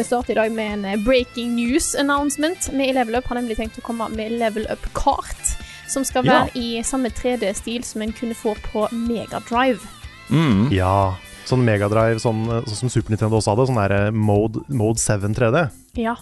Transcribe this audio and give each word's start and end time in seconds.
Vi 0.00 0.04
starter 0.04 0.32
i 0.32 0.34
dag 0.34 0.52
med 0.52 0.72
en 0.72 0.84
eh, 0.84 1.00
breaking 1.04 1.56
news 1.56 1.94
announcement. 1.94 2.68
Vi 2.72 2.88
i 2.88 2.92
Level 2.92 3.14
Up 3.14 3.26
har 3.28 3.36
nemlig 3.36 3.58
tenkt 3.58 3.76
å 3.76 3.82
komme 3.84 4.06
med 4.14 4.32
Level 4.40 4.64
Up-kart, 4.72 5.50
som 5.92 6.06
skal 6.08 6.24
Ja. 6.24 6.38
være 6.38 6.56
i 6.56 6.82
samme 6.82 7.10
3D-stil 7.12 7.84
som 7.84 8.00
en 8.02 8.12
kunne 8.12 8.34
få 8.34 8.54
på 8.72 8.86
Megadrive. 8.92 9.84
Mm. 10.30 10.70
Ja. 10.72 11.16
Sånn 11.44 11.66
Megadrive, 11.66 12.16
sånn, 12.16 12.46
sånn 12.64 12.78
som 12.78 12.88
Super 12.88 13.12
Nintendo 13.12 13.36
også 13.36 13.52
hadde. 13.52 13.66
Sånn 13.68 13.80
der 13.82 13.96
eh, 14.06 14.10
mode, 14.10 14.62
mode 14.68 14.96
7 14.96 15.34
3D. 15.36 15.66
Ja. 16.00 16.16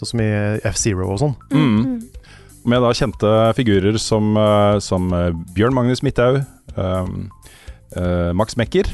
Sånn 0.00 0.12
som 0.14 0.20
i 0.24 0.30
F-Zero 0.64 1.10
og 1.12 1.20
sånn. 1.20 1.36
Mm. 1.52 2.08
Med 2.64 2.80
da 2.86 2.94
kjente 2.96 3.34
figurer 3.58 3.98
som, 4.00 4.32
eh, 4.36 4.78
som 4.78 5.12
eh, 5.12 5.28
Bjørn 5.52 5.76
Magnus 5.76 6.00
Midthaug, 6.00 6.40
um, 6.76 7.30
uh, 7.98 8.32
Max 8.32 8.56
Mekker. 8.56 8.88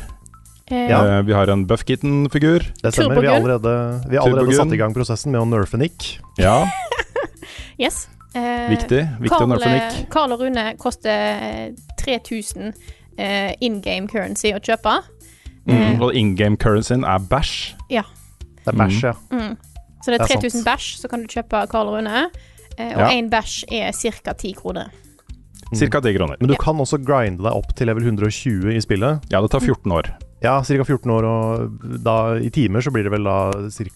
Eh, 0.71 0.89
Ja. 0.91 1.19
Eh, 1.19 1.23
vi 1.23 1.33
har 1.33 1.47
en 1.49 1.67
Buff 1.67 1.85
Kitten-figur. 1.85 2.65
Det 2.83 2.93
stemmer. 2.93 3.21
Vi 3.21 3.27
har 3.27 3.37
allerede, 3.37 4.01
vi 4.09 4.17
har 4.17 4.25
allerede 4.29 4.53
satt 4.57 4.73
i 4.73 4.77
gang 4.81 4.95
prosessen 4.95 5.33
med 5.33 5.41
å 5.41 5.45
nerfe 5.49 5.77
Nick. 5.79 6.19
Ja, 6.39 6.65
Yes. 7.79 8.09
Eh, 8.35 8.71
viktig. 8.71 9.03
Viktig 9.21 9.43
å 9.45 9.49
nerfe 9.51 9.69
Nick. 9.71 10.09
Carl 10.11 10.33
og 10.33 10.41
Rune 10.41 10.75
koster 10.81 11.11
eh, 11.11 11.71
3000 12.01 12.73
eh, 13.19 13.53
in 13.61 13.81
game 13.85 14.09
currency 14.09 14.53
å 14.55 14.61
kjøpe. 14.63 14.97
Mm. 15.69 16.01
Og 16.03 16.15
in 16.15 16.35
game 16.37 16.57
currencyen 16.61 17.05
er 17.09 17.19
bæsj. 17.19 17.75
Det 17.89 18.73
er 18.73 18.77
bæsj, 18.81 18.99
ja. 19.05 19.13
Mm. 19.33 19.55
Så 20.05 20.13
det 20.13 20.19
er 20.21 20.25
er 20.25 20.29
3000 20.37 20.51
sant. 20.51 20.67
bæsj, 20.67 20.89
så 21.01 21.09
kan 21.09 21.23
du 21.25 21.29
kjøpe 21.29 21.63
Carl 21.73 21.89
og 21.93 21.99
Rune. 21.99 22.27
Eh, 22.79 22.91
og 22.97 23.01
Ja. 23.05 23.09
én 23.13 23.29
bæsj 23.31 23.65
er 23.73 23.93
ca. 23.93 24.33
10 24.33 24.55
kroner. 24.55 24.89
Cirka 25.75 26.01
10 26.01 26.17
kroner. 26.17 26.37
Men 26.41 26.49
du 26.49 26.55
Ja. 26.55 26.59
kan 26.61 26.77
også 26.77 26.99
grinde 27.05 27.43
deg 27.43 27.53
opp 27.53 27.75
til 27.75 27.87
level 27.87 28.03
120 28.05 28.73
i 28.77 28.81
spillet. 28.81 29.21
Ja, 29.31 29.41
det 29.41 29.51
tar 29.51 29.61
14 29.61 29.91
år. 29.93 30.11
Ja, 30.45 30.59
ca. 30.61 30.85
14 30.85 31.11
år, 31.15 31.25
og 31.25 31.85
da 32.05 32.15
i 32.37 32.51
timer 32.53 32.85
så 32.85 32.93
blir 32.93 33.07
det 33.07 33.13
vel 33.15 33.25
da 33.25 33.37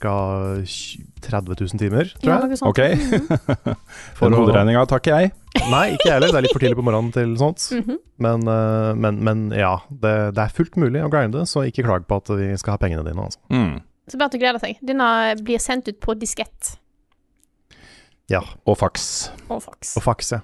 ca. 0.00 0.14
30 1.28 1.56
000 1.60 1.80
timer, 1.82 2.08
tror 2.22 2.30
jeg. 2.32 2.48
Ja, 2.48 2.56
sånt. 2.56 2.70
Ok, 2.70 2.80
For 4.18 4.28
den 4.30 4.36
å- 4.38 4.42
hoderegninga 4.44 4.84
takker 4.88 5.18
jeg. 5.18 5.32
Nei, 5.68 5.84
ikke 5.96 6.06
jeg 6.08 6.14
heller. 6.14 6.30
Det 6.32 6.38
er 6.40 6.46
litt 6.46 6.54
for 6.54 6.62
tidlig 6.64 6.78
på 6.78 6.84
morgenen 6.86 7.12
til 7.14 7.34
sånt. 7.40 7.64
Mhm. 7.74 7.98
Men, 8.24 8.46
eh, 8.50 8.92
men, 8.98 9.18
men 9.26 9.42
ja, 9.54 9.74
det, 9.90 10.14
det 10.38 10.44
er 10.46 10.54
fullt 10.56 10.78
mulig 10.80 11.02
å 11.04 11.10
grinde, 11.12 11.44
så 11.46 11.62
ikke 11.68 11.84
klag 11.86 12.06
på 12.08 12.18
at 12.22 12.30
vi 12.38 12.48
skal 12.58 12.76
ha 12.76 12.80
pengene 12.82 13.04
dine. 13.06 13.28
Altså. 13.28 13.38
Mm. 13.52 13.76
Så 14.08 14.16
bare 14.18 14.32
til 14.32 14.40
å 14.40 14.44
glede 14.46 14.62
seg. 14.62 14.78
Denne 14.88 15.08
blir 15.44 15.60
sendt 15.62 15.90
ut 15.90 15.98
på 16.00 16.14
diskett 16.18 16.76
Ja, 18.32 18.40
Og 18.68 18.76
faks. 18.80 19.30
og 19.48 19.62
fax. 19.64 19.94
og 19.96 20.02
faks, 20.04 20.32
ja. 20.36 20.40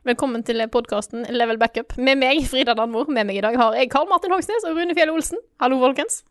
Velkommen 0.00 0.40
til 0.40 0.56
podkasten 0.72 1.26
Level 1.28 1.58
Backup 1.60 1.92
med 2.00 2.16
meg, 2.16 2.38
Frida 2.48 2.72
Danmo. 2.72 3.02
Med 3.12 3.26
meg 3.28 3.36
i 3.36 3.42
dag 3.44 3.56
har 3.60 3.74
jeg 3.76 3.90
Karl 3.92 4.06
Martin 4.08 4.32
Hogsnes 4.32 4.64
og 4.64 4.78
Rune 4.78 4.94
Fjell 4.96 5.10
Olsen. 5.12 5.36
Hallo, 5.60 5.76
folkens. 5.82 6.22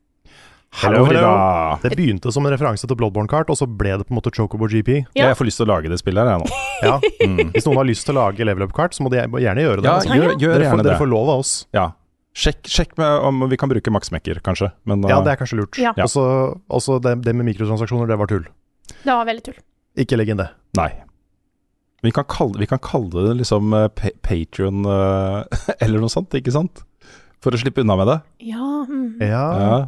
Hallo, 0.81 1.03
Frida. 1.05 1.29
Det 1.83 1.91
begynte 1.93 2.33
som 2.33 2.47
en 2.49 2.55
referanse 2.55 2.89
til 2.89 2.97
Bloodborne-kart, 2.97 3.51
og 3.53 3.59
så 3.59 3.67
ble 3.69 3.91
det 4.01 4.07
på 4.07 4.15
en 4.15 4.17
måte 4.17 4.31
Chocobo 4.33 4.65
GP. 4.71 4.89
Ja. 5.13 5.27
Jeg 5.27 5.37
får 5.37 5.49
lyst 5.51 5.61
til 5.61 5.67
å 5.67 5.69
lage 5.75 5.91
det 5.93 5.99
spillet 6.01 6.25
her, 6.25 6.31
jeg 6.33 6.41
nå. 6.41 6.63
Ja. 6.87 6.95
Mm. 7.21 7.51
Hvis 7.53 7.67
noen 7.67 7.77
har 7.83 7.85
lyst 7.91 8.07
til 8.09 8.17
å 8.17 8.23
lage 8.23 8.47
level 8.49 8.65
up-kart, 8.65 8.97
så 8.97 9.05
må 9.05 9.11
de 9.13 9.19
gjerne 9.21 9.65
gjøre 9.67 9.83
det. 9.83 9.85
Ja, 9.85 9.97
altså. 9.99 10.17
gjør, 10.17 10.33
gjør 10.33 10.55
dere, 10.55 10.71
får, 10.71 10.81
dere 10.87 11.01
får 11.03 11.11
lov 11.11 11.29
av 11.35 11.43
oss. 11.43 11.51
Ja. 11.75 11.83
Sjekk, 12.39 12.63
sjekk 12.73 12.97
med 12.97 13.27
om 13.29 13.45
vi 13.51 13.59
kan 13.59 13.69
bruke 13.69 13.93
Max 13.93 14.09
Mekker, 14.15 14.39
kanskje. 14.45 14.71
Men, 14.89 15.05
Ja, 15.05 15.19
uh, 15.19 15.27
det 15.27 15.35
er 15.35 15.43
kanskje 15.43 15.59
lurt. 15.61 15.77
Ja. 15.77 15.93
Også, 16.07 16.25
Også 16.73 16.97
det, 17.05 17.19
det 17.27 17.37
med 17.37 17.45
mikrotransaksjoner, 17.51 18.09
det 18.09 18.17
var 18.17 18.33
tull. 18.33 18.49
Det 19.03 19.13
var 19.13 19.29
veldig 19.29 19.45
tull. 19.51 19.61
Ikke 20.01 20.17
legg 20.17 20.33
inn 20.33 20.41
det. 20.41 20.49
Nei. 20.79 20.89
Vi 22.05 22.11
kan 22.15 22.23
kalle, 22.31 22.59
vi 22.61 22.67
kan 22.69 22.79
kalle 22.79 23.25
det 23.27 23.37
liksom 23.41 23.73
pa 23.95 24.11
Patrion 24.23 24.85
uh, 24.87 25.43
eller 25.83 25.99
noe 25.99 26.11
sånt, 26.11 26.35
ikke 26.37 26.53
sant? 26.55 26.83
For 27.43 27.55
å 27.55 27.59
slippe 27.59 27.83
unna 27.83 27.95
med 27.99 28.07
det. 28.11 28.19
Ja, 28.51 28.69
mm. 28.87 29.19
Ja, 29.23 29.45
Ja. 29.59 29.79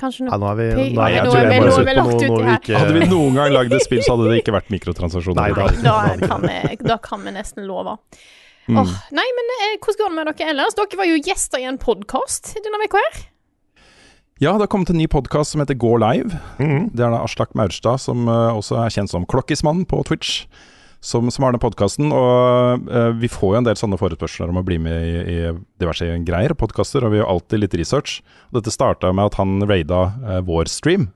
kanskje 0.00 0.26
ja 0.30 0.36
nå 0.40 0.50
er 0.50 0.58
vi, 0.58 0.66
Nei, 0.96 1.08
jeg 1.12 1.24
tror 1.26 1.38
jeg 1.38 1.48
bare 1.60 1.72
sitter 1.76 1.88
på 1.90 1.96
lagt 1.98 2.12
noe, 2.14 2.28
noe 2.30 2.44
vi 2.46 2.52
ikke 2.56 2.78
Hadde 2.80 2.94
vi 2.96 3.08
noen 3.10 3.34
gang 3.36 3.50
lagd 3.52 3.74
et 3.76 3.84
spill, 3.84 4.02
så 4.06 4.14
hadde 4.16 4.30
det 4.30 4.38
ikke 4.40 4.54
vært 4.54 4.70
mikrotransaksjoner. 4.72 5.40
Nei, 5.40 5.50
da. 5.58 5.66
Da 5.84 6.28
kan 6.30 6.46
vi, 6.46 6.78
da 6.86 6.96
kan 7.04 7.26
vi 7.26 7.34
nesten 7.34 7.66
love. 7.68 7.98
Mm. 8.70 8.78
Oh, 8.80 8.94
nei, 9.16 9.26
men 9.36 9.52
eh, 9.56 9.74
hvordan 9.82 9.98
går 9.98 10.08
det 10.10 10.16
med 10.16 10.30
dere 10.30 10.54
ellers? 10.54 10.76
Dere 10.78 10.98
var 11.00 11.08
jo 11.10 11.20
gjester 11.26 11.60
i 11.62 11.66
en 11.68 11.78
podkast 11.82 12.54
denne 12.62 12.80
uka 12.86 13.02
her. 13.02 13.20
Ja, 14.40 14.54
det 14.54 14.64
har 14.64 14.70
kommet 14.72 14.88
en 14.92 14.96
ny 14.96 15.04
podkast 15.10 15.52
som 15.52 15.60
heter 15.60 15.76
Gå 15.76 15.96
live. 16.00 16.38
Mhm. 16.62 16.90
Det 16.96 17.04
er 17.04 17.12
da 17.12 17.20
Aslak 17.26 17.52
Maurstad, 17.58 18.00
som 18.00 18.24
uh, 18.30 18.54
også 18.56 18.78
er 18.80 18.94
kjent 18.94 19.12
som 19.12 19.26
Klokkismann 19.28 19.82
på 19.90 20.00
Twitch, 20.08 20.46
som, 21.00 21.30
som 21.32 21.44
har 21.46 21.54
den 21.56 21.62
podkasten. 21.62 22.10
Og 22.12 22.88
uh, 22.90 23.10
vi 23.20 23.28
får 23.32 23.54
jo 23.54 23.60
en 23.62 23.68
del 23.68 23.78
sånne 23.80 23.98
forespørsler 24.00 24.52
om 24.52 24.60
å 24.60 24.64
bli 24.66 24.78
med 24.82 25.06
i, 25.06 25.14
i 25.32 25.38
diverse 25.80 26.08
greier, 26.28 26.54
podkaster, 26.60 27.04
og 27.06 27.14
vi 27.14 27.20
gjør 27.22 27.30
alltid 27.34 27.64
litt 27.64 27.78
research. 27.80 28.20
Og 28.50 28.60
dette 28.60 28.74
starta 28.74 29.12
med 29.16 29.30
at 29.32 29.40
han 29.40 29.58
raida 29.70 30.02
uh, 30.24 30.38
vår 30.46 30.68
stream. 30.72 31.08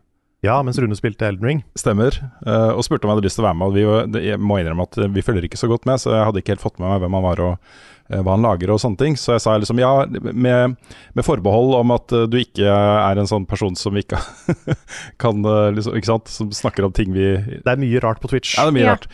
Ja, 0.45 0.59
mens 0.61 0.77
Rune 0.77 0.93
spilte 0.99 1.25
Elden 1.25 1.47
Ring. 1.49 1.61
Stemmer. 1.81 2.19
Uh, 2.45 2.75
og 2.77 2.83
spurte 2.85 3.07
om 3.07 3.13
jeg 3.15 3.17
hadde 3.17 3.29
lyst 3.31 3.39
til 3.41 3.45
å 3.47 3.49
være 3.49 3.57
med. 3.63 3.71
Og 3.71 3.77
vi, 3.79 3.85
det- 4.13 4.25
jeg 4.33 4.41
må 4.45 4.59
innrømme 4.61 4.85
at 4.89 4.99
vi 5.15 5.25
følger 5.25 5.47
ikke 5.49 5.61
så 5.61 5.71
godt 5.71 5.87
med, 5.89 6.01
så 6.03 6.13
jeg 6.13 6.27
hadde 6.29 6.43
ikke 6.43 6.53
helt 6.57 6.65
fått 6.67 6.81
med 6.83 6.91
meg 6.93 7.01
hvem 7.05 7.17
han 7.21 7.25
var 7.31 7.45
og 7.47 7.77
hva 8.13 8.35
han 8.35 8.43
lager 8.45 8.69
og 8.75 8.77
sånne 8.83 9.01
ting. 9.01 9.15
Så 9.17 9.33
jeg 9.33 9.41
sa 9.41 9.55
liksom 9.57 9.79
ja, 9.81 9.93
med, 10.37 10.75
med 11.17 11.25
forbehold 11.25 11.73
om 11.79 11.95
at 11.95 12.13
du 12.29 12.37
ikke 12.37 12.69
er 12.69 13.17
en 13.23 13.31
sånn 13.31 13.47
person 13.49 13.73
som 13.81 13.97
vi 13.97 14.03
ikke 14.05 14.21
kan 15.25 15.41
liksom, 15.73 15.97
Ikke 15.97 16.11
sant? 16.11 16.29
Som 16.29 16.51
snakker 16.53 16.85
om 16.85 16.93
ting 16.93 17.15
vi 17.17 17.31
Det 17.41 17.65
er 17.73 17.81
mye 17.81 18.03
rart 18.05 18.21
på 18.21 18.29
Twitch. 18.35 18.59
Ja, 18.59 18.67
det 18.69 18.75
er 18.75 18.77
mye 18.77 18.85
Ja. 18.85 18.93
rart. 18.99 19.09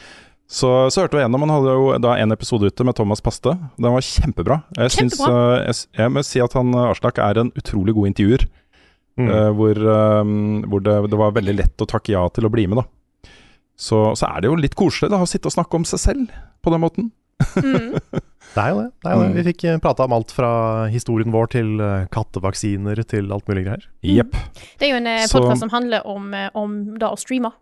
Så, 0.51 0.69
så 0.91 1.05
hørte 1.05 1.15
vi 1.15 1.23
gjennom. 1.23 1.45
Han 1.47 1.53
hadde 1.55 1.75
jo 1.79 1.91
da 2.03 2.17
en 2.19 2.35
episode 2.35 2.67
ute 2.67 2.87
med 2.87 2.97
Thomas 2.99 3.23
Paste. 3.23 3.53
Den 3.79 3.95
var 3.95 4.03
kjempebra. 4.03 4.57
Jeg, 4.75 4.95
syns, 4.97 5.15
Kjempebra. 5.21 5.43
eh, 5.61 5.69
jeg, 5.69 5.77
jeg 6.01 6.11
må 6.11 6.25
si 6.27 6.43
at 6.43 6.57
han 6.59 6.75
eh, 6.75 6.89
Aslak 6.91 7.21
er 7.23 7.39
en 7.39 7.53
utrolig 7.55 7.95
god 7.95 8.11
intervjuer. 8.11 8.47
Mm. 9.21 9.29
Uh, 9.29 9.51
hvor 9.53 9.77
eh, 9.77 10.33
hvor 10.71 10.83
det, 10.87 10.97
det 11.13 11.19
var 11.21 11.37
veldig 11.37 11.55
lett 11.59 11.83
å 11.85 11.89
takke 11.89 12.15
ja 12.15 12.25
til 12.35 12.49
å 12.49 12.51
bli 12.53 12.65
med, 12.71 12.81
da. 12.81 13.31
Så, 13.81 14.03
så 14.19 14.27
er 14.31 14.43
det 14.43 14.51
jo 14.51 14.59
litt 14.59 14.77
koselig 14.79 15.13
da, 15.13 15.21
å 15.23 15.29
sitte 15.29 15.51
og 15.51 15.55
snakke 15.55 15.79
om 15.79 15.87
seg 15.89 16.03
selv 16.03 16.35
på 16.65 16.75
den 16.75 16.83
måten. 16.83 17.11
Mm. 17.57 17.95
Det 18.51 18.59
er 18.59 18.73
jo 18.73 18.81
det. 18.81 18.89
det, 18.91 19.07
er 19.07 19.13
jo 19.15 19.21
det. 19.21 19.27
Mm. 19.29 19.35
Vi 19.37 19.43
fikk 19.47 19.65
eh, 19.71 19.77
prata 19.79 20.05
om 20.09 20.15
alt 20.17 20.33
fra 20.35 20.49
historien 20.91 21.31
vår 21.31 21.53
til 21.53 21.69
kattevaksiner 22.11 22.99
til 23.07 23.31
alt 23.31 23.47
mulig 23.47 23.63
greier. 23.69 23.85
Jepp. 24.03 24.35
Det 24.81 24.89
er 24.89 24.91
jo 24.91 24.99
en 24.99 25.11
podkast 25.31 25.63
som 25.63 25.71
handler 25.71 26.03
om, 26.11 26.33
om 26.59 26.75
da 26.99 27.13
å 27.15 27.21
streame. 27.21 27.53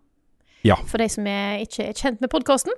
Ja. 0.67 0.75
For 0.89 1.01
de 1.01 1.07
som 1.11 1.27
er, 1.29 1.63
ikke 1.63 1.89
er 1.89 1.97
kjent 1.97 2.21
med 2.23 2.31
podkasten. 2.31 2.75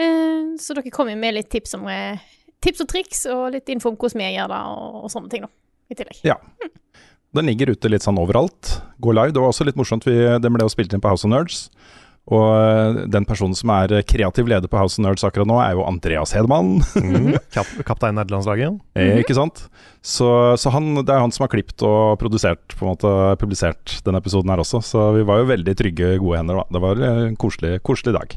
Eh, 0.00 0.54
så 0.60 0.76
dere 0.76 0.92
kommer 0.94 1.18
med 1.18 1.36
litt 1.36 1.50
tips 1.52 1.76
om 1.78 1.86
eh, 1.92 2.20
tips 2.64 2.84
og 2.84 2.90
triks, 2.90 3.24
og 3.32 3.50
litt 3.56 3.68
info 3.72 3.92
om 3.92 3.98
hvordan 4.00 4.22
vi 4.22 4.32
gjør 4.34 4.52
det, 4.52 4.60
og, 4.72 5.00
og 5.04 5.12
sånne 5.12 5.32
ting, 5.32 5.46
da. 5.46 5.52
I 5.88 5.96
tillegg. 5.96 6.20
Ja. 6.28 6.36
Den 7.36 7.48
ligger 7.48 7.72
ute 7.72 7.90
litt 7.92 8.04
sånn 8.04 8.18
overalt. 8.20 8.78
Gå 9.04 9.12
live. 9.16 9.32
Det 9.32 9.40
var 9.40 9.52
også 9.52 9.64
litt 9.68 9.78
morsomt. 9.78 10.04
Vi, 10.08 10.16
den 10.40 10.54
ble 10.54 10.64
jo 10.64 10.72
spilt 10.72 10.92
inn 10.92 11.02
på 11.04 11.12
House 11.12 11.24
of 11.28 11.32
Nerds. 11.32 11.66
Og 12.28 12.48
eh, 12.52 13.02
den 13.08 13.24
personen 13.28 13.56
som 13.56 13.70
er 13.72 13.92
eh, 13.96 14.04
kreativ 14.04 14.48
leder 14.50 14.68
på 14.68 14.76
House 14.80 14.98
of 14.98 15.04
Nerds 15.06 15.24
akkurat 15.24 15.48
nå, 15.48 15.56
er 15.64 15.76
jo 15.78 15.86
Andreas 15.88 16.34
Hedman. 16.36 16.78
Mm. 17.00 17.38
Kap 17.54 17.70
Kaptein 17.88 18.18
nederlandslaget. 18.18 18.76
Mm. 18.98 19.14
Ikke 19.22 19.36
sant? 19.38 19.64
Så, 20.04 20.28
så 20.60 20.72
han, 20.74 20.92
det 21.00 21.14
er 21.14 21.22
han 21.24 21.32
som 21.34 21.46
har 21.46 21.52
klippet 21.52 21.82
og 21.86 22.18
produsert, 22.20 22.76
på 22.76 22.84
en 22.84 22.92
måte 22.92 23.14
publisert 23.40 23.98
denne 24.04 24.20
episoden 24.20 24.52
her 24.52 24.60
også. 24.62 24.82
Så 24.84 25.08
vi 25.16 25.24
var 25.28 25.40
jo 25.40 25.48
veldig 25.52 25.74
trygge, 25.78 26.18
gode 26.20 26.42
hender. 26.42 26.60
Da. 26.60 26.68
Det 26.76 26.84
var 26.84 27.00
eh, 27.00 27.22
en 27.30 27.40
koselig, 27.40 27.78
koselig 27.86 28.14
dag. 28.18 28.36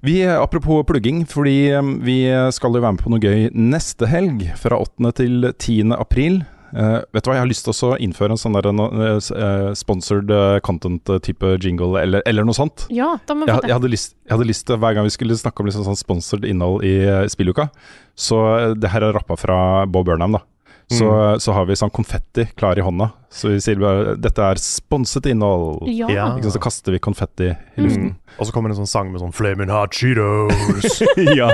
Vi, 0.00 0.16
eh, 0.24 0.36
Apropos 0.40 0.86
plugging, 0.88 1.26
fordi 1.28 1.58
eh, 1.74 1.92
vi 2.06 2.18
skal 2.56 2.72
jo 2.72 2.80
være 2.80 2.96
med 2.96 3.04
på 3.04 3.12
noe 3.12 3.20
gøy 3.20 3.50
neste 3.52 4.08
helg. 4.08 4.46
Fra 4.60 4.80
8. 4.80 5.12
til 5.20 5.52
10. 5.52 5.92
april 6.00 6.40
Eh, 6.70 6.98
vet 7.10 7.24
du 7.24 7.30
hva, 7.30 7.36
jeg 7.38 7.44
har 7.44 7.50
lyst 7.50 7.66
til 7.66 7.74
å 7.88 7.94
innføre 8.02 8.36
en 8.36 8.40
sånn 8.40 8.56
der 8.56 8.68
eh, 8.70 9.70
sponsored 9.78 10.30
content-type 10.66 11.56
jingle, 11.62 11.98
eller, 12.00 12.24
eller 12.30 12.46
noe 12.46 12.56
sånt. 12.56 12.86
Ja, 12.94 13.16
da 13.26 13.36
må 13.36 13.48
vi 13.48 13.52
Jeg, 13.52 13.66
jeg, 13.66 13.76
hadde 13.76 13.90
lyst, 13.90 14.14
jeg 14.26 14.34
hadde 14.36 14.48
lyst 14.50 14.66
til, 14.68 14.78
hver 14.82 14.96
gang 14.96 15.08
vi 15.08 15.14
skulle 15.14 15.38
snakke 15.38 15.62
om 15.62 15.70
liksom 15.70 15.86
sånn 15.88 15.98
sponsored 15.98 16.46
innhold 16.48 16.86
i 16.86 16.94
uh, 17.06 17.24
spilluka, 17.30 17.70
så 18.18 18.40
det 18.76 18.92
her 18.92 19.06
er 19.06 19.16
rappa 19.16 19.38
fra 19.40 19.58
Bob 19.90 20.08
Burnham, 20.08 20.38
da. 20.38 20.44
Så, 20.90 21.38
så 21.38 21.54
har 21.54 21.68
vi 21.68 21.76
sånn 21.78 21.92
konfetti 21.94 22.48
klar 22.58 22.78
i 22.78 22.82
hånda. 22.82 23.12
Så 23.30 23.52
vi 23.52 23.60
sier 23.62 23.78
bare 23.78 24.16
'dette 24.18 24.42
er 24.42 24.58
sponset 24.58 25.28
innhold'. 25.30 25.86
Ja. 25.86 26.08
Ja. 26.10 26.26
Så 26.42 26.58
kaster 26.58 26.90
vi 26.90 26.98
konfetti 26.98 27.52
i 27.52 27.84
luften. 27.84 28.10
Mm. 28.10 28.38
Og 28.38 28.48
så 28.48 28.54
kommer 28.54 28.72
en 28.72 28.80
sånn 28.80 28.90
sang 28.90 29.12
med 29.12 29.22
sånn 29.22 29.34
Flamin' 29.34 29.70
Hot 29.70 29.94
Cheetos. 29.94 30.98
ja. 31.38 31.50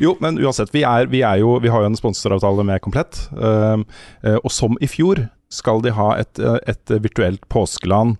Jo, 0.00 0.14
men 0.24 0.40
uansett, 0.40 0.72
vi, 0.72 0.86
er, 0.88 1.10
vi, 1.12 1.20
er 1.20 1.42
jo, 1.42 1.58
vi 1.60 1.68
har 1.68 1.84
jo 1.84 1.90
en 1.92 1.98
sponsoravtale 1.98 2.64
med 2.64 2.80
Komplett. 2.80 3.20
Um, 3.36 3.84
eh, 4.24 4.40
og 4.40 4.50
som 4.54 4.80
i 4.80 4.88
fjor 4.88 5.26
skal 5.52 5.84
de 5.84 5.92
ha 5.92 6.14
et, 6.16 6.40
eh, 6.40 6.56
et 6.68 6.96
virtuelt 7.04 7.44
påskeland 7.52 8.16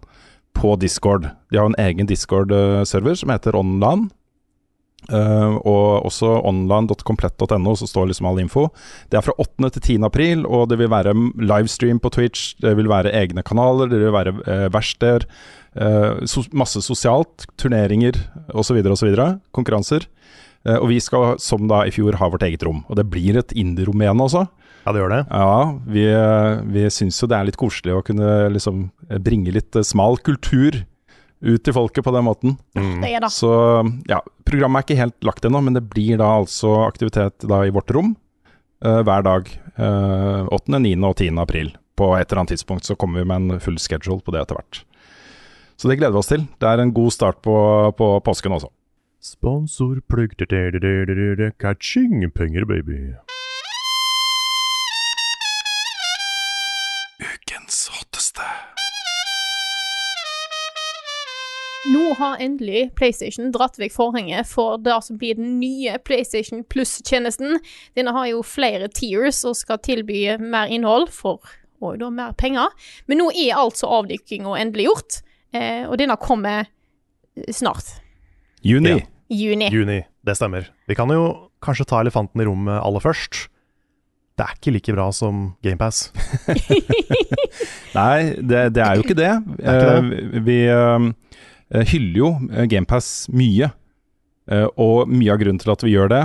på 0.59 0.77
Discord. 0.77 1.31
De 1.51 1.57
har 1.61 1.71
en 1.71 1.81
egen 1.81 2.09
Discord-server 2.09 3.17
som 3.17 3.33
heter 3.33 3.57
Onland. 3.57 4.11
Uh, 5.09 5.57
og 5.65 6.05
også 6.05 6.29
online.komplett.no, 6.45 7.73
så 7.79 7.87
står 7.89 8.11
liksom 8.11 8.27
all 8.29 8.41
info. 8.43 8.67
Det 9.09 9.17
er 9.17 9.25
fra 9.25 9.33
8. 9.41 9.71
til 9.79 9.85
10. 9.97 10.03
april, 10.05 10.45
og 10.45 10.67
det 10.69 10.81
vil 10.83 10.91
være 10.93 11.15
livestream 11.39 12.01
på 12.03 12.11
Twitch. 12.13 12.51
Det 12.61 12.75
vil 12.77 12.91
være 12.91 13.15
egne 13.17 13.45
kanaler, 13.47 13.89
det 13.89 14.03
vil 14.03 14.13
være 14.13 14.35
uh, 14.43 14.67
verksteder. 14.75 15.25
Uh, 15.79 16.27
so 16.29 16.45
masse 16.53 16.83
sosialt, 16.85 17.47
turneringer 17.57 18.21
osv. 18.53 18.83
osv. 18.85 19.15
Konkurranser. 19.57 20.05
Uh, 20.67 20.77
og 20.77 20.91
vi 20.93 21.01
skal, 21.01 21.39
som 21.41 21.71
da 21.71 21.87
i 21.87 21.95
fjor, 21.95 22.19
ha 22.21 22.29
vårt 22.29 22.45
eget 22.45 22.67
rom. 22.67 22.83
Og 22.91 23.01
det 23.01 23.09
blir 23.09 23.41
et 23.41 23.57
indie-rom 23.57 24.05
igjen 24.05 24.27
også. 24.27 24.45
ja, 24.85 24.93
det 24.93 25.01
gjør 25.01 25.15
det. 25.15 25.25
Ja, 25.31 25.57
vi, 25.89 26.07
vi 26.75 26.85
syns 26.93 27.23
jo 27.23 27.31
det 27.31 27.39
er 27.39 27.49
litt 27.49 27.61
koselig 27.61 27.97
å 27.97 28.05
kunne 28.05 28.51
liksom 28.53 28.91
bringe 29.25 29.57
litt 29.57 29.81
smal 29.87 30.21
kultur 30.21 30.83
ut 31.41 31.63
til 31.65 31.75
folket 31.75 32.05
på 32.05 32.15
den 32.15 32.27
måten. 32.27 32.57
Det 32.75 33.11
er 33.13 33.23
da. 33.23 33.31
Så 33.33 33.51
ja, 34.11 34.21
programmet 34.49 34.81
er 34.81 34.87
ikke 34.87 35.03
helt 35.03 35.29
lagt 35.29 35.47
ennå, 35.47 35.63
men 35.65 35.77
det 35.77 35.85
blir 35.91 36.19
da 36.21 36.33
altså 36.41 36.75
aktivitet 36.87 37.47
da 37.47 37.63
i 37.67 37.75
vårt 37.75 37.93
rom 37.95 38.15
uh, 38.85 39.01
hver 39.07 39.27
dag. 39.27 39.53
Uh, 39.79 40.49
8., 40.55 40.81
9. 40.83 40.97
og 41.07 41.15
10. 41.17 41.31
april. 41.39 41.73
På 41.99 42.13
et 42.17 42.27
eller 42.31 42.43
annet 42.43 42.57
tidspunkt 42.57 42.87
så 42.87 42.97
kommer 42.99 43.23
vi 43.23 43.31
med 43.31 43.37
en 43.43 43.63
full 43.63 43.79
schedule 43.83 44.23
på 44.23 44.35
det 44.35 44.43
etter 44.43 44.59
hvert. 44.59 44.83
Så 45.79 45.91
det 45.91 45.99
gleder 46.01 46.17
vi 46.17 46.23
oss 46.23 46.31
til. 46.31 46.47
Det 46.59 46.67
er 46.67 46.83
en 46.83 46.95
god 46.95 47.15
start 47.15 47.39
på, 47.43 47.55
på 47.99 48.11
påsken 48.27 48.57
også. 48.59 48.73
Sponsorplugg 49.23 50.35
Ka-ching, 51.59 52.31
penger, 52.35 52.65
baby. 52.65 53.15
Har 62.19 62.41
endelig 62.43 62.89
PlayStation 62.99 63.53
dratt 63.55 63.79
vekk 63.81 63.95
forhenget 63.95 64.49
for 64.51 64.79
det 64.83 64.97
som 65.07 65.19
blir 65.21 65.39
den 65.39 65.57
nye 65.61 65.99
PlayStation 66.05 66.65
Plus-tjenesten. 66.67 67.59
Denne 67.99 68.15
har 68.15 68.29
jo 68.31 68.43
flere 68.47 68.91
tiers 68.93 69.41
og 69.49 69.57
skal 69.59 69.81
tilby 69.85 70.25
mer 70.43 70.71
innhold 70.73 71.11
for 71.15 71.41
og 71.79 71.99
da 72.01 72.09
mer 72.11 72.33
penger. 72.39 72.73
Men 73.07 73.23
nå 73.23 73.29
er 73.39 73.59
altså 73.59 73.87
avdykkinga 74.01 74.57
endelig 74.59 74.89
gjort, 74.89 75.21
eh, 75.55 75.85
og 75.87 75.99
denne 76.01 76.17
kommer 76.19 76.67
snart. 77.55 78.01
Juni. 78.67 78.97
Ja. 78.97 79.05
Juni. 79.29 79.69
Juni, 79.71 80.01
det 80.25 80.35
stemmer. 80.39 80.71
Vi 80.89 80.97
kan 80.97 81.11
jo 81.13 81.51
kanskje 81.63 81.87
ta 81.91 82.01
elefanten 82.01 82.41
i 82.41 82.47
rommet 82.49 82.81
aller 82.81 83.05
først. 83.05 83.47
Det 84.39 84.47
er 84.47 84.55
ikke 84.55 84.73
like 84.73 84.95
bra 84.95 85.09
som 85.13 85.53
GamePass. 85.67 86.09
Nei, 87.99 88.35
det, 88.39 88.69
det 88.75 88.85
er 88.85 88.99
jo 88.99 89.05
ikke 89.05 89.19
det. 89.19 89.33
er 89.59 89.79
ikke 89.79 89.95
Eh, 89.99 90.43
vi 90.47 90.59
eh, 90.71 91.09
hyller 91.71 92.19
jo 92.19 92.31
GamePass 92.71 93.29
mye. 93.35 93.71
Eh, 94.49 94.69
og 94.81 95.09
mye 95.13 95.33
av 95.35 95.41
grunnen 95.43 95.61
til 95.61 95.73
at 95.73 95.85
vi 95.85 95.95
gjør 95.95 96.13
det, 96.13 96.23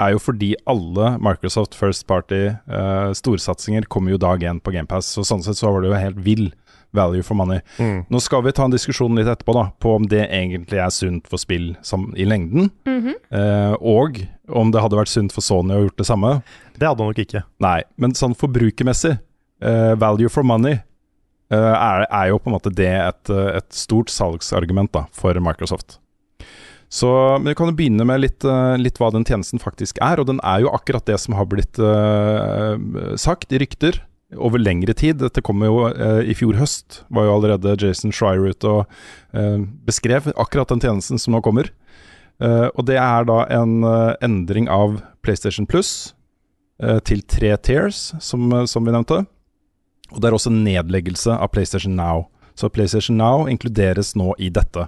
er 0.00 0.12
jo 0.12 0.20
fordi 0.20 0.50
alle 0.68 1.14
Microsoft 1.24 1.76
First 1.76 2.06
Party 2.08 2.42
eh, 2.50 3.10
storsatsinger 3.16 3.88
kommer 3.92 4.12
jo 4.12 4.20
dag 4.20 4.44
én 4.44 4.60
på 4.60 4.72
GamePass. 4.74 5.08
Så 5.16 5.24
sånn 5.24 5.44
sett 5.44 5.60
så 5.60 5.72
var 5.72 5.84
det 5.84 5.92
jo 5.92 6.00
helt 6.00 6.22
vill 6.24 6.48
value 6.96 7.24
for 7.24 7.36
money. 7.36 7.60
Mm. 7.80 8.04
Nå 8.12 8.20
skal 8.24 8.44
vi 8.46 8.54
ta 8.56 8.64
en 8.64 8.72
diskusjon 8.72 9.16
litt 9.18 9.28
etterpå 9.28 9.56
da, 9.56 9.66
på 9.82 9.96
om 9.98 10.06
det 10.08 10.22
egentlig 10.24 10.80
er 10.80 10.92
sunt 10.94 11.28
for 11.28 11.40
spill 11.40 11.74
som, 11.84 12.08
i 12.16 12.28
lengden. 12.28 12.70
eh, 13.36 13.74
og 13.80 14.22
om 14.48 14.72
det 14.72 14.84
hadde 14.84 15.00
vært 15.00 15.12
sunt 15.12 15.34
for 15.34 15.44
Sony 15.44 15.76
å 15.76 15.86
gjort 15.86 16.00
det 16.00 16.08
samme. 16.08 16.34
Det 16.76 16.88
hadde 16.88 17.02
han 17.02 17.12
nok 17.12 17.24
ikke. 17.24 17.44
Nei, 17.64 17.80
men 18.00 18.16
sånn 18.16 18.36
forbrukermessig, 18.38 19.16
eh, 19.60 19.94
value 20.00 20.32
for 20.32 20.46
money, 20.46 20.78
eh, 20.78 20.84
er, 21.54 22.06
er 22.10 22.32
jo 22.32 22.40
på 22.42 22.50
en 22.50 22.56
måte 22.56 22.72
det 22.74 22.90
et, 22.90 23.30
eh, 23.30 23.52
et 23.60 23.68
stort 23.74 24.10
salgsargument 24.10 24.90
da, 24.94 25.04
for 25.14 25.38
Microsoft. 25.38 26.00
Så 26.90 27.10
Vi 27.42 27.54
kan 27.58 27.70
jo 27.70 27.76
begynne 27.76 28.06
med 28.06 28.22
litt, 28.22 28.44
eh, 28.46 28.74
litt 28.78 28.98
hva 28.98 29.12
den 29.14 29.26
tjenesten 29.26 29.62
faktisk 29.62 29.98
er. 30.02 30.20
Og 30.22 30.26
den 30.26 30.40
er 30.42 30.64
jo 30.64 30.74
akkurat 30.74 31.06
det 31.06 31.18
som 31.22 31.34
har 31.34 31.46
blitt 31.50 31.78
uh, 31.82 32.78
sagt 33.18 33.52
i 33.52 33.58
rykter 33.62 34.00
over 34.38 34.58
lengre 34.58 34.94
tid. 34.94 35.18
Dette 35.18 35.42
kom 35.42 35.62
jo 35.66 35.86
uh, 35.90 36.22
i 36.22 36.34
fjor 36.34 36.58
høst, 36.58 37.02
var 37.10 37.26
jo 37.26 37.34
allerede 37.38 37.74
Jason 37.82 38.14
Schreier 38.14 38.46
ute 38.46 38.70
og 38.70 38.86
uh, 39.34 39.66
beskrev 39.86 40.30
akkurat 40.34 40.70
den 40.70 40.82
tjenesten 40.82 41.18
som 41.18 41.34
nå 41.34 41.42
kommer. 41.42 41.70
Eh, 42.42 42.68
og 42.76 42.84
det 42.88 42.98
er 43.00 43.24
da 43.28 43.44
en 43.56 43.80
eh, 43.86 44.12
endring 44.24 44.68
av 44.68 44.98
PlayStation 45.24 45.66
Plus 45.68 46.12
eh, 46.82 46.98
til 47.08 47.22
tre 47.24 47.54
tiers, 47.56 48.10
som, 48.20 48.50
eh, 48.52 48.66
som 48.68 48.84
vi 48.84 48.92
nevnte. 48.92 49.22
Og 50.12 50.20
det 50.20 50.28
er 50.30 50.36
også 50.36 50.52
nedleggelse 50.54 51.34
av 51.34 51.50
PlayStation 51.54 51.96
Now. 51.98 52.26
Så 52.56 52.70
PlayStation 52.72 53.18
Now 53.20 53.48
inkluderes 53.50 54.14
nå 54.16 54.32
i 54.38 54.48
dette. 54.52 54.86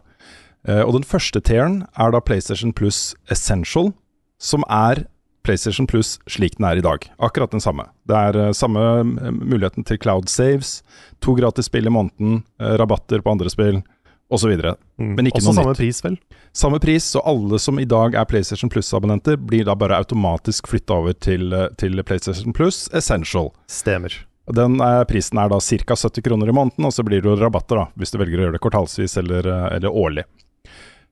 Eh, 0.68 0.82
og 0.82 0.94
den 0.96 1.06
første 1.06 1.40
tieren 1.44 1.82
er 2.00 2.12
da 2.14 2.20
PlayStation 2.24 2.72
Plus 2.76 3.14
Essential, 3.32 3.92
som 4.40 4.64
er 4.68 5.04
PlayStation 5.46 5.86
Plus 5.88 6.16
slik 6.28 6.58
den 6.58 6.66
er 6.68 6.80
i 6.80 6.84
dag. 6.84 7.06
Akkurat 7.18 7.52
den 7.54 7.62
samme. 7.64 7.88
Det 8.08 8.16
er 8.16 8.40
eh, 8.40 8.54
samme 8.56 8.82
eh, 9.00 9.30
muligheten 9.32 9.86
til 9.88 10.00
cloud 10.00 10.28
saves, 10.32 10.80
to 11.24 11.36
gratis 11.38 11.70
spill 11.70 11.88
i 11.88 11.94
måneden, 11.94 12.42
rabatter 12.58 13.22
på 13.24 13.36
andre 13.36 13.52
spill 13.52 13.82
osv. 14.28 14.52
Mm. 15.00 15.14
Men 15.16 15.30
ikke 15.30 15.40
Også 15.40 15.52
noe 15.52 15.56
samme 15.62 15.72
nytt. 15.72 15.80
pris, 15.80 16.02
vel? 16.04 16.18
Samme 16.56 16.80
pris, 16.82 17.06
så 17.14 17.22
alle 17.24 17.60
som 17.62 17.78
i 17.80 17.88
dag 17.88 18.16
er 18.18 18.28
PlayStation 18.28 18.68
Plus-abonnenter, 18.72 19.38
blir 19.40 19.64
da 19.64 19.76
bare 19.78 19.96
automatisk 19.96 20.68
flytta 20.68 20.98
over 21.00 21.16
til, 21.16 21.54
til 21.80 22.02
PlayStation 22.04 22.52
Plus 22.52 22.88
Essential. 22.92 23.54
Stemmer. 23.72 24.12
Den 24.54 24.80
eh, 24.80 25.02
prisen 25.08 25.40
er 25.40 25.50
da 25.52 25.60
ca. 25.60 25.96
70 25.96 26.24
kroner 26.24 26.48
i 26.48 26.54
måneden, 26.56 26.86
og 26.88 26.94
så 26.94 27.04
blir 27.04 27.22
det 27.22 27.28
jo 27.28 27.36
rabatter 27.40 27.82
da, 27.82 27.86
hvis 28.00 28.14
du 28.14 28.18
velger 28.20 28.40
å 28.40 28.46
gjøre 28.46 28.56
det 28.56 28.62
kvartalsvis 28.64 29.18
eller, 29.20 29.48
eh, 29.48 29.66
eller 29.76 29.98
årlig. 30.04 30.24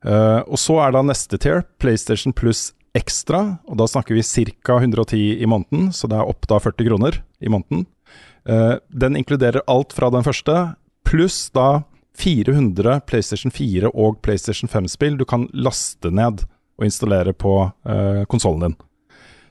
Eh, 0.07 0.41
og 0.47 0.59
så 0.61 0.79
er 0.85 0.95
da 0.95 1.03
neste 1.05 1.41
tier 1.41 1.65
PlayStation 1.83 2.35
Plus 2.37 2.71
Extra, 2.97 3.59
og 3.69 3.77
da 3.77 3.89
snakker 3.91 4.17
vi 4.17 4.25
ca. 4.25 4.79
110 4.81 5.43
i 5.43 5.49
måneden, 5.51 5.91
så 5.93 6.09
det 6.09 6.17
er 6.17 6.31
opp 6.31 6.49
da 6.49 6.61
40 6.63 6.89
kroner 6.89 7.21
i 7.45 7.53
måneden. 7.53 7.85
Eh, 8.49 8.79
den 8.89 9.19
inkluderer 9.21 9.67
alt 9.69 9.93
fra 9.93 10.09
den 10.15 10.25
første, 10.25 10.77
pluss 11.07 11.51
da 11.53 11.85
400 12.17 13.03
PlayStation 13.07 13.53
4 13.53 13.91
og 13.93 14.23
PlayStation 14.25 14.71
5-spill 14.71 15.19
du 15.21 15.27
kan 15.29 15.45
laste 15.53 16.09
ned 16.09 16.47
og 16.77 16.87
installere 16.87 17.35
på 17.37 17.53
uh, 17.69 18.23
konsollen 18.29 18.65
din. 18.65 18.77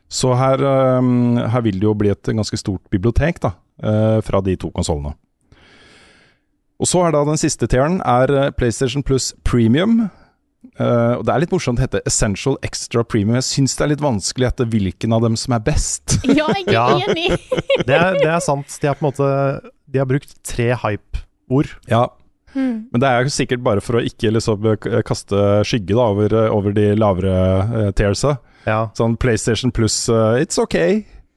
Så 0.09 0.33
her, 0.37 0.61
um, 0.97 1.37
her 1.37 1.63
vil 1.65 1.77
det 1.81 1.87
jo 1.87 1.93
bli 1.97 2.11
et 2.13 2.33
ganske 2.37 2.57
stort 2.57 2.83
bibliotek 2.93 3.39
da, 3.41 3.55
fra 3.79 4.39
de 4.45 4.55
to 4.55 4.69
konsollene. 4.71 5.13
Og 6.81 6.89
så 6.89 7.05
er 7.07 7.13
da 7.15 7.21
den 7.27 7.39
siste 7.39 7.67
tieren 7.71 8.01
er 8.03 8.31
eh, 8.35 8.49
PlayStation 8.55 9.03
Plus 9.05 9.31
Premium. 9.47 10.09
Uh, 10.79 11.21
og 11.21 11.21
Det 11.27 11.31
er 11.31 11.39
litt 11.43 11.53
morsomt 11.53 11.79
å 11.79 11.83
hete 11.85 12.01
Essential 12.09 12.57
Extra 12.65 13.03
Premium. 13.07 13.37
Jeg 13.37 13.45
syns 13.47 13.77
det 13.77 13.85
er 13.85 13.91
litt 13.93 14.03
vanskelig 14.03 14.43
å 14.43 14.49
gjette 14.49 14.65
hvilken 14.73 15.13
av 15.15 15.21
dem 15.23 15.37
som 15.39 15.55
er 15.55 15.63
best. 15.63 16.17
Ja, 16.39 16.49
jeg 16.57 16.65
er 16.67 16.73
Ja. 16.73 16.85
enig. 17.05 17.29
Det 17.87 17.95
er, 17.95 18.17
det 18.19 18.27
er 18.33 18.41
sant. 18.43 18.75
De 18.81 18.89
har 18.89 18.97
på 18.99 19.05
en 19.05 19.11
måte 19.11 19.29
De 19.87 20.01
har 20.01 20.09
brukt 20.09 20.35
tre 20.43 20.71
hype-ord. 20.83 21.75
ja, 21.91 22.07
Mm. 22.55 22.85
Men 22.87 23.01
det 23.03 23.07
er 23.11 23.25
jo 23.25 23.31
sikkert 23.35 23.59
bare 23.65 23.81
for 23.83 23.97
å 23.99 24.01
ikke 24.07 24.29
liksom 24.31 24.63
eh, 24.71 25.01
kaste 25.03 25.35
skygge 25.67 25.91
da, 25.97 26.05
over, 26.13 26.31
eh, 26.31 26.53
over 26.55 26.71
de 26.71 26.85
lavere 26.95 27.33
uh, 27.67 27.89
tiersa. 27.91 28.37
Ja. 28.63 28.77
Sånn 28.95 29.17
PlayStation 29.19 29.73
Plus 29.75 29.97
uh, 30.07 30.37
It's 30.39 30.55
ok. 30.55 30.77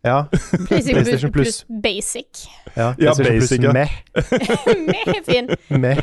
Ja. 0.06 0.24
PlayStation, 0.30 0.94
PlayStation 0.94 1.32
Plus, 1.32 1.44
Plus. 1.48 1.64
Plus 1.64 1.82
Basic. 1.82 2.48
ja. 2.76 2.94
Ja, 2.98 3.14
basic, 3.18 3.62
ja. 3.62 3.72
meh. 3.72 3.90
Med 4.88 5.24
fin. 5.26 5.48
Meh. 5.68 5.98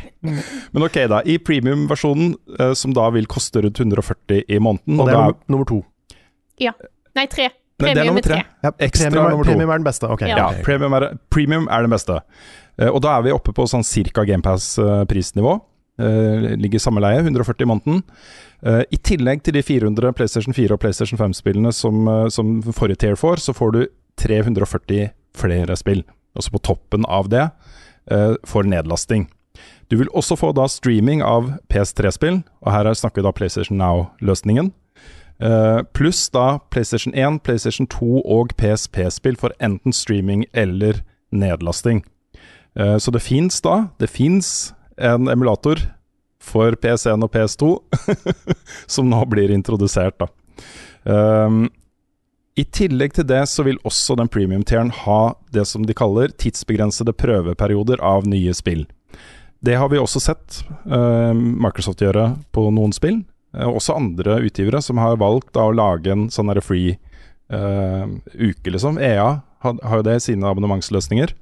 Men 0.72 0.84
ok, 0.84 1.00
da. 1.10 1.22
I 1.26 1.38
premium-versjonen, 1.40 2.36
eh, 2.60 2.74
som 2.74 2.94
da 2.94 3.10
vil 3.16 3.26
koste 3.32 3.62
rundt 3.64 3.80
140 3.80 4.44
i 4.48 4.60
måneden 4.60 5.00
Og 5.00 5.06
og 5.06 5.08
det 5.12 5.16
er 5.16 5.22
da, 5.22 5.38
nummer, 5.48 5.66
to. 5.70 5.82
to. 6.60 6.72
Nei, 7.16 7.26
tre. 7.32 7.50
Nei, 7.80 7.94
det 7.94 8.02
er 8.04 8.06
nummer 8.08 8.20
er 8.24 8.28
tre. 8.28 8.36
tre. 8.42 8.44
Ja, 8.64 8.72
Ekstra 8.88 9.10
premium, 9.10 9.26
er- 9.26 9.30
nummer 9.36 9.44
to. 9.46 9.52
premium 9.52 9.70
er 9.70 9.78
den 9.82 9.88
beste. 9.88 10.10
Okay. 10.12 10.28
Ja. 10.32 10.38
Ja, 10.38 10.64
premium 10.64 10.94
er, 10.94 11.08
premium 11.32 11.68
er 11.72 11.82
den 11.88 11.92
beste. 11.96 12.20
Eh, 12.80 12.90
og 12.92 13.02
da 13.04 13.18
er 13.18 13.24
vi 13.24 13.32
oppe 13.36 13.54
på 13.56 13.66
sånn 13.72 13.84
cirka 13.88 14.24
GamePass-prisnivå. 14.28 15.56
Uh, 15.96 16.52
ligger 16.60 16.82
samme 16.84 17.00
leie, 17.00 17.22
140 17.24 17.64
i 17.64 17.70
måneden. 17.70 18.02
Uh, 18.66 18.82
I 18.92 18.98
tillegg 18.98 19.44
til 19.46 19.56
de 19.56 19.64
400 19.64 20.12
PlayStation 20.14 20.54
4 20.54 20.76
og 20.76 20.82
PlayStation 20.84 21.20
5-spillene 21.20 21.72
som, 21.72 22.08
uh, 22.08 22.28
som 22.28 22.58
forrige 22.66 23.00
tier 23.06 23.16
får, 23.16 23.40
så 23.40 23.56
får 23.56 23.72
du 23.72 23.86
340 24.20 25.10
flere 25.36 25.76
spill. 25.76 26.04
altså 26.36 26.52
på 26.52 26.60
toppen 26.60 27.06
av 27.08 27.30
det, 27.30 27.50
uh, 28.12 28.36
for 28.44 28.64
nedlasting. 28.64 29.30
Du 29.90 29.96
vil 29.98 30.10
også 30.12 30.36
få 30.36 30.52
da 30.52 30.68
streaming 30.68 31.22
av 31.24 31.54
PS3-spill, 31.72 32.44
og 32.62 32.72
her 32.72 32.94
snakker 32.94 33.22
vi 33.22 33.28
da 33.28 33.32
PlayStation 33.32 33.78
Now-løsningen. 33.78 34.74
Pluss 35.94 36.30
da 36.32 36.60
PlayStation 36.72 37.14
1, 37.14 37.42
PlayStation 37.44 37.88
2 37.88 38.22
og 38.24 38.54
PSP-spill 38.56 39.36
for 39.36 39.52
enten 39.60 39.94
streaming 39.94 40.46
eller 40.54 41.02
nedlasting. 41.32 42.06
Så 42.74 43.12
det 43.12 43.22
fins 43.22 43.60
da 43.62 43.90
Det 44.00 44.10
fins 44.10 44.74
en 44.98 45.28
emulator 45.32 45.82
for 46.46 46.76
PS1 46.82 47.24
og 47.26 47.32
PS2 47.34 47.72
som 48.96 49.10
nå 49.10 49.22
blir 49.32 49.54
introdusert, 49.54 50.20
da. 50.22 50.30
Um, 51.06 51.68
I 52.58 52.64
tillegg 52.74 53.16
til 53.18 53.28
det 53.30 53.44
så 53.52 53.66
vil 53.68 53.82
også 53.86 54.16
den 54.18 54.30
premium-tieren 54.32 54.92
ha 55.04 55.36
det 55.54 55.66
som 55.70 55.86
de 55.86 55.96
kaller 55.98 56.32
tidsbegrensede 56.40 57.14
prøveperioder 57.18 58.02
av 58.04 58.28
nye 58.30 58.54
spill. 58.56 58.86
Det 59.66 59.78
har 59.80 59.90
vi 59.90 60.00
også 60.00 60.22
sett 60.22 60.62
uh, 60.86 61.34
Microsoft 61.34 62.04
gjøre 62.04 62.36
på 62.56 62.68
noen 62.74 62.94
spill. 62.96 63.24
Uh, 63.56 63.72
også 63.72 63.98
andre 63.98 64.40
utgivere 64.46 64.82
som 64.86 65.02
har 65.02 65.20
valgt 65.22 65.54
da, 65.58 65.68
å 65.68 65.76
lage 65.76 66.14
en 66.14 66.30
sånn 66.34 66.54
free 66.64 66.98
uh, 67.54 68.06
uke, 68.34 68.72
liksom. 68.72 69.02
EA 69.02 69.42
har, 69.66 69.82
har 69.82 70.02
jo 70.02 70.08
det 70.08 70.20
i 70.20 70.26
sine 70.30 70.48
abonnementsløsninger. 70.52 71.34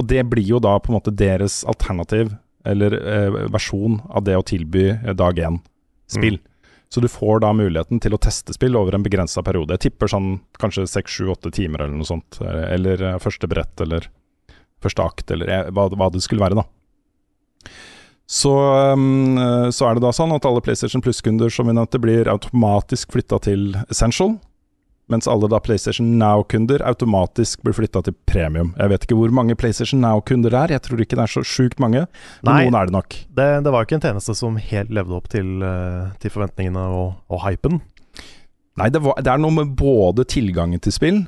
Og 0.00 0.08
det 0.08 0.22
blir 0.30 0.46
jo 0.46 0.60
da 0.62 0.78
på 0.80 0.92
en 0.92 0.98
måte 0.98 1.14
deres 1.14 1.62
alternativ, 1.68 2.32
eller 2.64 2.94
versjon 3.50 3.98
av 4.08 4.22
det 4.24 4.36
å 4.38 4.44
tilby 4.46 4.84
dag 5.18 5.38
én-spill. 5.42 6.38
Mm. 6.38 6.52
Så 6.92 7.00
du 7.00 7.08
får 7.08 7.40
da 7.40 7.50
muligheten 7.56 8.02
til 8.04 8.14
å 8.14 8.20
teste 8.20 8.52
spill 8.54 8.76
over 8.76 8.94
en 8.94 9.02
begrensa 9.02 9.42
periode. 9.42 9.74
Jeg 9.74 9.88
tipper 9.88 10.10
sånn 10.12 10.34
kanskje 10.60 10.84
seks, 10.90 11.14
sju, 11.16 11.30
åtte 11.32 11.50
timer 11.56 11.86
eller 11.86 11.96
noe 11.96 12.06
sånt. 12.06 12.36
Eller 12.44 13.00
første 13.22 13.48
brett, 13.48 13.80
eller 13.80 14.10
første 14.84 15.06
akt, 15.06 15.32
eller 15.32 15.70
hva, 15.72 15.86
hva 15.88 16.10
det 16.12 16.20
skulle 16.20 16.44
være, 16.44 16.60
da. 16.60 17.72
Så, 18.28 18.52
um, 18.92 19.40
så, 19.72 19.88
er 19.88 19.96
det 19.96 20.04
da 20.04 20.12
sånn 20.14 20.34
at 20.36 20.46
alle 20.48 20.62
PlayStation 20.64 21.02
Plus-kunder 21.04 21.52
som 21.52 21.68
vi 21.68 21.74
nevnte, 21.76 22.00
blir 22.02 22.30
automatisk 22.32 23.16
flytta 23.16 23.40
til 23.48 23.70
Essential. 23.88 24.36
Mens 25.12 25.28
alle 25.28 25.50
da 25.52 25.60
PlayStation 25.62 26.14
Now-kunder 26.20 26.84
automatisk 26.88 27.62
blir 27.66 27.76
flytta 27.76 28.04
til 28.06 28.16
premium. 28.28 28.72
Jeg 28.78 28.92
vet 28.94 29.06
ikke 29.06 29.18
hvor 29.18 29.34
mange 29.34 29.56
PlayStation 29.58 30.00
Now-kunder 30.02 30.52
det 30.52 30.60
er, 30.62 30.74
jeg 30.78 30.84
tror 30.86 31.04
ikke 31.04 31.18
det 31.18 31.26
er 31.26 31.34
så 31.34 31.44
sjukt 31.46 31.82
mange. 31.82 32.06
Men 32.42 32.50
Nei, 32.50 32.64
noen 32.66 32.78
er 32.80 32.88
det 32.88 32.96
nok. 32.96 33.18
Det, 33.28 33.48
det 33.66 33.74
var 33.74 33.82
jo 33.82 33.90
ikke 33.90 33.98
en 34.00 34.06
tjeneste 34.06 34.36
som 34.38 34.56
helt 34.70 34.92
levde 34.94 35.18
opp 35.18 35.28
til, 35.32 35.54
eh, 35.66 36.10
til 36.22 36.32
forventningene 36.34 36.88
og, 36.96 37.14
og 37.32 37.44
hypen. 37.44 37.82
Nei, 38.80 38.88
det, 38.88 39.02
var, 39.04 39.20
det 39.20 39.28
er 39.28 39.40
noe 39.42 39.52
med 39.52 39.76
både 39.76 40.24
tilgangen 40.32 40.80
til 40.80 40.96
spill 40.96 41.22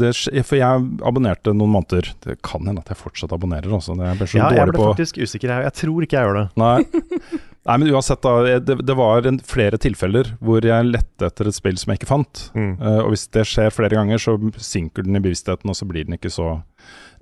det, 0.00 0.10
for 0.46 0.58
jeg 0.58 0.86
abonnerte 1.06 1.54
noen 1.56 1.74
måneder. 1.76 2.10
Det 2.24 2.38
kan 2.46 2.66
hende 2.66 2.82
at 2.82 2.90
jeg 2.92 2.98
fortsatt 3.00 3.34
abonnerer. 3.36 3.70
Også. 3.76 3.96
ja, 3.98 4.14
jeg 4.16 4.70
ble 4.70 4.76
på. 4.76 4.90
faktisk 4.92 5.20
usikker. 5.20 5.52
Jeg, 5.52 5.68
jeg, 5.68 5.76
tror 5.82 6.06
ikke 6.06 6.18
jeg 6.18 6.28
gjør 6.28 6.40
det. 6.40 6.46
Nei, 6.60 7.40
Nei 7.68 7.76
men 7.76 7.90
uansett, 7.92 8.22
da. 8.24 8.58
Det, 8.64 8.78
det 8.88 8.96
var 8.96 9.26
en, 9.28 9.38
flere 9.44 9.78
tilfeller 9.80 10.32
hvor 10.40 10.64
jeg 10.64 10.88
lette 10.88 11.28
etter 11.28 11.50
et 11.50 11.56
spill 11.56 11.76
som 11.80 11.92
jeg 11.92 12.00
ikke 12.00 12.10
fant. 12.10 12.46
Mm. 12.56 12.72
Uh, 12.80 13.00
og 13.04 13.12
hvis 13.12 13.28
det 13.36 13.44
skjer 13.48 13.74
flere 13.74 13.98
ganger, 13.98 14.22
så 14.22 14.38
synker 14.56 15.06
den 15.06 15.18
i 15.18 15.22
bevisstheten, 15.22 15.68
og 15.68 15.76
så 15.76 15.88
blir 15.88 16.08
den 16.08 16.16
ikke 16.16 16.32
så 16.32 16.56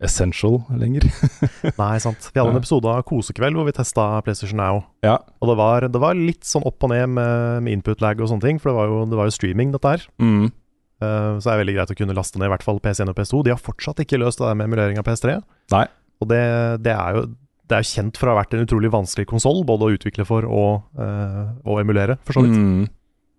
essential 0.05 0.61
lenger. 0.79 1.09
Nei, 1.81 1.97
sant. 2.03 2.31
Vi 2.31 2.39
hadde 2.39 2.55
en 2.55 2.61
episode 2.61 2.91
av 2.93 3.03
Kosekveld 3.09 3.59
hvor 3.59 3.67
vi 3.67 3.75
testa 3.75 4.07
PlayStation 4.23 4.61
Now. 4.61 4.85
Ja. 5.05 5.19
Og 5.43 5.51
det 5.51 5.59
var, 5.59 5.89
det 5.91 6.03
var, 6.03 6.19
litt 6.19 6.47
sånn 6.47 6.67
opp 6.69 6.87
og 6.87 6.93
ned 6.95 7.11
med, 7.17 7.65
med 7.67 7.79
input 7.81 8.03
lag 8.05 8.21
og 8.23 8.31
sånne 8.31 8.47
ting, 8.47 8.63
for 8.63 8.71
det 8.71 8.79
var 8.79 8.93
jo, 8.93 9.03
det 9.11 9.19
var 9.19 9.31
jo 9.31 9.35
streaming, 9.35 9.75
dette 9.75 9.97
her. 9.97 10.07
Mm. 10.23 10.53
Uh, 10.99 11.39
så 11.39 11.51
er 11.51 11.53
det 11.53 11.63
veldig 11.63 11.77
greit 11.77 11.93
å 11.95 11.99
kunne 11.99 12.17
laste 12.17 12.41
ned 12.41 12.49
i 12.49 12.53
hvert 12.53 12.65
fall 12.67 12.81
PS1 12.83 13.13
og 13.13 13.19
PS2. 13.19 13.43
De 13.47 13.55
har 13.55 13.61
fortsatt 13.63 14.03
ikke 14.03 14.19
løst 14.19 14.41
det 14.41 14.49
der 14.49 14.57
med 14.59 14.67
emulering 14.71 14.99
av 14.99 15.07
PS3. 15.07 15.37
Nei. 15.75 15.85
Og 16.19 16.31
det, 16.33 16.43
det, 16.83 16.95
er 16.95 17.19
jo 17.19 17.29
det 17.71 17.79
er 17.79 17.87
kjent 17.87 18.19
for 18.19 18.31
å 18.31 18.35
ha 18.35 18.41
vært 18.41 18.57
en 18.57 18.65
utrolig 18.65 18.91
vanskelig 18.91 19.29
konsoll, 19.31 19.63
både 19.69 19.87
å 19.87 19.95
utvikle 19.95 20.27
for 20.29 20.49
og, 20.49 20.89
uh, 20.99 21.53
og 21.69 21.83
emulere, 21.85 22.19
for 22.27 22.39
så 22.39 22.43
vidt. 22.47 22.57
Mm. 22.59 22.89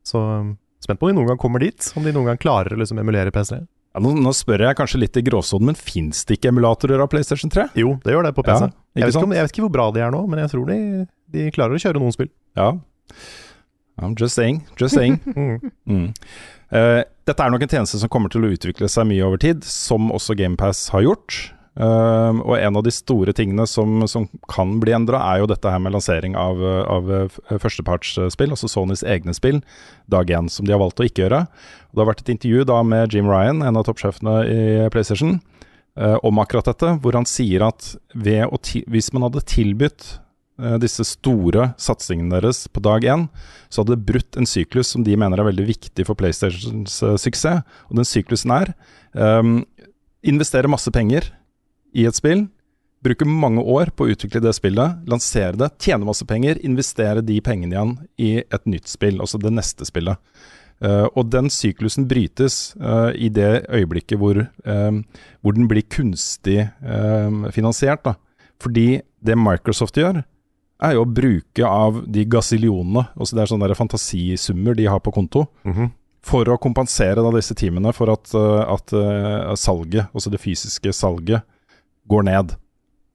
Så 0.08 0.22
um, 0.22 0.54
spent 0.84 1.02
på 1.02 1.10
om 1.10 1.12
de 1.12 1.20
noen 1.20 1.34
gang 1.34 1.42
kommer 1.42 1.64
dit, 1.64 1.92
om 2.00 2.08
de 2.08 2.16
noen 2.16 2.32
gang 2.32 2.40
klarer 2.40 2.76
å 2.76 2.80
liksom 2.80 3.02
emulere 3.04 3.34
PS3. 3.36 3.60
Ja, 3.90 4.02
nå, 4.06 4.14
nå, 4.22 4.32
spør 4.38 4.68
jeg 4.68 4.78
kanskje 4.78 5.02
litt 5.02 5.18
i 5.18 5.26
gråsonen, 5.26 5.72
men 5.72 5.78
fins 5.78 6.22
det 6.30 6.38
ikke 6.38 6.52
emulatorer 6.54 7.02
av 7.02 7.10
PlayStation 7.10 7.52
3? 7.52 7.72
Jo, 7.82 7.96
det 8.04 8.14
gjør 8.14 8.28
det 8.30 8.36
på 8.38 8.46
PC. 8.46 8.70
Ja, 8.70 9.02
jeg, 9.02 9.10
vet 9.10 9.22
om, 9.24 9.34
jeg, 9.34 9.48
vet 9.48 9.56
ikke 9.56 9.66
hvor 9.66 9.76
bra 9.76 9.88
de 9.96 10.04
er 10.06 10.14
nå, 10.14 10.22
men 10.30 10.44
jeg 10.44 10.54
tror 10.54 10.70
de, 10.70 10.80
de 11.34 11.46
klarer 11.56 11.76
å 11.76 11.82
kjøre 11.82 12.02
noen 12.04 12.14
spill. 12.14 12.30
Ja. 12.60 12.72
I'm 14.00 14.16
just 14.16 14.38
saying. 14.38 14.62
Just 14.80 14.96
saying. 14.96 15.18
mm. 15.36 15.72
Mm. 15.90 16.14
Uh, 16.70 17.02
dette 17.30 17.46
er 17.46 17.54
nok 17.54 17.64
en 17.64 17.72
tjeneste 17.72 18.02
som 18.02 18.12
kommer 18.12 18.32
til 18.34 18.46
å 18.46 18.52
utvikle 18.56 18.90
seg 18.92 19.08
mye 19.10 19.24
over 19.26 19.42
tid, 19.42 19.64
som 19.68 20.12
også 20.16 20.36
GamePass 20.40 20.88
har 20.96 21.06
gjort. 21.06 21.38
Uh, 21.80 22.36
og 22.44 22.58
en 22.58 22.76
av 22.76 22.84
de 22.84 22.92
store 22.92 23.32
tingene 23.36 23.64
som, 23.70 24.02
som 24.10 24.26
kan 24.52 24.74
bli 24.82 24.92
endra, 24.96 25.22
er 25.32 25.44
jo 25.44 25.50
dette 25.52 25.72
her 25.72 25.80
med 25.80 25.94
lansering 25.96 26.36
av, 26.36 26.60
av 26.60 27.12
førstepartsspill, 27.62 28.56
altså 28.56 28.68
Sonys 28.72 29.06
egne 29.08 29.36
spill, 29.38 29.62
dag 30.12 30.32
én, 30.34 30.50
som 30.52 30.68
de 30.68 30.76
har 30.76 30.82
valgt 30.82 31.00
å 31.00 31.08
ikke 31.08 31.24
gjøre. 31.28 31.46
Det 31.94 32.04
har 32.04 32.10
vært 32.10 32.26
et 32.26 32.34
intervju 32.36 32.66
da 32.68 32.82
med 32.84 33.16
Jim 33.16 33.30
Ryan, 33.32 33.64
en 33.64 33.80
av 33.80 33.88
toppsjefene 33.88 34.40
i 34.50 34.64
PlayStation, 34.92 35.38
uh, 36.02 36.18
om 36.26 36.42
akkurat 36.44 36.68
dette, 36.74 36.98
hvor 37.04 37.16
han 37.16 37.30
sier 37.30 37.70
at 37.70 37.94
hvis 38.18 39.14
man 39.16 39.30
hadde 39.30 39.48
tilbudt 39.48 40.18
Eh, 40.20 40.29
disse 40.82 41.06
store 41.08 41.70
satsingene 41.80 42.36
deres 42.36 42.66
på 42.68 42.82
dag 42.84 43.06
én, 43.08 43.28
så 43.70 43.82
hadde 43.82 43.96
det 43.96 44.08
brutt 44.10 44.38
en 44.40 44.50
syklus 44.50 44.94
som 44.94 45.06
de 45.06 45.16
mener 45.20 45.40
er 45.40 45.48
veldig 45.48 45.66
viktig 45.70 46.06
for 46.08 46.18
PlayStations 46.20 47.00
uh, 47.06 47.16
suksess. 47.22 47.64
Og 47.90 48.00
den 48.00 48.08
syklusen 48.08 48.54
er 48.56 48.74
um, 49.14 49.60
investere 50.26 50.72
masse 50.72 50.92
penger 50.94 51.30
i 51.96 52.06
et 52.10 52.18
spill, 52.18 52.48
bruke 53.06 53.28
mange 53.28 53.64
år 53.64 53.94
på 53.96 54.06
å 54.06 54.14
utvikle 54.14 54.42
det 54.44 54.54
spillet, 54.58 55.04
lansere 55.10 55.56
det, 55.60 55.72
tjene 55.82 56.08
masse 56.08 56.26
penger, 56.28 56.60
investere 56.68 57.24
de 57.26 57.40
pengene 57.44 57.76
igjen 57.76 57.94
i 58.20 58.32
et 58.42 58.66
nytt 58.68 58.92
spill, 58.92 59.22
altså 59.24 59.40
det 59.42 59.54
neste 59.56 59.88
spillet. 59.88 60.20
Uh, 60.80 61.08
og 61.12 61.28
den 61.28 61.50
syklusen 61.52 62.08
brytes 62.08 62.74
uh, 62.80 63.12
i 63.12 63.28
det 63.36 63.66
øyeblikket 63.68 64.20
hvor, 64.20 64.46
um, 64.64 65.02
hvor 65.44 65.56
den 65.56 65.68
blir 65.68 65.84
kunstig 65.92 66.70
um, 66.80 67.46
finansiert. 67.52 68.06
Da. 68.06 68.16
Fordi 68.64 69.02
det 69.20 69.36
Microsoft 69.40 70.00
gjør, 70.00 70.22
er 70.80 70.96
jo 70.96 71.04
å 71.04 71.12
bruke 71.12 71.68
av 71.68 72.04
de 72.08 72.24
gasillionene, 72.30 73.06
altså 73.16 73.36
det 73.36 73.44
er 73.44 73.52
sånne 73.52 73.78
fantasisummer 73.78 74.78
de 74.78 74.88
har 74.88 75.02
på 75.04 75.14
konto, 75.16 75.46
mm 75.64 75.74
-hmm. 75.74 75.90
for 76.24 76.50
å 76.50 76.58
kompensere 76.58 77.22
da 77.24 77.32
disse 77.36 77.56
teamene 77.56 77.94
for 77.94 78.10
at, 78.10 78.34
uh, 78.34 78.64
at 78.74 78.94
uh, 78.94 79.56
salget, 79.56 80.08
altså 80.14 80.30
det 80.30 80.42
fysiske 80.42 80.94
salget, 80.94 81.42
går 82.08 82.24
ned 82.24 82.56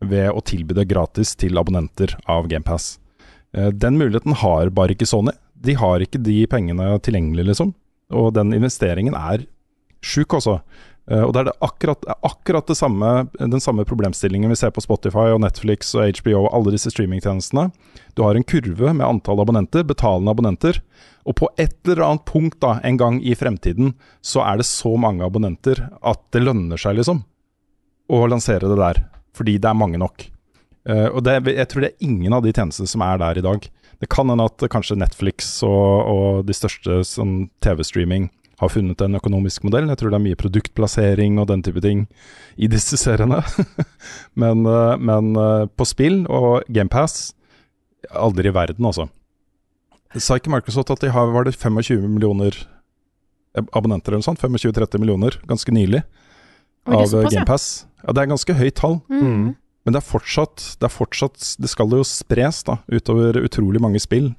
ved 0.00 0.30
å 0.30 0.40
tilby 0.40 0.74
det 0.74 0.88
gratis 0.88 1.34
til 1.36 1.58
abonnenter 1.58 2.16
av 2.26 2.48
GamePass. 2.48 2.98
Uh, 3.56 3.70
den 3.70 3.98
muligheten 3.98 4.34
har 4.34 4.70
bare 4.70 4.92
ikke 4.92 5.06
Sony. 5.06 5.32
De 5.54 5.74
har 5.74 6.00
ikke 6.00 6.22
de 6.22 6.46
pengene 6.46 6.98
tilgjengelig, 7.00 7.46
liksom. 7.46 7.74
Og 8.10 8.34
den 8.34 8.52
investeringen 8.52 9.14
er 9.14 9.46
sjuk, 10.02 10.34
også. 10.34 10.60
Uh, 11.10 11.20
og 11.26 11.34
det 11.34 11.42
er 11.42 11.48
det 11.50 11.56
akkurat, 11.64 12.06
akkurat 12.24 12.70
det 12.70 12.76
samme, 12.78 13.08
den 13.36 13.60
samme 13.60 13.84
problemstillingen 13.84 14.48
vi 14.48 14.56
ser 14.56 14.72
på 14.72 14.80
Spotify 14.80 15.26
og 15.34 15.42
Netflix 15.44 15.92
og 15.98 16.16
HBO 16.20 16.46
og 16.46 16.52
alle 16.56 16.72
disse 16.72 16.92
streamingtjenestene. 16.94 17.66
Du 18.16 18.24
har 18.24 18.38
en 18.38 18.46
kurve 18.48 18.94
med 18.94 19.04
antall 19.04 19.42
abonnenter, 19.44 19.84
betalende 19.84 20.32
abonnenter. 20.32 20.80
Og 21.28 21.36
på 21.40 21.50
et 21.60 21.76
eller 21.84 22.06
annet 22.06 22.24
punkt 22.28 22.56
da, 22.64 22.78
en 22.84 23.00
gang 23.00 23.20
i 23.20 23.36
fremtiden, 23.36 23.92
så 24.24 24.44
er 24.48 24.60
det 24.60 24.68
så 24.68 24.94
mange 25.00 25.24
abonnenter 25.26 25.86
at 26.00 26.22
det 26.32 26.44
lønner 26.44 26.80
seg, 26.80 26.96
liksom, 27.00 27.20
å 28.08 28.24
lansere 28.30 28.68
det 28.70 28.80
der. 28.80 29.02
Fordi 29.36 29.58
det 29.58 29.68
er 29.68 29.76
mange 29.76 30.00
nok. 30.00 30.28
Uh, 30.88 31.08
og 31.10 31.20
det, 31.26 31.40
jeg 31.52 31.68
tror 31.68 31.84
det 31.84 31.92
er 31.92 32.08
ingen 32.08 32.36
av 32.36 32.44
de 32.44 32.52
tjenestene 32.52 32.88
som 32.88 33.04
er 33.04 33.20
der 33.20 33.40
i 33.40 33.44
dag. 33.44 33.68
Det 34.00 34.08
kan 34.12 34.32
hende 34.32 34.48
at 34.48 34.64
kanskje 34.72 34.98
Netflix 35.00 35.52
og, 35.64 36.08
og 36.08 36.48
de 36.48 36.56
største 36.56 37.02
sånn 37.08 37.50
TV-streaming 37.64 38.30
har 38.64 38.72
funnet 38.72 39.00
en 39.04 39.18
økonomisk 39.18 39.64
modell. 39.66 39.88
Jeg 39.92 40.00
tror 40.00 40.12
det 40.12 40.18
er 40.18 40.26
mye 40.26 40.40
produktplassering 40.40 41.38
og 41.42 41.48
den 41.50 41.64
type 41.66 41.82
ting 41.84 42.04
i 42.56 42.68
disse 42.70 42.98
seriene. 43.00 43.42
men, 44.42 44.64
eh, 44.68 44.94
men, 44.98 45.32
eh, 45.40 45.66
på 45.70 45.88
spill 45.88 46.22
og 46.26 46.66
GamePass 46.72 47.34
aldri 48.12 48.50
i 48.50 48.54
verden, 48.54 48.84
altså. 48.84 49.08
Sa 50.14 50.38
ikke 50.38 50.52
Microsoft 50.52 50.92
at 50.94 51.02
de 51.02 51.10
har 51.10 51.32
var 51.34 51.46
det 51.46 51.56
25 51.56 52.04
millioner 52.06 52.54
abonnenter 53.74 54.12
eller 54.12 54.22
noe 54.22 54.28
sånt? 54.28 54.42
25-30 54.42 55.02
millioner 55.02 55.36
ganske 55.48 55.74
nylig 55.74 56.04
av 56.86 57.10
GamePass. 57.30 57.86
Ja, 58.04 58.12
det 58.12 58.22
er 58.22 58.32
ganske 58.34 58.56
høyt 58.58 58.76
tall. 58.78 58.98
Mm. 59.08 59.54
Men 59.84 59.96
det 59.96 60.00
er, 60.00 60.06
fortsatt, 60.06 60.62
det 60.80 60.86
er 60.88 60.92
fortsatt 60.92 61.42
Det 61.60 61.68
skal 61.68 61.92
jo 61.92 62.00
spres 62.08 62.62
da, 62.64 62.78
utover 62.88 63.36
utrolig 63.42 63.82
mange 63.84 64.00
spill. 64.00 64.32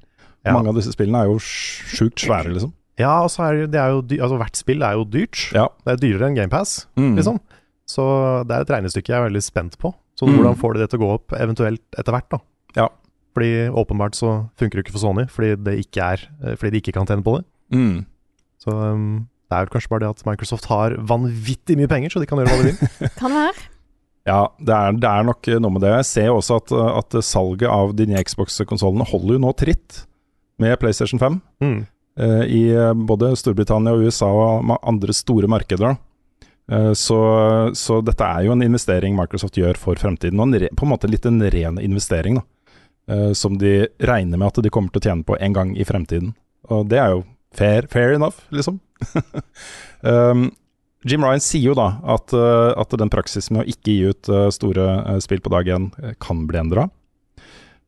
Ja. 0.46 0.54
Mange 0.54 0.70
av 0.70 0.78
disse 0.78 0.94
spillene 0.94 1.24
er 1.24 1.30
jo 1.30 1.38
sjukt 1.42 2.22
svære, 2.22 2.52
liksom. 2.54 2.72
Ja, 3.00 3.12
og 3.26 3.30
så 3.32 3.44
er 3.44 3.66
det, 3.68 3.76
jo 3.76 4.00
altså 4.24 4.38
hvert 4.40 4.56
spill 4.56 4.84
er 4.86 4.96
jo 4.96 5.04
dyrt. 5.04 5.50
Ja. 5.52 5.68
Det 5.84 5.94
er 5.94 6.02
dyrere 6.02 6.30
enn 6.30 6.38
GamePass, 6.38 6.86
mm. 6.96 7.14
liksom. 7.18 7.40
Så 7.86 8.04
det 8.48 8.56
er 8.56 8.64
et 8.64 8.72
regnestykke 8.72 9.12
jeg 9.12 9.18
er 9.20 9.26
veldig 9.28 9.42
spent 9.44 9.76
på. 9.80 9.92
Så 10.16 10.26
mm. 10.26 10.38
hvordan 10.38 10.56
får 10.58 10.74
de 10.74 10.82
det 10.82 10.88
til 10.90 11.00
å 11.00 11.04
gå 11.04 11.10
opp, 11.18 11.36
eventuelt 11.36 12.00
etter 12.00 12.16
hvert, 12.16 12.28
da? 12.32 12.40
Ja. 12.78 12.88
Fordi 13.36 13.68
åpenbart 13.68 14.16
så 14.16 14.32
funker 14.56 14.78
det 14.78 14.86
ikke 14.86 14.96
for 14.96 15.04
Sony, 15.04 15.26
fordi, 15.28 15.54
det 15.60 15.78
ikke 15.84 16.10
er, 16.16 16.26
eh, 16.40 16.56
fordi 16.56 16.72
de 16.72 16.80
ikke 16.80 16.96
kan 16.96 17.08
tjene 17.08 17.24
på 17.26 17.36
det. 17.36 17.44
Mm. 17.76 17.96
Så 18.62 18.72
um, 18.72 19.26
Det 19.46 19.54
er 19.54 19.66
vel 19.66 19.72
kanskje 19.74 19.90
bare 19.92 20.02
det 20.06 20.12
at 20.14 20.26
Microsoft 20.26 20.68
har 20.72 20.96
vanvittig 21.06 21.76
mye 21.78 21.90
penger, 21.90 22.10
så 22.10 22.22
de 22.22 22.28
kan 22.30 22.40
gjøre 22.40 22.54
hva 22.54 22.62
de 22.64 22.70
vil. 22.72 23.10
Kan 23.20 23.36
være. 23.36 23.68
Ja, 24.26 24.40
det 24.58 24.74
er, 24.74 24.96
det 24.98 25.10
er 25.10 25.28
nok 25.28 25.46
noe 25.62 25.74
med 25.76 25.84
det. 25.84 25.92
Jeg 26.00 26.08
ser 26.08 26.32
også 26.34 26.56
at, 26.58 26.72
at 26.74 27.18
salget 27.22 27.68
av 27.70 27.92
de 27.94 28.08
nye 28.10 28.24
Xbox-konsollene 28.26 29.06
holder 29.06 29.36
jo 29.36 29.42
nå 29.44 29.52
tritt 29.54 30.00
med 30.58 30.74
PlayStation 30.80 31.20
5. 31.22 31.36
Mm. 31.62 31.78
Eh, 32.18 32.42
I 32.48 32.62
eh, 32.74 32.92
både 32.94 33.34
Storbritannia 33.38 33.94
og 33.94 34.06
USA 34.06 34.28
og 34.30 34.74
andre 34.80 35.14
store 35.16 35.50
markeder. 35.50 35.96
Eh, 36.70 36.92
Så, 36.98 37.20
så 37.74 38.00
dette 38.02 38.26
er 38.26 38.46
jo 38.46 38.52
en 38.54 38.64
investering 38.64 39.16
Microsoft 39.16 39.58
gjør 39.58 39.78
for 39.78 40.00
fremtiden. 40.00 40.40
Og 40.40 40.50
en 40.50 40.76
på 40.76 40.86
en 40.86 40.92
måte 40.92 41.10
litt 41.10 41.26
en 41.26 41.42
ren 41.42 41.80
investering, 41.82 42.40
da. 42.40 42.46
Som 43.38 43.54
de 43.60 43.86
regner 44.02 44.34
med 44.34 44.48
at 44.48 44.64
de 44.64 44.70
kommer 44.74 44.90
til 44.90 44.98
å 44.98 45.04
tjene 45.04 45.22
på 45.22 45.36
en 45.38 45.52
gang 45.54 45.68
i 45.78 45.84
fremtiden. 45.86 46.32
Og 46.74 46.88
det 46.90 46.98
er 46.98 47.12
jo 47.12 47.20
fair, 47.54 47.86
fair 47.86 48.16
enough, 48.16 48.40
liksom. 48.50 48.80
um, 50.02 50.48
Jim 51.06 51.22
Ryan 51.22 51.44
sier 51.44 51.68
jo 51.68 51.76
da 51.78 52.00
at, 52.02 52.34
at 52.34 52.96
den 52.98 53.12
praksisen 53.14 53.54
med 53.54 53.62
å 53.62 53.70
ikke 53.70 53.94
gi 53.94 54.10
ut 54.10 54.32
store 54.50 55.20
spill 55.22 55.38
på 55.38 55.52
dag 55.54 55.70
én 55.70 55.86
kan 56.18 56.42
bli 56.50 56.58
endra. 56.58 56.88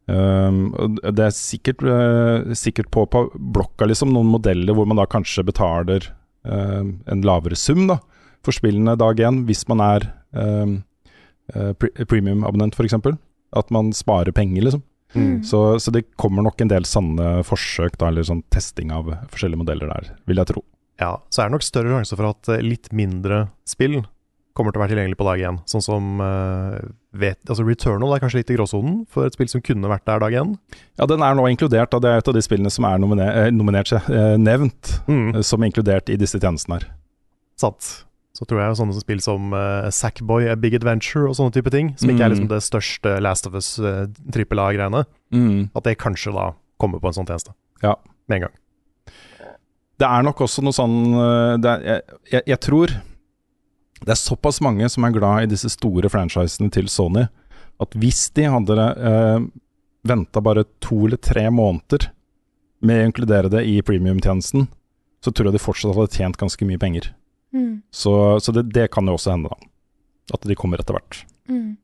Um, 0.09 0.97
det 1.05 1.21
er 1.21 1.35
sikkert, 1.37 1.83
eh, 1.85 2.55
sikkert 2.57 2.89
på, 2.95 3.05
på 3.13 3.27
blokka 3.37 3.85
liksom 3.85 4.15
noen 4.15 4.31
modeller 4.33 4.73
hvor 4.73 4.89
man 4.89 4.97
da 4.97 5.05
kanskje 5.11 5.45
betaler 5.45 6.07
eh, 6.49 6.81
en 7.13 7.25
lavere 7.29 7.59
sum 7.61 7.85
da, 7.91 7.99
for 8.41 8.57
spillene 8.57 8.97
dag 8.97 9.21
én, 9.21 9.43
hvis 9.49 9.67
man 9.69 9.83
er 9.85 10.07
um, 10.33 10.79
pre 11.49 11.91
premium-abonnent 12.09 12.77
f.eks. 12.77 12.97
At 13.57 13.71
man 13.73 13.93
sparer 13.97 14.33
penger, 14.37 14.65
liksom. 14.65 14.83
Mm. 15.17 15.43
Så, 15.45 15.79
så 15.81 15.93
det 15.93 16.05
kommer 16.21 16.45
nok 16.45 16.61
en 16.61 16.69
del 16.69 16.85
sanne 16.89 17.39
forsøk, 17.49 17.97
da, 18.01 18.11
eller 18.11 18.27
sånn 18.29 18.43
testing 18.53 18.93
av 18.93 19.09
forskjellige 19.33 19.63
modeller 19.63 19.93
der, 19.93 20.11
vil 20.29 20.41
jeg 20.41 20.53
tro. 20.53 20.65
Ja, 21.01 21.15
så 21.31 21.43
er 21.43 21.49
det 21.49 21.57
nok 21.57 21.65
større 21.65 21.95
sjanse 21.95 22.19
for 22.19 22.33
at 22.33 22.51
eh, 22.53 22.65
litt 22.65 22.91
mindre 22.97 23.47
spill 23.69 24.01
kommer 24.59 24.75
til 24.75 24.81
å 24.81 24.83
være 24.85 24.93
tilgjengelig 24.93 25.17
på 25.21 25.27
dag 25.29 25.43
én. 25.49 25.59
Sånn 25.71 25.85
som 25.85 26.19
uh, 26.21 26.75
vet, 27.15 27.39
altså 27.47 27.65
Returnal 27.67 28.13
er 28.17 28.21
kanskje 28.25 28.41
litt 28.43 28.51
i 28.53 28.57
gråsonen 28.59 28.99
for 29.11 29.25
et 29.29 29.37
spill 29.39 29.49
som 29.51 29.63
kunne 29.65 29.89
vært 29.91 30.05
der 30.11 30.21
dag 30.25 30.35
én. 30.43 30.57
Ja, 30.99 31.07
den 31.09 31.23
er 31.25 31.39
nå 31.39 31.47
inkludert, 31.49 31.93
da. 31.95 32.01
Det 32.03 32.11
er 32.11 32.21
et 32.21 32.29
av 32.29 32.37
de 32.37 32.43
spillene 32.45 32.71
som 32.75 32.85
er 32.91 32.99
nomine 33.01 33.25
eh, 33.31 33.49
nominert, 33.55 33.95
eh, 33.97 34.35
nevnt, 34.43 34.99
Mm. 35.09 35.31
eh, 35.37 35.41
som 35.47 35.63
er 35.63 35.71
inkludert 35.71 36.11
i 36.13 36.19
disse 36.21 36.37
tjenestene 36.43 36.81
her. 36.81 36.89
Satt. 37.59 37.89
Så 38.39 38.45
tror 38.47 38.61
jeg 38.63 38.77
sånne 38.79 38.95
spill 39.01 39.19
som 39.25 39.49
uh, 39.57 39.89
Sackboy, 39.91 40.45
A 40.53 40.55
Big 40.55 40.77
Adventure 40.77 41.27
og 41.27 41.35
sånne 41.35 41.51
type 41.57 41.73
ting, 41.75 41.95
som 41.99 42.11
ikke 42.13 42.23
er 42.23 42.29
Mm. 42.31 42.35
liksom 42.37 42.51
det 42.53 42.61
største 42.63 43.17
Last 43.25 43.49
of 43.49 43.57
Us 43.59 43.73
uh, 43.83 44.05
trippel 44.31 44.61
A-greiene, 44.63 45.01
at 45.75 45.85
det 45.89 45.97
kanskje 45.99 46.31
da 46.37 46.53
kommer 46.79 47.01
på 47.03 47.11
en 47.11 47.17
sånn 47.19 47.27
tjeneste. 47.27 47.51
Ja. 47.83 47.97
Med 48.29 48.37
en 48.43 48.47
gang. 48.47 48.55
Det 49.99 50.07
er 50.07 50.23
nok 50.23 50.39
også 50.47 50.63
noe 50.63 50.77
sånn 50.77 50.95
er, 51.67 51.81
jeg, 51.83 52.03
jeg, 52.31 52.43
jeg 52.53 52.61
tror 52.63 52.93
det 54.05 54.15
er 54.15 54.21
såpass 54.21 54.61
mange 54.65 54.89
som 54.93 55.07
er 55.07 55.15
glad 55.15 55.45
i 55.45 55.51
disse 55.51 55.71
store 55.73 56.11
franchisene 56.13 56.71
til 56.75 56.89
Sony, 56.93 57.27
at 57.79 57.95
hvis 57.99 58.29
de 58.35 58.47
hadde 58.51 58.77
eh, 58.79 59.47
venta 60.09 60.43
bare 60.43 60.67
to 60.85 61.05
eller 61.07 61.21
tre 61.23 61.47
måneder 61.51 62.11
med 62.87 63.03
å 63.03 63.09
inkludere 63.09 63.51
det 63.53 63.65
i 63.67 63.79
premiumtjenesten, 63.83 64.69
så 65.25 65.33
tror 65.35 65.49
jeg 65.49 65.59
de 65.59 65.63
fortsatt 65.63 65.97
hadde 65.97 66.15
tjent 66.15 66.39
ganske 66.39 66.67
mye 66.67 66.81
penger. 66.81 67.11
Mm. 67.55 67.83
Så, 67.91 68.13
så 68.45 68.55
det, 68.55 68.69
det 68.75 68.89
kan 68.95 69.09
jo 69.09 69.17
også 69.19 69.35
hende, 69.35 69.51
da. 69.51 69.71
At 70.37 70.45
de 70.47 70.57
kommer 70.59 70.83
etter 70.83 70.95
hvert. 70.95 71.23
Mm. 71.51 71.75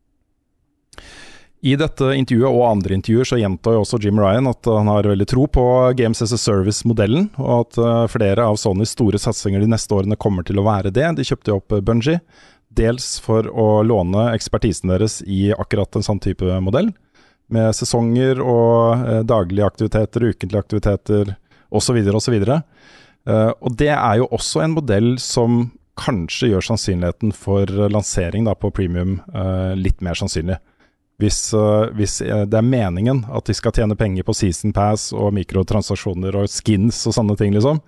I 1.64 1.78
dette 1.80 2.10
intervjuet 2.12 2.52
og 2.52 2.66
andre 2.66 2.98
intervjuer 2.98 3.28
så 3.28 3.38
gjentar 3.40 3.72
jo 3.72 3.84
også 3.86 3.96
Jim 4.04 4.18
Ryan 4.20 4.50
at 4.50 4.68
han 4.68 4.88
har 4.90 5.06
veldig 5.08 5.26
tro 5.30 5.46
på 5.48 5.62
Games 5.96 6.20
as 6.20 6.34
a 6.36 6.38
Service-modellen, 6.40 7.30
og 7.40 7.52
at 7.62 7.78
eh, 7.80 8.00
flere 8.12 8.44
av 8.44 8.58
Sonys 8.60 8.92
store 8.92 9.20
satsinger 9.20 9.64
de 9.64 9.70
neste 9.72 9.96
årene 9.96 10.18
kommer 10.20 10.44
til 10.44 10.60
å 10.60 10.66
være 10.66 10.92
det. 10.92 11.06
De 11.16 11.24
kjøpte 11.24 11.54
jo 11.54 11.62
opp 11.62 11.72
Bungie, 11.86 12.20
dels 12.68 13.14
for 13.24 13.48
å 13.48 13.80
låne 13.86 14.26
ekspertisen 14.34 14.92
deres 14.92 15.22
i 15.24 15.54
akkurat 15.56 15.96
en 15.96 16.04
sånn 16.04 16.20
type 16.20 16.58
modell, 16.60 16.92
med 17.48 17.72
sesonger 17.76 18.42
og 18.44 19.06
eh, 19.08 19.22
daglige 19.24 19.70
aktiviteter, 19.72 20.28
ukentlige 20.34 20.66
aktiviteter 20.66 21.32
osv. 21.72 22.02
osv. 22.12 22.36
Og 23.24 23.80
det 23.80 23.88
er 23.88 24.20
jo 24.20 24.28
også 24.36 24.60
en 24.60 24.76
modell 24.76 25.14
som 25.16 25.62
kanskje 25.96 26.50
gjør 26.52 26.68
sannsynligheten 26.68 27.32
for 27.36 27.70
lansering 27.88 28.44
da, 28.48 28.54
på 28.58 28.72
premium 28.74 29.16
eh, 29.32 29.72
litt 29.78 30.04
mer 30.04 30.18
sannsynlig. 30.18 30.58
Hvis, 31.22 31.54
eh, 31.54 31.84
hvis 31.94 32.18
eh, 32.24 32.42
det 32.50 32.58
er 32.58 32.66
meningen 32.66 33.22
at 33.30 33.46
de 33.46 33.54
skal 33.54 33.74
tjene 33.76 33.96
penger 33.98 34.26
på 34.26 34.34
season 34.34 34.74
pass 34.74 35.12
og 35.14 35.30
mikrotransaksjoner 35.36 36.34
og 36.40 36.50
skins 36.50 37.04
og 37.06 37.14
sånne 37.14 37.36
ting, 37.38 37.54
liksom, 37.54 37.78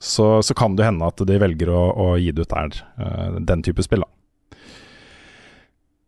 så, 0.00 0.28
så 0.46 0.56
kan 0.56 0.76
det 0.78 0.86
hende 0.86 1.08
at 1.10 1.18
de 1.26 1.38
velger 1.42 1.72
å, 1.74 1.82
å 1.90 2.08
gi 2.20 2.30
det 2.32 2.46
ut 2.46 2.54
der, 2.54 2.82
eh, 3.02 3.40
den 3.50 3.64
type 3.66 3.84
spill. 3.84 4.06
da. 4.06 4.58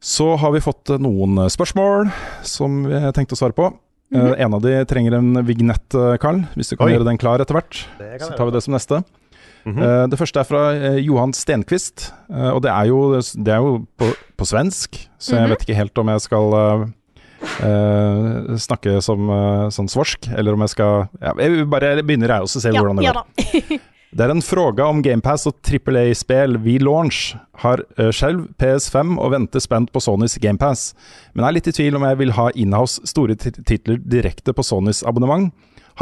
Så 0.03 0.33
har 0.39 0.55
vi 0.55 0.63
fått 0.63 0.91
noen 1.03 1.45
spørsmål 1.51 2.09
som 2.47 2.85
vi 2.89 3.01
tenkte 3.15 3.37
å 3.37 3.43
svare 3.43 3.59
på. 3.59 3.69
Eh, 4.15 4.33
en 4.45 4.55
av 4.55 4.63
de 4.63 4.77
trenger 4.91 5.19
en 5.19 5.43
vignett, 5.47 5.99
Karl. 6.23 6.45
Hvis 6.55 6.73
du 6.73 6.77
kan 6.77 6.89
Oi. 6.89 6.95
gjøre 6.95 7.07
den 7.11 7.21
klar 7.23 7.43
etter 7.43 7.59
hvert. 7.59 7.85
Så 8.23 8.33
tar 8.35 8.49
vi 8.49 8.55
det 8.55 8.63
som 8.65 8.75
neste. 8.75 9.03
Eh, 9.67 10.07
det 10.11 10.19
første 10.19 10.41
er 10.41 10.45
fra 10.49 10.63
eh, 10.75 10.97
Johan 11.05 11.33
Stenquist, 11.33 12.09
eh, 12.31 12.51
og 12.51 12.63
det 12.65 12.71
er 12.73 12.89
jo, 12.91 12.99
det 13.21 13.49
er 13.55 13.63
jo 13.63 13.87
på, 13.99 14.09
på 14.37 14.45
svensk, 14.49 14.99
så 15.19 15.37
jeg 15.37 15.43
Mhm. 15.47 15.51
vet 15.55 15.63
ikke 15.67 15.77
helt 15.79 15.99
om 16.03 16.09
jeg 16.09 16.21
skal 16.21 16.57
eh, 17.61 18.57
snakke 18.59 19.01
som 19.03 19.31
uh, 19.31 19.69
sånn 19.75 19.89
svorsk, 19.91 20.29
eller 20.37 20.55
om 20.55 20.61
jeg 20.63 20.73
skal 20.77 21.09
ja, 21.21 21.33
Jeg 21.43 21.65
bare 21.71 21.97
begynner 22.03 22.29
jeg 22.37 22.47
også, 22.47 22.61
se 22.63 22.71
Ja, 22.73 22.81
hvordan 22.83 22.97
det 23.01 23.09
går. 23.11 23.23
Ja 23.73 23.79
Det 24.13 24.21
er 24.27 24.31
en 24.35 24.43
fråga 24.45 24.85
om 24.93 24.99
GamePass 25.01 25.47
og 25.49 25.55
Trippel 25.65 25.97
A-spill 25.97 26.59
Vi 26.61 26.75
launch. 26.85 27.31
Har 27.63 27.81
uh, 27.99 28.11
selv 28.13 28.51
PS5 28.61 29.15
og 29.19 29.31
venter 29.33 29.63
spent 29.65 29.89
på 29.91 30.03
Sonys 30.05 30.35
GamePass, 30.39 30.91
men 31.33 31.47
er 31.49 31.55
litt 31.57 31.71
i 31.71 31.73
tvil 31.73 31.97
om 31.97 32.05
jeg 32.05 32.19
vil 32.21 32.35
ha 32.37 32.51
inhouse 32.55 33.01
store 33.09 33.35
titler 33.41 33.97
direkte 34.05 34.53
på 34.53 34.63
Sonys 34.69 35.01
abonnement. 35.09 35.49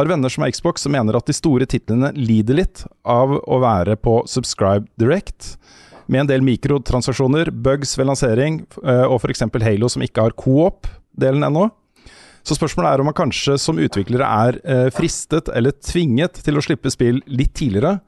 Har 0.01 0.07
venner 0.07 0.29
som 0.29 0.43
har 0.43 0.51
Xbox 0.51 0.81
som 0.81 0.95
mener 0.97 1.13
at 1.13 1.27
de 1.29 1.35
store 1.37 1.67
titlene 1.69 2.09
lider 2.17 2.57
litt 2.57 2.87
av 3.05 3.35
å 3.37 3.57
være 3.61 3.99
på 4.01 4.15
Subscribe 4.33 4.87
Direct, 4.97 5.59
med 6.09 6.23
en 6.23 6.31
del 6.31 6.45
mikrotransaksjoner, 6.47 7.51
bugs 7.53 7.93
ved 8.01 8.09
lansering 8.09 8.63
eh, 8.81 9.03
og 9.05 9.19
f.eks. 9.19 9.45
Halo 9.61 9.91
som 9.93 10.01
ikke 10.07 10.25
har 10.25 10.37
co-op-delen 10.41 11.45
ennå. 11.45 11.67
Så 12.41 12.57
spørsmålet 12.57 12.95
er 12.95 13.05
om 13.05 13.11
man 13.11 13.19
kanskje 13.19 13.59
som 13.61 13.77
utviklere 13.77 14.31
er 14.47 14.63
eh, 14.65 14.89
fristet 14.89 15.53
eller 15.53 15.77
tvinget 15.77 16.41
til 16.49 16.57
å 16.57 16.65
slippe 16.65 16.89
spill 16.97 17.21
litt 17.29 17.53
tidligere. 17.61 17.99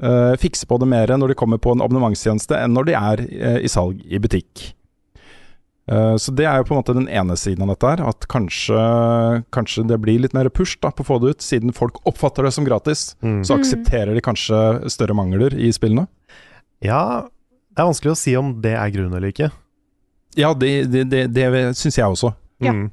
eh, 0.00 0.32
fikse 0.40 0.64
på 0.64 0.80
det 0.80 0.88
mer 0.88 1.12
når 1.12 1.34
de 1.34 1.40
kommer 1.44 1.60
på 1.60 1.76
en 1.76 1.84
abonnementstjeneste 1.84 2.56
enn 2.56 2.72
når 2.72 2.88
de 2.88 2.96
er 3.02 3.26
i 3.60 3.68
salg 3.68 4.00
i 4.00 4.16
butikk. 4.16 4.70
Eh, 5.88 6.16
så 6.20 6.34
det 6.36 6.44
er 6.44 6.60
jo 6.60 6.66
på 6.68 6.74
en 6.74 6.80
måte 6.82 6.94
den 6.96 7.08
ene 7.08 7.36
siden 7.40 7.64
av 7.64 7.72
dette 7.72 7.92
her. 7.92 8.02
At 8.10 8.28
kanskje, 8.30 8.82
kanskje 9.54 9.86
det 9.88 10.00
blir 10.02 10.20
litt 10.22 10.36
mer 10.36 10.50
push 10.52 10.76
da, 10.82 10.92
på 10.92 11.04
å 11.06 11.08
få 11.08 11.20
det 11.22 11.36
ut, 11.36 11.44
siden 11.44 11.74
folk 11.76 12.00
oppfatter 12.08 12.44
det 12.46 12.52
som 12.56 12.66
gratis. 12.68 13.14
Mm. 13.24 13.40
Så 13.48 13.56
aksepterer 13.56 14.14
de 14.16 14.24
kanskje 14.24 14.60
større 14.92 15.16
mangler 15.16 15.56
i 15.56 15.72
spillene. 15.74 16.06
Ja, 16.84 17.24
det 17.72 17.82
er 17.82 17.88
vanskelig 17.90 18.14
å 18.14 18.20
si 18.20 18.36
om 18.38 18.58
det 18.62 18.76
er 18.76 18.92
grunnen 18.94 19.16
eller 19.18 19.32
ikke. 19.32 19.50
Ja, 20.38 20.52
det, 20.54 20.72
det, 20.92 21.08
det, 21.10 21.26
det 21.34 21.48
syns 21.78 21.98
jeg 21.98 22.06
også. 22.06 22.34
Ja. 22.62 22.74
Mm. 22.76 22.88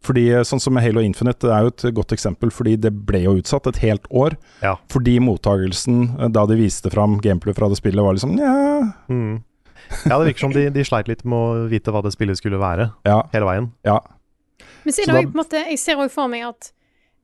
Fordi 0.00 0.22
sånn 0.48 0.62
som 0.62 0.72
med 0.72 0.80
Halo 0.86 1.02
Infinite 1.04 1.44
det 1.44 1.52
er 1.52 1.66
jo 1.66 1.72
et 1.74 1.82
godt 1.98 2.14
eksempel, 2.16 2.48
fordi 2.54 2.78
det 2.80 2.92
ble 3.04 3.20
jo 3.26 3.34
utsatt 3.36 3.66
et 3.68 3.82
helt 3.82 4.06
år. 4.08 4.38
Ja. 4.64 4.78
Fordi 4.92 5.18
mottagelsen 5.20 6.06
eh, 6.16 6.30
da 6.32 6.46
de 6.48 6.56
viste 6.56 6.92
fram 6.92 7.18
gameplay 7.20 7.56
fra 7.56 7.68
det 7.68 7.76
spillet, 7.82 8.00
var 8.04 8.16
liksom 8.16 8.38
ja, 8.40 8.56
Mm. 9.12 9.42
Ja, 10.06 10.18
det 10.18 10.26
virker 10.30 10.38
som 10.46 10.52
de, 10.52 10.68
de 10.70 10.84
sleit 10.84 11.08
litt 11.08 11.24
med 11.24 11.38
å 11.38 11.68
vite 11.70 11.90
hva 11.92 12.02
det 12.02 12.12
spillet 12.14 12.36
skulle 12.40 12.58
være, 12.60 12.92
ja, 13.06 13.22
hele 13.32 13.46
veien. 13.46 13.70
ja. 13.84 13.98
Men 14.84 14.92
så 14.94 15.02
er 15.02 15.04
Så 15.04 15.06
det 15.06 15.14
da- 15.14 15.20
også, 15.20 15.32
på 15.32 15.38
en 15.38 15.44
måte, 15.44 15.64
jeg 15.68 15.78
ser 15.78 15.96
òg 16.00 16.10
for 16.10 16.28
meg 16.28 16.42
at 16.48 16.72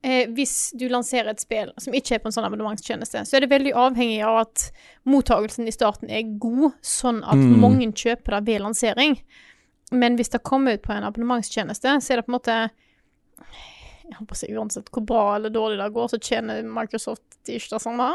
eh, 0.04 0.26
hvis 0.28 0.72
du 0.76 0.88
lanserer 0.88 1.30
et 1.32 1.40
spill 1.40 1.70
som 1.80 1.92
ikke 1.96 2.14
er 2.14 2.18
på 2.20 2.26
en 2.28 2.32
sånn 2.36 2.44
abonnementstjeneste, 2.46 3.22
så 3.26 3.36
er 3.36 3.40
det 3.46 3.50
veldig 3.50 3.72
avhengig 3.74 4.20
av 4.24 4.40
at 4.42 4.70
mottagelsen 5.08 5.66
i 5.66 5.72
starten 5.74 6.10
er 6.12 6.22
god, 6.38 6.72
sånn 6.84 7.22
at 7.24 7.34
Mm. 7.40 7.58
mange 7.60 7.88
kjøper 7.92 8.36
det 8.36 8.44
ved 8.46 8.60
lansering. 8.60 9.16
Men 9.92 10.16
hvis 10.16 10.28
det 10.30 10.42
kommer 10.42 10.74
ut 10.74 10.82
på 10.82 10.92
en 10.92 11.04
abonnementstjeneste, 11.04 11.96
så 12.02 12.12
er 12.12 12.16
det 12.20 12.26
på 12.26 12.32
en 12.34 12.38
måte 12.40 12.70
Jeg 14.06 14.14
håper 14.20 14.34
å 14.34 14.38
si 14.38 14.46
uansett 14.54 14.90
hvor 14.94 15.04
bra 15.06 15.22
eller 15.36 15.50
dårlig 15.50 15.80
det 15.82 15.92
går, 15.92 16.08
så 16.12 16.18
tjener 16.22 16.62
Microsoft 16.62 17.22
ikke 17.48 17.70
det 17.72 17.80
samme. 17.82 18.12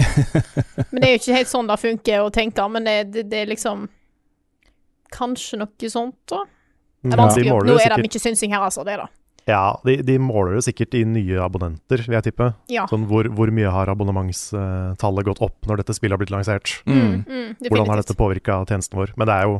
Men 0.90 1.00
det 1.00 1.06
er 1.08 1.14
jo 1.14 1.20
ikke 1.22 1.36
helt 1.38 1.50
sånn 1.52 1.70
det 1.70 1.78
funker 1.82 2.24
å 2.24 2.30
tenke, 2.34 2.66
men 2.72 2.86
det, 2.88 2.96
det, 3.14 3.24
det 3.30 3.42
er 3.44 3.50
liksom 3.52 3.88
Kanskje 5.10 5.58
noe 5.58 5.88
sånt, 5.90 6.14
da. 6.30 6.44
Det 7.02 7.14
er 7.14 7.16
Ja, 7.16 7.24
vanskelig. 7.24 7.48
de 7.50 7.50
Nå 7.50 7.58
er 7.58 7.64
det 7.66 7.80
sikkert- 7.82 8.04
mye 8.06 8.20
synsing 8.22 8.52
her, 8.54 8.60
altså. 8.62 8.84
Det 8.86 8.96
da. 9.00 9.08
Ja, 9.48 9.62
de, 9.84 9.96
de 10.06 10.18
måler 10.22 10.54
det 10.54 10.62
sikkert 10.68 10.94
i 10.94 11.00
nye 11.08 11.40
abonnenter, 11.42 12.02
vil 12.06 12.14
jeg 12.14 12.26
tippe. 12.28 12.50
Ja. 12.70 12.84
Sånn 12.86 13.06
hvor, 13.10 13.26
hvor 13.34 13.50
mye 13.50 13.72
har 13.72 13.90
abonnementstallet 13.90 15.26
gått 15.26 15.40
opp 15.42 15.66
når 15.66 15.80
dette 15.82 15.96
spillet 15.96 16.14
har 16.14 16.20
blitt 16.22 16.30
lansert? 16.30 16.76
Mm. 16.86 17.24
Mm, 17.26 17.48
Hvordan 17.66 17.90
har 17.90 18.02
dette 18.02 18.14
påvirka 18.14 18.60
tjenesten 18.68 19.00
vår? 19.00 19.14
Men 19.16 19.26
det 19.26 19.34
er 19.40 19.48
jo 19.50 19.58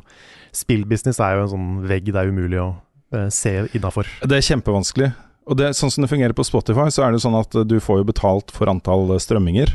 Spillbusiness 0.55 1.18
er 1.22 1.37
jo 1.38 1.42
en 1.48 1.53
sånn 1.57 1.68
vegg 1.90 2.12
det 2.12 2.18
er 2.22 2.31
umulig 2.31 2.61
å 2.62 2.68
eh, 3.16 3.29
se 3.35 3.57
innafor. 3.74 4.07
Det 4.22 4.38
er 4.38 4.46
kjempevanskelig. 4.53 5.11
Og 5.50 5.57
det, 5.59 5.72
sånn 5.79 5.90
som 5.90 6.05
det 6.05 6.11
fungerer 6.12 6.35
på 6.37 6.46
Spotify, 6.46 6.87
så 6.94 7.09
er 7.09 7.14
det 7.16 7.22
sånn 7.24 7.35
at 7.40 7.55
du 7.66 7.79
får 7.83 8.03
jo 8.05 8.09
betalt 8.12 8.50
for 8.55 8.70
antall 8.70 9.11
strømminger. 9.18 9.72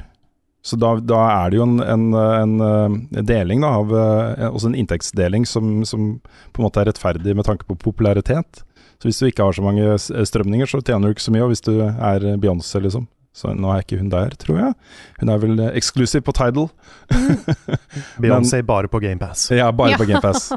Så 0.65 0.80
da, 0.82 0.95
da 0.97 1.19
er 1.30 1.51
det 1.54 1.60
jo 1.60 1.65
en, 1.67 1.75
en, 1.86 2.06
en, 2.17 2.54
eh, 2.65 3.21
deling, 3.30 3.62
da, 3.62 3.69
av, 3.84 3.91
eh, 3.93 4.47
også 4.49 4.71
en 4.71 4.78
inntektsdeling 4.82 5.43
som, 5.45 5.84
som, 5.86 6.15
på 6.56 6.62
en 6.62 6.65
måte 6.65 6.82
er 6.82 6.89
rettferdig 6.89 7.36
med 7.38 7.45
tanke 7.45 7.67
på 7.69 7.78
popularitet. 7.84 8.63
Så 8.97 9.10
hvis 9.12 9.19
du 9.21 9.28
ikke 9.28 9.45
har 9.45 9.54
så 9.54 9.62
mange 9.65 9.97
strømninger, 10.01 10.65
så 10.71 10.80
tjener 10.82 11.12
du 11.12 11.13
ikke 11.13 11.25
så 11.28 11.34
mye. 11.36 11.43
Og 11.45 11.51
hvis 11.54 11.62
du 11.67 11.73
er 11.86 12.25
Beyoncé, 12.41 12.82
liksom. 12.82 13.06
Så 13.36 13.51
nå 13.51 13.67
er 13.75 13.82
ikke 13.84 13.97
hun 13.99 14.10
der, 14.10 14.32
tror 14.39 14.58
jeg. 14.62 14.73
Hun 15.19 15.30
er 15.34 15.41
vel 15.43 15.60
eh, 15.60 15.73
eksklusiv 15.78 16.23
på 16.25 16.34
Tidal. 16.38 16.69
Beyoncé 18.23 18.62
bare 18.65 18.88
på 18.88 19.01
GamePass. 19.04 19.49
Ja, 19.51 19.69
bare 19.75 19.91
Ja. 19.93 19.97
på 19.99 20.08
GamePass. 20.10 20.49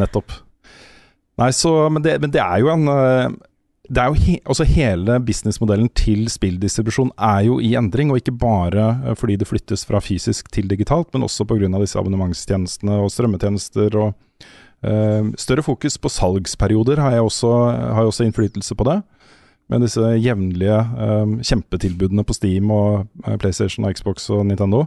Nettopp. 0.00 0.32
Nei, 1.38 1.50
så 1.50 1.90
Men 1.90 2.02
det, 2.02 2.20
men 2.22 2.30
det 2.30 2.40
er 2.40 2.62
jo 2.62 2.70
en 2.70 2.86
eh, 2.88 3.28
det 3.84 4.00
er 4.00 4.08
jo 4.08 4.16
he, 4.16 4.38
altså 4.48 4.64
Hele 4.64 5.18
businessmodellen 5.20 5.90
til 5.92 6.24
spilldistribusjon 6.32 7.10
er 7.20 7.42
jo 7.44 7.58
i 7.60 7.74
endring, 7.76 8.10
og 8.10 8.20
ikke 8.20 8.32
bare 8.40 8.86
eh, 9.04 9.16
fordi 9.18 9.36
det 9.40 9.48
flyttes 9.48 9.84
fra 9.84 10.00
fysisk 10.00 10.48
til 10.52 10.70
digitalt, 10.70 11.10
men 11.12 11.26
også 11.26 11.44
pga. 11.44 11.68
disse 11.80 11.98
abonnementstjenestene 12.00 13.02
og 13.02 13.10
strømmetjenester. 13.12 13.96
og 13.96 14.14
uh, 14.86 15.32
Større 15.36 15.62
fokus 15.62 15.98
på 15.98 16.08
salgsperioder 16.08 17.00
har, 17.00 17.12
jeg 17.12 17.20
også, 17.20 17.52
har 17.92 18.00
jeg 18.00 18.12
også 18.12 18.24
innflytelse 18.24 18.74
på 18.74 18.84
det. 18.88 19.02
Med 19.68 19.80
disse 19.80 20.00
jevnlige 20.00 20.80
um, 20.96 21.38
kjempetilbudene 21.40 22.24
på 22.24 22.36
Steam 22.36 22.70
og 22.70 23.06
PlayStation 23.40 23.84
og 23.84 23.96
Xbox 23.96 24.30
og 24.30 24.46
Nintendo. 24.46 24.86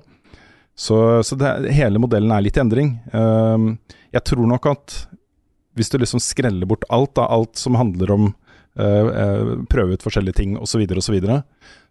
Så, 0.78 1.24
så 1.26 1.38
det, 1.38 1.72
hele 1.74 1.98
modellen 2.02 2.32
er 2.32 2.42
litt 2.46 2.58
i 2.58 2.62
endring. 2.62 2.98
Um, 3.14 3.78
jeg 4.14 4.26
tror 4.26 4.46
nok 4.50 4.66
at 4.74 4.98
hvis 5.78 5.90
du 5.94 5.98
liksom 6.02 6.22
skreller 6.22 6.66
bort 6.66 6.86
alt, 6.90 7.14
da, 7.18 7.26
alt 7.30 7.58
som 7.58 7.78
handler 7.78 8.14
om 8.14 8.30
prøve 8.78 9.98
ut 9.98 10.04
forskjellige 10.06 10.38
ting 10.38 10.58
osv., 10.58 10.84
så, 11.02 11.12
videre, 11.14 11.40
og 11.40 11.48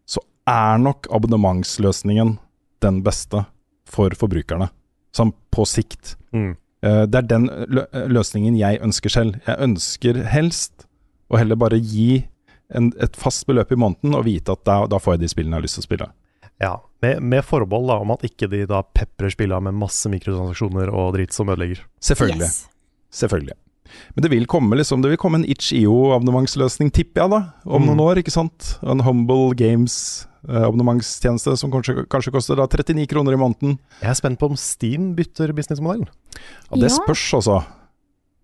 så, 0.07 0.19
så 0.19 0.23
er 0.47 0.79
nok 0.79 1.09
abonnementsløsningen 1.11 2.37
den 2.85 3.01
beste 3.03 3.43
for 3.91 4.15
forbrukerne. 4.19 4.69
Sånn 5.17 5.33
på 5.55 5.67
sikt. 5.69 6.15
Mm. 6.37 6.55
Eh, 6.85 7.03
det 7.09 7.23
er 7.23 7.29
den 7.31 7.49
løsningen 8.13 8.59
jeg 8.59 8.83
ønsker 8.85 9.13
selv. 9.13 9.41
Jeg 9.47 9.63
ønsker 9.69 10.23
helst 10.31 10.87
å 11.33 11.41
heller 11.41 11.59
bare 11.59 11.81
gi 11.81 12.27
en, 12.75 12.93
et 13.03 13.17
fast 13.19 13.47
beløp 13.49 13.73
i 13.73 13.81
måneden 13.81 14.17
og 14.19 14.27
vite 14.27 14.55
at 14.55 14.65
da, 14.67 14.83
da 14.91 15.01
får 15.03 15.17
jeg 15.17 15.25
de 15.25 15.33
spillene 15.33 15.57
jeg 15.57 15.63
har 15.63 15.69
lyst 15.69 15.79
til 15.79 15.85
å 15.85 15.89
spille. 15.89 16.09
Ja, 16.63 16.73
med, 17.05 17.21
med 17.21 17.45
forbehold 17.45 17.91
da, 17.91 17.99
om 18.01 18.15
at 18.15 18.25
ikke 18.27 18.49
de 18.53 18.63
da 18.69 18.81
peprer 18.97 19.33
spillene 19.33 19.69
med 19.69 19.81
masse 19.83 20.09
mikrotransaksjoner 20.13 20.93
og 20.93 21.15
dritt 21.19 21.37
som 21.37 21.51
ødelegger. 21.53 21.83
Selvfølgelig. 22.05 22.49
Yes. 22.49 22.63
Selvfølgelig. 23.17 23.57
Men 24.15 24.23
det 24.23 24.31
vil 24.31 24.47
komme 24.47 24.77
liksom, 24.77 25.03
det 25.03 25.11
vil 25.11 25.19
komme 25.19 25.37
en 25.41 25.45
itch.io-abonnementsløsning, 25.49 26.91
tipper 26.93 27.23
jeg, 27.23 27.31
da. 27.31 27.41
Om 27.67 27.83
Mm. 27.83 27.87
noen 27.91 28.01
år, 28.07 28.17
ikke 28.23 28.33
sant. 28.35 28.79
En 28.83 29.01
Humble 29.01 29.55
Games-abonnementstjeneste 30.47 31.57
som 31.59 31.71
kanskje, 31.73 32.07
kanskje 32.11 32.33
koster 32.35 32.57
da 32.59 32.67
39 32.67 33.07
kroner 33.11 33.33
i 33.35 33.41
måneden. 33.41 33.79
Jeg 34.01 34.11
er 34.11 34.15
spent 34.19 34.39
på 34.39 34.51
om 34.51 34.57
Steam 34.57 35.15
bytter 35.17 35.53
businessmodellen. 35.57 36.09
Ja, 36.71 36.77
det 36.77 36.91
Ja. 36.91 36.97
spørs, 36.97 37.35
altså. 37.35 37.65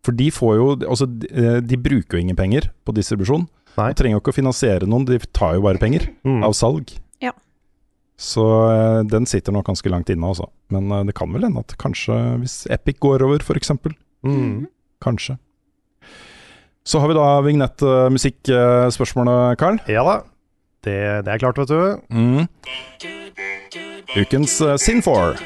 For 0.04 0.12
de 0.12 0.30
får 0.30 0.56
jo 0.56 0.88
Altså, 0.90 1.06
de, 1.06 1.26
eh, 1.30 1.60
de 1.60 1.76
bruker 1.76 2.18
jo 2.18 2.20
ingen 2.20 2.36
penger 2.36 2.70
på 2.84 2.92
distribusjon. 2.94 3.46
Nei. 3.78 3.92
De 3.92 3.94
trenger 3.94 4.16
jo 4.16 4.20
ikke 4.20 4.32
å 4.32 4.42
finansiere 4.42 4.86
noen, 4.86 5.04
de 5.06 5.18
tar 5.32 5.54
jo 5.54 5.62
bare 5.62 5.78
penger 5.78 6.08
Mm. 6.24 6.42
av 6.44 6.52
salg. 6.52 6.90
Ja. 7.20 7.30
Så 8.18 8.42
eh, 8.70 9.02
den 9.04 9.24
sitter 9.26 9.52
nok 9.52 9.66
ganske 9.66 9.88
langt 9.90 10.10
inne, 10.10 10.26
altså. 10.26 10.48
Men 10.70 10.90
eh, 10.92 11.04
det 11.04 11.14
kan 11.14 11.32
vel 11.32 11.42
hende 11.42 11.58
at 11.60 11.76
kanskje, 11.78 12.40
hvis 12.40 12.66
Epic 12.70 12.98
går 12.98 13.22
over, 13.22 13.38
f.eks. 13.38 13.70
Mm. 14.24 14.66
Kanskje. 15.02 15.36
Så 16.84 16.98
har 16.98 17.08
vi 17.08 17.14
da 17.14 17.40
vignettmusikkspørsmålet, 17.46 19.58
Carl. 19.58 19.78
Ja 19.90 20.02
da. 20.06 20.20
Det, 20.82 21.24
det 21.26 21.30
er 21.30 21.38
klart, 21.38 21.58
vet 21.58 21.68
du. 21.70 21.96
Mm. 22.10 22.46
Ukens 24.18 24.60
uh, 24.60 24.74
Sin4. 24.74 25.36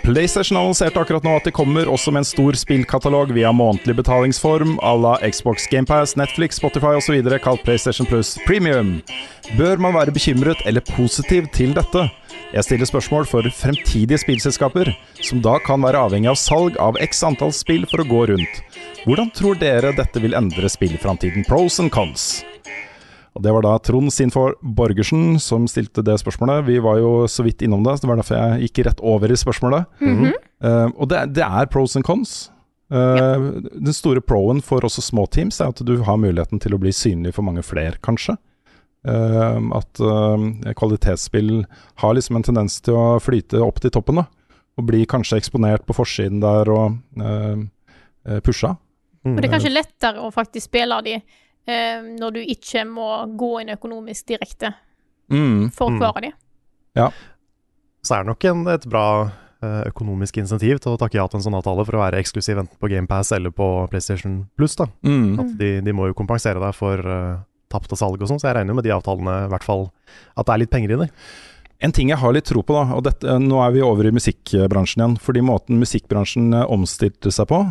PlayStation 0.00 0.56
annonserte 0.56 0.96
akkurat 0.96 1.20
nå 1.26 1.34
at 1.36 1.44
de 1.44 1.52
kommer 1.52 1.84
også 1.92 2.08
med 2.14 2.22
en 2.22 2.28
stor 2.28 2.56
spillkatalog 2.56 3.34
via 3.36 3.52
månedlig 3.52 3.98
betalingsform 4.00 4.78
à 4.80 4.94
la 4.96 5.18
Xbox 5.28 5.68
GamePass, 5.70 6.16
Netflix, 6.16 6.56
Spotify 6.56 6.96
osv. 6.96 7.20
kalt 7.44 7.62
PlayStation 7.66 8.06
Plus 8.08 8.38
Premium. 8.46 9.02
Bør 9.58 9.76
man 9.76 9.94
være 9.94 10.12
bekymret 10.16 10.56
eller 10.66 10.80
positiv 10.96 11.46
til 11.52 11.76
dette? 11.76 12.08
Jeg 12.50 12.66
stiller 12.66 12.88
spørsmål 12.88 13.28
for 13.30 13.46
fremtidige 13.54 14.18
spillselskaper, 14.18 14.88
som 15.22 15.38
da 15.44 15.52
kan 15.62 15.82
være 15.84 16.00
avhengig 16.08 16.32
av 16.32 16.38
salg 16.40 16.78
av 16.82 16.96
x 16.98 17.20
antall 17.28 17.52
spill 17.54 17.84
for 17.86 18.02
å 18.02 18.06
gå 18.08 18.24
rundt. 18.32 18.56
Hvordan 19.04 19.30
tror 19.38 19.58
dere 19.60 19.92
dette 19.94 20.18
vil 20.22 20.34
endre 20.34 20.70
spillframtiden? 20.70 21.46
Pros 21.46 21.78
and 21.82 21.92
cons. 21.94 22.40
Og 23.38 23.44
Det 23.46 23.52
var 23.54 23.62
da 23.62 23.76
Trond 23.78 24.10
Sinfor 24.10 24.56
Borgersen 24.60 25.38
som 25.38 25.68
stilte 25.70 26.02
det 26.02 26.18
spørsmålet. 26.18 26.64
Vi 26.66 26.80
var 26.82 26.98
jo 26.98 27.12
så 27.30 27.46
vidt 27.46 27.62
innom 27.62 27.84
det, 27.86 27.94
så 27.96 28.02
det 28.04 28.10
var 28.10 28.18
derfor 28.18 28.40
jeg 28.40 28.66
gikk 28.66 28.82
rett 28.88 29.00
over 29.06 29.30
i 29.30 29.38
spørsmålet. 29.38 29.86
Eh, 30.02 30.88
og 30.98 31.06
det, 31.08 31.22
det 31.38 31.46
er 31.46 31.70
pros 31.70 31.94
and 31.96 32.04
cons. 32.04 32.50
Eh, 32.90 33.46
Den 33.78 33.94
store 33.94 34.20
proen 34.26 34.58
for 34.60 34.82
også 34.82 35.06
små 35.06 35.28
teams 35.30 35.62
er 35.62 35.70
at 35.70 35.86
du 35.86 36.00
har 36.02 36.18
muligheten 36.18 36.58
til 36.60 36.74
å 36.74 36.82
bli 36.82 36.90
synlig 36.90 37.36
for 37.38 37.46
mange 37.46 37.62
flere, 37.62 37.94
kanskje. 38.02 38.34
Eh, 39.00 39.60
at 39.78 40.00
eh, 40.04 40.72
kvalitetsspill 40.76 41.64
har 42.02 42.14
liksom 42.14 42.36
en 42.36 42.44
tendens 42.50 42.80
til 42.84 42.98
å 42.98 43.06
flyte 43.22 43.62
opp 43.64 43.80
til 43.80 43.92
toppen, 43.94 44.20
da. 44.20 44.26
Og 44.78 44.86
bli 44.88 45.04
kanskje 45.08 45.40
eksponert 45.40 45.86
på 45.88 45.96
forsiden 45.96 46.38
der 46.40 46.68
og 46.72 47.00
uh, 47.20 48.38
pusha. 48.46 48.70
Mm. 49.26 49.34
Og 49.34 49.40
det 49.42 49.48
er 49.48 49.52
kanskje 49.52 49.72
lettere 49.74 50.22
å 50.24 50.30
faktisk 50.32 50.70
spille 50.70 50.96
de 51.04 51.16
uh, 51.18 52.06
når 52.06 52.38
du 52.38 52.40
ikke 52.54 52.86
må 52.88 53.08
gå 53.36 53.50
inn 53.60 53.74
økonomisk 53.74 54.30
direkte 54.30 54.72
Mm. 55.30 55.70
for 55.70 55.90
å 55.90 55.90
Mm. 55.90 56.22
de. 56.22 56.32
de. 56.94 57.10
Så 58.02 58.14
er 58.14 58.24
det 58.24 58.26
nok 58.26 58.44
en, 58.44 58.66
et 58.68 58.86
bra 58.88 59.30
eh, 59.62 59.82
økonomisk 59.86 60.38
insentiv 60.38 60.80
til 60.80 60.94
å 60.94 60.98
takke 60.98 61.18
ja 61.18 61.26
til 61.28 61.38
en 61.38 61.44
sånn 61.44 61.54
avtale 61.54 61.84
for 61.84 61.98
å 61.98 62.00
være 62.00 62.18
eksklusiv 62.18 62.58
enten 62.58 62.78
på 62.80 62.88
GamePass 62.88 63.32
eller 63.36 63.50
på 63.50 63.86
PlayStation 63.90 64.48
Plus. 64.56 64.74
da. 64.74 64.86
Mm. 65.04 65.38
At 65.38 65.58
de, 65.58 65.80
de 65.80 65.92
må 65.92 66.08
jo 66.08 66.14
kompensere 66.14 66.58
deg 66.58 66.74
for 66.74 66.98
uh, 66.98 67.42
tapte 67.70 67.98
salg 67.98 68.20
og 68.20 68.28
sånn, 68.30 68.40
så 68.42 68.50
jeg 68.50 68.58
regner 68.60 68.76
med 68.76 68.86
de 68.86 68.92
avtalene 68.94 69.44
i 69.46 69.52
hvert 69.52 69.66
fall 69.66 69.88
at 70.36 70.46
det 70.46 70.54
er 70.54 70.62
litt 70.64 70.72
penger 70.74 70.96
i 70.96 71.00
det. 71.04 71.10
En 71.80 71.94
ting 71.96 72.10
jeg 72.12 72.20
har 72.20 72.34
litt 72.36 72.44
tro 72.50 72.60
på, 72.66 72.76
da, 72.76 72.96
og 72.98 73.06
dette, 73.06 73.38
nå 73.40 73.62
er 73.64 73.72
vi 73.72 73.84
over 73.86 74.04
i 74.04 74.12
musikkbransjen 74.12 75.00
igjen. 75.00 75.14
Fordi 75.24 75.40
måten 75.46 75.80
musikkbransjen 75.80 76.50
eh, 76.52 76.66
omstilte 76.68 77.32
seg 77.32 77.48
på 77.48 77.62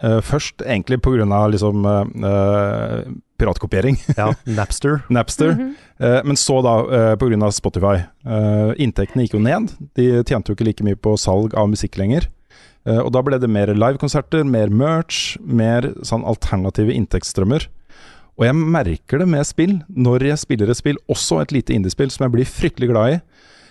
Uh, 0.00 0.20
Først 0.24 0.62
egentlig 0.64 0.96
pga. 1.04 1.26
Liksom, 1.52 1.84
uh, 1.84 2.06
eh, 2.24 3.02
piratkopiering, 3.36 3.98
Ja, 4.16 4.30
Napster. 4.58 5.02
Napster. 5.12 5.52
Mhm. 5.52 5.74
eh, 5.98 6.20
men 6.24 6.36
så 6.36 6.62
da 6.64 6.74
uh, 6.80 7.16
pga. 7.20 7.50
Spotify. 7.52 8.06
Eh, 8.24 8.72
inntektene 8.80 9.26
gikk 9.26 9.36
jo 9.36 9.42
ned. 9.44 9.74
De 9.96 10.22
tjente 10.24 10.48
jo 10.48 10.56
ikke 10.56 10.68
like 10.70 10.86
mye 10.86 10.96
på 10.96 11.16
salg 11.20 11.52
av 11.52 11.68
musikk 11.68 11.98
lenger. 12.00 12.30
Eh, 12.88 12.96
og 12.96 13.12
da 13.12 13.22
ble 13.24 13.38
det 13.40 13.50
mer 13.52 13.72
livekonserter, 13.76 14.44
mer 14.48 14.72
merch, 14.72 15.36
mer 15.44 15.92
sånn 16.06 16.24
alternative 16.24 16.94
inntektsstrømmer. 16.96 17.68
Og 18.40 18.46
jeg 18.48 18.56
merker 18.56 19.20
det 19.20 19.28
med 19.28 19.44
spill. 19.44 19.76
Når 19.92 20.24
jeg 20.30 20.40
spiller 20.40 20.72
et 20.72 20.78
spill, 20.78 20.98
også 21.12 21.42
et 21.42 21.52
lite 21.52 21.76
indiespill 21.76 22.08
som 22.12 22.24
jeg 22.24 22.34
blir 22.38 22.48
fryktelig 22.48 22.88
glad 22.88 23.18
i, 23.18 23.20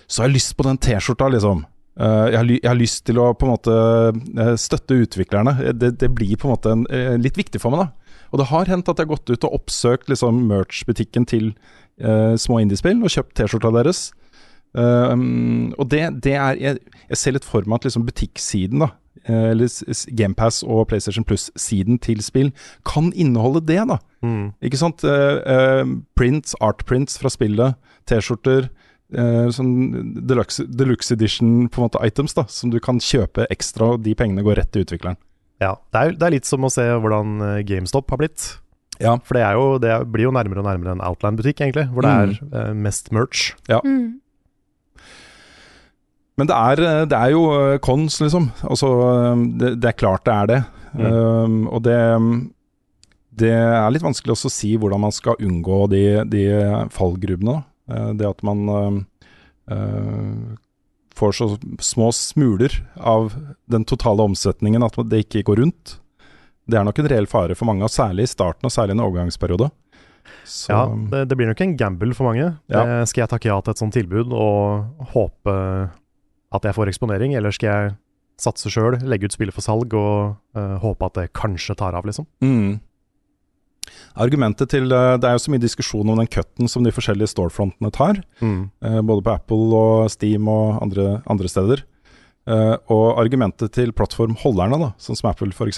så 0.06 0.22
har 0.22 0.30
jeg 0.30 0.38
lyst 0.38 0.56
på 0.58 0.66
den 0.68 0.78
T-skjorta, 0.78 1.30
liksom. 1.34 1.64
Eh, 2.00 2.26
jeg, 2.30 2.38
har 2.38 2.52
jeg 2.54 2.70
har 2.70 2.78
lyst 2.78 3.02
til 3.10 3.18
å 3.20 3.32
på 3.34 3.48
en 3.48 3.54
måte 3.56 3.74
eh, 3.74 4.54
støtte 4.62 5.00
utviklerne. 5.04 5.56
Eh, 5.64 5.74
Det, 5.74 5.96
det 6.02 6.12
blir 6.14 6.38
på 6.38 6.48
en 6.48 6.54
måte 6.54 6.76
en, 6.76 6.86
litt 7.22 7.38
viktig 7.38 7.62
for 7.62 7.74
meg, 7.74 7.88
da. 7.88 8.16
Og 8.30 8.42
det 8.42 8.50
har 8.52 8.70
hendt 8.70 8.90
at 8.92 9.02
jeg 9.02 9.10
har 9.10 9.16
gått 9.16 9.34
ut 9.34 9.46
og 9.50 9.58
oppsøkt 9.58 10.12
liksom, 10.12 10.44
merch-butikken 10.52 11.26
til 11.26 11.48
uh, 11.98 12.38
små 12.38 12.60
indiespill 12.62 13.00
og 13.02 13.10
kjøpt 13.10 13.34
T-skjorta 13.40 13.72
deres. 13.74 14.12
Um, 14.78 15.74
og 15.82 15.88
det, 15.90 16.04
det 16.22 16.36
er 16.38 16.60
jeg, 16.62 16.78
jeg 17.10 17.18
ser 17.18 17.34
litt 17.34 17.48
for 17.50 17.66
meg 17.66 17.80
at 17.80 17.88
liksom 17.90 18.06
butikksiden, 18.06 18.86
da, 18.86 18.92
eller 19.28 19.66
s- 19.66 19.84
s- 19.88 20.06
GamePass 20.16 20.64
og 20.64 20.88
PlayStation 20.88 21.24
Plus-siden 21.26 22.00
til 22.00 22.22
spill, 22.22 22.52
kan 22.86 23.12
inneholde 23.14 23.66
det, 23.66 23.82
da. 23.88 23.98
Mm. 24.24 24.54
Ikke 24.64 24.78
sant? 24.78 25.04
Eh, 25.04 25.42
eh, 25.46 25.86
prints, 26.16 26.56
art 26.62 26.86
prints 26.86 27.18
fra 27.18 27.30
spillet, 27.30 27.76
T-skjorter. 28.06 28.70
eh, 29.12 29.48
sånn 29.50 30.14
deluxe, 30.28 30.62
deluxe 30.70 31.12
edition 31.12 31.68
på 31.68 31.82
en 31.82 31.88
måte 31.90 32.06
items 32.06 32.34
da 32.36 32.44
som 32.48 32.70
du 32.70 32.80
kan 32.80 33.00
kjøpe 33.00 33.48
ekstra, 33.50 33.94
og 33.96 34.04
de 34.04 34.14
pengene 34.14 34.44
går 34.46 34.56
rett 34.62 34.72
til 34.72 34.84
utvikleren. 34.86 35.18
Ja, 35.60 35.76
det 35.92 36.00
er, 36.02 36.12
det 36.14 36.24
er 36.28 36.32
litt 36.38 36.46
som 36.46 36.62
å 36.62 36.70
se 36.72 36.84
hvordan 36.86 37.42
eh, 37.42 37.64
GameStop 37.64 38.10
har 38.12 38.18
blitt. 38.22 38.60
Ja. 39.02 39.18
For 39.24 39.34
det, 39.34 39.44
er 39.48 39.54
jo, 39.58 39.78
det 39.80 39.96
blir 40.12 40.26
jo 40.28 40.32
nærmere 40.36 40.60
og 40.62 40.66
nærmere 40.68 40.92
en 40.92 41.02
Outland-butikk, 41.02 41.60
egentlig, 41.64 41.88
hvor 41.92 42.04
det 42.06 42.12
er 42.12 42.68
eh, 42.70 42.74
mest 42.76 43.12
merch. 43.16 43.54
Mm. 43.70 44.20
Men 46.40 46.48
det 46.48 46.56
er, 46.56 46.82
eh, 46.88 47.06
det 47.10 47.18
er 47.18 47.34
jo 47.34 47.44
eh, 47.58 47.80
cons, 47.84 48.22
liksom. 48.24 48.50
Altså, 48.64 48.90
eh, 49.10 49.44
det, 49.60 49.74
det 49.84 49.92
er 49.92 50.00
klart 50.00 50.26
det 50.28 50.36
er 50.36 50.52
det. 50.54 50.62
Mm. 50.94 51.04
Um, 51.06 51.58
og 51.70 51.84
det 51.86 52.00
Det 53.40 53.52
er 53.54 53.92
litt 53.94 54.04
vanskelig 54.04 54.34
også 54.34 54.50
å 54.50 54.52
si 54.52 54.72
hvordan 54.76 55.04
man 55.04 55.14
skal 55.16 55.38
unngå 55.40 55.84
de, 55.92 56.02
de 56.28 56.42
fallgruvene. 56.92 57.62
Eh, 57.92 58.10
det 58.20 58.28
at 58.28 58.42
man 58.44 58.66
eh, 59.70 60.58
får 61.16 61.36
så 61.38 61.48
små 61.84 62.10
smuler 62.16 62.74
av 62.96 63.36
den 63.72 63.86
totale 63.88 64.26
omsetningen 64.28 64.84
at 64.84 64.98
det 65.12 65.26
ikke 65.26 65.46
går 65.52 65.62
rundt. 65.64 66.00
Det 66.70 66.78
er 66.80 66.86
nok 66.86 67.00
en 67.00 67.12
reell 67.12 67.30
fare 67.30 67.56
for 67.58 67.70
mange, 67.70 67.86
og 67.86 67.94
særlig 67.94 68.28
i 68.28 68.34
starten 68.34 68.68
og 68.68 68.74
særlig 68.74 68.94
i 68.94 68.98
en 68.98 69.06
overgangsperiode. 69.08 69.70
Så, 70.46 70.74
Ja, 70.74 70.84
det, 71.12 71.24
det 71.32 71.38
blir 71.40 71.50
nok 71.50 71.64
en 71.64 71.78
gamble 71.80 72.14
for 72.18 72.30
mange. 72.30 72.52
Ja. 72.70 72.84
Skal 73.10 73.24
jeg 73.24 73.32
takke 73.32 73.50
ja 73.50 73.58
til 73.64 73.74
et 73.74 73.82
sånt 73.82 73.96
tilbud 73.96 74.36
og 74.36 75.08
håpe 75.16 75.56
at 76.56 76.66
jeg 76.66 76.76
får 76.76 76.92
eksponering, 76.92 77.36
eller 77.38 77.54
skal 77.54 77.70
jeg 77.70 77.96
satse 78.40 78.72
sjøl, 78.72 78.98
legge 79.10 79.28
ut 79.28 79.36
spillet 79.36 79.56
for 79.56 79.66
salg 79.66 79.94
og 79.98 80.38
uh, 80.58 80.78
håpe 80.82 81.10
at 81.10 81.18
det 81.20 81.32
kanskje 81.38 81.76
tar 81.80 81.98
av, 81.98 82.08
liksom? 82.08 82.28
Mm. 82.44 82.80
Argumentet 84.22 84.70
til 84.70 84.92
eh, 84.94 85.16
Det 85.18 85.26
er 85.26 85.34
jo 85.34 85.42
så 85.42 85.52
mye 85.54 85.62
diskusjon 85.64 86.10
om 86.12 86.20
den 86.20 86.28
cutten 86.30 86.70
som 86.70 86.84
de 86.86 86.92
forskjellige 86.94 87.32
storefrontene 87.32 87.90
tar. 87.94 88.20
eh, 88.86 89.00
både 89.02 89.24
på 89.26 89.34
Apple 89.34 89.80
og 89.80 90.12
Steam 90.14 90.48
og 90.52 90.78
andre, 90.84 91.22
andre 91.30 91.50
steder. 91.50 91.86
Og 92.50 93.20
argumentet 93.22 93.76
til 93.76 93.92
plattformholderne, 93.94 94.78
da, 94.82 94.88
sånn 94.98 95.18
som 95.20 95.28
Apple 95.30 95.54
f.eks., 95.54 95.78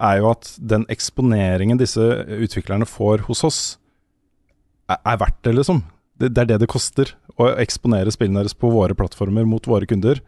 er 0.00 0.20
jo 0.22 0.30
at 0.30 0.48
den 0.56 0.86
eksponeringen 0.92 1.80
disse 1.80 2.06
utviklerne 2.32 2.88
får 2.88 3.26
hos 3.26 3.42
oss, 3.44 3.58
er, 4.88 4.96
er 5.04 5.18
verdt 5.20 5.42
det, 5.44 5.52
liksom. 5.58 5.82
Det, 6.22 6.30
det 6.30 6.44
er 6.44 6.50
det 6.52 6.60
det 6.62 6.70
koster 6.70 7.10
å 7.40 7.50
eksponere 7.58 8.12
spillene 8.14 8.42
deres 8.42 8.54
på 8.54 8.70
våre 8.70 8.94
plattformer 8.94 9.46
mot 9.48 9.66
våre 9.66 9.88
kunder. 9.90 10.22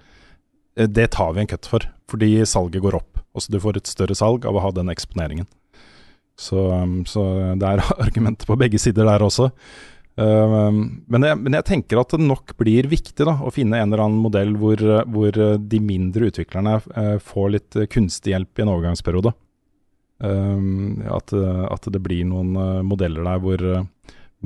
Eh, 0.74 0.88
Det 0.90 1.12
tar 1.14 1.34
vi 1.34 1.44
en 1.44 1.50
cut 1.50 1.68
for, 1.70 1.86
fordi 2.10 2.36
salget 2.46 2.82
går 2.82 2.98
opp. 2.98 3.22
Også 3.34 3.52
du 3.52 3.60
får 3.62 3.78
et 3.78 3.90
større 3.90 4.16
salg 4.18 4.46
av 4.46 4.56
å 4.56 4.62
ha 4.62 4.70
den 4.74 4.90
eksponeringen. 4.90 5.46
Så, 6.38 6.58
um, 6.72 7.02
så 7.06 7.22
det 7.58 7.68
er 7.68 7.82
argumenter 8.06 8.48
på 8.48 8.58
begge 8.58 8.80
sider 8.82 9.06
der 9.06 9.22
også. 9.22 9.52
Um, 10.14 11.04
men, 11.10 11.26
jeg, 11.26 11.38
men 11.42 11.56
jeg 11.58 11.66
tenker 11.66 11.98
at 11.98 12.14
det 12.14 12.22
nok 12.22 12.54
blir 12.58 12.86
viktig 12.90 13.26
da, 13.26 13.36
å 13.42 13.50
finne 13.54 13.80
en 13.80 13.90
eller 13.90 14.04
annen 14.04 14.22
modell 14.22 14.54
hvor, 14.58 14.82
hvor 15.10 15.38
de 15.58 15.80
mindre 15.82 16.30
utviklerne 16.30 16.76
uh, 16.94 17.16
får 17.22 17.48
litt 17.54 17.80
kunstig 17.90 18.34
hjelp 18.34 18.58
i 18.58 18.66
en 18.66 18.74
overgangsperiode. 18.74 19.34
Um, 20.24 21.02
at, 21.10 21.34
at 21.34 21.86
det 21.90 22.00
blir 22.02 22.22
noen 22.30 22.54
uh, 22.54 22.82
modeller 22.86 23.26
der 23.26 23.42
hvor, 23.42 23.64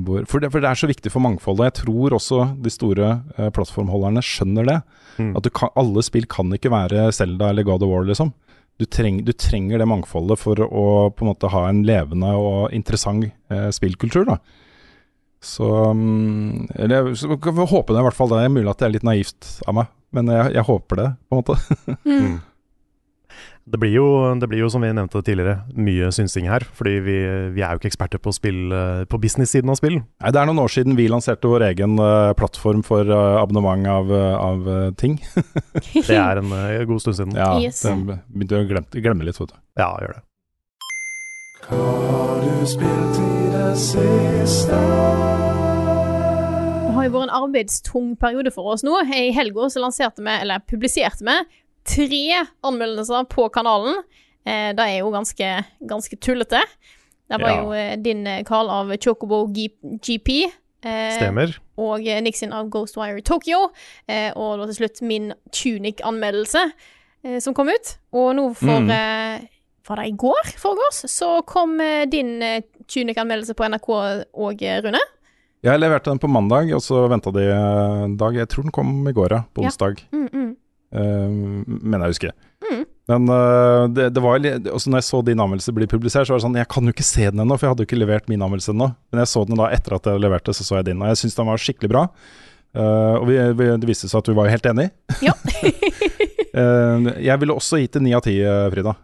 hvor 0.05 0.25
for, 0.29 0.41
det, 0.43 0.51
for 0.53 0.63
det 0.63 0.69
er 0.69 0.79
så 0.79 0.89
viktig 0.89 1.11
for 1.13 1.23
mangfoldet. 1.23 1.69
Jeg 1.69 1.85
tror 1.85 2.15
også 2.17 2.43
de 2.63 2.71
store 2.73 3.09
uh, 3.37 3.49
plattformholderne 3.55 4.23
skjønner 4.25 4.67
det. 4.67 4.77
Mm. 5.19 5.33
At 5.37 5.45
du 5.45 5.51
kan, 5.53 5.73
alle 5.79 6.03
spill 6.05 6.27
kan 6.31 6.51
ikke 6.55 6.71
være 6.73 7.09
Zelda 7.15 7.51
eller 7.51 7.67
God 7.67 7.85
of 7.85 7.91
War, 7.91 8.07
liksom. 8.07 8.33
Du, 8.79 8.85
treng, 8.87 9.19
du 9.27 9.33
trenger 9.35 9.81
det 9.81 9.89
mangfoldet 9.91 10.39
for 10.39 10.61
å 10.63 10.85
på 11.11 11.25
en 11.25 11.31
måte 11.33 11.51
ha 11.51 11.65
en 11.67 11.81
levende 11.83 12.31
og 12.39 12.71
interessant 12.75 13.25
eh, 13.27 13.67
spillkultur. 13.75 14.23
da. 14.29 14.37
Så, 15.43 15.67
um, 15.91 16.67
eller, 16.75 17.11
så 17.19 17.27
jeg 17.33 17.39
håper 17.71 17.93
det, 17.93 17.99
i 17.99 18.05
hvert 18.07 18.15
fall. 18.15 18.31
Det 18.31 18.45
er 18.45 18.53
mulig 18.53 18.71
at 18.71 18.79
det 18.79 18.87
er 18.87 18.95
litt 18.95 19.07
naivt 19.07 19.49
av 19.67 19.75
meg, 19.81 19.91
men 20.15 20.31
jeg, 20.31 20.53
jeg 20.55 20.67
håper 20.67 21.01
det, 21.01 21.09
på 21.27 21.35
en 21.35 21.43
måte. 21.43 21.59
Mm. 22.07 22.37
Det 23.69 23.77
blir, 23.77 23.91
jo, 23.93 24.05
det 24.41 24.47
blir 24.49 24.63
jo, 24.63 24.69
som 24.73 24.81
vi 24.81 24.89
nevnte 24.89 25.21
tidligere, 25.21 25.59
mye 25.77 26.07
synsing 26.15 26.47
her. 26.49 26.63
Fordi 26.73 26.95
vi, 27.05 27.17
vi 27.53 27.61
er 27.61 27.75
jo 27.75 27.81
ikke 27.81 27.91
eksperter 27.91 28.21
på, 28.23 28.33
spill, 28.33 28.63
eh, 28.73 29.03
på 29.09 29.19
business-siden 29.21 29.69
av 29.69 29.77
spill. 29.77 29.99
Nei, 30.01 30.31
Det 30.33 30.41
er 30.41 30.49
noen 30.49 30.63
år 30.63 30.73
siden 30.73 30.97
vi 30.97 31.05
lanserte 31.11 31.51
vår 31.51 31.67
egen 31.69 31.99
uh, 32.01 32.31
plattform 32.39 32.81
for 32.87 33.05
uh, 33.05 33.37
abonnement 33.43 33.85
av, 33.93 34.09
av 34.39 34.71
ting. 34.97 35.19
Det 35.93 36.17
er 36.17 36.41
en 36.41 36.49
god 36.89 37.05
stund 37.05 37.21
siden. 37.21 37.37
Ja, 37.37 37.51
Yes. 37.61 37.83
det 37.85 37.93
begynte 38.33 38.63
å 38.63 38.65
glemme, 38.69 39.03
glemme 39.03 39.27
litt, 39.27 39.37
vet 39.41 39.53
du. 39.53 39.57
Ja, 39.77 39.93
gjør 40.01 40.17
det. 40.17 40.25
Det 41.69 41.75
har 46.95 47.05
jo 47.05 47.11
vært 47.13 47.27
en 47.27 47.35
arbeidstung 47.43 48.13
periode 48.19 48.51
for 48.53 48.73
oss 48.73 48.83
nå. 48.85 48.95
I 49.13 49.29
helga 49.35 49.69
så 49.71 49.81
lanserte 49.83 50.23
vi, 50.25 50.33
eller 50.43 50.63
publiserte 50.69 51.25
vi, 51.25 51.35
tre 51.85 52.45
anmeldelser 52.63 53.27
på 53.29 53.49
kanalen. 53.51 54.01
Eh, 54.45 54.71
det 54.73 54.79
er 54.85 54.97
jo 54.99 55.11
ganske, 55.11 55.65
ganske 55.85 56.17
tullete. 56.19 56.61
Det 57.29 57.37
var 57.41 57.49
Ja. 57.49 57.61
jo 57.63 57.71
eh, 57.73 57.95
din, 57.97 58.25
eh, 58.27 58.43
Carl, 58.43 58.69
av 58.69 58.89
Chocobo 58.97 59.45
G 59.53 59.69
GP. 60.01 60.45
Eh, 60.81 61.17
Stemmer. 61.17 61.57
og 61.77 62.07
eh, 62.07 62.21
Nixon 62.21 62.53
av 62.53 62.69
Ghostwire 62.69 63.21
Tokyo. 63.21 63.69
Eh, 64.07 64.31
og 64.35 64.59
da 64.59 64.65
til 64.65 64.75
slutt 64.87 65.01
min 65.01 65.33
Tunic-anmeldelse 65.51 66.71
som 67.43 67.53
kom 67.53 67.67
ut. 67.67 67.97
Og 68.13 68.33
nå 68.35 68.55
for 68.55 68.79
Mm. 68.79 69.47
Var 69.89 69.95
det 69.97 70.05
i 70.07 70.11
går 70.15 70.43
forgårs? 70.55 71.01
Så 71.09 71.43
kom 71.45 71.77
din 72.09 72.39
Tunic-anmeldelse 72.87 73.55
på 73.55 73.65
NRK 73.65 73.89
òg, 74.37 74.61
Rune. 74.85 74.99
Jeg 75.63 75.79
leverte 75.79 76.05
den 76.05 76.19
på 76.19 76.29
mandag, 76.29 76.71
og 76.73 76.79
så 76.79 77.09
venta 77.09 77.33
de 77.33 77.41
en 77.51 78.15
dag. 78.15 78.33
Jeg 78.35 78.47
tror 78.47 78.63
den 78.63 78.71
kom 78.71 79.07
i 79.07 79.11
går, 79.11 79.29
ja. 79.31 79.41
På 79.53 79.63
Ja. 79.63 79.67
onsdag. 79.67 79.99
Mm, 80.13 80.29
mm. 80.31 80.55
Uh, 80.89 81.29
mener 81.67 82.07
jeg 82.07 82.15
husker. 82.15 82.31
Mm. 82.65 82.83
Men 83.09 83.29
uh, 83.29 83.83
det, 83.93 84.07
det 84.13 84.21
var 84.21 84.41
også 84.41 84.89
Når 84.89 84.99
jeg 84.99 85.05
så 85.07 85.19
din 85.25 85.39
anmeldelse 85.41 85.73
bli 85.73 85.85
publisert, 85.89 86.27
så 86.27 86.33
var 86.33 86.39
det 86.41 86.43
sånn 86.47 86.57
Jeg 86.59 86.67
kan 86.73 86.89
jo 86.89 86.93
ikke 86.93 87.05
se 87.07 87.27
den 87.29 87.41
ennå, 87.43 87.55
for 87.57 87.67
jeg 87.67 87.73
hadde 87.75 87.85
jo 87.85 87.89
ikke 87.89 87.99
levert 88.01 88.29
min 88.31 88.41
anmeldelse 88.45 88.73
ennå. 88.73 88.89
Men 89.13 89.21
jeg 89.23 89.31
så 89.31 89.43
den 89.49 89.61
da 89.61 89.69
etter 89.73 89.95
at 89.99 90.09
jeg 90.09 90.21
leverte, 90.23 90.53
så 90.57 90.65
så 90.65 90.79
jeg 90.79 90.89
din. 90.91 91.01
Og 91.01 91.11
jeg 91.11 91.21
syns 91.21 91.37
den 91.37 91.49
var 91.49 91.61
skikkelig 91.61 91.91
bra. 91.93 92.03
Uh, 92.77 93.15
og 93.21 93.27
vi, 93.29 93.37
vi, 93.57 93.69
det 93.81 93.89
viste 93.89 94.09
seg 94.09 94.19
at 94.21 94.29
vi 94.29 94.37
var 94.37 94.49
jo 94.49 94.55
helt 94.57 94.71
enige. 94.73 94.91
Ja. 95.25 95.37
Eh, 96.49 97.03
jeg 97.21 97.37
ville 97.43 97.53
også 97.53 97.77
gitt 97.77 97.93
det 97.93 97.99
ni 98.01 98.09
av 98.17 98.23
ti, 98.25 98.31
Frida. 98.73 98.95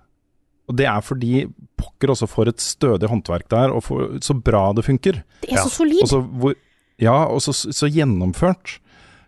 Og 0.65 0.78
det 0.80 0.88
er 0.89 1.04
fordi 1.06 1.43
pokker 1.78 2.10
også 2.10 2.26
får 2.30 2.50
et 2.52 2.63
stødig 2.63 3.10
håndverk 3.12 3.45
der, 3.54 3.69
og 3.69 3.84
for, 3.86 4.15
så 4.26 4.34
bra 4.34 4.63
det 4.74 4.86
funker. 4.88 5.19
Det 5.43 5.52
er 5.52 5.60
Ja. 5.60 5.63
så 5.67 5.69
solid. 5.76 6.02
Og 6.02 6.10
så 6.10 6.21
hvor, 6.26 6.56
ja, 6.98 7.13
og 7.30 7.43
så, 7.45 7.54
så 7.54 7.86
gjennomført. 7.86 8.80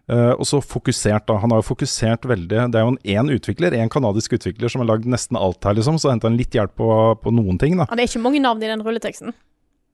Eh, 0.08 0.32
og 0.40 0.46
så 0.48 0.62
fokusert, 0.64 1.26
da. 1.28 1.36
Han 1.44 1.52
har 1.52 1.60
jo 1.60 1.68
fokusert 1.68 2.24
veldig 2.30 2.62
Det 2.72 2.80
er 2.80 2.86
jo 2.86 2.94
en 2.94 3.02
én 3.04 3.32
utvikler, 3.34 3.76
en 3.76 3.92
kanadisk 3.92 4.38
utvikler, 4.38 4.72
som 4.72 4.84
har 4.84 4.94
lagd 4.94 5.06
nesten 5.10 5.36
alt 5.40 5.64
her, 5.68 5.76
liksom. 5.76 6.00
Så 6.00 6.14
henta 6.14 6.30
han 6.30 6.40
litt 6.40 6.56
hjelp 6.56 6.78
på, 6.80 6.88
på 7.20 7.34
noen 7.36 7.60
ting, 7.60 7.76
da. 7.76 7.90
Ja, 7.90 8.00
det 8.00 8.06
er 8.06 8.12
ikke 8.14 8.24
mange 8.24 8.44
navn 8.44 8.64
i 8.64 8.72
den 8.72 8.84
rulleteksten. 8.86 9.36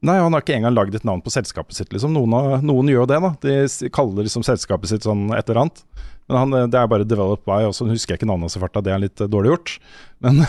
Nei, 0.04 0.17
han 0.19 0.36
har 0.36 0.43
ikke 0.43 0.58
engang 0.58 0.76
lagd 0.76 0.95
et 0.97 1.06
navn 1.08 1.21
på 1.23 1.32
selskapet 1.32 1.78
sitt, 1.78 1.93
liksom. 1.95 2.13
Noen, 2.13 2.36
har- 2.36 2.65
noen 2.65 2.91
gjør 2.91 3.06
jo 3.06 3.10
det, 3.10 3.19
da. 3.23 3.32
De 3.45 3.89
kaller 3.95 4.28
liksom 4.28 4.43
selskapet 4.45 4.91
sitt 4.91 5.08
sånn 5.08 5.30
et 5.32 5.47
eller 5.47 5.63
annet. 5.63 5.82
Men 6.28 6.38
han, 6.38 6.54
eh, 6.54 6.67
det 6.67 6.80
er 6.80 6.91
bare 6.91 7.08
developed 7.08 7.47
by, 7.47 7.63
og 7.69 7.73
så 7.73 7.88
husker 7.89 8.13
jeg 8.13 8.21
ikke 8.21 8.30
navnet 8.30 8.52
hans 8.52 8.60
i 8.60 8.62
farta, 8.62 8.84
det 8.84 8.93
er 8.93 9.02
litt 9.02 9.23
eh, 9.23 9.32
dårlig 9.32 9.56
gjort. 9.56 9.78
Men, 10.23 10.43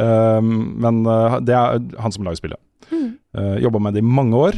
uh, 0.00 0.40
men 0.86 1.04
det 1.46 1.54
er 1.54 1.82
han 2.02 2.14
som 2.14 2.24
lager 2.24 2.40
spillet. 2.40 2.62
Mm. 2.88 3.10
Uh, 3.36 3.56
Jobba 3.62 3.82
med 3.82 3.94
det 3.94 4.02
i 4.02 4.08
mange 4.08 4.38
år, 4.38 4.56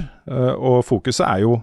og 0.57 0.85
fokuset 0.87 1.27
er 1.27 1.43
jo 1.45 1.59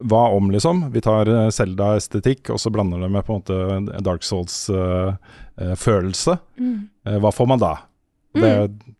hva 0.00 0.22
om, 0.36 0.48
liksom? 0.54 0.86
Vi 0.94 1.00
tar 1.04 1.28
Selda-estetikk, 1.52 2.48
og 2.54 2.58
så 2.62 2.70
blander 2.72 3.00
det 3.04 3.10
med 3.12 3.24
på 3.26 3.32
en 3.34 3.40
måte 3.42 3.56
Dark 4.06 4.22
Souls-følelse. 4.24 6.34
Mm. 6.60 6.78
hva 7.20 7.30
får 7.34 7.46
man 7.50 7.60
da? 7.62 7.74
Det, 8.34 8.50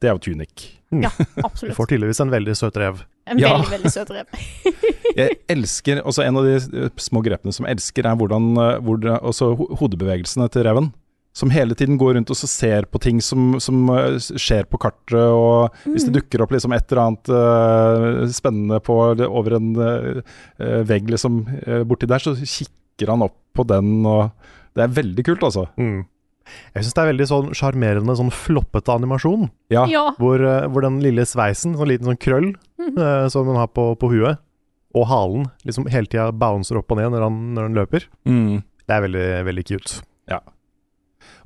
det 0.03 0.09
er 0.11 0.15
jo 0.17 0.23
Tunic. 0.25 0.55
Ja, 0.91 1.11
absolutt. 1.47 1.73
Du 1.73 1.77
får 1.79 1.87
tydeligvis 1.93 2.21
en 2.25 2.33
veldig 2.33 2.55
søt 2.59 2.77
rev. 2.81 2.97
En 3.31 3.39
Ja. 3.39 3.49
veldig, 3.55 3.71
veldig 3.77 3.91
søt 3.95 4.11
rev. 4.11 4.27
Jeg 5.21 5.31
elsker 5.51 6.01
også 6.07 6.23
En 6.23 6.37
av 6.39 6.45
de 6.47 6.53
eh, 6.57 6.91
små 7.03 7.19
grepene 7.27 7.53
som 7.55 7.67
jeg 7.67 7.75
elsker, 7.77 8.07
er 8.07 8.15
hvordan 8.19 8.45
eh, 8.63 8.77
hvor 8.87 8.97
også 9.19 9.47
hodebevegelsene 9.81 10.47
til 10.55 10.63
reven. 10.67 10.87
Som 11.41 11.53
hele 11.55 11.77
tiden 11.79 11.97
går 12.01 12.19
rundt 12.19 12.31
og 12.33 12.37
så 12.37 12.49
ser 12.51 12.85
på 12.93 13.01
ting 13.01 13.23
som, 13.25 13.55
som 13.65 13.89
eh, 13.95 14.19
skjer 14.21 14.69
på 14.69 14.81
kartet. 14.83 15.17
Og 15.17 15.73
hvis 15.89 16.05
det 16.05 16.15
dukker 16.19 16.45
opp 16.45 16.53
liksom 16.53 16.75
et 16.77 16.85
eller 16.93 17.03
annet 17.07 17.33
uh, 17.33 18.29
spennende 18.35 18.81
på, 18.85 18.99
over 19.25 19.57
en 19.57 19.71
eh, 19.81 20.81
vegg 20.89 21.09
liksom, 21.09 21.43
uh, 21.65 21.83
borti 21.89 22.11
der, 22.11 22.21
så 22.21 22.37
kikker 22.37 23.15
han 23.15 23.25
opp 23.25 23.39
på 23.57 23.65
den. 23.71 24.03
Og 24.05 24.29
det 24.77 24.85
er 24.85 24.99
veldig 25.01 25.27
kult, 25.31 25.47
altså. 25.49 25.71
Mm. 25.81 26.03
Jeg 26.75 26.85
syns 26.85 26.97
det 26.97 27.03
er 27.03 27.11
veldig 27.13 27.27
sånn 27.31 27.51
sjarmerende, 27.57 28.17
sånn 28.19 28.33
floppete 28.35 28.95
animasjon. 28.95 29.49
Ja. 29.73 29.87
Ja. 29.91 30.05
Hvor, 30.21 30.43
hvor 30.73 30.85
den 30.85 31.01
lille 31.05 31.27
sveisen, 31.29 31.77
sånn 31.79 31.91
liten 31.91 32.11
sånn 32.11 32.21
krøll 32.21 32.53
eh, 32.53 33.27
som 33.33 33.49
man 33.49 33.61
har 33.63 33.71
på, 33.75 33.93
på 34.01 34.13
huet, 34.13 34.43
og 34.99 35.07
halen 35.07 35.45
liksom 35.67 35.87
hele 35.93 36.11
tida 36.11 36.31
bouncer 36.35 36.81
opp 36.81 36.91
og 36.91 36.99
ned 36.99 37.13
når 37.15 37.27
han, 37.29 37.43
når 37.57 37.69
han 37.69 37.79
løper. 37.79 38.09
Mm. 38.27 38.63
Det 38.83 38.97
er 38.97 39.05
veldig, 39.07 39.29
veldig 39.47 39.67
cute. 39.69 40.01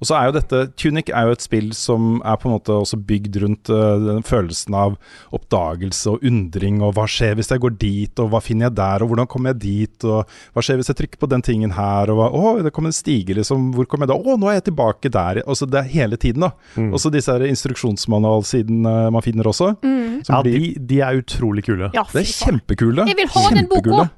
Og 0.01 0.09
så 0.09 0.17
er 0.19 0.27
jo 0.29 0.35
dette 0.37 0.61
Tunic 0.81 1.11
er 1.15 1.29
jo 1.29 1.35
et 1.37 1.45
spill 1.45 1.71
som 1.77 2.17
er 2.27 2.37
på 2.41 2.49
en 2.49 2.55
måte 2.57 2.75
også 2.75 2.99
bygd 3.09 3.37
rundt 3.45 3.71
uh, 3.73 3.95
den 4.03 4.25
følelsen 4.27 4.75
av 4.75 4.97
oppdagelse 5.37 6.15
og 6.15 6.25
undring, 6.27 6.81
og 6.85 6.95
hva 6.97 7.05
skjer 7.11 7.37
hvis 7.39 7.51
jeg 7.55 7.63
går 7.63 7.77
dit, 7.81 8.23
og 8.23 8.31
hva 8.33 8.41
finner 8.45 8.69
jeg 8.69 8.77
der, 8.81 9.05
og 9.05 9.13
hvordan 9.13 9.29
kommer 9.31 9.53
jeg 9.55 9.61
dit, 9.65 10.07
og 10.09 10.27
hva 10.55 10.65
skjer 10.65 10.81
hvis 10.81 10.91
jeg 10.93 10.99
trykker 11.03 11.23
på 11.23 11.31
den 11.31 11.45
tingen 11.47 11.75
her, 11.77 12.11
og 12.13 12.19
hva, 12.21 12.29
å, 12.35 12.55
det 12.65 12.73
kommer 12.75 12.93
en 12.93 12.97
stige, 12.97 13.37
liksom, 13.39 13.71
hvor 13.77 13.89
kommer 13.91 14.09
jeg 14.09 14.15
da, 14.15 14.19
å, 14.35 14.37
nå 14.41 14.51
er 14.51 14.59
jeg 14.59 14.67
tilbake 14.71 15.13
der, 15.15 15.43
altså 15.47 15.69
det 15.71 15.81
er 15.83 15.91
hele 15.95 16.19
tiden 16.21 16.47
da. 16.49 16.53
Mm. 16.77 16.91
Også 16.97 17.13
disse 17.15 17.33
her 17.33 17.45
instruksjonsmanualsiden 17.49 18.85
eh, 18.87 19.09
man 19.15 19.25
finner 19.25 19.49
også, 19.51 19.75
Mm. 19.85 20.23
som 20.25 20.37
Ja, 20.37 20.43
blir, 20.45 20.59
de, 20.61 20.87
de 20.89 20.99
er 21.03 21.19
utrolig 21.19 21.65
kule. 21.67 21.91
ja, 21.95 22.05
det 22.13 22.21
er 22.23 22.29
kjempekule. 22.31 23.05
Jeg 23.09 23.17
vil 23.19 23.29
ha 23.35 23.43
den 23.55 23.69
boka! 23.71 24.09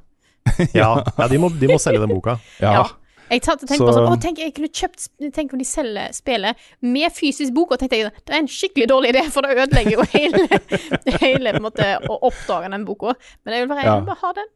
Ja, 0.76 0.90
ja 1.18 1.26
de, 1.28 1.38
må, 1.42 1.48
de 1.50 1.66
må 1.66 1.76
selge 1.82 2.04
den 2.04 2.12
boka. 2.12 2.36
Ja. 2.62 2.84
Jeg 3.30 3.42
tatt 3.42 3.62
og 3.62 3.68
tenkte 3.68 3.78
Så- 3.78 3.86
på 3.88 3.94
sånn, 3.96 4.08
å, 4.12 4.20
tenk, 4.22 4.38
jeg 4.38 4.54
kunne 4.54 4.68
kjøpt 4.70 5.08
Tenk 5.34 5.52
om 5.52 5.58
de 5.58 5.64
selger 5.66 6.12
spillet 6.14 6.56
med 6.82 7.10
fysisk 7.12 7.52
bok, 7.54 7.72
og 7.72 7.78
tenkte 7.80 7.98
jeg 7.98 8.12
det 8.24 8.34
er 8.34 8.38
en 8.38 8.46
skikkelig 8.46 8.86
dårlig 8.88 9.10
idé, 9.14 9.24
for 9.34 9.42
det 9.42 9.56
ødelegger 9.56 9.96
jo 9.96 10.06
hele, 10.12 10.46
hele 11.24 11.52
på 11.52 11.56
en 11.56 11.66
måte, 11.66 11.88
å 12.06 12.18
oppdage 12.30 12.70
den 12.70 12.84
boka. 12.86 13.14
Men 13.44 13.54
jeg 13.54 13.64
vil 13.66 13.68
bare, 13.74 13.82
jeg 13.84 14.00
vil 14.00 14.06
bare 14.12 14.22
ha 14.22 14.32
den. 14.40 14.50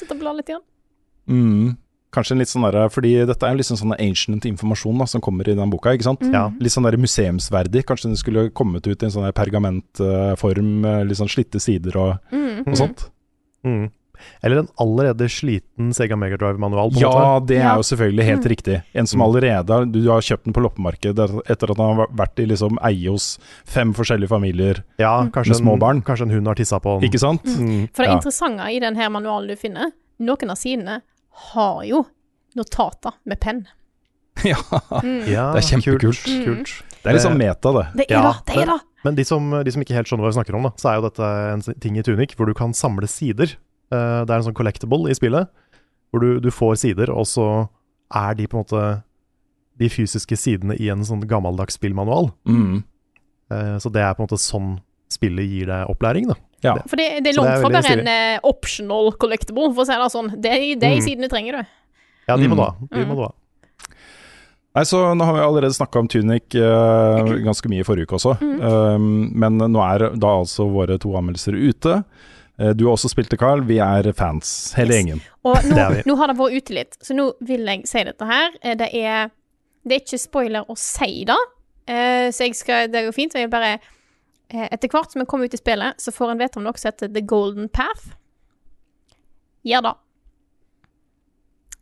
Sitte 0.00 0.12
og 0.16 0.20
bla 0.20 0.32
litt. 0.32 0.48
Igjen. 0.48 0.62
Mm. 1.28 1.76
Kanskje 2.12 2.32
en 2.34 2.38
litt 2.42 2.48
sånn 2.50 2.64
der, 2.70 2.88
Fordi 2.92 3.10
dette 3.24 3.46
er 3.48 3.54
jo 3.54 3.60
liksom 3.62 3.76
sånn 3.80 3.94
ancient 3.98 4.44
informasjon 4.44 4.98
da, 5.00 5.06
som 5.08 5.20
kommer 5.24 5.48
i 5.48 5.54
den 5.56 5.70
boka, 5.72 5.92
ikke 5.96 6.04
sant? 6.04 6.20
Ja. 6.32 6.50
Litt 6.60 6.72
sånn 6.74 6.84
der 6.84 6.96
museumsverdig. 7.00 7.84
Kanskje 7.88 8.10
den 8.10 8.16
skulle 8.20 8.50
kommet 8.52 8.84
ut 8.86 9.00
i 9.02 9.06
en 9.08 9.12
sånn 9.14 9.32
pergamentform, 9.32 10.84
eh, 10.84 11.04
litt 11.08 11.16
sånn 11.20 11.30
slitte 11.32 11.60
sider 11.60 11.96
og, 11.96 12.18
Mm. 12.32 12.64
og 12.66 12.76
sånt. 12.76 13.10
Mm. 13.64 13.90
Eller 14.42 14.58
en 14.62 14.68
allerede 14.80 15.28
sliten 15.30 15.92
Sega 15.94 16.16
Megadrive-manual, 16.16 16.90
Ja, 17.00 17.10
måte. 17.10 17.46
det 17.48 17.58
er 17.62 17.76
jo 17.76 17.82
selvfølgelig 17.82 18.24
helt 18.24 18.44
riktig. 18.46 18.82
En 18.94 19.06
som 19.06 19.20
Mm. 19.20 19.26
allerede 19.26 19.92
Du 19.92 20.10
har 20.10 20.20
kjøpt 20.20 20.44
den 20.44 20.52
på 20.52 20.62
loppemarkedet 20.62 21.28
etter 21.50 21.70
at 21.70 21.76
han 21.76 21.96
har 21.96 22.06
vært 22.08 22.38
i 22.38 22.46
liksom 22.46 22.78
eie 22.82 23.08
hos 23.10 23.38
fem 23.64 23.92
forskjellige 23.94 24.28
familier, 24.28 24.82
Ja, 24.98 25.22
Mm. 25.22 25.32
Med 25.34 25.56
små 25.56 25.78
barn. 25.78 25.96
En, 25.96 26.02
kanskje 26.02 26.22
en 26.22 26.30
hund 26.30 26.46
har 26.46 26.54
tissa 26.54 26.78
på 26.80 27.00
den. 27.00 27.10
ikke 27.10 27.18
sant? 27.20 27.42
Mm. 27.44 27.88
For 27.94 28.02
det 28.04 28.10
Ja. 28.10 28.16
interessante 28.18 28.60
i 28.70 28.78
denne 28.80 29.08
manualen 29.10 29.48
du 29.48 29.56
finner, 29.56 29.90
noen 30.20 30.50
av 30.50 30.56
sidene 30.56 31.00
har 31.52 31.82
jo 31.84 32.06
notater 32.56 33.12
med 33.26 33.40
penn. 33.40 33.66
ja. 34.44 34.56
Ja, 35.28 35.52
Det 35.52 35.62
er 35.62 35.68
kjempekult. 35.76 36.22
Kult. 36.24 36.44
kult. 36.46 36.82
Det 37.02 37.10
er 37.10 37.12
litt 37.16 37.22
sånn 37.26 37.36
meta, 37.36 37.72
det. 37.72 37.86
Det 37.96 38.06
er 38.10 38.14
Ja, 38.14 38.32
det, 38.32 38.46
det 38.54 38.62
er 38.62 38.66
det! 38.66 38.80
Men 39.04 39.14
de 39.16 39.24
som, 39.24 39.50
de 39.64 39.70
som 39.74 39.82
ikke 39.82 39.94
helt 39.94 40.06
skjønner 40.06 40.22
hva 40.22 40.30
vi 40.30 40.38
snakker 40.38 40.54
om, 40.54 40.62
da, 40.62 40.70
så 40.78 40.90
er 40.92 41.00
jo 41.00 41.08
dette 41.08 41.28
en 41.52 41.60
ting 41.80 41.96
i 41.98 42.02
Tunic 42.06 42.36
hvor 42.36 42.46
du 42.46 42.54
kan 42.54 42.72
samle 42.72 43.08
sider. 43.10 43.56
Eh, 43.92 44.20
det 44.24 44.30
er 44.32 44.38
en 44.40 44.46
sånn 44.48 44.56
collectible 44.56 45.10
i 45.12 45.16
spillet, 45.18 45.50
hvor 46.12 46.20
du, 46.24 46.40
du 46.40 46.50
får 46.52 46.78
sider, 46.82 47.10
og 47.12 47.26
så 47.28 47.48
er 48.14 48.34
de 48.38 48.46
på 48.48 48.56
en 48.58 48.64
måte 48.64 48.84
de 49.80 49.88
fysiske 49.88 50.36
sidene 50.36 50.76
i 50.80 50.88
en 50.92 51.04
sånn 51.04 51.22
gammeldags 51.28 51.78
spillmanual. 51.78 52.30
Mm. 52.48 52.82
Uh, 53.52 53.76
så 53.80 53.90
det 53.92 54.02
er 54.04 54.14
på 54.16 54.22
en 54.22 54.28
måte 54.28 54.40
sånn 54.40 54.74
spillet 55.12 55.48
gir 55.48 55.68
deg 55.68 55.88
opplæring, 55.92 56.28
da. 56.30 56.36
Ja. 56.64 56.74
For 56.88 56.96
det, 57.00 57.08
det 57.24 57.32
er 57.32 57.38
langt 57.40 57.60
fra 57.64 57.70
bare 57.74 57.94
en 57.98 58.08
uh, 58.08 58.48
optional 58.48 59.10
collectible, 59.20 59.70
for 59.74 59.82
å 59.84 59.88
si 59.88 59.96
det 59.98 60.10
sånn. 60.14 60.28
Det 60.40 60.52
er 60.52 60.64
de 60.80 60.92
Mm. 60.96 61.02
sidene 61.04 61.28
trenger 61.32 61.58
du. 61.58 61.62
Ja, 62.28 62.36
de 62.36 62.48
må 62.48 62.54
Mm. 62.54 62.60
du 62.60 62.62
ha. 62.62 62.72
De 62.92 63.04
må 63.08 63.16
du 63.18 63.22
ha. 63.26 63.32
Nei, 64.72 64.84
så 64.88 65.00
Nå 65.16 65.24
har 65.28 65.34
vi 65.36 65.40
allerede 65.44 65.74
snakka 65.76 66.00
om 66.00 66.08
Tunic 66.08 66.54
uh, 66.56 67.24
ganske 67.44 67.68
mye 67.68 67.82
i 67.82 67.84
forrige 67.84 68.06
uke 68.08 68.16
også. 68.16 68.36
Um, 68.40 69.28
men 69.36 69.58
nå 69.58 69.82
er 69.84 70.06
da 70.16 70.30
altså 70.38 70.64
våre 70.72 70.96
to 71.02 71.12
anmeldelser 71.18 71.56
ute. 71.58 71.98
Eh, 72.62 72.70
du 72.70 72.84
har 72.86 72.92
også 72.94 73.10
spilt 73.10 73.30
det, 73.32 73.38
Carl. 73.40 73.64
Vi 73.66 73.78
er 73.82 74.12
fans, 74.14 74.72
hele 74.78 74.94
Yes. 74.94 75.00
gjengen. 75.00 75.22
Og 75.44 75.56
nå, 75.70 75.88
Det 75.96 76.04
nå 76.06 76.16
har 76.20 76.30
det 76.30 76.38
vært 76.38 76.58
ute 76.60 76.76
litt, 76.76 76.98
så 77.02 77.16
nå 77.16 77.32
vil 77.40 77.66
jeg 77.66 77.86
si 77.90 78.04
dette 78.06 78.28
her. 78.28 78.54
Eh, 78.62 78.76
Det 78.78 78.90
er, 78.94 79.32
det 79.84 79.96
er 79.96 80.04
ikke 80.04 80.20
spoiler 80.22 80.68
å 80.70 80.76
si 80.78 81.24
det, 81.28 81.38
eh, 81.90 82.28
så 82.30 82.46
jeg 82.46 82.54
skal, 82.54 82.88
det 82.92 83.06
går 83.08 83.12
fint. 83.16 83.34
Og 83.34 83.40
jeg 83.46 83.50
bare 83.50 83.78
Etter 84.52 84.90
hvert 84.92 85.08
som 85.08 85.22
jeg 85.22 85.28
kommer 85.30 85.48
ut 85.48 85.54
i 85.54 85.56
spillet, 85.56 85.96
så 85.96 86.12
får 86.12 86.30
en 86.34 86.38
vite 86.42 86.58
om 86.60 86.64
noe 86.66 86.76
som 86.76 86.90
heter 86.90 87.08
The 87.08 87.22
Golden 87.24 87.70
Path. 87.72 88.10
Gjør 89.64 89.80
det. 89.86 89.92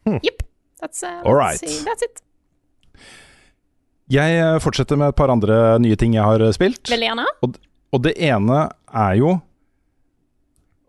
Hmm. 0.06 0.20
Jepp. 0.22 0.44
That's, 0.78 1.02
uh, 1.02 1.18
right. 1.26 1.58
that's, 1.82 2.04
it. 2.06 2.22
Jeg 4.06 4.60
fortsetter 4.62 4.96
med 5.02 5.08
et 5.10 5.18
par 5.18 5.32
andre 5.34 5.80
nye 5.82 5.98
ting 5.98 6.14
jeg 6.14 6.22
har 6.22 6.44
spilt. 6.54 6.86
Veldig 6.86 7.08
gjerne. 7.10 7.26
Og 7.90 8.04
det 8.06 8.14
ene 8.22 8.60
er 8.94 9.18
jo 9.18 9.34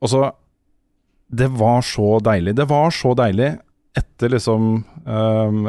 Altså, 0.01 0.31
det 1.31 1.47
var 1.55 1.83
så 1.85 2.17
deilig. 2.23 2.55
Det 2.57 2.67
var 2.69 2.91
så 2.95 3.13
deilig 3.17 3.53
etter 3.97 4.31
liksom 4.31 4.67
um, 5.05 5.65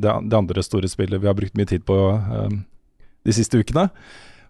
det, 0.00 0.12
det 0.30 0.36
andre 0.36 0.62
store 0.64 0.88
spillet 0.88 1.20
vi 1.20 1.28
har 1.28 1.36
brukt 1.36 1.56
mye 1.58 1.68
tid 1.68 1.84
på 1.84 1.96
um, 2.16 2.62
de 3.24 3.34
siste 3.36 3.60
ukene. 3.60 3.86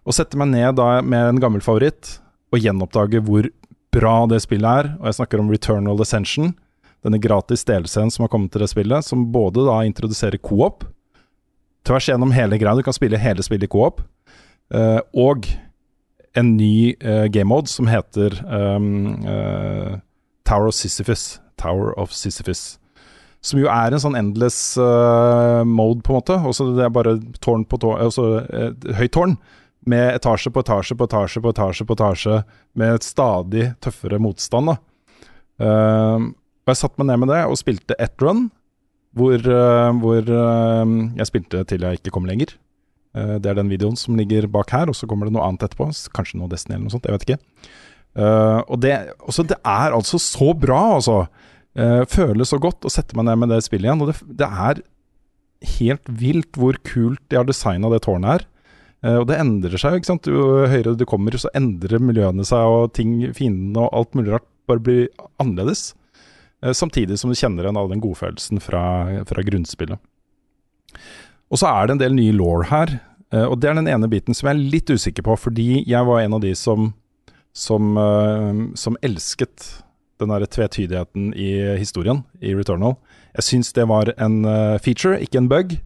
Å 0.03 0.15
sette 0.15 0.39
meg 0.39 0.51
ned 0.51 0.77
da 0.79 1.01
med 1.03 1.29
en 1.33 1.41
gammel 1.43 1.63
favoritt 1.63 2.17
og 2.53 2.63
gjenoppdage 2.63 3.21
hvor 3.23 3.47
bra 3.93 4.15
det 4.31 4.41
spillet 4.43 4.83
er. 4.83 4.91
Og 4.99 5.09
jeg 5.09 5.19
snakker 5.19 5.43
om 5.43 5.51
Returnal 5.51 6.01
Ascension. 6.03 6.53
Denne 7.03 7.19
gratis 7.21 7.65
delscenen 7.67 8.11
som 8.13 8.25
har 8.25 8.31
kommet 8.31 8.53
til 8.53 8.63
det 8.63 8.71
spillet, 8.71 9.05
som 9.05 9.27
både 9.31 9.65
da 9.67 9.81
introduserer 9.87 10.39
co-op 10.39 10.85
tvers 11.83 12.07
gjennom 12.07 12.31
hele 12.31 12.57
greia. 12.59 12.75
Du 12.79 12.85
kan 12.85 12.95
spille 12.95 13.19
hele 13.19 13.43
spillet 13.43 13.67
i 13.67 13.71
co-op. 13.71 14.01
uh, 14.73 14.99
og 15.13 15.47
en 16.37 16.55
ny 16.57 16.95
uh, 17.05 17.25
game 17.31 17.49
mode 17.49 17.69
som 17.69 17.89
heter 17.89 18.35
um, 18.49 19.25
uh, 19.25 19.99
Tower 20.47 20.67
of 20.67 20.77
Sisyphus. 20.77 21.39
Tower 21.61 21.93
of 21.99 22.13
Sisyphus. 22.13 22.79
Som 23.43 23.59
jo 23.59 23.67
er 23.71 23.93
en 23.93 24.01
sånn 24.01 24.17
endless 24.17 24.77
uh, 24.79 25.61
mode, 25.67 26.01
på 26.03 26.13
en 26.13 26.21
måte. 26.21 26.39
Også 26.49 26.71
det 26.77 26.87
er 26.87 26.95
bare 26.95 27.17
tårn 27.43 27.67
på 27.67 27.79
tårn, 27.83 27.99
altså 28.07 28.45
høyt 28.97 29.13
tårn. 29.15 29.37
Med 29.89 30.13
etasje 30.15 30.51
på 30.53 30.63
etasje 30.63 30.95
på 30.95 31.09
etasje 31.09 31.43
på 31.43 31.51
etasje 31.51 31.85
på 31.85 31.97
etasje, 31.97 32.39
med 32.79 32.97
et 32.97 33.05
stadig 33.05 33.65
tøffere 33.83 34.19
motstand. 34.23 34.71
da. 34.71 34.77
Eh, 35.59 36.27
og 36.63 36.71
jeg 36.71 36.79
satte 36.79 37.01
meg 37.01 37.09
ned 37.09 37.19
med 37.19 37.33
det 37.33 37.41
og 37.43 37.59
spilte 37.59 37.97
ett 37.99 38.23
run, 38.23 38.45
hvor, 39.11 39.43
hvor 39.99 40.31
jeg 40.31 41.27
spilte 41.27 41.65
til 41.67 41.83
jeg 41.83 41.99
ikke 41.99 42.13
kom 42.15 42.29
lenger. 42.29 42.55
Eh, 43.17 43.35
det 43.43 43.51
er 43.51 43.59
den 43.59 43.71
videoen 43.71 43.97
som 43.99 44.17
ligger 44.19 44.49
bak 44.51 44.73
her, 44.75 44.91
og 44.91 44.97
så 44.97 45.09
kommer 45.09 45.29
det 45.29 45.35
noe 45.35 45.45
annet 45.47 45.65
etterpå. 45.67 45.89
Kanskje 46.15 46.41
noe 46.41 46.51
Destiny 46.51 46.77
eller 46.77 46.87
noe 46.87 46.95
sånt, 46.95 47.09
jeg 47.09 47.17
vet 47.17 47.27
ikke. 47.27 47.69
Eh, 48.13 48.59
og 48.67 48.79
det, 48.83 48.95
også, 49.23 49.45
det 49.49 49.59
er 49.59 49.95
altså 49.95 50.21
så 50.21 50.53
bra, 50.57 50.83
altså. 50.99 51.25
Uh, 51.73 52.03
føles 52.05 52.51
så 52.53 52.59
godt 52.61 52.85
å 52.85 52.89
sette 52.93 53.15
meg 53.17 53.25
ned 53.25 53.39
med 53.41 53.49
det 53.49 53.63
spillet 53.65 53.87
igjen. 53.87 54.01
Og 54.05 54.11
det, 54.11 54.35
det 54.37 54.45
er 54.45 54.83
helt 55.79 56.11
vilt 56.21 56.59
hvor 56.59 56.77
kult 56.85 57.21
de 57.31 57.39
har 57.39 57.47
designa 57.47 57.89
det 57.89 58.03
tårnet 58.05 58.29
her. 58.29 58.45
Eh, 59.03 59.17
og 59.19 59.27
det 59.29 59.39
endrer 59.41 59.79
seg, 59.79 59.99
ikke 59.99 60.11
sant. 60.13 60.29
Jo 60.29 60.63
høyere 60.69 60.95
du 60.99 61.05
kommer, 61.09 61.35
så 61.39 61.51
endrer 61.57 62.03
miljøene 62.03 62.45
seg, 62.47 62.63
og 62.63 62.93
ting, 62.97 63.17
fiendene 63.35 63.85
og 63.85 63.99
alt 63.99 64.17
mulig 64.17 64.35
rart 64.35 64.47
bare 64.69 64.83
blir 64.83 65.27
annerledes. 65.43 65.91
Eh, 66.63 66.75
samtidig 66.75 67.19
som 67.19 67.31
du 67.31 67.37
kjenner 67.37 67.65
igjen 67.67 67.79
all 67.79 67.91
den 67.91 68.03
godfølelsen 68.03 68.63
fra, 68.63 68.83
fra 69.29 69.45
grunnspillet. 69.45 69.99
Og 71.53 71.61
så 71.61 71.69
er 71.69 71.85
det 71.85 71.95
en 71.95 72.01
del 72.01 72.15
nye 72.17 72.33
law 72.33 72.63
her, 72.65 72.97
eh, 73.33 73.45
og 73.45 73.59
det 73.61 73.69
er 73.69 73.77
den 73.77 73.91
ene 73.91 74.09
biten 74.09 74.33
som 74.33 74.49
jeg 74.49 74.57
er 74.57 74.71
litt 74.73 74.89
usikker 74.89 75.25
på, 75.27 75.37
fordi 75.37 75.83
jeg 75.85 76.09
var 76.09 76.23
en 76.23 76.39
av 76.39 76.41
de 76.41 76.55
som, 76.57 76.91
som, 77.53 77.93
eh, 78.01 78.61
som 78.79 78.97
elsket 79.05 79.69
den 80.21 80.33
der 80.33 80.47
tvetydigheten 80.49 81.33
i 81.37 81.77
historien 81.77 82.23
i 82.41 82.55
Returnal. 82.57 82.97
Jeg 83.37 83.45
syns 83.49 83.73
det 83.77 83.85
var 83.89 84.13
en 84.17 84.43
eh, 84.49 84.79
feature, 84.81 85.19
ikke 85.21 85.43
en 85.43 85.51
bug. 85.51 85.77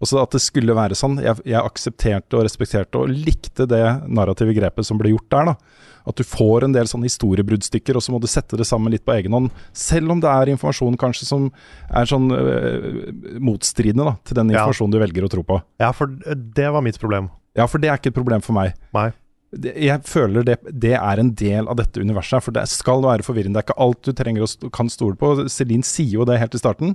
Også 0.00 0.16
at 0.22 0.32
det 0.32 0.40
skulle 0.40 0.76
være 0.76 0.96
sånn. 0.96 1.18
Jeg, 1.20 1.42
jeg 1.44 1.60
aksepterte 1.60 2.38
og 2.38 2.46
respekterte 2.46 3.02
og 3.02 3.10
likte 3.12 3.66
det 3.68 3.84
narrative 4.08 4.54
grepet 4.56 4.86
som 4.86 5.00
ble 5.00 5.12
gjort 5.12 5.28
der. 5.34 5.50
da. 5.50 5.89
At 6.10 6.18
du 6.18 6.26
får 6.26 6.66
en 6.66 6.74
del 6.74 6.88
sånne 6.90 7.06
historiebruddstykker, 7.08 7.94
og 7.96 8.02
så 8.04 8.12
må 8.14 8.18
du 8.22 8.26
sette 8.30 8.58
det 8.58 8.66
sammen 8.68 8.90
litt 8.92 9.04
på 9.06 9.14
egen 9.14 9.32
hånd. 9.36 9.50
Selv 9.76 10.10
om 10.12 10.20
det 10.22 10.28
er 10.30 10.50
informasjon 10.52 10.98
kanskje 11.00 11.28
som 11.28 11.48
er 11.88 12.08
sånn 12.10 12.28
øh, 12.34 13.40
motstridende 13.40 14.08
da, 14.10 14.16
til 14.26 14.40
den 14.40 14.50
Ja. 14.52 14.60
informasjonen 14.64 14.94
du 14.94 15.00
velger 15.02 15.26
å 15.26 15.30
tro 15.32 15.44
på. 15.46 15.60
Ja, 15.80 15.92
for 15.96 16.10
det 16.10 16.68
var 16.74 16.82
mitt 16.82 16.98
problem. 17.00 17.30
Ja, 17.56 17.66
for 17.70 17.78
det 17.82 17.90
er 17.90 17.98
ikke 17.98 18.10
et 18.12 18.18
problem 18.20 18.42
for 18.44 18.56
meg. 18.58 18.74
Nei. 18.94 19.08
Jeg 19.50 20.04
føler 20.06 20.44
det, 20.46 20.58
det 20.70 20.92
er 20.94 21.18
en 21.18 21.32
del 21.34 21.66
av 21.66 21.74
dette 21.80 21.98
universet, 21.98 22.42
for 22.44 22.54
det 22.54 22.68
skal 22.70 23.02
være 23.02 23.24
forvirrende. 23.26 23.58
Det 23.58 23.64
er 23.64 23.68
ikke 23.72 23.82
alt 23.82 24.02
du 24.06 24.12
trenger 24.14 24.44
å 24.46 24.70
kan 24.70 24.88
stole 24.92 25.16
på. 25.18 25.32
Celine 25.50 25.82
sier 25.82 26.20
jo 26.20 26.26
det 26.28 26.38
helt 26.38 26.54
i 26.54 26.60
starten, 26.62 26.94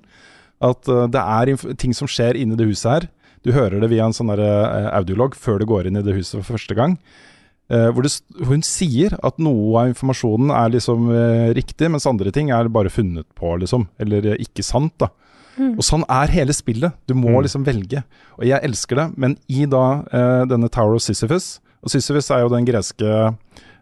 at 0.63 0.88
øh, 0.88 1.06
det 1.12 1.19
er 1.19 1.75
ting 1.75 1.93
som 1.93 2.08
skjer 2.08 2.39
inni 2.39 2.56
det 2.56 2.69
huset 2.69 2.91
her. 2.93 3.08
Du 3.43 3.51
hører 3.51 3.82
det 3.84 3.91
via 3.91 4.08
en 4.08 4.15
sånn 4.15 4.32
audiolog 4.32 5.36
før 5.38 5.60
du 5.62 5.67
går 5.69 5.86
inn 5.91 5.99
i 5.99 6.01
det 6.01 6.15
huset 6.15 6.39
for 6.39 6.56
første 6.56 6.73
gang. 6.73 6.95
Eh, 7.71 7.88
hvor 7.89 8.06
det, 8.06 8.12
hun 8.45 8.62
sier 8.62 9.15
at 9.25 9.39
noe 9.41 9.80
av 9.82 9.88
informasjonen 9.89 10.51
er 10.54 10.69
liksom 10.75 11.08
eh, 11.10 11.47
riktig, 11.58 11.89
mens 11.89 12.06
andre 12.06 12.30
ting 12.32 12.51
er 12.54 12.67
bare 12.69 12.91
funnet 12.93 13.25
på, 13.34 13.56
liksom. 13.62 13.88
Eller 13.99 14.25
eh, 14.36 14.41
ikke 14.45 14.62
sant, 14.65 14.93
da. 15.01 15.10
Og 15.56 15.80
sånn 15.88 16.04
er 16.12 16.28
hele 16.36 16.51
spillet. 16.54 16.91
Du 17.08 17.13
må 17.15 17.30
Mm. 17.32 17.41
liksom 17.47 17.63
velge. 17.65 18.01
Og 18.38 18.43
jeg 18.45 18.60
elsker 18.67 18.95
det, 18.99 19.06
men 19.17 19.38
i 19.47 19.65
da 19.65 20.04
eh, 20.12 20.41
denne 20.51 20.67
Tower 20.69 20.95
of 20.97 21.01
Sisyphus 21.01 21.62
Og 21.86 21.89
Sisyphus 21.93 22.28
er 22.36 22.41
jo 22.43 22.49
den 22.51 22.65
greske 22.67 23.06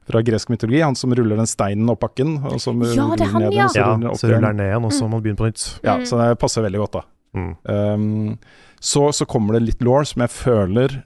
fra 0.04 0.20
gresk 0.22 0.50
mytologi, 0.52 0.82
han 0.84 0.96
som 1.00 1.14
ruller 1.16 1.38
den 1.40 1.48
steinen 1.48 1.88
opp 1.90 2.02
bakken. 2.04 2.34
Og 2.46 2.60
som 2.60 2.82
Ja, 2.84 2.90
det 3.16 3.24
er 3.26 3.32
ruller 3.32 3.32
han, 3.32 3.42
ned 3.42 3.54
ja. 3.56 3.68
så 3.72 3.80
ruller 3.80 3.98
den 4.02 4.10
opp 4.12 4.18
så 4.20 4.28
ruller 4.30 4.48
den 4.52 4.58
ned 4.60 4.68
igjen, 4.70 4.86
og 4.86 4.92
så 4.94 5.04
må 5.08 5.10
man 5.16 5.22
begynne 5.24 5.40
på 5.40 5.48
nytt. 5.48 5.64
Ja, 5.84 5.96
så 6.06 6.20
det 6.20 6.40
passer 6.42 6.62
veldig 6.66 6.82
godt, 6.84 6.98
da. 7.00 7.04
Mm. 7.34 7.54
Um, 7.66 8.38
så, 8.84 9.06
så 9.16 9.26
kommer 9.26 9.56
det 9.58 9.64
litt 9.70 9.82
law 9.82 10.04
som 10.06 10.22
jeg 10.26 10.30
føler 10.36 10.98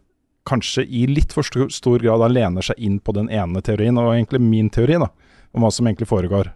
kanskje 0.48 0.86
i 0.86 1.06
litt 1.10 1.34
for 1.36 1.46
stor, 1.46 2.00
grad 2.04 2.32
lener 2.32 2.66
seg 2.66 2.80
inn 2.80 3.00
på 3.04 3.16
den 3.18 3.30
ene 3.34 3.62
teorien, 3.66 4.00
og 4.00 4.14
egentlig 4.14 4.42
min 4.44 4.72
teori, 4.74 5.00
da, 5.02 5.10
om 5.56 5.66
hva 5.66 5.72
som 5.74 5.88
egentlig 5.88 6.10
foregår. 6.10 6.54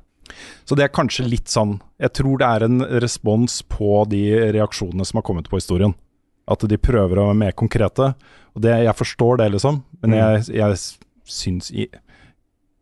Så 0.64 0.78
det 0.80 0.86
er 0.86 0.94
kanskje 0.96 1.26
litt 1.28 1.50
sånn 1.52 1.74
Jeg 2.00 2.14
tror 2.16 2.38
det 2.40 2.48
er 2.48 2.64
en 2.64 2.84
respons 3.04 3.58
på 3.68 4.06
de 4.08 4.22
reaksjonene 4.56 5.04
som 5.04 5.20
har 5.20 5.26
kommet 5.28 5.50
på 5.52 5.60
historien. 5.60 5.92
At 6.48 6.64
de 6.64 6.78
prøver 6.80 7.20
å 7.20 7.26
være 7.28 7.40
mer 7.42 7.58
konkrete. 7.58 8.14
Og 8.56 8.64
det, 8.64 8.78
jeg 8.86 8.96
forstår 8.96 9.42
det, 9.42 9.50
liksom, 9.58 9.82
men 10.04 10.16
jeg, 10.16 10.46
jeg 10.56 10.80
syns 11.32 11.68
jeg, 11.76 11.92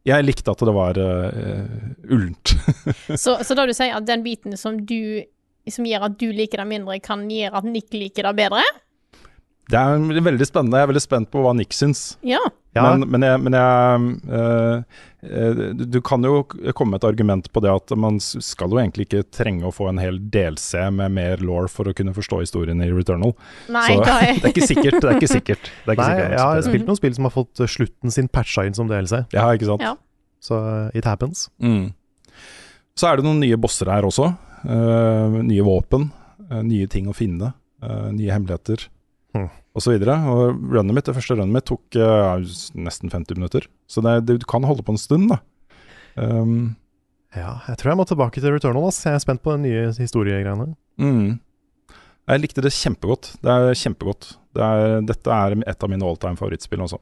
jeg 0.08 0.26
likte 0.26 0.54
at 0.54 0.62
det 0.65 0.75
var 0.75 0.98
uh, 1.02 1.65
ullent. 2.10 2.54
Så, 3.23 3.40
så 3.44 3.58
da 3.58 3.65
du 3.67 3.73
sier 3.75 3.98
at 3.98 4.08
den 4.08 4.23
biten 4.25 4.56
som 4.58 4.79
du 4.88 5.25
som 5.69 5.86
gjør 5.86 6.08
at 6.08 6.15
du 6.17 6.29
liker 6.33 6.62
det 6.63 6.69
mindre, 6.69 6.96
kan 7.04 7.27
gjøre 7.29 7.60
at 7.60 7.67
Nick 7.67 7.94
liker 7.94 8.25
det 8.25 8.38
bedre? 8.40 8.63
Det 9.70 9.78
er 9.78 10.22
veldig 10.26 10.46
spennende. 10.50 10.80
Jeg 10.80 10.88
er 10.88 10.90
veldig 10.94 11.04
spent 11.04 11.30
på 11.30 11.44
hva 11.46 11.52
Nick 11.54 11.76
syns. 11.78 12.15
Ja. 12.26 12.40
Men, 12.80 13.04
men, 13.12 13.24
jeg, 13.26 13.40
men 13.44 13.56
jeg 13.58 14.04
øh, 14.32 15.74
du- 15.92 16.00
kan 16.06 16.24
jo 16.24 16.44
komme 16.78 16.94
med 16.94 17.02
et 17.04 17.08
argument 17.10 17.50
på 17.54 17.62
det 17.65 17.70
at 17.74 17.94
man 17.98 18.20
skal 18.22 18.70
jo 18.72 18.80
egentlig 18.80 19.08
ikke 19.08 19.24
trenge 19.36 19.65
å 19.67 19.74
få 19.74 19.90
en 19.92 20.00
hel 20.00 20.17
DLC 20.32 20.78
med 20.96 21.12
mer 21.17 21.42
law 21.44 21.67
for 21.70 21.90
å 21.90 21.94
kunne 21.98 22.13
forstå 22.15 22.40
historien 22.46 22.82
i 22.86 22.90
Returnal. 22.94 23.34
Nei, 23.74 23.86
Så 23.90 24.04
det 24.06 24.17
er 24.46 24.52
ikke 24.54 24.67
sikkert. 24.70 25.00
Det 25.02 25.10
er 25.12 25.17
ikke 25.20 25.32
sikkert. 25.34 25.72
Det 25.86 25.92
er 25.92 25.98
ikke 25.98 26.06
Nei, 26.08 26.13
sikkert 26.15 26.36
jeg 26.38 26.46
har 26.46 26.67
spilt 26.70 26.88
noen 26.90 27.00
spill 27.02 27.17
som 27.17 27.28
har 27.30 27.36
fått 27.36 27.63
eh, 27.65 27.72
slutten 27.76 28.15
sin 28.15 28.30
patcha 28.32 28.65
inn 28.70 28.78
som 28.78 28.90
DLC, 28.90 29.24
Ja, 29.36 29.50
ikke 29.54 29.70
sant. 29.70 29.84
Ja. 29.86 29.96
så 30.42 30.62
it 30.96 31.06
happens. 31.10 31.50
Mm. 31.62 31.90
Så 32.98 33.10
er 33.10 33.17
det 33.20 33.26
noen 33.28 33.42
nye 33.44 33.58
bosser 33.60 33.90
her 33.92 34.08
også. 34.08 34.32
Uh, 34.65 35.42
nye 35.46 35.63
våpen, 35.65 36.10
Uh, 36.50 36.63
nye 36.65 36.88
ting 36.90 37.06
å 37.06 37.13
finne, 37.13 37.52
Uh, 37.80 38.10
nye 38.12 38.32
hemmeligheter 38.34 38.88
Hmm. 39.36 39.50
osv. 39.77 39.96
Runnet 40.02 40.96
mitt, 40.96 41.06
det 41.06 41.13
første 41.13 41.36
runnet 41.38 41.54
mitt 41.54 41.67
tok 41.69 41.98
uh, 42.02 42.40
nesten 42.73 43.12
50 43.13 43.38
minutter. 43.38 43.67
Så 43.90 44.02
det, 44.06 44.15
det, 44.25 44.40
du 44.42 44.48
kan 44.50 44.65
holde 44.65 44.86
på 44.86 44.96
en 44.96 45.02
stund, 45.02 45.30
da. 45.34 45.42
Um, 46.15 46.75
Ja, 47.36 47.60
jeg 47.69 47.77
tror 47.77 47.92
jeg 47.92 48.00
må 48.00 48.08
tilbake 48.10 48.42
til 48.42 48.56
Returnal. 48.56 48.88
Ass. 48.90 49.04
Jeg 49.06 49.13
er 49.13 49.21
spent 49.21 49.44
på 49.46 49.54
den 49.54 49.67
nye 49.67 49.92
historiegreiene. 49.94 50.73
mm. 50.98 51.38
Jeg 52.30 52.42
likte 52.44 52.62
det 52.62 52.69
kjempegodt. 52.75 53.32
Det 53.42 53.50
er 53.50 53.77
kjempegodt. 53.77 54.27
Det 54.54 54.62
er, 54.62 55.00
dette 55.02 55.34
er 55.34 55.56
et 55.65 55.86
av 55.86 55.90
mine 55.90 56.06
all 56.06 56.17
time 56.21 56.38
favorittspill 56.38 56.84
også. 56.86 57.00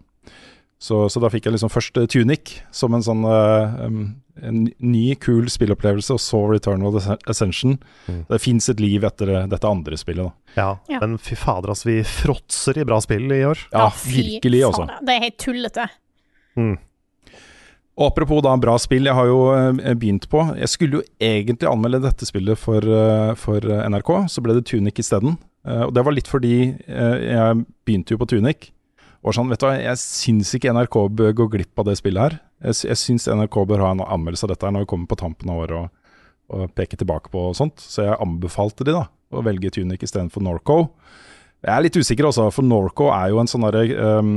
Så, 0.79 1.01
så 1.11 1.19
da 1.19 1.27
fikk 1.33 1.49
jeg 1.49 1.55
liksom 1.55 1.71
først 1.73 1.97
eh, 1.99 2.07
Tunic 2.07 2.53
som 2.71 2.95
en 2.95 3.03
sånn 3.03 3.25
uh, 3.27 3.75
um, 3.87 4.03
en 4.43 4.67
ny, 4.79 5.15
kul 5.15 5.47
spillopplevelse, 5.49 6.13
og 6.13 6.19
så 6.21 6.41
Return 6.51 6.83
of 6.87 6.97
the 7.03 7.17
Ascension. 7.29 7.77
Mm. 8.07 8.25
Det 8.29 8.41
fins 8.41 8.69
et 8.69 8.79
liv 8.83 9.03
etter 9.07 9.31
dette 9.49 9.67
andre 9.69 9.97
spillet, 9.97 10.25
da. 10.29 10.33
Ja, 10.61 10.67
Ja. 10.89 10.99
men 11.01 11.17
fy 11.17 11.35
fader, 11.35 11.71
ass, 11.71 11.85
vi 11.85 12.01
fråtser 12.03 12.77
i 12.77 12.85
bra 12.85 12.99
spill 13.01 13.31
i 13.31 13.43
år. 13.45 13.57
Ja, 13.71 13.89
virkelig, 14.05 14.63
altså. 14.63 14.87
Det 15.05 15.15
er 15.15 15.25
helt 15.27 15.37
tullete. 15.37 15.87
Mm. 16.57 16.77
Og 17.97 18.11
apropos 18.11 18.43
da 18.45 18.55
bra 18.61 18.75
spill, 18.77 19.05
jeg 19.09 19.15
har 19.17 19.25
jo 19.25 19.37
eh, 19.55 19.93
begynt 19.97 20.27
på 20.29 20.43
Jeg 20.59 20.69
skulle 20.69 20.99
jo 20.99 21.03
egentlig 21.19 21.65
anmelde 21.69 22.03
dette 22.03 22.27
spillet 22.29 22.57
for, 22.61 22.77
eh, 22.85 23.33
for 23.35 23.57
eh, 23.57 23.85
NRK, 23.89 24.11
så 24.29 24.43
ble 24.45 24.53
det 24.59 24.67
Tunic 24.69 24.99
isteden. 25.01 25.37
Og 25.67 25.89
det 25.93 26.03
var 26.05 26.13
litt 26.15 26.27
fordi 26.31 26.77
jeg 26.87 27.55
begynte 27.83 28.13
jo 28.13 28.17
på 28.21 28.27
Tunic. 28.31 28.69
Og 29.27 29.35
sånn, 29.35 29.49
vet 29.51 29.59
du 29.59 29.67
hva, 29.67 29.75
Jeg 29.75 29.99
syns 29.99 30.53
ikke 30.55 30.71
NRK 30.71 30.97
bør 31.19 31.33
gå 31.35 31.47
glipp 31.57 31.81
av 31.81 31.89
det 31.89 31.97
spillet 31.99 32.23
her. 32.23 32.39
Jeg, 32.69 32.79
jeg 32.93 32.99
syns 33.01 33.27
NRK 33.27 33.59
bør 33.67 33.83
ha 33.83 33.93
en 33.93 34.05
anmeldelse 34.05 34.47
av 34.47 34.53
dette 34.53 34.67
her 34.67 34.75
når 34.75 34.85
vi 34.85 34.91
kommer 34.93 35.11
på 35.11 35.19
tampen 35.19 35.51
av 35.51 35.63
året 35.65 35.77
og, 35.81 36.19
og 36.55 36.73
peker 36.77 37.01
tilbake 37.01 37.31
på 37.33 37.49
sånt. 37.57 37.83
Så 37.83 38.07
jeg 38.07 38.19
anbefalte 38.23 38.87
de 38.87 38.95
da 38.95 39.07
å 39.35 39.43
velge 39.43 39.73
Tunic 39.75 40.05
istedenfor 40.07 40.45
Norco. 40.45 40.77
Jeg 41.65 41.73
er 41.73 41.83
litt 41.83 41.97
usikker 41.97 42.27
også, 42.29 42.45
for 42.53 42.63
Norco 42.63 43.09
er 43.11 43.31
jo 43.33 43.41
en 43.41 43.49
sånn 43.49 43.65
um, 43.65 44.33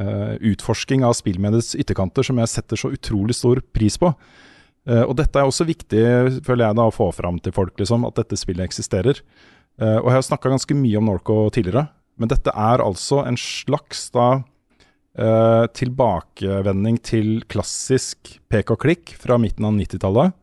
uh, 0.00 0.36
utforsking 0.52 1.02
av 1.04 1.16
spillmediets 1.18 1.74
ytterkanter 1.82 2.24
som 2.24 2.38
jeg 2.40 2.52
setter 2.52 2.78
så 2.78 2.92
utrolig 2.94 3.36
stor 3.36 3.60
pris 3.74 3.98
på. 4.00 4.12
Uh, 4.88 5.02
og 5.02 5.16
dette 5.18 5.36
er 5.36 5.50
også 5.50 5.66
viktig, 5.68 6.04
føler 6.46 6.68
jeg, 6.68 6.78
da, 6.78 6.86
å 6.86 6.94
få 6.94 7.10
fram 7.12 7.40
til 7.42 7.52
folk, 7.56 7.74
liksom, 7.80 8.06
at 8.08 8.22
dette 8.22 8.38
spillet 8.38 8.64
eksisterer. 8.64 9.18
Uh, 9.82 9.98
og 9.98 10.08
jeg 10.08 10.16
har 10.20 10.28
snakka 10.30 10.54
ganske 10.54 10.78
mye 10.78 11.02
om 11.02 11.10
Norco 11.10 11.42
tidligere, 11.52 11.88
men 12.20 12.30
dette 12.30 12.52
er 12.54 12.84
altså 12.84 13.24
en 13.26 13.40
slags 13.40 14.08
da 14.14 14.30
Uh, 15.18 15.66
tilbakevending 15.74 17.00
til 17.02 17.40
klassisk 17.50 18.28
pek 18.46 18.68
og 18.70 18.78
klikk 18.84 19.10
fra 19.18 19.40
midten 19.42 19.66
av 19.66 19.74
90-tallet. 19.74 20.36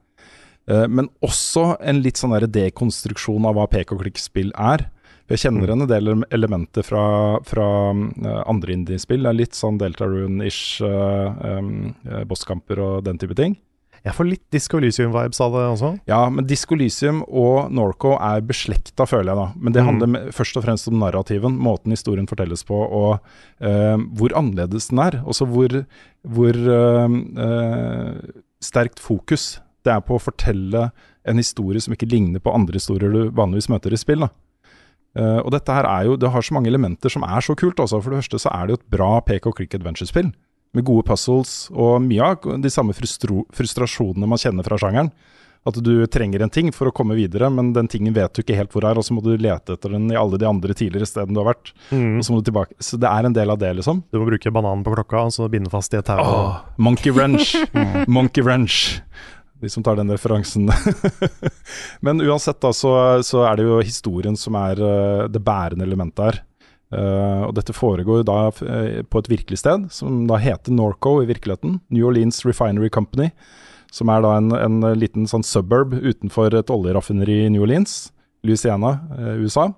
Uh, 0.68 0.84
men 0.92 1.08
også 1.24 1.78
en 1.80 2.02
litt 2.04 2.20
sånn 2.20 2.36
dekonstruksjon 2.36 3.48
av 3.48 3.56
hva 3.56 3.70
pek 3.72 3.96
og 3.96 4.04
klikk-spill 4.04 4.52
er. 4.60 4.84
Jeg 5.28 5.42
kjenner 5.42 5.68
igjen 5.68 5.84
en 5.84 5.90
del 5.90 6.12
elementer 6.32 6.86
fra, 6.88 7.04
fra 7.44 7.68
uh, 7.92 8.28
andre 8.48 8.78
indiespill. 8.78 9.26
Det 9.26 9.32
er 9.34 9.40
litt 9.42 9.58
sånn 9.58 9.80
Deltarune-ish, 9.82 10.80
uh, 10.88 11.58
um, 11.58 11.90
eh, 12.08 12.24
bosskamper 12.30 12.80
og 12.80 13.02
den 13.04 13.20
type 13.20 13.36
ting. 13.36 13.58
Jeg 14.06 14.14
får 14.14 14.28
litt 14.30 14.44
Disco 14.54 14.78
Elysium-vibes 14.80 15.40
av 15.42 15.52
det 15.52 15.64
også. 15.72 16.00
Ja, 16.08 16.30
men 16.30 16.46
Disco 16.48 16.76
Elysium 16.76 17.24
og 17.28 17.72
Norco 17.72 18.14
er 18.20 18.42
beslekta, 18.42 19.06
føler 19.10 19.34
jeg 19.34 19.36
da. 19.42 19.48
Men 19.56 19.74
det 19.74 19.82
Mm. 19.84 19.88
handler 19.88 20.08
me- 20.08 20.32
først 20.32 20.58
og 20.58 20.64
fremst 20.64 20.88
om 20.88 21.00
narrativen, 21.00 21.58
måten 21.58 21.92
historien 21.92 22.28
fortelles 22.28 22.64
på, 22.64 22.74
og 22.78 23.20
eh, 23.60 23.98
hvor 24.16 24.30
annerledes 24.36 24.90
den 24.90 25.00
er. 25.00 25.22
Også 25.26 25.46
hvor, 25.48 25.86
hvor 26.28 26.54
eh, 26.54 27.08
eh, 27.44 28.14
sterkt 28.62 29.00
fokus 29.00 29.60
det 29.84 29.94
er 29.94 30.02
på 30.02 30.16
å 30.18 30.22
fortelle 30.22 30.92
en 31.26 31.38
historie 31.38 31.80
som 31.82 31.94
ikke 31.94 32.10
ligner 32.10 32.40
på 32.40 32.54
andre 32.54 32.74
historier 32.74 33.12
du 33.12 33.30
vanligvis 33.32 33.70
møter 33.70 33.92
i 33.94 33.98
spill. 33.98 34.20
da. 34.20 34.30
Og 35.18 35.50
dette 35.52 35.74
her 35.74 35.84
er 35.86 36.06
jo, 36.06 36.16
Det 36.16 36.30
har 36.30 36.42
så 36.42 36.54
mange 36.54 36.68
elementer 36.68 37.10
som 37.10 37.24
er 37.24 37.40
så 37.42 37.56
kult. 37.56 37.78
Også. 37.80 38.02
For 38.04 38.12
det 38.12 38.20
første 38.22 38.40
så 38.40 38.52
er 38.54 38.68
det 38.68 38.76
jo 38.78 38.82
et 38.84 38.90
bra 38.98 39.20
pek 39.22 39.48
og 39.48 39.56
klikk 39.56 39.74
adventure-spill. 39.74 40.32
Med 40.78 40.86
gode 40.86 41.08
puzzles 41.08 41.72
og 41.74 41.98
mye 42.06 42.30
av 42.34 42.62
de 42.62 42.70
samme 42.70 42.94
frustrasjonene 42.94 44.30
man 44.30 44.42
kjenner 44.42 44.68
fra 44.68 44.78
sjangeren. 44.78 45.10
At 45.68 45.76
du 45.84 46.06
trenger 46.08 46.44
en 46.44 46.52
ting 46.54 46.70
for 46.72 46.88
å 46.88 46.94
komme 46.96 47.18
videre, 47.18 47.50
men 47.52 47.74
den 47.76 47.90
tingen 47.92 48.16
vet 48.16 48.32
du 48.32 48.40
ikke 48.40 48.56
helt 48.56 48.72
hvor 48.72 48.86
er, 48.88 49.00
og 49.00 49.04
så 49.04 49.16
må 49.18 49.24
du 49.26 49.34
lete 49.36 49.76
etter 49.76 49.92
den 49.92 50.06
i 50.14 50.16
alle 50.16 50.40
de 50.40 50.48
andre 50.48 50.76
tidligere 50.78 51.10
stedene 51.10 51.36
du 51.36 51.42
har 51.42 51.50
vært. 51.50 51.74
Mm. 51.90 52.20
Og 52.20 52.24
så 52.24 52.32
må 52.32 52.40
du 52.40 52.48
tilbake. 52.48 52.78
Så 52.80 53.00
det 53.02 53.10
er 53.10 53.28
en 53.28 53.36
del 53.36 53.52
av 53.52 53.60
det, 53.60 53.74
liksom. 53.82 54.00
Du 54.08 54.22
må 54.22 54.30
bruke 54.30 54.54
bananen 54.54 54.86
på 54.86 54.94
klokka 54.96 55.26
og 55.28 55.34
så 55.36 55.50
binde 55.52 55.72
fast 55.74 55.92
i 55.92 56.00
et 56.00 56.08
tau. 56.08 56.22
Oh, 56.24 56.62
Monkey 56.80 57.12
Wrench. 57.12 57.52
Monkey 58.08 58.46
Wrench. 58.46 59.02
De 59.60 59.72
som 59.74 59.84
tar 59.84 60.00
den 60.00 60.14
referansen. 60.14 60.70
Men 62.06 62.24
uansett, 62.24 62.62
da, 62.64 62.72
så, 62.72 62.94
så 63.28 63.44
er 63.50 63.60
det 63.60 63.68
jo 63.68 63.82
historien 63.82 64.38
som 64.40 64.56
er 64.60 64.80
uh, 64.80 65.28
det 65.28 65.44
bærende 65.44 65.84
elementet 65.88 66.30
her. 66.30 66.44
Eh, 66.94 67.42
og 67.48 67.56
dette 67.58 67.76
foregår 67.76 68.22
da 68.28 68.38
uh, 68.48 69.02
på 69.04 69.22
et 69.24 69.32
virkelig 69.32 69.60
sted, 69.60 69.90
som 69.92 70.22
da 70.30 70.38
heter 70.40 70.76
Norco 70.76 71.18
i 71.24 71.28
virkeligheten. 71.30 71.82
New 71.92 72.08
Orleans 72.08 72.46
Refinery 72.48 72.90
Company. 72.94 73.32
Som 73.92 74.12
er 74.12 74.24
da 74.24 74.36
en, 74.38 74.52
en 74.56 74.80
liten 75.00 75.28
sånn 75.28 75.46
suburb 75.48 75.96
utenfor 75.96 76.56
et 76.60 76.72
oljeraffineri 76.72 77.46
i 77.46 77.52
New 77.52 77.64
Orleans, 77.64 78.10
Louisiana, 78.46 78.98
uh, 79.16 79.36
USA. 79.42 79.70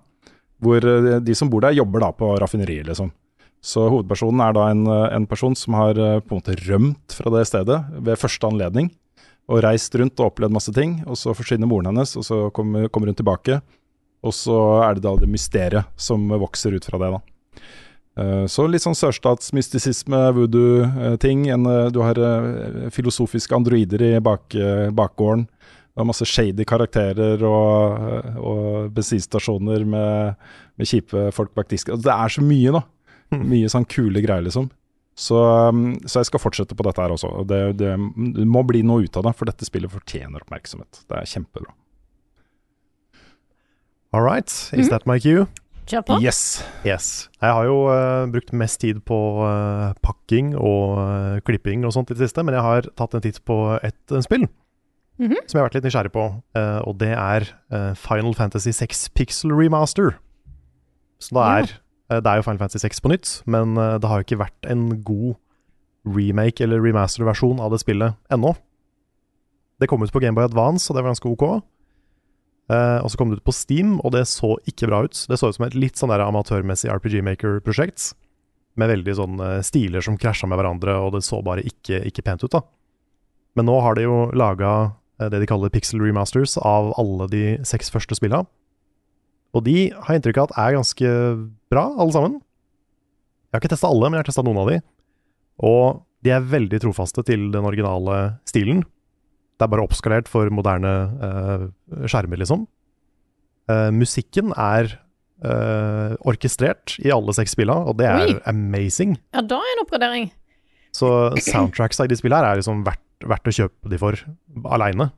Hvor 0.63 0.83
eh, 0.83 1.17
de 1.23 1.35
som 1.35 1.49
bor 1.51 1.63
der, 1.63 1.77
jobber 1.77 2.03
da 2.03 2.11
på 2.15 2.33
raffineriet, 2.39 2.87
liksom. 2.89 3.11
Så 3.59 3.89
hovedpersonen 3.91 4.41
er 4.43 4.55
da 4.55 4.69
en, 4.71 4.85
eh, 4.87 5.07
en 5.15 5.27
person 5.27 5.55
som 5.55 5.75
har 5.79 5.99
eh, 5.99 6.19
på 6.19 6.35
en 6.35 6.41
måte 6.41 6.57
rømt 6.67 7.15
fra 7.15 7.31
det 7.35 7.47
stedet 7.49 7.79
ved 7.97 8.19
første 8.19 8.47
anledning. 8.47 8.91
Og 9.49 9.63
reist 9.65 9.95
rundt 9.97 10.19
og 10.21 10.29
opplevd 10.29 10.53
masse 10.53 10.73
ting. 10.75 10.99
Og 11.09 11.17
så 11.17 11.33
forsvinner 11.33 11.67
moren 11.67 11.89
hennes, 11.89 12.13
og 12.19 12.27
så 12.27 12.41
kommer, 12.53 12.87
kommer 12.93 13.09
hun 13.09 13.17
tilbake. 13.17 13.61
Og 14.25 14.33
så 14.35 14.55
er 14.83 14.97
det 14.97 15.05
da 15.05 15.13
det 15.15 15.29
mysteriet 15.31 15.87
som 15.99 16.25
vokser 16.41 16.75
ut 16.75 16.85
fra 16.89 16.99
det, 16.99 17.11
da. 17.15 17.21
Eh, 18.19 18.45
Så 18.51 18.65
litt 18.67 18.83
sånn 18.83 18.97
sørstatsmystisisme, 18.99 20.19
voodoo-ting. 20.35 21.45
Du 21.93 22.01
har 22.03 22.19
eh, 22.19 22.89
filosofiske 22.91 23.55
androider 23.55 24.01
i 24.01 24.19
bak, 24.19 24.55
eh, 24.55 24.89
bakgården. 24.91 25.47
Det 25.47 26.03
er 26.03 26.07
masse 26.07 26.27
shady 26.27 26.63
karakterer 26.67 27.41
og, 27.43 28.09
eh, 28.09 28.35
og 28.39 28.91
bensinstasjoner 28.95 29.85
med, 29.87 30.35
med 30.79 30.87
kjipe 30.87 31.29
folk 31.35 31.53
bak 31.55 31.71
disken. 31.71 31.99
Det 32.01 32.11
er 32.11 32.35
så 32.35 32.43
mye, 32.43 32.75
da. 32.75 32.83
Mye 33.45 33.69
sånn 33.69 33.85
kule 33.87 34.21
greier, 34.25 34.41
liksom. 34.41 34.69
Så, 35.19 35.35
um, 35.67 35.97
så 36.07 36.21
jeg 36.21 36.29
skal 36.29 36.39
fortsette 36.39 36.75
på 36.79 36.83
dette 36.87 37.03
her 37.03 37.11
også. 37.11 37.43
Det, 37.45 37.57
det, 37.77 37.89
det 38.37 38.45
må 38.47 38.63
bli 38.65 38.79
noe 38.87 39.03
ut 39.03 39.17
av 39.19 39.25
det, 39.27 39.33
for 39.35 39.45
dette 39.51 39.67
spillet 39.67 39.91
fortjener 39.91 40.41
oppmerksomhet. 40.45 41.01
Det 41.11 41.17
er 41.19 41.27
kjempebra. 41.27 41.73
All 44.13 44.21
right, 44.25 44.49
is 44.73 44.89
that 44.89 45.05
my 45.05 45.19
cue? 45.19 45.45
Kjør 45.89 46.05
på. 46.05 46.15
Yes. 46.21 46.63
Yes. 46.85 47.29
Jeg 47.41 47.53
har 47.53 47.65
jo 47.65 47.81
uh, 47.89 48.25
brukt 48.29 48.53
mest 48.53 48.81
tid 48.81 49.01
på 49.05 49.17
uh, 49.41 49.93
pakking 50.05 50.55
og 50.57 50.99
eh, 51.01 51.39
klipping 51.45 51.81
og 51.85 51.93
sånt 51.95 52.11
i 52.11 52.17
det 52.17 52.27
siste, 52.27 52.43
men 52.45 52.53
jeg 52.53 52.61
har 52.61 52.89
tatt 52.97 53.15
en 53.17 53.23
titt 53.25 53.41
på 53.45 53.57
et 53.81 54.17
spill 54.25 54.45
-hmm. 55.19 55.41
som 55.45 55.57
jeg 55.57 55.61
har 55.61 55.67
vært 55.67 55.77
litt 55.79 55.87
nysgjerrig 55.89 56.13
på, 56.15 56.25
uh, 56.57 56.79
og 56.87 56.97
det 57.01 57.11
er 57.13 57.45
uh, 57.73 57.93
Final 57.99 58.35
Fantasy 58.37 58.73
6 58.75 59.09
Pixel 59.15 59.53
Remaster. 59.55 60.15
Så 61.19 61.35
det 61.35 61.43
er, 61.43 61.73
eh, 62.09 62.21
det 62.23 62.31
er 62.31 62.39
jo 62.39 62.45
Final 62.47 62.61
Fantasy 62.61 62.79
6 62.85 63.01
på 63.03 63.09
nytt, 63.11 63.29
men 63.45 63.75
det 63.75 64.07
har 64.07 64.21
jo 64.21 64.23
ikke 64.23 64.39
vært 64.39 64.69
en 64.71 65.03
god 65.03 65.35
remake 66.07 66.63
eller 66.63 66.79
remaster-versjon 66.79 67.59
av 67.59 67.73
det 67.73 67.81
spillet 67.81 68.15
ennå. 68.31 68.53
Det 69.81 69.89
kom 69.89 70.01
ut 70.01 70.11
på 70.11 70.21
Gameboy 70.23 70.47
Advance, 70.47 70.87
og 70.87 70.95
det 70.95 71.03
var 71.03 71.11
ganske 71.11 71.27
ok. 71.27 71.43
Eh, 72.69 72.99
og 73.01 73.09
så 73.09 73.19
kom 73.19 73.31
det 73.31 73.39
ut 73.39 73.47
på 73.49 73.55
Steam, 73.55 73.97
og 74.05 74.13
det 74.13 74.27
så 74.29 74.55
ikke 74.69 74.89
bra 74.91 75.03
ut. 75.07 75.25
Det 75.29 75.39
så 75.41 75.49
ut 75.49 75.57
som 75.57 75.65
et 75.67 75.77
litt 75.77 75.99
sånn 75.99 76.13
der 76.13 76.23
amatørmessig 76.25 76.91
RPG 76.93 77.21
Maker-prosjekt, 77.25 78.11
med 78.79 78.91
veldig 78.93 79.15
sånne 79.17 79.47
stiler 79.65 80.05
som 80.05 80.17
krasja 80.19 80.47
med 80.47 80.59
hverandre, 80.61 80.95
og 81.01 81.17
det 81.17 81.25
så 81.25 81.41
bare 81.43 81.65
ikke, 81.67 82.03
ikke 82.07 82.23
pent 82.23 82.45
ut, 82.45 82.53
da. 82.53 82.61
Men 83.57 83.67
nå 83.67 83.79
har 83.83 83.97
de 83.97 84.05
jo 84.05 84.29
laga 84.37 84.93
det 85.19 85.41
de 85.41 85.47
kaller 85.49 85.71
pixel 85.73 85.99
remasters 85.99 86.53
av 86.63 86.93
alle 87.01 87.25
de 87.27 87.43
seks 87.67 87.89
første 87.91 88.15
spilla. 88.15 88.45
Og 89.57 89.65
de 89.65 89.89
har 89.91 90.13
jeg 90.13 90.21
inntrykk 90.21 90.39
av 90.39 90.47
at 90.47 90.59
er 90.61 90.77
ganske 90.77 91.09
bra, 91.73 91.83
alle 91.97 92.15
sammen. 92.15 92.37
Jeg 93.49 93.57
har 93.57 93.63
ikke 93.63 93.73
testa 93.73 93.89
alle, 93.89 94.05
men 94.07 94.19
jeg 94.19 94.23
har 94.23 94.29
testa 94.29 94.45
noen 94.45 94.61
av 94.61 94.69
de. 94.69 94.77
Og 95.65 95.99
de 96.23 96.33
er 96.35 96.47
veldig 96.51 96.79
trofaste 96.83 97.23
til 97.27 97.49
den 97.53 97.65
originale 97.67 98.19
stilen. 98.47 98.83
Det 99.59 99.65
er 99.65 99.71
bare 99.73 99.83
oppskalert 99.83 100.29
for 100.31 100.47
moderne 100.55 100.91
uh, 101.19 101.65
skjermer, 102.07 102.39
liksom. 102.39 102.63
Uh, 103.67 103.89
musikken 103.91 104.53
er 104.55 104.93
uh, 105.43 106.15
orkestrert 106.23 106.95
i 107.03 107.11
alle 107.11 107.35
seks 107.35 107.57
spillene, 107.57 107.83
og 107.91 107.99
det 107.99 108.07
er 108.07 108.23
Oi. 108.23 108.37
amazing. 108.47 109.17
Ja, 109.35 109.43
da 109.43 109.59
er 109.59 109.75
en 109.75 109.83
oppgradering. 109.83 110.29
Så 110.95 111.09
soundtracks 111.43 111.99
av 112.01 112.07
de 112.09 112.17
spillene 112.17 112.39
her 112.39 112.55
er 112.55 112.61
liksom 112.61 112.85
verdt, 112.87 113.03
verdt 113.27 113.51
å 113.51 113.55
kjøpe 113.59 113.91
de 113.91 113.99
for 114.01 114.23
aleine. 114.71 115.11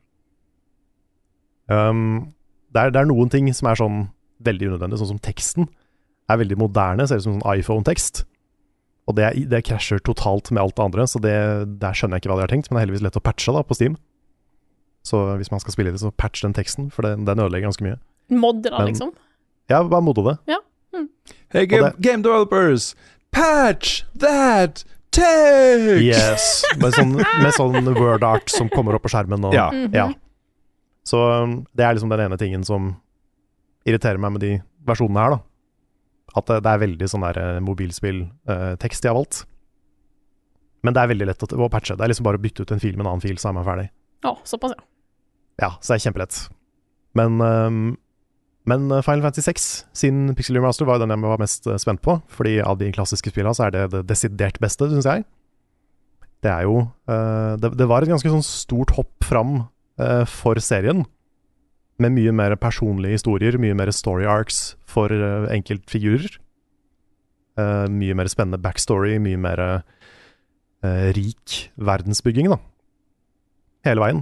Um, 1.72 2.34
det, 2.74 2.89
det 2.96 3.04
er 3.04 3.08
noen 3.08 3.32
ting 3.32 3.48
som 3.56 3.70
er 3.70 3.80
sånn 3.80 4.04
veldig 4.44 4.74
unødvendig, 4.74 5.00
sånn 5.00 5.14
som 5.14 5.24
teksten. 5.24 5.70
Er 6.32 6.42
veldig 6.42 6.58
moderne, 6.60 7.06
ser 7.08 7.22
ut 7.22 7.28
som 7.28 7.38
sånn 7.38 7.60
iPhone-tekst. 7.62 8.26
Og 9.10 9.18
det, 9.18 9.32
det 9.52 9.64
krasjer 9.68 10.02
totalt 10.06 10.52
med 10.54 10.62
alt 10.64 10.78
det 10.78 10.86
andre, 10.86 11.08
så 11.10 11.22
det, 11.24 11.36
der 11.82 11.98
skjønner 11.98 12.18
jeg 12.18 12.26
ikke 12.26 12.34
hva 12.34 12.39
de 12.39 12.46
har 12.46 12.54
tenkt. 12.54 12.70
Men 12.70 12.78
det 12.78 12.82
er 12.82 12.88
heldigvis 12.88 13.06
lett 13.08 13.20
å 13.20 13.24
patche 13.26 13.56
da 13.56 13.64
på 13.66 13.78
Steam. 13.78 13.98
Så 15.04 15.18
hvis 15.39 15.49
man 15.52 15.60
skal 15.64 15.74
spille 15.74 15.91
det, 15.93 15.99
så 16.02 16.12
patch 16.14 16.43
den 16.45 16.54
teksten, 16.54 16.91
for 16.93 17.02
den, 17.08 17.26
den 17.26 17.39
ødelegger 17.41 17.70
ganske 17.72 17.86
mye. 17.88 17.97
Mod 18.30 18.62
da, 18.64 18.78
Men- 18.78 18.91
liksom. 18.93 19.14
Ja, 19.72 19.82
bare 19.88 20.02
modde 20.04 20.24
det. 20.28 20.58
Hey, 21.52 21.66
game, 21.68 21.91
game 21.99 22.22
developers, 22.24 22.93
patch 23.32 24.04
that 24.20 24.84
text! 25.12 26.02
Yes, 26.04 26.64
med 26.80 26.93
sånn, 26.95 27.14
med 27.20 27.54
sånn 27.56 27.88
word 27.97 28.24
art 28.24 28.52
som 28.52 28.70
kommer 28.72 28.95
opp 28.95 29.04
på 29.08 29.12
skjermen. 29.14 29.43
Og, 29.47 29.54
Ja. 29.56 29.70
ja. 29.95 30.10
Så 31.08 31.18
um, 31.43 31.66
det 31.76 31.84
er 31.88 31.95
liksom 31.97 32.12
den 32.14 32.24
ene 32.28 32.38
tingen 32.39 32.64
som 32.68 32.93
irriterer 33.88 34.20
meg 34.22 34.36
med 34.36 34.43
de 34.45 34.52
versjonene 34.88 35.24
her, 35.24 35.38
da. 35.38 35.39
At 36.39 36.47
det, 36.47 36.60
det 36.64 36.72
er 36.76 36.84
veldig 36.86 37.08
sånn 37.12 37.26
der 37.28 37.60
mobilspill-tekst 37.66 39.04
de 39.04 39.10
har 39.12 39.18
valgt. 39.18 39.41
Men 40.86 40.95
det 40.95 41.02
er 41.04 41.12
veldig 41.12 41.28
lett 41.32 41.43
å, 41.45 41.49
å 41.66 41.70
patche. 41.74 41.97
Det 41.97 42.06
er 42.06 42.12
liksom 42.14 42.28
bare 42.28 42.39
å 42.39 42.43
bytte 42.43 42.64
ut 42.64 42.72
en 42.76 42.80
fil 42.82 42.95
med 42.95 43.04
en 43.06 43.12
annen 43.14 43.24
fil, 43.24 43.36
så 43.41 43.49
er 43.52 43.58
man 43.58 43.68
ferdig. 43.68 43.89
Å, 44.26 44.36
såpass, 44.47 44.76
ja. 44.78 44.84
Ja, 45.62 45.76
så 45.80 45.93
det 45.93 45.99
er 45.99 46.05
kjempelett. 46.07 46.38
Men, 47.18 47.38
um, 47.41 47.84
men 48.70 48.88
Final 49.05 49.26
Fantasy 49.26 49.45
6 49.45 49.68
sin 50.01 50.24
Pixel 50.38 50.57
Remaster 50.57 50.88
var 50.88 50.97
jo 50.97 51.05
den 51.05 51.14
jeg 51.14 51.24
var 51.26 51.41
mest 51.41 51.68
uh, 51.70 51.78
spent 51.82 52.01
på. 52.05 52.18
Fordi 52.34 52.57
av 52.66 52.80
de 52.82 52.89
klassiske 52.95 53.34
spillene 53.34 53.53
så 53.57 53.68
er 53.68 53.76
det 53.76 53.86
det 53.93 54.05
desidert 54.09 54.59
beste, 54.64 54.89
syns 54.89 55.09
jeg. 55.09 55.26
Det 56.41 56.49
er 56.49 56.66
jo 56.66 56.86
uh, 57.09 57.53
det, 57.62 57.74
det 57.78 57.88
var 57.89 58.01
et 58.01 58.12
ganske 58.12 58.32
sånn 58.34 58.45
stort 58.45 58.95
hopp 58.97 59.28
fram 59.28 59.57
uh, 60.01 60.24
for 60.30 60.57
serien. 60.64 61.05
Med 62.01 62.16
mye 62.16 62.34
mer 62.34 62.55
personlige 62.57 63.20
historier, 63.20 63.59
mye 63.62 63.78
mer 63.78 63.91
story 63.93 64.26
arcs 64.26 64.72
for 64.89 65.14
uh, 65.14 65.49
enkeltfigurer. 65.53 66.39
Mye 67.62 68.16
mer 68.16 68.30
spennende 68.32 68.57
backstory, 68.64 69.18
mye 69.22 69.38
mer 69.38 69.59
rik 71.14 71.57
verdensbygging, 71.78 72.47
da. 72.49 72.55
Hele 73.86 74.01
veien. 74.01 74.22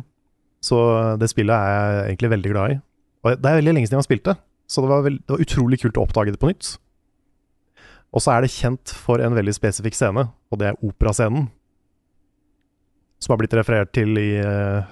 Så 0.63 0.77
det 1.19 1.29
spillet 1.31 1.55
er 1.55 1.71
jeg 1.71 2.05
egentlig 2.09 2.31
veldig 2.35 2.51
glad 2.51 2.75
i. 2.75 2.77
Og 3.23 3.35
det 3.35 3.49
er 3.49 3.59
veldig 3.59 3.73
lenge 3.75 3.87
siden 3.87 3.97
jeg 3.97 4.03
har 4.03 4.09
spilt 4.09 4.27
det, 4.27 4.35
så 4.69 4.83
det 4.83 4.91
var, 4.91 5.03
veld, 5.05 5.19
det 5.25 5.35
var 5.35 5.43
utrolig 5.43 5.79
kult 5.81 5.97
å 5.99 6.05
oppdage 6.05 6.33
det 6.35 6.39
på 6.41 6.51
nytt. 6.51 6.73
Og 8.15 8.23
så 8.23 8.33
er 8.33 8.43
det 8.43 8.53
kjent 8.53 8.93
for 8.95 9.21
en 9.21 9.35
veldig 9.37 9.53
spesifikk 9.53 9.97
scene, 9.97 10.27
og 10.49 10.61
det 10.61 10.71
er 10.71 10.79
operascenen. 10.85 11.49
Som 13.19 13.33
har 13.33 13.41
blitt 13.41 13.55
referert 13.57 13.91
til 13.93 14.15
i 14.17 14.29
uh, 14.39 14.87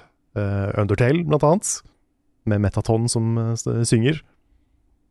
Undertale, 0.78 1.24
blant 1.26 1.46
annet. 1.48 1.72
Med 2.48 2.62
Metaton 2.64 3.08
som 3.12 3.38
uh, 3.40 3.84
synger. 3.88 4.20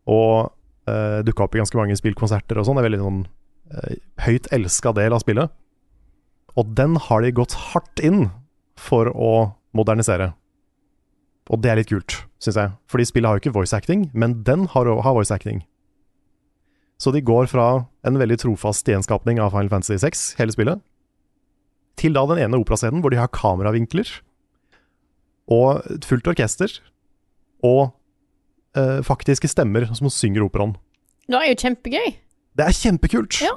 Og 0.07 0.53
uh, 0.91 1.21
dukka 1.27 1.47
opp 1.47 1.57
i 1.57 1.63
ganske 1.63 1.81
mange 1.81 1.97
spillkonserter 1.99 2.61
og 2.61 2.69
sånn. 2.69 2.79
Det 2.79 2.85
er 2.85 2.89
veldig 2.91 3.03
sånn 3.03 3.23
uh, 3.73 3.95
høyt 4.27 4.51
elska 4.55 4.93
del 5.01 5.17
av 5.17 5.25
spillet. 5.25 5.55
Og 6.57 6.77
den 6.77 7.01
har 7.09 7.25
de 7.25 7.35
gått 7.37 7.57
hardt 7.73 8.05
inn 8.05 8.29
for 8.79 9.09
å 9.11 9.33
modernisere. 9.77 10.35
Og 11.53 11.63
det 11.63 11.71
er 11.71 11.79
litt 11.79 11.91
kult, 11.93 12.19
syns 12.43 12.59
jeg. 12.59 12.75
Fordi 12.91 13.07
spillet 13.07 13.31
har 13.31 13.39
jo 13.39 13.45
ikke 13.45 13.55
voice 13.55 13.77
acting, 13.77 14.09
men 14.15 14.41
den 14.47 14.67
har, 14.73 14.89
har 14.89 15.17
voice 15.17 15.35
acting. 15.35 15.63
Så 16.99 17.13
de 17.13 17.21
går 17.25 17.49
fra 17.51 17.67
en 18.09 18.19
veldig 18.19 18.39
trofast 18.41 18.89
gjenskapning 18.89 19.39
av 19.43 19.53
Final 19.53 19.71
Fantasy 19.71 19.99
6, 20.01 20.25
hele 20.41 20.55
spillet, 20.55 20.83
til 22.01 22.17
da 22.17 22.25
den 22.29 22.41
ene 22.43 22.59
operascenen 22.61 23.03
hvor 23.05 23.13
de 23.13 23.21
har 23.21 23.31
kameravinkler, 23.33 24.09
og 25.53 25.85
et 25.93 26.09
fullt 26.09 26.27
orkester, 26.33 26.73
og 27.65 27.93
eh, 28.77 29.01
faktiske 29.07 29.49
stemmer 29.53 29.87
som 29.95 30.11
synger 30.13 30.45
operaen. 30.49 30.75
Det 31.29 31.39
er 31.39 31.51
jo 31.53 31.61
kjempegøy. 31.63 32.17
Det 32.57 32.67
er 32.67 32.77
kjempekult! 32.81 33.39
Ja. 33.45 33.55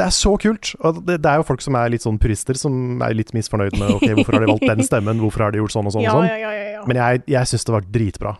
Det 0.00 0.06
er 0.06 0.14
så 0.16 0.32
kult! 0.40 0.72
Og 0.80 1.02
det, 1.04 1.18
det 1.20 1.28
er 1.28 1.40
jo 1.40 1.44
folk 1.44 1.60
som 1.64 1.76
er 1.76 1.90
litt 1.92 2.04
sånn 2.04 2.16
purister, 2.20 2.56
som 2.56 3.02
er 3.04 3.12
litt 3.16 3.34
misfornøyd 3.36 3.76
med 3.76 3.98
Ok, 3.98 4.06
hvorfor 4.16 4.38
har 4.38 4.44
de 4.46 4.52
valgt 4.54 4.70
den 4.70 4.86
stemmen, 4.86 5.20
hvorfor 5.20 5.44
har 5.46 5.52
de 5.52 5.60
gjort 5.60 5.74
sånn 5.74 5.90
og 5.90 5.94
sånn 5.96 6.06
Ja, 6.06 6.14
og 6.16 6.22
sånn. 6.24 6.30
ja, 6.40 6.52
ja. 6.78 6.84
Men 6.88 6.98
jeg, 6.98 7.22
jeg 7.34 7.50
syns 7.50 7.68
det 7.68 7.74
var 7.74 7.84
dritbra. 7.94 8.32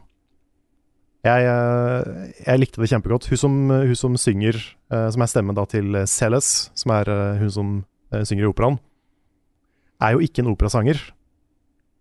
Jeg, 1.22 1.46
eh, 1.46 2.30
jeg 2.48 2.58
likte 2.62 2.80
det 2.82 2.88
kjempegodt. 2.90 3.28
Hun 3.30 3.38
som, 3.38 3.58
hun 3.70 3.98
som 3.98 4.16
synger, 4.18 4.58
eh, 4.90 5.08
som 5.14 5.22
er 5.22 5.30
stemmen 5.30 5.58
da 5.58 5.66
til 5.70 6.00
Celes, 6.10 6.48
som 6.74 6.94
er 6.96 7.10
eh, 7.12 7.42
hun 7.42 7.52
som 7.54 7.74
synger 8.12 8.44
i 8.44 8.50
operaen, 8.50 8.80
er 10.02 10.16
jo 10.16 10.24
ikke 10.24 10.42
en 10.42 10.50
operasanger. 10.50 10.98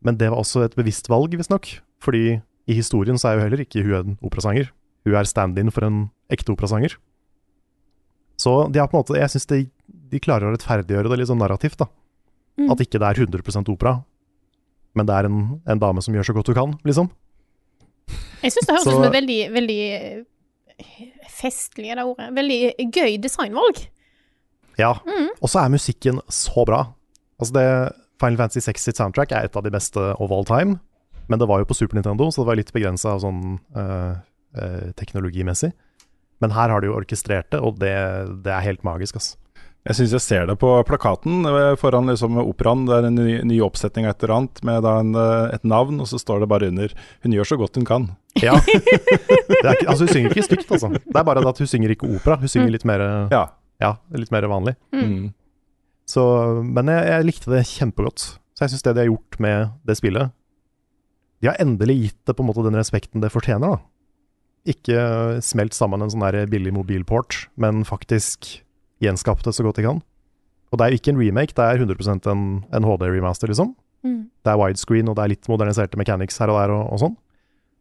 Men 0.04 0.18
det 0.18 0.32
var 0.32 0.42
også 0.42 0.66
et 0.66 0.74
bevisst 0.76 1.08
valg, 1.12 1.36
visstnok. 1.38 1.70
Fordi 2.02 2.40
i 2.42 2.76
historien 2.76 3.20
så 3.22 3.30
er 3.30 3.38
jo 3.38 3.46
heller 3.46 3.62
ikke 3.64 3.84
hun 3.86 3.94
en 4.00 4.18
operasanger. 4.26 4.72
Hun 5.06 5.16
er 5.16 5.30
stand-in 5.30 5.72
for 5.72 5.86
en 5.86 6.02
ekte 6.34 6.52
operasanger. 6.56 6.98
Så 8.42 8.54
de 8.74 8.80
har 8.82 8.88
på 8.90 8.98
en 8.98 9.04
måte 9.04 9.20
Jeg 9.20 9.30
syns 9.34 9.46
de, 9.52 9.60
de 10.12 10.20
klarer 10.24 10.50
å 10.50 10.54
rettferdiggjøre 10.56 11.12
det 11.12 11.20
litt 11.22 11.30
sånn 11.30 11.42
narrativt, 11.44 11.78
da. 11.82 11.88
Mm. 12.60 12.70
At 12.74 12.82
ikke 12.84 13.00
det 13.02 13.10
er 13.12 13.22
100% 13.26 13.70
opera, 13.74 13.96
men 14.98 15.08
det 15.08 15.16
er 15.20 15.28
en, 15.30 15.38
en 15.72 15.82
dame 15.82 16.02
som 16.04 16.16
gjør 16.18 16.26
så 16.32 16.36
godt 16.36 16.50
hun 16.52 16.58
kan, 16.58 16.74
liksom. 16.88 17.12
Jeg 18.42 18.52
syns 18.56 18.68
det 18.68 18.74
høres 18.76 18.84
Så- 18.88 18.92
ut 18.92 18.98
som 18.98 19.08
et 19.08 19.16
veldig, 19.16 19.40
veldig 19.54 19.80
eh, 19.94 21.10
festlig, 21.30 21.92
er 21.94 22.02
det 22.02 22.06
ordet. 22.10 22.30
Veldig 22.36 22.60
gøy 22.92 23.18
designvalg. 23.24 23.84
Ja. 24.80 24.96
Mm. 25.06 25.30
Og 25.40 25.52
så 25.52 25.62
er 25.62 25.74
musikken 25.74 26.20
så 26.32 26.66
bra. 26.68 26.82
Altså 27.42 27.54
det 27.56 27.66
Final 28.22 28.38
Fantasy 28.42 28.62
6 28.66 28.88
sitt 28.90 29.00
soundtrack 29.00 29.32
er 29.34 29.48
et 29.48 29.56
av 29.58 29.64
de 29.66 29.72
beste 29.74 30.02
of 30.22 30.32
all 30.34 30.46
time. 30.46 30.80
Men 31.30 31.40
det 31.40 31.48
var 31.48 31.62
jo 31.62 31.70
på 31.70 31.78
Super 31.78 31.98
Nintendo, 31.98 32.28
så 32.34 32.42
det 32.44 32.50
var 32.50 32.60
litt 32.60 32.74
begrensa 32.74 33.16
sånn 33.22 33.60
eh, 33.78 34.16
eh, 34.58 34.90
teknologimessig. 35.00 35.72
Men 36.42 36.52
her 36.58 36.70
har 36.74 36.82
de 36.82 36.90
jo 36.90 36.98
orkestrert 36.98 37.52
det, 37.54 37.60
og 37.62 37.78
det, 37.82 37.94
det 38.44 38.52
er 38.52 38.66
helt 38.66 38.84
magisk, 38.88 39.16
altså. 39.22 39.38
Jeg 39.82 39.96
syns 39.98 40.12
jeg 40.14 40.22
ser 40.22 40.44
det 40.46 40.56
på 40.62 40.70
plakaten 40.86 41.40
eh, 41.50 41.72
foran 41.82 42.06
liksom 42.06 42.36
operaen. 42.38 42.84
Det 42.86 42.98
er 43.00 43.08
en 43.08 43.16
ny, 43.18 43.40
ny 43.50 43.56
oppsetning 43.66 44.06
av 44.06 44.12
et 44.14 44.24
eller 44.28 44.36
annet 44.36 44.60
med 44.68 44.84
da 44.86 44.92
en, 45.02 45.16
eh, 45.18 45.56
et 45.56 45.64
navn, 45.66 45.98
og 46.04 46.06
så 46.12 46.20
står 46.22 46.44
det 46.44 46.50
bare 46.52 46.68
under 46.70 46.94
'Hun 47.24 47.34
gjør 47.34 47.50
så 47.50 47.58
godt 47.58 47.76
hun 47.80 47.86
kan'. 47.90 48.10
Ja. 48.46 48.54
det 48.62 49.66
er 49.66 49.74
ikke, 49.74 49.90
altså, 49.90 50.06
hun 50.06 50.14
synger 50.14 50.30
ikke 50.36 50.46
stygt, 50.46 50.70
altså. 50.72 50.90
Det 50.94 51.16
er 51.18 51.24
bare 51.26 51.42
at 51.50 51.58
hun 51.58 51.68
synger 51.68 51.90
ikke 51.96 52.06
opera. 52.16 52.38
Hun 52.38 52.48
synger 52.48 52.68
Mm. 52.70 52.72
litt 52.78 52.86
mer, 52.86 53.00
Ja. 53.32 53.46
ja, 53.82 53.96
litt 54.14 54.32
mer 54.32 54.42
vanlig. 54.48 54.76
Mm. 54.94 55.34
Så, 56.06 56.64
men 56.64 56.86
jeg, 56.86 57.06
jeg 57.08 57.26
likte 57.26 57.50
det 57.52 57.66
kjempegodt. 57.66 58.20
Så 58.54 58.62
jeg 58.62 58.70
syns 58.70 58.84
det 58.84 58.94
de 58.96 59.02
har 59.02 59.10
gjort 59.10 59.40
med 59.40 59.70
det 59.88 59.98
spillet 59.98 60.32
De 61.42 61.48
har 61.50 61.56
endelig 61.58 61.96
gitt 62.04 62.26
det 62.28 62.36
på 62.38 62.44
en 62.44 62.50
måte 62.54 62.64
den 62.64 62.78
respekten 62.78 63.20
det 63.20 63.32
fortjener, 63.34 63.66
da. 63.66 63.78
Ikke 64.70 65.02
smelt 65.42 65.74
sammen 65.74 66.04
en 66.04 66.12
sånn 66.14 66.24
der 66.26 66.46
billig 66.50 66.74
mobilport, 66.76 67.48
men 67.58 67.82
faktisk 67.88 68.62
gjenskapt 69.02 69.48
det 69.48 69.56
så 69.58 69.66
godt 69.66 69.80
de 69.80 69.88
kan. 69.88 70.02
Og 70.72 70.80
det 70.80 70.86
er 70.86 70.94
jo 70.94 71.00
ikke 71.02 71.14
en 71.16 71.20
remake, 71.20 71.56
det 71.58 71.66
er 71.66 71.82
100% 71.82 72.28
en, 72.32 72.44
en 72.72 72.86
HD-remaster, 72.88 73.52
liksom. 73.52 73.74
Mm. 74.06 74.30
Det 74.42 74.52
er 74.54 74.60
widescreen, 74.62 75.10
og 75.10 75.18
det 75.18 75.24
er 75.24 75.34
litt 75.34 75.50
moderniserte 75.52 76.00
mechanics 76.00 76.40
her 76.42 76.54
og 76.54 76.62
der, 76.62 76.74
og, 76.76 76.94
og 76.94 77.02
sånn. 77.02 77.18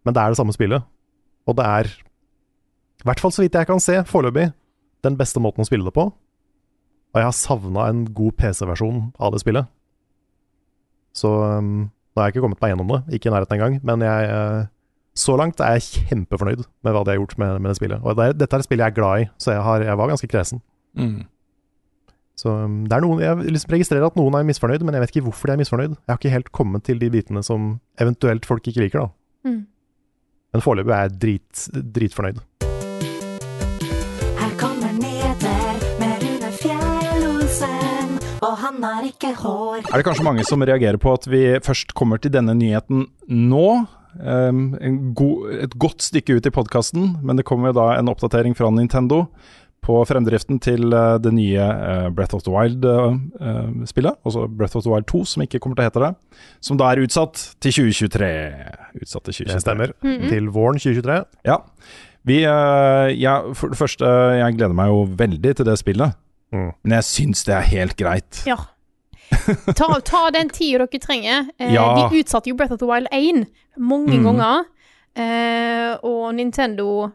Men 0.09 0.17
det 0.17 0.23
er 0.23 0.33
det 0.33 0.41
samme 0.41 0.57
spillet. 0.57 0.89
Og 1.49 1.57
det 1.59 1.67
er, 1.69 1.93
i 3.01 3.07
hvert 3.09 3.23
fall 3.23 3.35
så 3.35 3.45
vidt 3.45 3.57
jeg 3.57 3.69
kan 3.69 3.83
se, 3.83 4.01
foreløpig, 4.09 4.51
den 5.05 5.17
beste 5.21 5.41
måten 5.41 5.65
å 5.65 5.69
spille 5.69 5.87
det 5.87 5.95
på. 5.97 6.09
Og 7.11 7.19
jeg 7.19 7.27
har 7.27 7.37
savna 7.37 7.87
en 7.91 8.05
god 8.15 8.37
PC-versjon 8.41 9.07
av 9.21 9.35
det 9.35 9.43
spillet. 9.43 9.71
Så 11.17 11.31
um, 11.31 11.89
nå 11.91 12.21
har 12.21 12.29
jeg 12.29 12.37
ikke 12.37 12.45
kommet 12.45 12.61
meg 12.63 12.73
gjennom 12.73 12.93
det, 12.93 13.01
ikke 13.17 13.31
i 13.31 13.35
nærheten 13.35 13.57
engang. 13.57 13.79
Men 13.87 14.05
jeg, 14.05 14.29
eh, 14.31 14.69
så 15.17 15.35
langt 15.37 15.61
er 15.61 15.77
jeg 15.77 16.07
kjempefornøyd 16.09 16.63
med 16.87 16.93
hva 16.95 17.03
de 17.05 17.11
har 17.13 17.19
gjort 17.19 17.37
med, 17.39 17.57
med 17.61 17.71
det 17.73 17.77
spillet. 17.81 18.01
Og 18.07 18.17
det, 18.17 18.25
er- 18.31 18.39
dette 18.41 18.57
er 18.57 18.63
et 18.63 18.69
spill 18.69 18.79
jeg 18.83 18.93
er 18.93 18.97
glad 18.97 19.25
i, 19.25 19.29
så 19.43 19.53
jeg, 19.57 19.63
har, 19.67 19.83
jeg 19.85 19.99
var 19.99 20.09
ganske 20.13 20.29
kresen. 20.31 20.63
Mm. 20.97 21.25
Så 22.41 22.49
um, 22.65 22.77
det 22.89 22.95
er 22.97 23.03
noen, 23.05 23.19
Jeg 23.21 23.51
liksom 23.53 23.75
registrerer 23.75 24.07
at 24.07 24.15
noen 24.17 24.35
er 24.39 24.47
misfornøyd, 24.49 24.81
men 24.87 24.95
jeg 24.97 25.03
vet 25.03 25.11
ikke 25.17 25.27
hvorfor 25.27 25.51
de 25.51 25.53
er 25.57 25.61
misfornøyd. 25.61 25.93
Jeg 25.99 26.09
har 26.15 26.21
ikke 26.23 26.33
helt 26.33 26.53
kommet 26.57 26.87
til 26.87 26.99
de 27.03 27.11
bitene 27.13 27.43
som 27.45 27.75
eventuelt 28.01 28.47
folk 28.49 28.65
ikke 28.71 28.81
liker, 28.87 29.03
da. 29.05 29.51
Mm. 29.51 29.59
Men 30.55 30.65
foreløpig 30.65 30.95
er 30.97 31.03
jeg 31.05 31.19
drit, 31.21 31.67
dritfornøyd. 31.99 32.41
Her 34.41 34.57
kommer 34.63 34.95
nyheter 34.97 35.85
med 36.01 36.25
Rune 36.25 36.51
Fjell-Olsen, 36.63 38.17
og 38.41 38.57
han 38.65 38.83
har 38.89 39.07
ikke 39.11 39.35
hår. 39.43 39.85
Er 39.91 40.01
det 40.01 40.07
kanskje 40.09 40.25
mange 40.27 40.47
som 40.49 40.65
reagerer 40.65 40.99
på 41.03 41.13
at 41.19 41.29
vi 41.31 41.45
først 41.67 41.93
kommer 41.99 42.19
til 42.23 42.33
denne 42.35 42.55
nyheten 42.57 43.05
nå? 43.29 43.67
Um, 44.19 44.75
en 44.81 45.01
god, 45.15 45.51
et 45.67 45.79
godt 45.79 46.03
stykke 46.03 46.39
ut 46.41 46.47
i 46.47 46.53
podkasten, 46.55 47.17
men 47.23 47.39
det 47.39 47.47
kommer 47.49 47.71
jo 47.71 47.79
da 47.79 47.89
en 47.99 48.11
oppdatering 48.11 48.57
fra 48.59 48.71
Nintendo 48.75 49.27
på 49.81 49.97
fremdriften 50.05 50.59
til 50.63 50.93
eh, 50.93 51.15
det 51.25 51.31
nye 51.35 51.65
eh, 51.65 52.09
Breath 52.13 52.37
of 52.37 52.45
the 52.45 52.53
Wild-spillet. 52.53 54.19
altså 54.25 54.47
Breath 54.49 54.77
of 54.77 54.85
the 54.85 54.93
Wild 54.93 55.07
2, 55.09 55.23
som 55.25 55.45
ikke 55.45 55.61
kommer 55.63 55.79
til 55.79 55.87
å 55.87 55.89
hete 55.89 56.03
det. 56.05 56.11
Som 56.65 56.81
da 56.81 56.91
er 56.93 57.01
utsatt 57.05 57.41
til 57.65 57.73
2023. 57.79 58.31
Utsatt 59.01 59.25
til 59.31 59.39
2023. 59.41 59.55
Det 59.55 59.63
stemmer. 59.65 59.95
Mhm. 60.05 60.29
Til 60.29 60.51
våren 60.53 60.81
2023. 60.81 61.25
Ja. 61.49 61.57
Vi, 62.29 62.43
eh, 62.45 63.15
ja, 63.17 63.39
for 63.57 63.73
det 63.73 63.81
første, 63.81 64.05
jeg 64.37 64.59
gleder 64.59 64.77
meg 64.77 64.93
jo 64.93 65.07
veldig 65.17 65.57
til 65.57 65.71
det 65.71 65.79
spillet. 65.81 66.13
Mm. 66.53 66.73
Men 66.85 66.99
jeg 66.99 67.09
syns 67.09 67.45
det 67.47 67.55
er 67.57 67.69
helt 67.73 67.97
greit. 67.97 68.43
Ja. 68.47 68.59
Ta, 69.77 69.87
ta 70.05 70.31
den 70.35 70.49
tida 70.51 70.87
dere 70.87 71.01
trenger. 71.01 71.49
Eh, 71.59 71.73
Ja. 71.75 72.09
De 72.09 72.19
utsatte 72.21 72.51
jo 72.51 72.55
Breath 72.57 72.73
of 72.73 72.79
the 72.81 72.87
Wild 72.87 73.09
1 73.13 73.47
mange 73.79 74.19
Mm. 74.19 74.25
ganger. 74.25 74.65
Eh, 75.17 75.97
og 76.03 76.35
Nintendo 76.35 77.11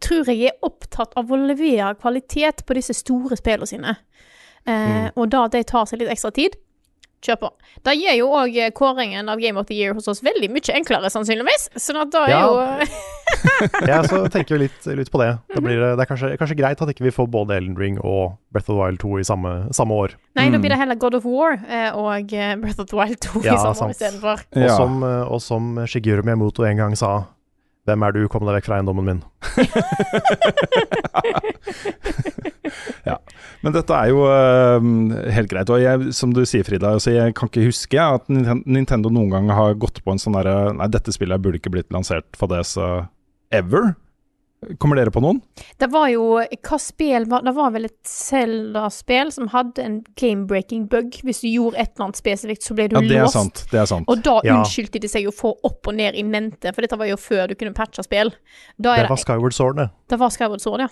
tror 0.00 0.26
jeg 0.28 0.46
er 0.50 0.58
opptatt 0.62 1.12
av 1.16 1.26
å 1.30 1.36
levere 1.46 1.94
kvalitet 1.96 2.64
på 2.66 2.74
disse 2.74 2.94
store 2.94 3.36
spillene 3.36 3.66
sine. 3.66 3.96
Eh, 4.66 5.10
Og 5.16 5.30
da 5.30 5.44
at 5.44 5.52
de 5.52 5.62
tar 5.64 5.84
seg 5.86 6.00
litt 6.00 6.10
ekstra 6.10 6.32
tid, 6.34 6.56
kjør 7.26 7.40
på. 7.42 7.50
Det 7.84 7.96
gir 7.98 8.16
jo 8.20 8.30
òg 8.38 8.56
kåringen 8.78 9.28
av 9.32 9.38
Game 9.42 9.58
of 9.60 9.66
the 9.66 9.74
Year 9.74 9.94
hos 9.94 10.08
oss 10.08 10.22
veldig 10.24 10.48
mye 10.54 10.74
enklere, 10.78 11.10
sannsynligvis. 11.12 11.68
Sånn 11.76 12.00
at 12.02 12.10
da 12.14 12.24
er 12.26 12.30
Ja. 12.30 12.40
jo 12.46 12.86
Jeg 13.86 14.04
så 14.08 14.20
tenker 14.30 14.54
jo 14.54 14.58
litt, 14.62 14.86
litt 14.96 15.10
på 15.10 15.18
det. 15.18 15.32
Da 15.54 15.60
blir 15.60 15.80
det, 15.80 15.88
det 15.98 16.04
er 16.04 16.08
kanskje, 16.08 16.30
kanskje 16.38 16.56
greit 16.58 16.80
at 16.82 16.90
ikke 16.92 17.04
vi 17.08 17.12
får 17.14 17.26
både 17.32 17.56
Elden 17.58 17.76
Ring 17.78 17.98
og 18.00 18.36
Breath 18.54 18.70
of 18.70 18.76
the 18.76 18.78
Wild 18.80 19.00
2 19.02 19.18
i 19.20 19.26
samme, 19.26 19.54
samme 19.76 19.94
år. 19.94 20.14
Nei, 20.38 20.48
da 20.50 20.56
Mm. 20.58 20.62
blir 20.62 20.70
det 20.70 20.78
heller 20.78 20.94
God 21.02 21.14
of 21.18 21.24
War 21.26 21.52
eh, 21.68 21.90
og 21.92 22.32
eh, 22.32 22.54
Breath 22.62 22.80
of 22.80 22.86
the 22.90 22.96
Wild 22.96 23.18
2 23.20 23.42
Ja, 23.44 23.54
i 23.54 23.58
samme 23.58 23.70
år 23.74 23.74
sant. 23.80 23.96
istedenfor. 23.96 24.44
Og, 24.56 24.62
Ja. 24.62 24.76
som, 24.76 25.02
eh, 25.02 25.22
og 25.26 25.40
som 25.42 25.86
Shigeru 25.86 26.22
Miyamoto 26.22 26.64
en 26.64 26.76
gang 26.76 26.94
sa 26.96 27.24
Hvem 27.86 28.02
er 28.02 28.10
du, 28.16 28.24
kom 28.30 28.46
deg 28.46 28.54
vekk 28.58 28.66
fra 28.66 28.76
eiendommen 28.80 29.06
min. 29.06 29.20
ja. 33.08 33.16
Men 33.62 33.72
dette 33.76 33.92
er 33.94 34.06
jo 34.10 34.18
uh, 34.26 34.80
helt 35.34 35.50
greit. 35.52 35.70
Og 35.70 35.82
jeg, 35.82 35.96
som 36.16 36.30
du 36.34 36.42
sier, 36.46 36.64
Frida, 36.66 36.88
altså 36.98 37.10
jeg 37.14 37.34
kan 37.38 37.46
ikke 37.50 37.68
huske 37.68 37.98
at 38.02 38.24
Nintendo 38.30 39.08
noen 39.12 39.30
gang 39.34 39.46
har 39.54 39.78
gått 39.78 40.02
på 40.02 40.10
en 40.12 40.22
sånn 40.22 40.36
derre 40.38 40.56
Nei, 40.76 40.88
dette 40.92 41.14
spillet 41.14 41.42
burde 41.42 41.58
ikke 41.60 41.74
blitt 41.76 41.94
lansert 41.94 42.28
for 42.38 42.46
det, 42.50 42.62
så 42.68 42.84
ever. 43.54 43.84
Kommer 44.80 44.96
dere 44.96 45.10
på 45.12 45.20
noen? 45.20 45.42
Det 45.78 45.86
var 45.92 46.08
jo 46.08 46.40
Hva 46.40 46.78
spill 46.80 47.26
var 47.28 47.42
Det 47.44 47.52
var 47.54 47.70
vel 47.74 47.84
et 47.84 47.98
Zelda-spill 48.08 49.30
som 49.34 49.48
hadde 49.52 49.82
en 49.84 49.98
game-breaking 50.18 50.86
bug. 50.90 51.18
Hvis 51.26 51.42
du 51.44 51.48
gjorde 51.50 51.78
et 51.78 51.92
eller 51.94 52.08
annet 52.08 52.20
spesifikt, 52.20 52.64
så 52.66 52.74
ble 52.74 52.88
du 52.88 52.96
Ja, 52.96 53.00
det 53.04 53.16
er 53.18 53.24
låst. 53.26 53.36
sant. 53.36 53.64
Det 53.70 53.80
er 53.80 53.86
sant. 53.86 54.08
Og 54.08 54.22
da 54.24 54.40
Ja. 54.44 54.56
unnskyldte 54.62 55.00
de 55.00 55.08
seg 55.08 55.22
jo 55.24 55.30
for 55.30 55.56
opp 55.64 55.86
og 55.86 55.94
ned 55.94 56.14
i 56.16 56.22
mente, 56.22 56.72
for 56.74 56.80
dette 56.82 56.96
var 56.98 57.06
jo 57.06 57.16
før 57.16 57.48
du 57.48 57.54
kunne 57.54 57.74
patche 57.74 58.02
spill. 58.02 58.30
Da 58.80 58.96
Det 58.96 59.04
er 59.04 59.08
var 59.08 59.16
Skyward 59.16 59.52
Sword, 59.52 59.76
det. 59.76 59.90
det 60.08 60.18
var 60.18 60.28
Skyward 60.30 60.60
Sword, 60.60 60.80
ja. 60.80 60.88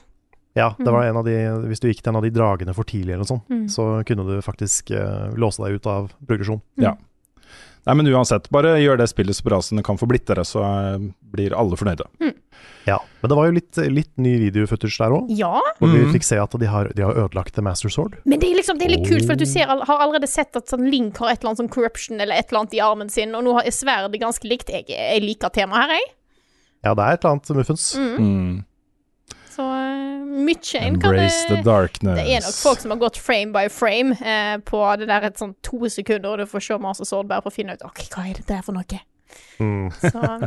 Ja, 0.56 0.68
det 0.78 0.86
var 0.86 1.02
en 1.02 1.16
av 1.16 1.24
de 1.24 1.32
Hvis 1.66 1.80
du 1.80 1.88
gikk 1.88 2.02
til 2.02 2.10
en 2.12 2.16
av 2.16 2.22
de 2.22 2.30
dragene 2.30 2.72
for 2.74 2.84
tidlig 2.84 3.14
eller 3.14 3.24
noe 3.24 3.32
sånt, 3.40 3.48
Mm. 3.50 3.66
så 3.68 4.04
kunne 4.06 4.24
du 4.26 4.40
faktisk 4.40 4.90
uh, 4.92 5.34
låse 5.34 5.58
deg 5.64 5.74
ut 5.74 5.86
av 5.86 6.12
progresjon. 6.26 6.60
Ja. 6.78 6.94
Nei, 7.84 7.94
men 7.98 8.08
uansett, 8.08 8.46
bare 8.54 8.78
gjør 8.80 8.96
det 9.02 9.10
spillet 9.10 9.36
så 9.36 9.44
bra 9.44 9.58
som 9.62 9.76
det 9.76 9.84
kan 9.84 9.98
få 10.00 10.06
blitt 10.08 10.24
dere, 10.30 10.44
så 10.48 10.62
eh, 10.64 11.02
blir 11.34 11.52
alle 11.52 11.76
fornøyde. 11.76 12.06
Ja, 12.88 12.98
Men 13.20 13.30
det 13.32 13.36
var 13.36 13.46
jo 13.48 13.54
litt, 13.56 13.78
litt 13.92 14.10
ny 14.20 14.34
videofootage 14.42 14.96
der 15.00 15.12
òg, 15.16 15.28
Ja, 15.36 15.52
hvor 15.80 15.88
mm. 15.88 15.94
vi 15.96 16.18
fikk 16.18 16.26
se 16.28 16.36
at 16.40 16.52
de 16.60 16.68
har, 16.68 16.90
de 16.96 17.04
har 17.04 17.16
ødelagt 17.16 17.54
The 17.56 17.64
Master 17.64 17.92
Sword. 17.92 18.18
men 18.24 18.40
det 18.40 18.50
er 18.50 18.58
liksom 18.58 18.76
Det 18.80 18.86
er 18.88 18.92
litt 18.96 19.06
kult, 19.08 19.24
for 19.24 19.32
at 19.36 19.40
du 19.40 19.46
ser, 19.48 19.68
all- 19.72 19.84
har 19.88 20.02
allerede 20.04 20.28
sett 20.28 20.56
at 20.56 20.68
sånn 20.68 20.84
Link 20.92 21.16
har 21.20 21.32
et 21.32 21.40
eller 21.40 21.52
annet 21.54 21.62
sånn 21.64 21.72
corruption 21.72 22.20
eller 22.20 22.36
et 22.36 22.48
eller 22.52 22.64
annet 22.64 22.76
i 22.76 22.82
armen 22.84 23.08
sin, 23.12 23.32
og 23.34 23.44
nå 23.46 23.56
er 23.62 23.72
sverdet 23.72 24.20
ganske 24.20 24.48
likt. 24.48 24.68
Jeg, 24.72 24.84
jeg 24.92 25.24
liker 25.24 25.52
temaet 25.52 25.84
her, 25.88 25.96
jeg. 25.96 26.12
Ja, 26.84 26.92
det 26.94 27.04
er 27.04 27.16
et 27.16 27.24
eller 27.24 27.36
annet 27.38 27.54
muffens. 27.56 27.86
Mm. 27.96 28.64
Så 29.54 29.62
uh, 29.62 30.24
mye 30.26 30.80
en 30.80 30.98
kan 30.98 31.14
Embrace 31.14 31.46
the 31.48 31.60
darkness. 31.62 32.18
Det 32.18 32.26
er 32.26 32.42
nok 32.42 32.58
folk 32.58 32.82
som 32.82 32.94
har 32.94 33.00
gått 33.04 33.20
frame 33.22 33.54
by 33.54 33.68
frame 33.70 34.16
eh, 34.18 34.56
på 34.66 34.82
det 34.98 35.06
der 35.10 35.28
et 35.30 35.38
sånn 35.38 35.54
to 35.62 35.84
sekunder, 35.86 36.34
og 36.34 36.42
du 36.42 36.50
får 36.50 36.66
se 36.66 36.78
Master 36.82 37.08
Sword 37.08 37.30
bare 37.30 37.44
for 37.44 37.54
å 37.54 37.58
finne 37.58 37.76
ut 37.78 37.86
Ok, 37.86 38.06
hva 38.14 38.26
er 38.30 38.40
det 38.40 38.48
der 38.50 38.64
for 38.66 38.74
noe. 38.76 39.02
Mm. 39.62 39.90
Så 40.02 40.18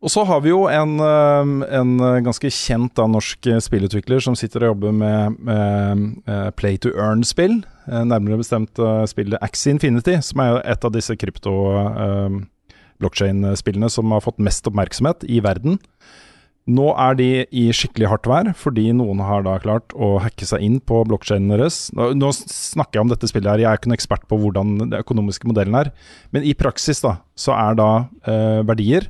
Og 0.00 0.08
så 0.08 0.22
har 0.24 0.40
vi 0.40 0.48
jo 0.48 0.62
en, 0.72 0.94
eh, 1.04 1.50
en 1.76 1.90
ganske 2.24 2.50
kjent 2.50 2.94
da, 2.96 3.04
norsk 3.10 3.46
eh, 3.52 3.60
spillutvikler 3.60 4.22
som 4.24 4.36
sitter 4.38 4.64
og 4.64 4.72
jobber 4.72 4.94
med, 4.96 5.36
med 5.44 6.06
eh, 6.24 6.48
play 6.56 6.80
to 6.80 6.92
earn-spill. 6.96 7.58
Eh, 7.84 8.04
Nærmere 8.08 8.40
bestemt 8.40 8.80
eh, 8.80 9.04
spillet 9.10 9.42
Axie 9.44 9.74
Infinity, 9.74 10.16
som 10.24 10.40
er 10.40 10.62
et 10.64 10.86
av 10.88 10.94
disse 10.94 11.16
krypto 11.20 11.52
eh, 11.76 12.40
blockchain-spillene 13.00 13.90
som 13.92 14.12
har 14.14 14.24
fått 14.24 14.40
mest 14.42 14.68
oppmerksomhet 14.70 15.26
i 15.28 15.40
verden. 15.44 15.80
Nå 16.70 16.90
er 17.00 17.16
de 17.18 17.28
i 17.56 17.62
skikkelig 17.74 18.10
hardt 18.10 18.28
vær, 18.30 18.50
fordi 18.58 18.90
noen 18.94 19.22
har 19.24 19.42
da 19.46 19.56
klart 19.62 19.94
å 19.96 20.18
hacke 20.22 20.46
seg 20.46 20.62
inn 20.62 20.76
på 20.84 21.00
blokkjeden 21.08 21.48
deres. 21.50 21.88
Nå 21.96 22.32
snakker 22.36 22.98
jeg 22.98 23.06
om 23.06 23.12
dette 23.12 23.30
spillet 23.30 23.48
her, 23.50 23.62
jeg 23.64 23.70
er 23.70 23.80
ikke 23.80 23.90
noen 23.90 23.98
ekspert 23.98 24.26
på 24.30 24.38
hvordan 24.42 24.76
den 24.82 24.98
økonomiske 25.00 25.48
modellen 25.50 25.78
er. 25.80 25.90
Men 26.34 26.46
i 26.46 26.54
praksis 26.58 27.02
da, 27.02 27.16
så 27.34 27.56
er 27.56 27.80
da 27.80 27.90
eh, 28.28 28.60
verdier 28.68 29.08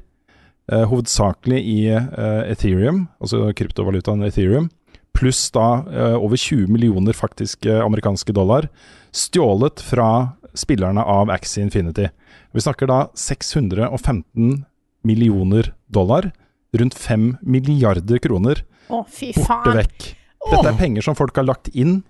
eh, 0.70 0.86
hovedsakelig 0.88 1.61
i 1.61 1.78
eh, 1.99 2.43
Ethereum, 2.55 3.09
altså 3.20 3.51
kryptovalutaen 3.59 4.24
Ethereum, 4.30 4.70
pluss 5.16 5.49
da 5.53 5.82
eh, 5.91 6.16
over 6.16 6.38
20 6.38 6.70
millioner 6.70 7.18
faktiske 7.18 7.80
amerikanske 7.82 8.34
dollar, 8.36 8.70
stjålet 9.11 9.82
fra 9.84 10.11
spillerne 10.57 11.03
av 11.03 11.30
Axie 11.34 11.66
Infinity. 11.66 12.09
Vi 12.53 12.63
snakker 12.65 12.91
da 12.91 13.01
615 13.15 14.65
millioner 15.07 15.73
dollar, 15.87 16.31
rundt 16.77 16.95
5 16.95 17.37
milliarder 17.43 18.19
kroner, 18.23 18.65
Å, 18.91 19.05
fy 19.07 19.33
borte 19.35 19.47
faen. 19.47 19.77
vekk. 19.79 20.09
Dette 20.51 20.67
er 20.71 20.79
penger 20.79 21.05
som 21.07 21.17
folk 21.19 21.37
har 21.37 21.47
lagt 21.47 21.71
inn 21.75 22.01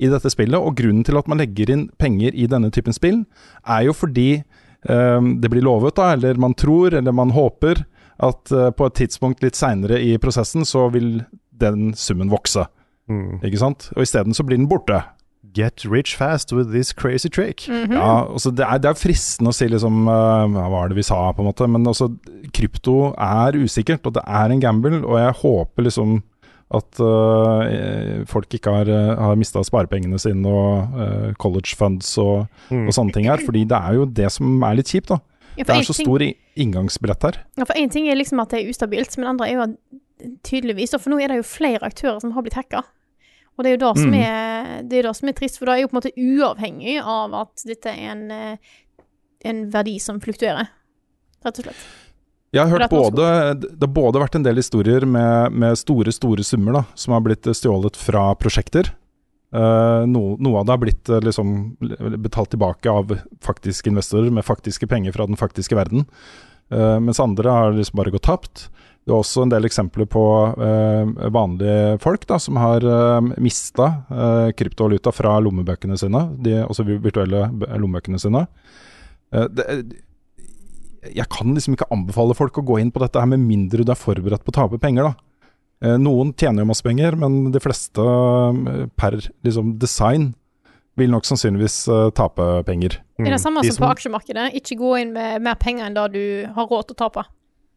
i 0.00 0.08
dette 0.08 0.30
spillet, 0.32 0.56
og 0.56 0.76
grunnen 0.78 1.04
til 1.04 1.18
at 1.20 1.28
man 1.28 1.40
legger 1.42 1.72
inn 1.74 1.88
penger 2.00 2.34
i 2.34 2.48
denne 2.48 2.70
typen 2.72 2.96
spill, 2.96 3.24
er 3.68 3.84
jo 3.88 3.94
fordi 3.96 4.42
um, 4.88 5.34
det 5.42 5.50
blir 5.52 5.64
lovet, 5.66 5.98
da, 5.98 6.14
eller 6.16 6.40
man 6.40 6.56
tror, 6.56 6.96
eller 6.96 7.12
man 7.12 7.34
håper, 7.36 7.84
at 8.20 8.52
uh, 8.52 8.70
på 8.72 8.88
et 8.88 8.98
tidspunkt 9.02 9.44
litt 9.44 9.58
seinere 9.58 10.00
i 10.00 10.14
prosessen, 10.20 10.64
så 10.68 10.88
vil 10.92 11.22
den 11.60 11.92
summen 11.96 12.32
vokse. 12.32 12.64
Mm. 13.10 13.40
Ikke 13.44 13.60
sant? 13.60 13.90
Og 13.96 14.06
isteden 14.06 14.36
så 14.36 14.44
blir 14.46 14.60
den 14.60 14.68
borte. 14.70 15.02
Get 15.54 15.84
rich 15.88 16.16
fast 16.16 16.52
with 16.52 16.70
this 16.70 16.92
crazy 16.92 17.28
trick. 17.28 17.64
Mhm. 17.68 17.92
Ja, 17.96 18.26
altså 18.28 18.50
det, 18.54 18.64
er, 18.66 18.78
det 18.78 18.90
er 18.90 18.98
fristende 19.00 19.50
å 19.50 19.56
si 19.56 19.66
liksom 19.72 20.02
uh, 20.06 20.46
Hva 20.52 20.66
var 20.70 20.88
det 20.92 20.96
vi 20.98 21.02
sa, 21.02 21.32
på 21.32 21.40
en 21.42 21.48
måte? 21.48 21.66
Men 21.66 21.86
altså, 21.88 22.10
krypto 22.52 23.14
er 23.16 23.56
usikkert, 23.56 24.04
og 24.06 24.14
det 24.18 24.22
er 24.28 24.52
en 24.52 24.60
gamble, 24.60 25.00
og 25.04 25.16
jeg 25.18 25.32
håper 25.40 25.86
liksom 25.88 26.20
at 26.70 27.00
uh, 27.02 28.22
folk 28.30 28.52
ikke 28.54 28.70
har, 28.70 28.86
uh, 28.86 29.16
har 29.18 29.34
mista 29.40 29.58
sparepengene 29.66 30.20
sine 30.22 30.46
og 30.46 30.92
uh, 30.94 31.32
college 31.42 31.74
funds 31.76 32.12
og, 32.22 32.46
Mm. 32.70 32.84
og 32.86 32.94
sånne 32.94 33.12
ting 33.16 33.26
her. 33.26 33.40
Fordi 33.42 33.64
det 33.66 33.74
er 33.80 33.96
jo 33.98 34.04
det 34.06 34.28
som 34.30 34.62
er 34.62 34.76
litt 34.78 34.86
kjipt, 34.92 35.08
da. 35.10 35.18
Ja, 35.58 35.64
Det 35.64 35.74
er 35.80 35.82
så 35.88 35.96
ting- 35.96 36.06
stor 36.06 36.22
inngangsbillett 36.56 37.22
her. 37.26 37.40
Ja, 37.58 37.64
for 37.66 37.74
én 37.74 37.90
ting 37.90 38.06
er 38.08 38.14
liksom 38.14 38.38
at 38.44 38.50
det 38.54 38.60
er 38.62 38.70
ustabilt, 38.70 39.16
men 39.18 39.26
andre 39.32 39.48
er 39.48 39.56
jo 39.56 39.62
at 39.66 39.74
tydeligvis 40.46 40.94
For 41.00 41.10
nå 41.10 41.18
er 41.24 41.28
det 41.32 41.40
jo 41.40 41.46
flere 41.48 41.80
aktører 41.82 42.20
som 42.20 42.32
har 42.36 42.42
blitt 42.46 42.54
hacka. 42.54 42.84
Og 43.60 43.64
det 43.66 43.74
er 43.74 43.74
jo 43.76 43.80
det 43.82 44.00
som, 44.00 44.10
Mm. 44.10 44.20
er, 44.24 44.68
det 44.88 44.98
er, 44.98 45.02
det 45.04 45.16
som 45.18 45.28
er 45.28 45.34
trist, 45.36 45.58
for 45.60 45.68
da 45.68 45.74
er 45.76 45.82
jo 45.82 45.88
på 45.90 45.98
en 45.98 46.00
måte 46.00 46.16
uavhengig 46.16 46.94
av 47.04 47.34
at 47.42 47.64
dette 47.68 47.92
er 47.92 48.14
en, 48.14 48.30
eh, 48.32 48.56
en 49.44 49.58
verdi 49.70 49.98
som 50.00 50.16
fluktuerer, 50.18 50.70
rett 51.44 51.58
og 51.60 51.66
slett. 51.66 51.82
Jeg 52.52 52.64
har 52.66 52.72
hørt 52.72 52.90
både, 52.90 53.60
Det 53.60 53.84
har 53.84 53.92
både 53.94 54.18
vært 54.18 54.34
en 54.34 54.42
del 54.42 54.56
historier 54.56 55.04
med, 55.04 55.52
med 55.52 55.76
store 55.76 56.10
store 56.10 56.42
summer 56.42 56.80
da, 56.80 56.84
som 56.96 57.12
har 57.12 57.20
blitt 57.20 57.44
stjålet 57.44 57.94
fra 58.00 58.34
prosjekter. 58.34 58.94
Uh, 59.52 60.06
no, 60.06 60.36
noe 60.38 60.60
av 60.60 60.64
det 60.66 60.72
har 60.72 60.78
blitt 60.78 61.08
eh, 61.10 61.20
liksom, 61.20 61.76
betalt 62.22 62.50
tilbake 62.54 62.88
av 62.88 63.12
faktiske 63.42 63.90
investorer 63.90 64.30
med 64.30 64.46
faktiske 64.46 64.86
penger 64.86 65.12
fra 65.12 65.26
den 65.26 65.36
faktiske 65.36 65.74
verden. 65.74 66.06
Uh, 66.72 66.98
mens 67.02 67.20
andre 67.20 67.50
har 67.50 67.72
liksom 67.74 67.98
bare 67.98 68.12
gått 68.14 68.28
tapt. 68.30 68.70
Det 69.10 69.16
er 69.16 69.24
også 69.24 69.42
en 69.42 69.50
del 69.50 69.66
eksempler 69.66 70.06
på 70.06 70.22
eh, 70.54 71.24
vanlige 71.34 71.96
folk 72.04 72.28
da, 72.30 72.38
som 72.38 72.60
har 72.62 72.84
eh, 72.86 73.32
mista 73.42 73.88
kryptovaluta 74.54 75.10
fra 75.10 75.32
lommebøkene 75.42 75.98
sine, 75.98 76.28
de, 76.38 76.60
altså 76.62 76.86
virtuelle 76.86 77.48
lommebøkene 77.74 78.22
sine. 78.22 78.44
Eh, 79.34 79.48
det, 79.50 79.66
jeg 81.10 81.26
kan 81.32 81.54
liksom 81.56 81.74
ikke 81.74 81.88
anbefale 81.94 82.36
folk 82.36 82.60
å 82.60 82.66
gå 82.66 82.78
inn 82.82 82.92
på 82.92 83.00
dette 83.02 83.18
her 83.18 83.28
med 83.30 83.42
mindre 83.42 83.84
du 83.86 83.92
er 83.92 83.98
forberedt 83.98 84.44
på 84.44 84.52
å 84.52 84.58
tape 84.60 84.80
penger, 84.82 85.10
da. 85.10 85.30
Eh, 85.80 85.96
Noen 86.00 86.34
tjener 86.36 86.64
jo 86.64 86.70
masse 86.70 86.84
penger, 86.84 87.16
men 87.16 87.48
de 87.54 87.62
fleste 87.62 88.04
eh, 88.04 88.84
per 89.00 89.16
liksom 89.46 89.78
design 89.80 90.30
vil 91.00 91.12
nok 91.14 91.24
sannsynligvis 91.24 91.82
eh, 91.88 92.06
tape 92.16 92.48
penger. 92.68 92.98
Det 93.16 93.30
er 93.30 93.36
det 93.38 93.42
samme 93.42 93.64
Mm. 93.64 93.68
De 93.68 93.72
som 93.76 93.86
på 93.86 93.92
aksjemarkedet. 93.94 94.46
Ikke 94.60 94.76
gå 94.80 94.94
inn 95.00 95.14
med 95.16 95.42
mer 95.44 95.56
penger 95.60 95.88
enn 95.88 95.96
det 95.96 96.06
du 96.12 96.24
har 96.52 96.68
råd 96.68 96.90
til 96.90 96.98
å 96.98 97.00
tape. 97.06 97.24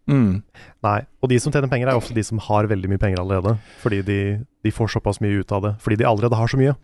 Mm. 0.10 0.42
Nei, 0.84 0.98
og 1.24 1.32
de 1.32 1.38
som 1.40 1.54
tjener 1.54 1.72
penger 1.72 1.92
er 1.92 2.00
ofte 2.00 2.16
de 2.16 2.24
som 2.28 2.42
har 2.44 2.68
veldig 2.72 2.90
mye 2.92 3.02
penger 3.02 3.22
allerede. 3.24 3.56
Fordi 3.84 4.02
de, 4.08 4.20
de 4.66 4.74
får 4.74 4.96
såpass 4.98 5.22
mye 5.24 5.44
ut 5.44 5.54
av 5.56 5.64
det. 5.68 5.76
Fordi 5.84 6.02
de 6.02 6.10
allerede 6.10 6.40
har 6.40 6.52
så 6.52 6.60
mye. 6.60 6.76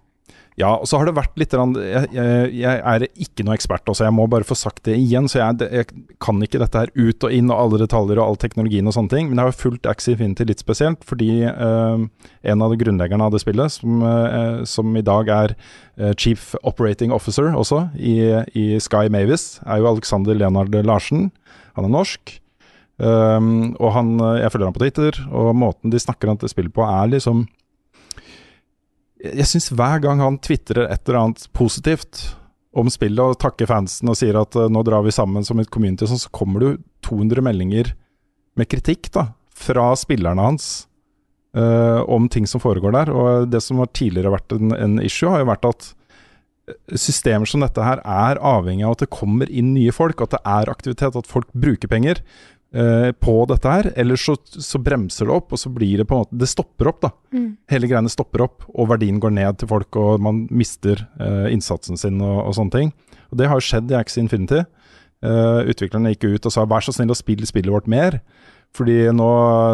Ja, 0.60 0.74
og 0.76 0.90
så 0.90 0.98
har 1.00 1.08
det 1.08 1.16
vært 1.16 1.38
litt 1.40 1.54
jeg, 1.56 2.10
jeg, 2.12 2.48
jeg 2.60 2.80
er 2.92 3.06
ikke 3.08 3.46
noe 3.48 3.56
ekspert, 3.56 3.88
også, 3.88 4.04
jeg 4.04 4.16
må 4.18 4.26
bare 4.28 4.48
få 4.48 4.58
sagt 4.60 4.82
det 4.90 4.98
igjen. 5.00 5.30
Så 5.32 5.40
jeg, 5.40 5.70
jeg 5.72 5.88
kan 6.20 6.42
ikke 6.44 6.60
dette 6.60 6.82
her 6.84 6.92
ut 6.98 7.28
og 7.28 7.36
inn 7.36 7.52
og 7.54 7.62
alle 7.62 7.80
detaljer 7.86 8.20
og 8.20 8.26
all 8.26 8.40
teknologien 8.42 8.90
og 8.90 8.96
sånne 8.98 9.14
ting. 9.14 9.30
Men 9.30 9.40
jeg 9.40 9.52
har 9.52 9.60
fulgt 9.60 9.88
Axie 9.90 10.18
Infinity 10.18 10.50
litt 10.50 10.64
spesielt, 10.64 11.06
fordi 11.08 11.30
eh, 11.48 12.04
en 12.52 12.66
av 12.66 12.74
de 12.74 12.82
grunnleggerne 12.82 13.30
av 13.30 13.36
det 13.36 13.44
spillet, 13.46 13.78
som, 13.78 14.04
eh, 14.04 14.60
som 14.68 15.00
i 15.00 15.06
dag 15.06 15.32
er 15.38 15.56
eh, 15.56 16.12
Chief 16.20 16.52
Operating 16.60 17.16
Officer 17.16 17.48
også 17.56 17.86
i, 17.96 18.20
i 18.52 18.68
Sky 18.84 19.08
Mavis, 19.14 19.62
er 19.64 19.80
jo 19.80 19.94
Alexander 19.94 20.36
Leonard 20.36 20.76
Larsen. 20.84 21.30
Han 21.80 21.88
er 21.88 21.96
norsk. 21.96 22.36
Um, 23.00 23.78
og 23.80 23.94
han, 23.96 24.12
jeg 24.42 24.52
følger 24.52 24.68
han 24.68 24.76
på 24.76 24.84
Twitter, 24.84 25.20
og 25.32 25.54
måten 25.56 25.94
de 25.94 26.02
snakker 26.02 26.32
om 26.32 26.40
spillet 26.52 26.74
på, 26.76 26.84
er 26.84 27.14
liksom 27.14 27.46
jeg 29.20 29.48
syns 29.50 29.70
hver 29.76 30.00
gang 30.04 30.22
han 30.24 30.38
tvitrer 30.40 30.86
et 30.88 31.02
eller 31.04 31.20
annet 31.26 31.48
positivt 31.56 32.22
om 32.80 32.88
spillet 32.92 33.20
og 33.20 33.40
takker 33.42 33.68
fansen 33.68 34.12
og 34.12 34.16
sier 34.20 34.38
at 34.40 34.56
uh, 34.56 34.70
nå 34.72 34.84
drar 34.88 35.04
vi 35.04 35.14
sammen 35.16 35.46
som 35.48 35.60
et 35.60 35.72
community, 35.74 36.08
sånn, 36.08 36.22
så 36.22 36.32
kommer 36.32 36.62
det 36.62 36.70
jo 36.70 36.78
200 37.10 37.44
meldinger 37.44 37.94
med 38.60 38.70
kritikk 38.72 39.10
da, 39.16 39.30
fra 39.56 39.92
spillerne 40.00 40.44
hans 40.44 40.70
uh, 41.58 42.06
om 42.08 42.28
ting 42.32 42.48
som 42.48 42.62
foregår 42.64 42.96
der. 42.96 43.12
Og 43.12 43.50
det 43.52 43.64
som 43.66 43.82
har 43.82 43.92
tidligere 43.96 44.36
vært 44.36 44.56
en, 44.56 44.76
en 44.76 45.00
issue, 45.04 45.32
har 45.32 45.44
jo 45.44 45.50
vært 45.50 45.68
at 45.70 45.90
eh, 46.70 46.78
systemer 47.00 47.50
som 47.50 47.66
dette 47.66 47.84
her 47.84 48.04
er 48.04 48.42
avhengig 48.44 48.86
av 48.88 48.98
at 48.98 49.06
det 49.06 49.12
kommer 49.16 49.52
inn 49.52 49.74
nye 49.76 49.96
folk, 49.96 50.22
at 50.24 50.38
det 50.38 50.44
er 50.46 50.72
aktivitet, 50.72 51.18
at 51.20 51.32
folk 51.32 51.50
bruker 51.58 51.92
penger 51.92 52.24
eh, 52.74 53.12
på 53.12 53.36
dette 53.50 53.76
her. 53.76 53.92
Ellers 54.00 54.26
så, 54.26 54.36
så 54.38 54.82
bremser 54.82 55.30
det 55.30 55.36
opp, 55.36 55.54
og 55.54 55.62
så 55.62 55.72
blir 55.74 56.02
det 56.02 56.08
på 56.10 56.18
en 56.18 56.26
måte 56.26 56.40
Det 56.40 56.50
stopper 56.50 56.92
opp, 56.92 57.02
da. 57.06 57.12
Mm. 57.36 57.52
Hele 57.72 57.92
greiene 57.92 58.12
stopper 58.14 58.46
opp, 58.46 58.68
og 58.74 58.92
verdien 58.92 59.22
går 59.22 59.36
ned 59.38 59.62
til 59.62 59.72
folk, 59.72 60.00
og 60.00 60.24
man 60.26 60.46
mister 60.52 61.06
eh, 61.20 61.48
innsatsen 61.54 62.00
sin 62.00 62.20
og, 62.22 62.44
og 62.48 62.58
sånne 62.58 62.76
ting. 62.76 62.94
Og 63.30 63.40
det 63.40 63.50
har 63.50 63.60
jo 63.60 63.68
skjedd 63.68 63.92
i 63.94 63.98
Axie 64.00 64.24
Infinity. 64.24 64.64
Uh, 65.20 65.68
utviklerne 65.68 66.14
gikk 66.14 66.30
ut 66.32 66.46
og 66.48 66.54
sa 66.54 66.64
vær 66.64 66.84
så 66.86 66.94
snill 66.96 67.12
å 67.12 67.18
spille 67.18 67.48
spillet 67.48 67.74
vårt 67.74 67.90
mer. 67.92 68.22
Fordi 68.78 69.10
nå, 69.12 69.30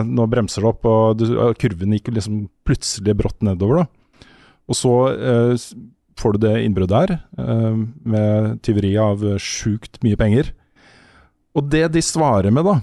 nå 0.08 0.26
bremser 0.32 0.64
det 0.64 0.72
opp, 0.72 0.88
og 0.90 1.20
du, 1.20 1.28
og 1.36 1.58
kurven 1.62 1.94
gikk 1.94 2.10
liksom 2.16 2.46
plutselig 2.68 3.14
brått 3.20 3.46
nedover. 3.46 3.84
da. 3.84 4.28
Og 4.72 4.80
så 4.80 4.94
uh, 5.14 5.68
får 6.18 6.36
du 6.36 6.46
det 6.48 6.56
innbruddet 6.64 6.98
her, 6.98 7.18
uh, 7.38 7.78
med 8.08 8.62
tyveri 8.66 8.96
av 9.00 9.24
sjukt 9.44 10.02
mye 10.06 10.20
penger. 10.20 10.54
Og 11.56 11.72
det 11.72 11.88
de 11.94 12.04
svarer 12.04 12.52
med, 12.52 12.68
da 12.68 12.80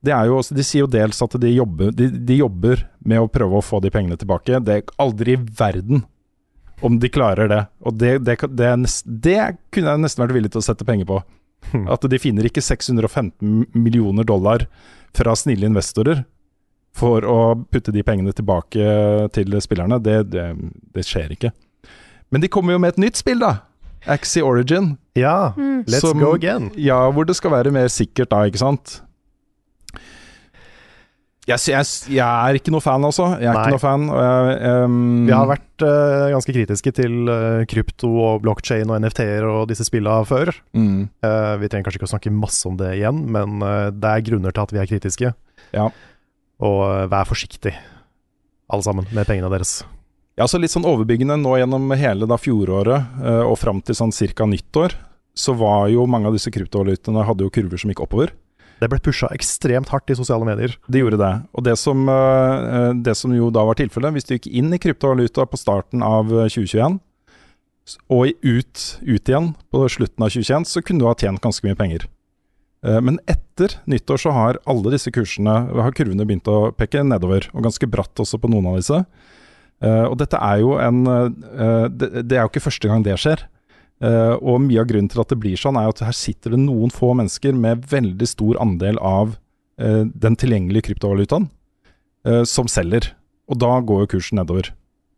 det 0.00 0.14
er 0.16 0.30
jo 0.30 0.40
De 0.56 0.64
sier 0.64 0.84
jo 0.84 0.90
dels 0.90 1.20
at 1.24 1.36
de 1.40 1.52
jobber, 1.52 1.92
de, 1.92 2.08
de 2.08 2.38
jobber 2.40 2.86
med 3.04 3.20
å 3.20 3.28
prøve 3.28 3.58
å 3.58 3.64
få 3.64 3.82
de 3.84 3.92
pengene 3.92 4.16
tilbake. 4.20 4.62
Det 4.64 4.76
er 4.76 4.94
aldri 5.00 5.36
i 5.36 5.42
verden 5.58 6.04
om 6.80 6.96
de 7.00 7.10
klarer 7.12 7.50
det. 7.50 7.60
Og 7.84 7.98
det, 8.00 8.14
det, 8.24 8.38
det, 8.56 8.70
det 9.04 9.38
kunne 9.68 9.92
jeg 9.92 10.04
nesten 10.06 10.24
vært 10.24 10.36
villig 10.38 10.52
til 10.54 10.62
å 10.62 10.64
sette 10.64 10.86
penger 10.88 11.08
på. 11.10 11.20
At 11.92 12.06
de 12.08 12.20
finner 12.22 12.48
ikke 12.48 12.64
615 12.64 13.66
millioner 13.76 14.24
dollar 14.24 14.64
fra 15.16 15.34
snille 15.36 15.68
investorer 15.68 16.24
for 16.96 17.24
å 17.28 17.40
putte 17.70 17.92
de 17.92 18.02
pengene 18.02 18.32
tilbake 18.34 19.28
til 19.36 19.58
spillerne. 19.60 20.00
Det, 20.00 20.22
det, 20.32 20.46
det 20.96 21.04
skjer 21.06 21.36
ikke. 21.36 21.52
Men 22.32 22.40
de 22.40 22.48
kommer 22.48 22.74
jo 22.74 22.80
med 22.80 22.94
et 22.94 23.04
nytt 23.04 23.20
spill, 23.20 23.42
da. 23.42 23.58
Axie 24.06 24.42
Origin. 24.42 24.96
Ja, 25.18 25.52
let's 25.86 26.00
Som- 26.00 26.18
go 26.20 26.32
again. 26.34 26.70
Ja, 26.76 27.10
hvor 27.12 27.26
det 27.26 27.36
skal 27.36 27.50
være 27.52 27.70
mer 27.74 27.88
sikkert 27.92 28.30
da, 28.30 28.44
ikke 28.48 28.58
sant? 28.62 29.00
Jeg, 31.48 31.58
jeg, 31.72 31.86
jeg 32.14 32.20
er 32.20 32.54
ikke 32.60 32.70
noe 32.70 32.82
fan, 32.84 33.02
altså. 33.02 33.24
Jeg 33.40 33.48
er 33.48 33.56
Nei. 33.56 33.62
ikke 33.64 33.74
noe 33.74 33.82
fan. 33.82 34.02
Jeg, 34.12 34.72
um, 34.84 34.98
Vi 35.26 35.32
har 35.34 35.48
vært 35.50 35.82
uh, 35.82 36.26
ganske 36.36 36.52
kritiske 36.54 36.92
til 36.94 37.14
uh, 37.32 37.62
krypto 37.66 38.10
og 38.28 38.42
blockchain 38.44 38.92
og 38.92 39.00
NFT-er 39.02 39.48
og 39.48 39.64
disse 39.72 39.86
spillene 39.88 40.26
før. 40.28 40.52
mm, 40.76 41.08
Uh, 41.24 41.56
vi 41.58 41.68
trenger 41.68 41.88
kanskje 41.88 41.98
ikke 42.00 42.08
å 42.10 42.12
snakke 42.12 42.32
masse 42.32 42.68
om 42.68 42.76
det 42.78 42.92
igjen, 43.00 43.24
men 43.32 43.58
det 43.98 44.10
er 44.12 44.22
grunner 44.28 44.54
til 44.54 44.62
at 44.62 44.72
vi 44.76 44.78
er 44.82 44.88
kritiske. 44.92 45.32
Ja. 45.74 45.88
Og 46.60 47.08
vær 47.10 47.26
forsiktig, 47.28 47.74
alle 48.70 48.84
sammen, 48.86 49.08
med 49.16 49.26
pengene 49.26 49.50
deres. 49.52 49.80
Ja, 50.40 50.46
så 50.48 50.56
litt 50.56 50.72
sånn 50.72 50.88
overbyggende 50.88 51.36
nå 51.36 51.58
gjennom 51.60 51.90
hele 52.00 52.24
da 52.24 52.38
fjoråret 52.40 53.18
eh, 53.20 53.42
og 53.44 53.58
fram 53.60 53.82
til 53.84 53.96
sånn 53.98 54.14
cirka 54.14 54.46
nyttår, 54.48 54.94
så 55.36 55.52
var 55.52 55.90
jo 55.92 56.06
mange 56.08 56.30
av 56.30 56.36
disse 56.36 56.48
kryptovalutaene 56.54 57.26
hadde 57.28 57.44
jo 57.44 57.52
kurver 57.52 57.80
som 57.80 57.92
gikk 57.92 58.00
oppover. 58.06 58.32
Det 58.80 58.88
ble 58.88 58.96
pusha 59.04 59.28
ekstremt 59.36 59.90
hardt 59.92 60.08
i 60.08 60.16
sosiale 60.16 60.46
medier. 60.48 60.72
Det 60.88 61.02
gjorde 61.02 61.18
det. 61.20 61.32
Og 61.52 61.66
det 61.66 61.76
som, 61.76 62.08
eh, 62.08 62.92
det 63.04 63.12
som 63.20 63.34
jo 63.36 63.50
da 63.52 63.66
var 63.68 63.76
tilfellet, 63.76 64.16
hvis 64.16 64.24
du 64.24 64.32
gikk 64.38 64.48
inn 64.48 64.72
i 64.72 64.80
kryptovaluta 64.80 65.44
på 65.44 65.60
starten 65.60 66.00
av 66.00 66.32
eh, 66.32 66.48
2021, 66.48 66.96
og 68.08 68.32
ut, 68.40 68.84
ut 69.02 69.28
igjen 69.28 69.52
på 69.68 69.82
slutten 69.92 70.24
av 70.24 70.32
2021, 70.32 70.64
så 70.72 70.80
kunne 70.80 71.04
du 71.04 71.08
ha 71.10 71.14
tjent 71.20 71.42
ganske 71.44 71.68
mye 71.68 71.76
penger. 71.76 72.06
Eh, 72.86 73.00
Men 73.04 73.20
etter 73.28 73.76
nyttår 73.84 74.24
så 74.24 74.32
har 74.32 74.60
alle 74.64 74.94
disse 74.96 75.12
kursene, 75.12 75.58
har 75.68 75.92
kurvene 75.92 76.24
begynt 76.24 76.48
å 76.48 76.72
peke 76.72 77.04
nedover, 77.04 77.50
og 77.52 77.68
ganske 77.68 77.90
bratt 77.90 78.16
også 78.16 78.40
på 78.40 78.48
noen 78.48 78.72
av 78.72 78.80
disse. 78.80 79.04
Eh, 79.82 80.04
Og 80.10 80.18
dette 80.20 80.36
er 80.36 80.58
jo 80.60 80.74
en 80.78 80.98
eh, 81.08 81.86
Det, 81.88 82.10
det 82.28 82.36
er 82.36 82.42
jo 82.44 82.50
ikke 82.52 82.64
første 82.66 82.88
gang 82.90 83.04
det 83.06 83.16
skjer. 83.20 83.46
Eh, 84.00 84.34
og 84.40 84.60
mye 84.64 84.80
av 84.82 84.88
grunnen 84.90 85.08
til 85.12 85.20
at 85.22 85.28
det 85.32 85.38
blir 85.40 85.56
sånn, 85.60 85.76
er 85.80 85.88
at 85.92 86.02
her 86.04 86.12
sitter 86.16 86.50
det 86.56 86.60
noen 86.62 86.92
få 86.92 87.12
mennesker 87.16 87.52
med 87.56 87.86
veldig 87.90 88.28
stor 88.28 88.60
andel 88.60 88.98
av 89.00 89.36
den 89.80 90.34
tilgjengelige 90.36 90.90
kryptovalutaen 90.90 91.46
som 92.44 92.66
selger. 92.68 93.06
Og 93.48 93.56
da 93.62 93.70
går 93.80 94.02
jo 94.02 94.08
kursen 94.12 94.36
nedover. 94.36 94.66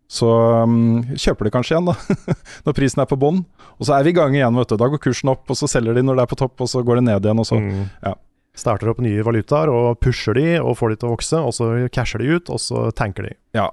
Så 0.07 0.29
um, 0.63 1.01
kjøper 1.19 1.49
de 1.49 1.51
kanskje 1.57 1.75
igjen, 1.75 1.89
da, 1.89 1.97
når 2.69 2.77
prisen 2.77 3.03
er 3.03 3.09
på 3.11 3.19
bånn. 3.19 3.41
Og 3.81 3.89
så 3.89 3.97
er 3.97 4.07
vi 4.07 4.13
i 4.13 4.17
gang 4.21 4.37
igjen, 4.37 4.55
vet 4.61 4.71
du. 4.71 4.77
Da 4.79 4.87
går 4.93 5.03
kursen 5.03 5.33
opp, 5.33 5.43
og 5.51 5.59
så 5.59 5.67
selger 5.67 5.99
de 5.99 6.05
når 6.07 6.21
det 6.21 6.27
er 6.29 6.31
på 6.31 6.39
topp, 6.45 6.63
og 6.63 6.71
så 6.71 6.85
går 6.87 7.01
det 7.01 7.05
ned 7.09 7.27
igjen, 7.27 7.43
og 7.43 7.49
så 7.49 7.59
Mm. 7.59 7.89
ja. 8.07 8.15
Starter 8.55 8.91
opp 8.93 9.01
nye 9.03 9.25
valutaer 9.25 9.71
og 9.73 9.99
pusher 10.05 10.35
de 10.39 10.47
og 10.61 10.77
får 10.79 10.91
de 10.93 10.97
til 11.01 11.09
å 11.09 11.13
vokse, 11.17 11.39
og 11.43 11.55
så 11.57 11.73
casher 11.91 12.21
de 12.23 12.37
ut, 12.37 12.51
og 12.53 12.61
så 12.61 12.85
tanker 12.95 13.31
de. 13.31 13.35
Ja. 13.57 13.71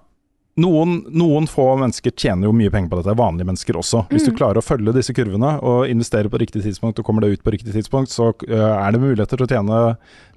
Noen, 0.59 0.95
noen 1.15 1.45
få 1.47 1.65
mennesker 1.79 2.11
tjener 2.19 2.49
jo 2.49 2.53
mye 2.57 2.71
penger 2.73 2.89
på 2.91 2.99
dette, 2.99 3.13
vanlige 3.19 3.47
mennesker 3.47 3.77
også. 3.79 4.01
Hvis 4.11 4.25
du 4.27 4.31
klarer 4.35 4.59
å 4.59 4.65
følge 4.65 4.91
disse 4.97 5.13
kurvene 5.15 5.53
og 5.63 5.85
investere 5.91 6.27
på 6.31 6.39
riktig 6.41 6.63
tidspunkt 6.65 6.99
og 6.99 7.05
kommer 7.07 7.23
deg 7.23 7.37
ut 7.37 7.43
på 7.45 7.53
riktig 7.55 7.71
tidspunkt, 7.75 8.11
så 8.11 8.31
øh, 8.33 8.63
er 8.73 8.91
det 8.95 9.01
muligheter 9.03 9.39
til 9.39 9.45
å 9.47 9.51
tjene 9.53 9.79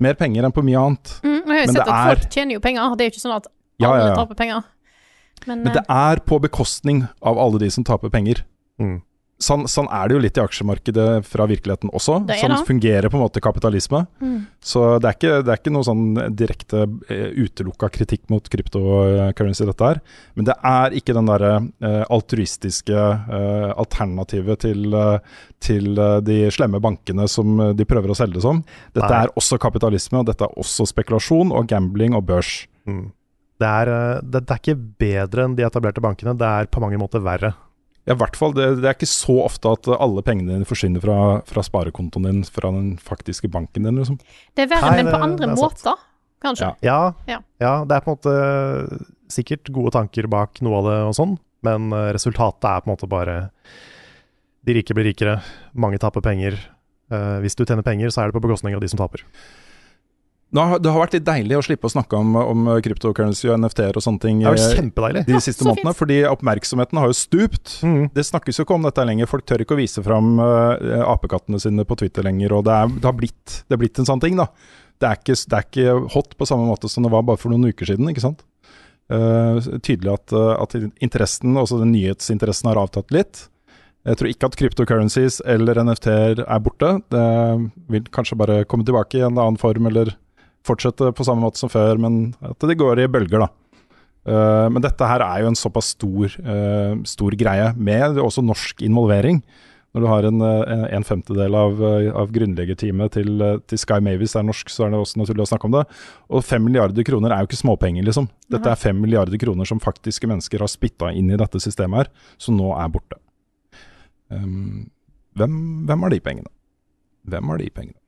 mer 0.04 0.14
penger 0.20 0.46
enn 0.46 0.54
på 0.54 0.62
mye 0.66 0.78
annet. 0.84 1.14
Mm, 1.24 1.38
jeg 1.40 1.48
har 1.48 1.62
jo 1.62 1.66
Men 1.72 1.74
sett 1.76 1.82
at 1.88 1.94
er- 1.96 2.14
folk 2.16 2.30
tjener 2.36 2.54
jo 2.58 2.60
penger. 2.68 2.96
Det 2.96 3.04
er 3.06 3.10
jo 3.10 3.14
ikke 3.16 3.24
sånn 3.26 3.36
at 3.40 3.48
Ja, 3.82 3.88
alle 3.90 4.02
ja, 4.04 4.08
ja. 4.12 4.14
taper 4.20 4.38
penger. 4.38 4.62
Men, 5.46 5.62
Men 5.64 5.72
det 5.74 5.82
er 5.90 6.20
på 6.22 6.38
bekostning 6.44 7.00
av 7.22 7.38
alle 7.42 7.58
de 7.58 7.70
som 7.74 7.82
taper 7.84 8.12
penger. 8.14 8.44
Mm. 8.78 9.00
Sånn, 9.42 9.66
sånn 9.70 9.88
er 9.92 10.08
det 10.08 10.16
jo 10.16 10.22
litt 10.22 10.38
i 10.38 10.42
aksjemarkedet 10.42 11.26
fra 11.26 11.46
virkeligheten 11.50 11.90
også. 11.90 12.20
Det 12.28 12.36
er 12.36 12.42
Sånn 12.42 12.66
fungerer 12.68 13.10
på 13.10 13.18
en 13.18 13.24
måte 13.24 13.42
kapitalisme. 13.42 14.04
mm. 14.22 14.40
Så 14.62 14.82
det 15.02 15.08
er 15.08 15.16
ikke, 15.16 15.38
det 15.42 15.50
er 15.50 15.58
ikke 15.58 15.72
noe 15.74 15.86
sånn 15.86 16.04
direkte 16.38 16.84
eh, 17.10 17.32
utelukka 17.34 17.88
kritikk 17.90 18.28
mot 18.30 18.46
kryptocurrency, 18.46 19.66
dette 19.66 19.88
her. 19.88 19.98
Men 20.38 20.46
det 20.46 20.54
er 20.70 20.94
ikke 20.98 21.16
den 21.16 21.30
derre 21.30 21.54
eh, 21.82 22.04
altruistiske 22.14 22.94
eh, 22.94 23.70
alternativet 23.74 24.62
til, 24.62 24.94
til 25.62 26.04
de 26.22 26.38
slemme 26.54 26.78
bankene 26.82 27.26
som 27.30 27.58
de 27.74 27.88
prøver 27.88 28.14
å 28.14 28.18
selge 28.18 28.38
det 28.38 28.44
som. 28.46 28.62
Dette 28.94 29.10
Nei. 29.10 29.24
er 29.24 29.34
også 29.38 29.58
kapitalisme, 29.62 30.22
og 30.22 30.30
dette 30.30 30.46
er 30.46 30.62
også 30.62 30.86
spekulasjon 30.92 31.50
og 31.50 31.66
gambling 31.72 32.14
og 32.18 32.24
børs. 32.30 32.62
Mm. 32.86 33.10
Det, 33.62 33.68
er, 33.68 33.92
det, 34.22 34.44
det 34.46 34.54
er 34.54 34.62
ikke 34.62 34.78
bedre 35.02 35.46
enn 35.46 35.58
de 35.58 35.66
etablerte 35.66 36.02
bankene, 36.02 36.38
det 36.38 36.48
er 36.48 36.70
på 36.70 36.82
mange 36.82 37.02
måter 37.02 37.22
verre. 37.22 37.52
Ja, 38.02 38.16
i 38.16 38.18
hvert 38.18 38.34
fall, 38.34 38.50
det, 38.56 38.64
det 38.82 38.88
er 38.90 38.96
ikke 38.96 39.06
så 39.06 39.36
ofte 39.44 39.70
at 39.76 39.86
alle 39.94 40.24
pengene 40.26 40.56
dine 40.56 40.66
forsvinner 40.66 41.02
fra, 41.04 41.16
fra 41.46 41.62
sparekontoen 41.62 42.24
din, 42.26 42.40
fra 42.50 42.72
den 42.74 42.96
faktiske 42.98 43.46
banken 43.52 43.86
din, 43.86 44.00
liksom. 44.00 44.16
Det 44.58 44.64
er 44.64 44.72
verre, 44.72 44.90
Nei, 44.90 45.04
men 45.04 45.12
på 45.14 45.20
andre 45.22 45.46
er 45.52 45.54
måter, 45.54 46.02
kanskje. 46.42 46.72
Ja. 46.82 46.98
Ja, 47.28 47.36
Ja. 47.36 47.38
ja, 47.62 47.74
det 47.86 47.94
er 47.94 48.02
på 48.02 48.10
en 48.10 48.18
måte 48.18 49.06
sikkert 49.32 49.70
gode 49.72 49.94
tanker 49.94 50.26
bak 50.26 50.58
noe 50.66 50.80
av 50.80 50.88
det 50.90 50.98
og 51.12 51.14
sånn, 51.20 51.36
men 51.62 51.92
eh, 51.94 52.10
resultatet 52.16 52.66
er 52.72 52.82
på 52.82 52.90
en 52.90 52.96
måte 52.96 53.08
bare 53.10 53.36
De 54.66 54.74
rike 54.76 54.94
blir 54.94 55.06
rikere, 55.10 55.40
mange 55.74 55.98
taper 55.98 56.22
penger. 56.22 56.54
Eh, 57.10 57.38
hvis 57.42 57.54
du 57.58 57.64
tjener 57.64 57.82
penger, 57.86 58.10
så 58.14 58.22
er 58.22 58.30
det 58.30 58.36
på 58.36 58.42
bekostning 58.44 58.74
av 58.76 58.82
de 58.82 58.90
som 58.90 58.98
taper. 59.00 59.22
Nå, 60.52 60.60
har- 60.68 60.80
det 60.84 60.90
har 60.92 61.00
vært 61.00 61.14
litt 61.16 61.24
deilig 61.24 61.56
å 61.56 61.62
slippe 61.64 61.88
å 61.88 61.92
snakke 61.94 62.18
om, 62.18 62.34
om 62.36 62.66
cryptocurrency 62.84 63.48
og 63.48 63.56
NFT-er 63.62 63.96
og 63.96 64.04
sånne 64.04 64.20
ting 64.20 64.42
Det 64.44 64.50
eh, 64.52 64.74
kjempedeilig. 64.76 65.22
de 65.26 65.40
siste 65.40 65.64
ja, 65.64 65.70
månedene, 65.70 65.94
fordi 65.96 66.18
oppmerksomheten 66.28 67.00
har 67.00 67.08
jo 67.08 67.16
stupt. 67.16 67.78
Mm. 67.82 68.10
Det 68.12 68.24
snakkes 68.28 68.60
jo 68.60 68.66
ikke 68.66 68.76
om 68.76 68.84
dette 68.84 69.06
lenger. 69.08 69.30
Folk 69.30 69.46
tør 69.48 69.64
ikke 69.64 69.72
å 69.76 69.80
vise 69.80 70.04
fram 70.04 70.34
uh, 70.42 70.76
apekattene 71.08 71.60
sine 71.62 71.86
på 71.88 71.96
Twitter 72.02 72.26
lenger. 72.28 72.52
Og 72.58 72.66
det, 72.68 72.76
er, 72.76 72.92
det, 72.98 73.04
har 73.08 73.16
blitt, 73.16 73.56
det 73.64 73.76
har 73.78 73.80
blitt 73.80 74.02
en 74.02 74.08
sånn 74.12 74.20
ting, 74.20 74.36
da. 74.36 74.50
Det 75.00 75.08
er, 75.08 75.16
ikke, 75.22 75.38
det 75.40 75.56
er 75.58 75.68
ikke 75.70 75.94
hot 76.14 76.36
på 76.38 76.46
samme 76.46 76.68
måte 76.68 76.90
som 76.92 77.02
det 77.06 77.10
var 77.14 77.24
bare 77.26 77.40
for 77.40 77.50
noen 77.50 77.72
uker 77.72 77.88
siden, 77.88 78.12
ikke 78.12 78.22
sant. 78.28 78.44
Uh, 79.12 79.56
tydelig 79.82 80.12
at, 80.14 80.36
at 80.36 80.76
interessen, 81.02 81.56
også 81.58 81.80
den 81.80 81.90
nyhetsinteressen, 81.96 82.68
har 82.70 82.80
avtatt 82.84 83.08
litt. 83.12 83.46
Jeg 84.04 84.18
tror 84.18 84.28
ikke 84.32 84.48
at 84.50 84.56
cryptocurrencies 84.58 85.40
eller 85.46 85.78
NFT-er 85.84 86.40
er 86.44 86.62
borte. 86.62 86.88
Det 87.12 87.26
vil 87.92 88.06
kanskje 88.14 88.38
bare 88.40 88.64
komme 88.68 88.84
tilbake 88.84 89.20
i 89.20 89.24
en 89.24 89.38
annen 89.38 89.58
form, 89.60 89.86
eller 89.90 90.12
fortsette 90.66 91.10
på 91.16 91.26
samme 91.26 91.44
måte 91.44 91.60
som 91.60 91.72
før, 91.72 92.00
men 92.00 92.32
at 92.44 92.68
det 92.68 92.78
går 92.80 93.02
i 93.02 93.10
bølger, 93.10 93.44
da. 93.46 93.50
Uh, 94.22 94.68
men 94.70 94.82
dette 94.84 95.06
her 95.08 95.24
er 95.24 95.42
jo 95.42 95.50
en 95.50 95.58
såpass 95.58 95.96
stor, 95.96 96.34
uh, 96.46 96.94
stor 97.08 97.34
greie, 97.38 97.72
med 97.74 98.20
også 98.22 98.44
norsk 98.46 98.84
involvering. 98.86 99.42
Når 99.92 100.00
du 100.00 100.08
har 100.08 100.24
en, 100.24 100.40
eh, 100.40 100.82
en 100.96 101.04
femtedel 101.04 101.52
av, 101.52 101.82
av 102.16 102.30
grunnleggerteamet 102.32 103.12
til, 103.12 103.42
til 103.68 103.80
Sky 103.80 103.98
Mavis 104.00 104.32
er 104.40 104.46
norsk, 104.48 104.70
så 104.72 104.86
er 104.86 104.94
det 104.94 105.00
også 105.02 105.20
naturlig 105.20 105.44
å 105.44 105.48
snakke 105.50 105.68
om 105.68 105.74
det. 105.74 105.82
Og 106.32 106.40
fem 106.48 106.64
milliarder 106.64 107.04
kroner 107.04 107.34
er 107.34 107.42
jo 107.42 107.50
ikke 107.50 107.60
småpenger, 107.60 108.06
liksom. 108.06 108.30
Dette 108.48 108.72
er 108.72 108.80
fem 108.80 108.96
milliarder 108.96 109.36
kroner 109.36 109.68
som 109.68 109.82
faktiske 109.84 110.30
mennesker 110.30 110.64
har 110.64 110.72
spytta 110.72 111.12
inn 111.12 111.28
i 111.28 111.36
dette 111.36 111.60
systemet 111.60 112.06
her, 112.06 112.30
som 112.40 112.56
nå 112.56 112.72
er 112.72 112.88
borte. 112.94 113.20
Um, 114.32 114.88
hvem, 115.36 115.60
hvem 115.90 116.06
har 116.06 116.16
de 116.16 116.22
pengene? 116.24 116.52
Hvem 117.28 117.52
har 117.52 117.60
de 117.60 117.68
pengene? 117.76 118.00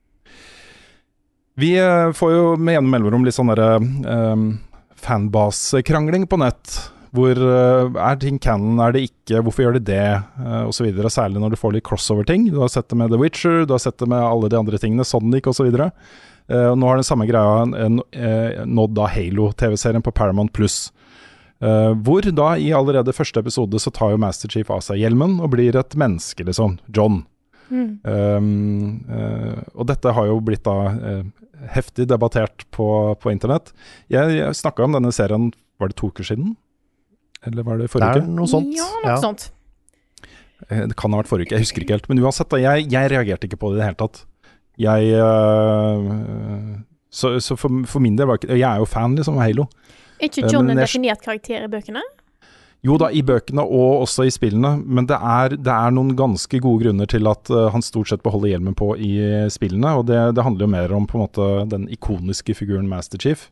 Vi 1.55 1.77
eh, 1.79 2.11
får 2.11 2.33
jo 2.33 2.43
med 2.59 2.75
gjennom 2.75 2.91
mellomrom 2.91 3.25
litt 3.25 3.35
sånn 3.37 3.51
derre 3.53 3.79
um, 3.79 4.49
fanbase-krangling 4.99 6.27
på 6.27 6.39
nett. 6.41 6.73
Hvor 7.15 7.39
eh, 7.39 7.95
er 7.95 8.17
ting 8.19 8.41
canon, 8.43 8.81
er 8.83 8.91
det 8.91 9.05
ikke, 9.07 9.39
hvorfor 9.39 9.63
gjør 9.63 9.77
de 9.77 9.85
det, 9.87 10.07
uh, 10.41 10.65
osv. 10.67 10.89
Særlig 11.07 11.39
når 11.39 11.55
du 11.55 11.59
får 11.61 11.77
litt 11.77 11.85
crossover-ting. 11.87 12.49
Du 12.51 12.59
har 12.59 12.73
sett 12.73 12.89
det 12.91 12.99
med 12.99 13.13
The 13.13 13.19
Witcher, 13.21 13.63
du 13.63 13.71
har 13.77 13.83
sett 13.83 14.01
det 14.01 14.09
med 14.11 14.19
alle 14.19 14.51
de 14.51 14.59
andre 14.59 14.79
tingene, 14.81 15.07
Sonic 15.07 15.47
osv. 15.47 15.71
Uh, 15.71 16.73
nå 16.75 16.89
har 16.89 16.99
den 16.99 17.07
samme 17.07 17.27
greia 17.29 17.63
nådd 18.67 18.97
da 18.97 19.07
Halo-TV-serien 19.15 20.03
på 20.03 20.13
Paramount 20.13 20.51
Pluss. 20.53 20.89
Uh, 21.63 21.95
hvor 22.03 22.27
da 22.35 22.49
i 22.59 22.73
allerede 22.75 23.15
første 23.15 23.39
episode 23.39 23.79
så 23.79 23.93
tar 23.95 24.11
jo 24.11 24.19
Master 24.19 24.51
Chief 24.51 24.67
av 24.67 24.83
seg 24.83 24.99
hjelmen 24.99 25.39
og 25.39 25.53
blir 25.55 25.79
et 25.79 25.95
menneske, 25.95 26.43
liksom. 26.43 26.75
John. 26.91 27.23
Mm. 27.69 27.89
Um, 28.05 29.05
uh, 29.09 29.63
og 29.73 29.87
dette 29.89 30.11
har 30.13 30.27
jo 30.29 30.35
blitt 30.45 30.63
da 30.67 30.75
uh, 30.93 31.23
heftig 31.73 32.05
debattert 32.11 32.65
på, 32.75 32.87
på 33.21 33.31
internett. 33.33 33.71
Jeg, 34.11 34.35
jeg 34.37 34.57
snakka 34.59 34.85
om 34.85 34.93
denne 34.97 35.11
serien, 35.15 35.49
var 35.81 35.89
det 35.91 35.97
to 35.99 36.11
uker 36.13 36.27
siden? 36.27 36.53
Eller 37.45 37.65
var 37.65 37.77
det 37.81 37.87
Det 37.87 37.93
forrige 37.95 38.19
er 38.19 38.25
uke? 38.25 38.35
noe 38.37 38.49
sånt. 38.49 38.71
Ja, 38.77 38.89
noe 39.05 39.17
sånt. 39.23 39.47
Uh, 40.69 40.85
Det 40.89 40.95
kan 40.97 41.13
ha 41.13 41.21
vært 41.23 41.31
forrige 41.31 41.49
uke, 41.49 41.57
jeg 41.57 41.65
husker 41.67 41.85
ikke 41.85 41.97
helt. 41.97 42.09
Men 42.11 42.21
uansett, 42.23 42.49
da, 42.53 42.61
jeg, 42.61 42.89
jeg 42.93 43.11
reagerte 43.15 43.49
ikke 43.49 43.59
på 43.61 43.71
det 43.73 43.79
i 43.79 43.81
det 43.83 43.89
hele 43.89 44.01
tatt. 44.03 44.25
Jeg 44.75 45.15
Så, 47.15 47.37
så 47.39 47.55
for, 47.55 47.71
for 47.87 48.03
min 48.03 48.17
del 48.19 48.27
var 48.27 48.41
ikke 48.41 48.57
Jeg 48.57 48.67
er 48.67 48.81
jo 48.81 48.87
fan, 48.91 49.13
liksom, 49.15 49.37
av 49.39 49.45
Halo. 49.47 49.69
Er 50.19 50.27
ikke 50.27 50.49
John 50.51 50.67
en 50.71 50.79
definert 50.79 51.21
karakter 51.23 51.63
i 51.63 51.69
bøkene? 51.71 52.01
Jo 52.85 52.99
da, 53.01 53.09
i 53.09 53.23
bøkene 53.25 53.63
og 53.65 54.03
også 54.03 54.27
i 54.27 54.33
spillene, 54.33 54.75
men 54.77 55.07
det 55.09 55.17
er, 55.17 55.55
det 55.57 55.73
er 55.73 55.93
noen 55.95 56.13
ganske 56.17 56.59
gode 56.61 56.83
grunner 56.83 57.09
til 57.09 57.25
at 57.31 57.49
uh, 57.49 57.67
han 57.73 57.85
stort 57.85 58.11
sett 58.11 58.23
beholder 58.25 58.53
hjelmen 58.53 58.77
på 58.77 58.91
i 59.01 59.15
spillene, 59.53 59.95
og 59.97 60.05
det, 60.11 60.19
det 60.37 60.45
handler 60.45 60.67
jo 60.67 60.73
mer 60.75 60.93
om 60.93 61.07
på 61.09 61.17
en 61.17 61.25
måte 61.25 61.47
den 61.71 61.87
ikoniske 61.93 62.57
figuren 62.59 62.89
Master 62.91 63.21
Chief. 63.21 63.47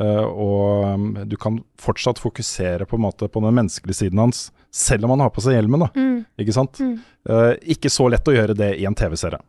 Uh, 0.00 0.24
og 0.24 0.86
um, 0.88 1.08
du 1.28 1.36
kan 1.36 1.60
fortsatt 1.80 2.22
fokusere 2.22 2.86
på 2.88 2.96
en 2.96 3.04
måte 3.04 3.28
på 3.28 3.42
den 3.44 3.58
menneskelige 3.58 4.06
siden 4.06 4.22
hans, 4.22 4.46
selv 4.72 5.04
om 5.04 5.12
han 5.12 5.26
har 5.26 5.34
på 5.36 5.44
seg 5.44 5.58
hjelmen, 5.58 5.84
da. 5.84 5.90
Mm. 5.92 6.22
Ikke 6.40 6.56
sant? 6.56 6.80
Mm. 6.80 6.96
Uh, 7.28 7.52
ikke 7.76 7.92
så 7.92 8.08
lett 8.08 8.32
å 8.32 8.36
gjøre 8.38 8.56
det 8.56 8.72
i 8.80 8.88
en 8.88 8.96
TV-serie. 8.96 9.42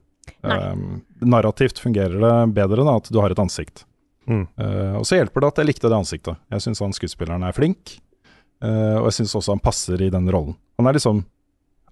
Narrativt 1.23 1.79
fungerer 1.79 2.19
det 2.19 2.35
bedre 2.55 2.83
da, 2.83 2.97
at 2.99 3.07
du 3.11 3.19
har 3.23 3.31
et 3.31 3.39
ansikt. 3.39 3.85
Mm. 4.27 4.47
Eh, 4.57 4.95
og 4.99 5.05
så 5.07 5.19
hjelper 5.19 5.43
det 5.43 5.51
at 5.51 5.61
jeg 5.61 5.69
likte 5.69 5.91
det 5.91 5.99
ansiktet. 5.99 6.39
Jeg 6.53 6.65
syns 6.65 6.81
han 6.83 6.95
skuespilleren 6.95 7.45
er 7.47 7.55
flink, 7.55 7.97
eh, 8.63 8.97
og 8.99 9.09
jeg 9.09 9.19
syns 9.19 9.37
også 9.39 9.55
han 9.55 9.63
passer 9.63 10.01
i 10.01 10.11
den 10.13 10.29
rollen. 10.33 10.57
Han 10.79 10.89
er 10.89 10.97
liksom 10.97 11.23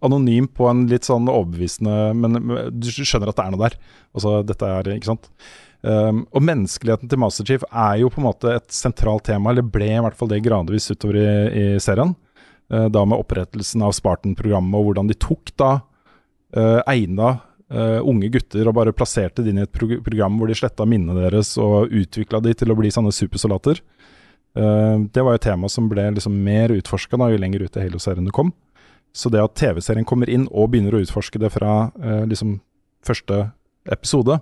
anonym 0.01 0.47
på 0.49 0.65
en 0.65 0.87
litt 0.89 1.05
sånn 1.05 1.27
overbevisende 1.29 2.15
Men 2.17 2.39
du 2.73 2.87
skjønner 2.89 3.29
at 3.29 3.37
det 3.37 3.43
er 3.43 3.51
noe 3.53 3.67
der. 3.67 3.75
Altså, 4.17 4.39
dette 4.47 4.71
er, 4.79 4.89
ikke 4.95 5.11
sant? 5.11 5.29
Um, 5.81 6.23
og 6.29 6.43
menneskeligheten 6.45 7.09
til 7.09 7.21
Master 7.21 7.45
Chief 7.45 7.63
er 7.69 7.99
jo 8.01 8.09
på 8.13 8.21
en 8.21 8.27
måte 8.27 8.51
et 8.53 8.67
sentralt 8.73 9.25
tema, 9.29 9.49
eller 9.49 9.65
ble 9.65 9.87
i 9.89 10.01
hvert 10.01 10.17
fall 10.17 10.29
det 10.29 10.43
gradvis 10.45 10.91
utover 10.93 11.17
i, 11.21 11.29
i 11.57 11.63
serien. 11.81 12.13
Uh, 12.69 12.85
da 12.93 13.05
med 13.05 13.17
opprettelsen 13.17 13.85
av 13.85 13.95
Spartan-programmet, 13.97 14.77
og 14.77 14.89
hvordan 14.89 15.09
de 15.09 15.17
tok 15.21 15.53
da 15.61 15.71
uh, 15.81 16.81
egna 16.89 17.39
Uh, 17.71 18.03
unge 18.03 18.27
gutter 18.27 18.67
og 18.67 18.73
bare 18.75 18.91
plasserte 18.91 19.39
dem 19.45 19.53
inn 19.53 19.61
i 19.61 19.63
et 19.63 19.71
prog 19.71 19.93
program 20.03 20.33
hvor 20.35 20.49
de 20.51 20.57
sletta 20.59 20.83
minnene 20.83 21.13
deres 21.15 21.53
og 21.55 21.93
utvikla 21.95 22.41
de 22.43 22.51
til 22.59 22.73
å 22.73 22.75
bli 22.75 22.89
sånne 22.91 23.13
supersoldater. 23.15 23.79
Eh, 24.57 24.99
det 25.13 25.23
var 25.23 25.37
et 25.37 25.45
tema 25.45 25.69
som 25.71 25.87
ble 25.91 26.09
liksom 26.15 26.35
mer 26.43 26.73
utforska 26.75 27.17
jo 27.17 27.39
lenger 27.39 27.63
ut 27.63 27.77
i 27.77 27.85
Halo-serien 27.85 28.27
du 28.27 28.31
kom. 28.31 28.51
Så 29.13 29.29
det 29.29 29.43
at 29.43 29.55
TV-serien 29.59 30.07
kommer 30.07 30.29
inn 30.29 30.47
og 30.51 30.71
begynner 30.71 30.95
å 30.95 31.01
utforske 31.03 31.39
det 31.39 31.51
fra 31.51 31.91
eh, 32.01 32.23
liksom 32.27 32.59
første 33.03 33.51
episode, 33.91 34.37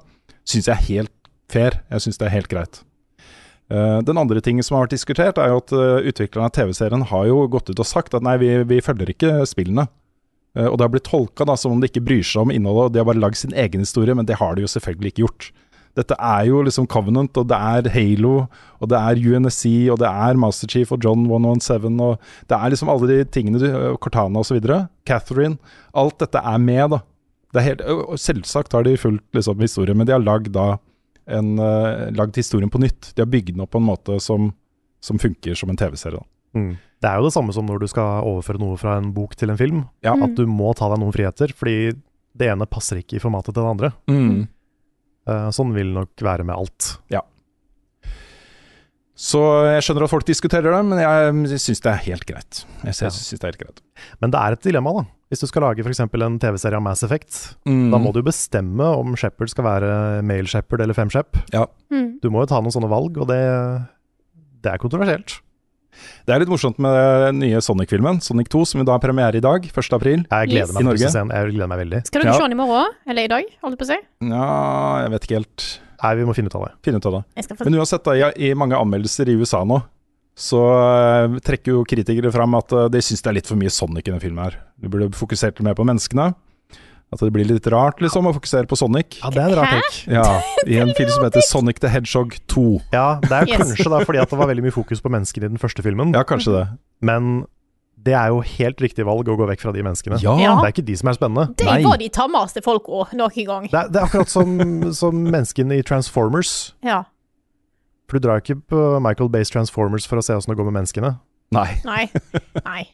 syns 0.45 0.67
jeg 0.67 0.75
er 0.75 0.87
helt 0.89 1.15
fair. 1.49 1.81
Jeg 1.89 2.05
syns 2.05 2.19
det 2.19 2.27
er 2.27 2.35
helt 2.35 2.51
greit. 2.51 2.83
Uh, 3.69 4.01
den 4.01 4.17
andre 4.17 4.41
tingen 4.41 4.65
som 4.65 4.75
har 4.75 4.87
vært 4.87 4.95
diskutert, 4.95 5.37
er 5.37 5.51
jo 5.51 5.59
at 5.61 5.71
uh, 5.77 6.01
utviklerne 6.01 6.49
av 6.49 6.55
TV-serien 6.57 7.03
har 7.11 7.27
jo 7.29 7.43
gått 7.53 7.69
ut 7.69 7.77
og 7.77 7.85
sagt 7.85 8.15
at 8.17 8.25
nei, 8.25 8.33
vi, 8.41 8.49
vi 8.65 8.79
følger 8.81 9.11
ikke 9.13 9.45
spillene. 9.45 9.85
Uh, 10.57 10.65
og 10.71 10.79
det 10.79 10.87
har 10.87 10.93
blitt 10.95 11.05
tolka 11.05 11.45
som 11.53 11.75
om 11.75 11.81
de 11.81 11.89
ikke 11.91 12.03
bryr 12.03 12.25
seg 12.25 12.47
om 12.47 12.53
innholdet, 12.53 12.89
og 12.89 12.95
de 12.95 13.01
har 13.03 13.07
bare 13.11 13.21
lagd 13.21 13.37
sin 13.37 13.53
egen 13.53 13.85
historie, 13.85 14.17
men 14.17 14.25
det 14.25 14.39
har 14.41 14.57
de 14.57 14.65
jo 14.65 14.71
selvfølgelig 14.73 15.13
ikke 15.13 15.23
gjort. 15.27 15.51
Dette 15.97 16.15
er 16.15 16.45
jo 16.47 16.61
liksom 16.63 16.87
Covenant, 16.91 17.37
og 17.41 17.47
det 17.49 17.57
er 17.57 17.89
Halo, 17.93 18.33
og 18.79 18.91
det 18.91 18.99
er 18.99 19.21
UNSC, 19.33 19.65
og 19.91 19.99
det 20.01 20.09
er 20.09 20.39
Master 20.39 20.69
Chief 20.71 20.91
og 20.93 21.03
John 21.03 21.25
117, 21.25 21.89
og 22.05 22.19
det 22.49 22.57
er 22.57 22.73
liksom 22.73 22.91
alle 22.93 23.09
de 23.09 23.23
tingene, 23.33 23.61
du, 23.61 23.69
Cortana 24.03 24.43
osv. 24.43 24.59
Catherine. 25.09 25.57
Alt 25.97 26.19
dette 26.23 26.43
er 26.43 26.61
med, 26.63 26.95
da. 26.95 27.01
Det 27.55 27.65
helt, 27.65 27.81
og 27.81 28.19
selvsagt 28.21 28.75
har 28.77 28.85
de 28.85 28.93
fulgt 29.01 29.25
liksom, 29.33 29.59
historien, 29.65 29.97
men 29.97 30.07
de 30.07 30.13
har 30.13 30.21
lagd 30.21 30.51
da 30.53 30.75
en, 31.29 31.55
uh, 31.61 32.09
lagd 32.15 32.37
historien 32.37 32.69
på 32.69 32.81
nytt. 32.81 33.13
De 33.15 33.25
har 33.25 33.29
bygd 33.29 33.55
den 33.55 33.65
opp 33.65 33.73
på 33.73 33.81
en 33.81 33.89
måte 33.89 34.19
som, 34.23 34.51
som 35.01 35.21
funker 35.21 35.57
som 35.57 35.71
en 35.73 35.79
TV-serie. 35.79 36.21
Mm. 36.57 36.77
Det 36.99 37.07
er 37.07 37.19
jo 37.19 37.29
det 37.29 37.35
samme 37.35 37.53
som 37.55 37.67
når 37.69 37.83
du 37.83 37.89
skal 37.89 38.25
overføre 38.27 38.61
noe 38.61 38.77
fra 38.79 38.97
en 38.99 39.11
bok 39.15 39.35
til 39.39 39.53
en 39.53 39.59
film. 39.59 39.83
Ja. 40.05 40.15
At 40.17 40.35
du 40.37 40.45
må 40.49 40.73
ta 40.77 40.89
deg 40.91 41.01
noen 41.01 41.15
friheter, 41.15 41.53
fordi 41.55 41.93
det 42.39 42.49
ene 42.51 42.67
passer 42.69 42.99
ikke 43.01 43.17
i 43.17 43.23
formatet 43.23 43.53
til 43.53 43.63
det 43.63 43.71
andre. 43.73 43.91
Eh, 44.11 44.47
sånn 45.27 45.73
vil 45.75 45.91
det 45.93 45.97
nok 45.99 46.23
være 46.25 46.45
med 46.47 46.55
alt. 46.55 46.97
Ja. 47.13 47.21
Så 49.19 49.39
jeg 49.67 49.83
skjønner 49.83 50.05
at 50.05 50.11
folk 50.13 50.23
diskuterer 50.29 50.71
det, 50.71 50.79
men 50.87 51.01
jeg 51.01 51.59
syns 51.59 51.81
det 51.83 51.91
er 51.91 52.03
helt 52.05 52.23
greit. 52.29 52.61
Jeg 52.85 52.93
Ja. 52.95 53.09
synes 53.11 53.29
det 53.35 53.43
er 53.43 53.51
helt 53.51 53.59
greit. 53.59 53.81
Men 54.21 54.31
det 54.31 54.39
er 54.39 54.51
et 54.53 54.61
dilemma, 54.63 54.93
da. 54.95 55.03
Hvis 55.29 55.41
du 55.41 55.47
skal 55.47 55.61
lage 55.61 55.83
f.eks. 55.83 55.99
en 55.99 56.39
TV-serie 56.39 56.75
av 56.77 56.81
Mass 56.81 57.03
Effect, 57.03 57.55
da 57.65 57.97
må 57.99 58.13
du 58.13 58.21
bestemme 58.23 58.81
om 58.97 59.15
Shepherd 59.15 59.49
skal 59.51 59.65
være 59.65 60.23
male 60.23 60.47
Shepherd 60.47 60.81
eller 60.81 60.93
femshep. 60.95 61.35
Mm. 61.91 62.19
Du 62.21 62.29
må 62.31 62.39
jo 62.41 62.45
ta 62.47 62.61
noen 62.61 62.71
sånne 62.71 62.89
valg, 62.89 63.17
og 63.19 63.27
det, 63.27 63.85
det 64.63 64.71
er 64.71 64.77
kontroversielt. 64.81 65.41
Det 66.25 66.33
er 66.35 66.39
litt 66.43 66.49
morsomt 66.51 66.79
med 66.79 66.93
den 67.25 67.39
nye 67.43 67.61
Sonic-filmen, 67.61 68.21
Sonic 68.21 68.49
2, 68.53 68.63
som 68.67 68.79
vi 68.81 68.85
da 68.85 68.93
har 68.97 68.99
premiere 69.03 69.35
i 69.35 69.43
dag, 69.43 69.65
1. 69.69 69.93
april. 69.97 70.25
Jeg 70.29 70.49
gleder 70.49 70.67
Yes. 70.67 70.73
meg 70.73 70.81
I 70.81 70.87
Norge? 70.89 70.97
til 71.03 71.07
å 71.07 71.11
se 71.11 71.19
den. 71.19 71.29
Jeg 71.35 71.53
gleder 71.55 71.67
meg 71.73 71.79
veldig. 71.83 72.01
Skal 72.07 72.21
dere 72.21 72.31
Ja. 72.31 72.37
se 72.37 72.43
den 72.47 72.51
i 72.51 72.61
morgen? 72.61 72.93
Eller 73.07 73.23
i 73.23 73.27
dag, 73.27 73.43
holdt 73.63 73.77
jeg 73.77 73.79
på 73.79 73.87
å 73.87 73.91
si? 73.93 73.99
Ja, 74.29 75.01
jeg 75.03 75.11
vet 75.11 75.21
ikke 75.27 75.37
helt. 75.39 75.79
Nei, 76.01 76.15
vi 76.15 76.23
må 76.23 76.33
finne 76.35 76.47
ut 76.47 76.55
av 76.55 76.63
det. 76.65 76.71
Finne 76.83 76.95
ut 76.97 77.05
av 77.05 77.13
det. 77.35 77.45
Få 77.57 77.63
Men 77.65 77.73
uansett, 77.79 78.03
da, 78.03 78.11
i, 78.13 78.49
i 78.49 78.53
mange 78.53 78.75
anmeldelser 78.79 79.27
i 79.27 79.35
USA 79.39 79.63
nå, 79.65 79.81
så 80.39 80.59
eh, 81.27 81.39
trekker 81.43 81.73
jo 81.73 81.83
kritikere 81.83 82.31
fram 82.31 82.53
at 82.55 82.71
eh, 82.71 82.87
de 82.87 82.99
syns 83.03 83.21
det 83.21 83.27
er 83.27 83.33
litt 83.33 83.47
for 83.47 83.57
mye 83.59 83.69
Sonic 83.69 84.07
i 84.07 84.11
denne 84.11 84.21
filmen 84.23 84.45
her. 84.45 84.55
Du 84.79 84.87
burde 84.87 85.09
fokusert 85.11 85.59
mer 85.65 85.73
på 85.75 85.83
menneskene. 85.83 86.33
At 87.11 87.23
det 87.25 87.31
blir 87.33 87.47
litt 87.49 87.65
rart, 87.73 87.97
liksom, 88.03 88.27
å 88.29 88.33
fokusere 88.35 88.67
på 88.69 88.77
Sonic. 88.77 89.15
Ja, 89.23 89.31
det 89.33 89.41
er 89.41 89.49
en 89.49 89.55
rar 89.57 89.65
Hæ? 89.71 89.79
Ja, 90.13 90.25
I 90.69 90.75
en 90.83 90.91
film 90.93 91.09
som 91.09 91.23
heter 91.25 91.41
Sonic 91.41 91.79
the 91.81 91.89
Hedgehog 91.89 92.35
2. 92.53 92.65
Ja, 92.93 93.07
det 93.23 93.31
er 93.33 93.47
Yes. 93.49 93.63
kanskje 93.63 93.89
da 93.89 94.01
fordi 94.05 94.21
at 94.21 94.29
det 94.29 94.37
var 94.37 94.51
veldig 94.51 94.65
mye 94.67 94.75
fokus 94.75 95.01
på 95.01 95.09
menneskene 95.09 95.47
i 95.49 95.53
den 95.55 95.61
første 95.61 95.81
filmen, 95.85 96.13
Ja, 96.13 96.21
kanskje 96.23 96.53
det. 96.53 96.65
men 97.01 97.47
det 97.99 98.13
er 98.15 98.29
jo 98.31 98.43
helt 98.45 98.79
riktig 98.79 99.03
valg 99.09 99.27
å 99.27 99.35
gå 99.35 99.47
vekk 99.49 99.59
fra 99.65 99.73
de 99.75 99.81
menneskene. 99.83 100.21
Ja. 100.23 100.35
Ja. 100.39 100.53
Det 100.61 100.69
er 100.69 100.75
ikke 100.77 100.85
de 100.87 100.95
som 101.01 101.09
er 101.11 101.17
spennende. 101.17 101.47
Det 101.59 101.65
Nei. 101.67 101.81
var 101.83 101.97
de 101.99 102.07
tammeste 102.15 102.61
folk 102.63 102.85
òg, 102.87 103.11
noen 103.17 103.45
gang. 103.49 103.65
Det 103.73 103.75
er, 103.81 103.89
det 103.91 103.99
er 103.99 104.05
akkurat 104.05 104.29
som, 104.31 104.53
som 104.95 105.17
menneskene 105.25 105.81
i 105.81 105.83
Transformers. 105.83 106.53
Ja. 106.85 107.01
For 108.07 108.17
du 108.21 108.27
drar 108.29 108.39
ikke 108.45 108.55
på 108.71 108.85
Michael 109.03 109.27
Bays 109.33 109.49
Transformers 109.51 110.07
for 110.07 110.21
å 110.21 110.23
se 110.23 110.37
åssen 110.37 110.53
det 110.53 110.57
går 110.61 110.69
med 110.69 110.77
menneskene. 110.79 111.15
Nei. 111.57 111.67
Nei. 111.89 112.05
Nei. 112.63 112.83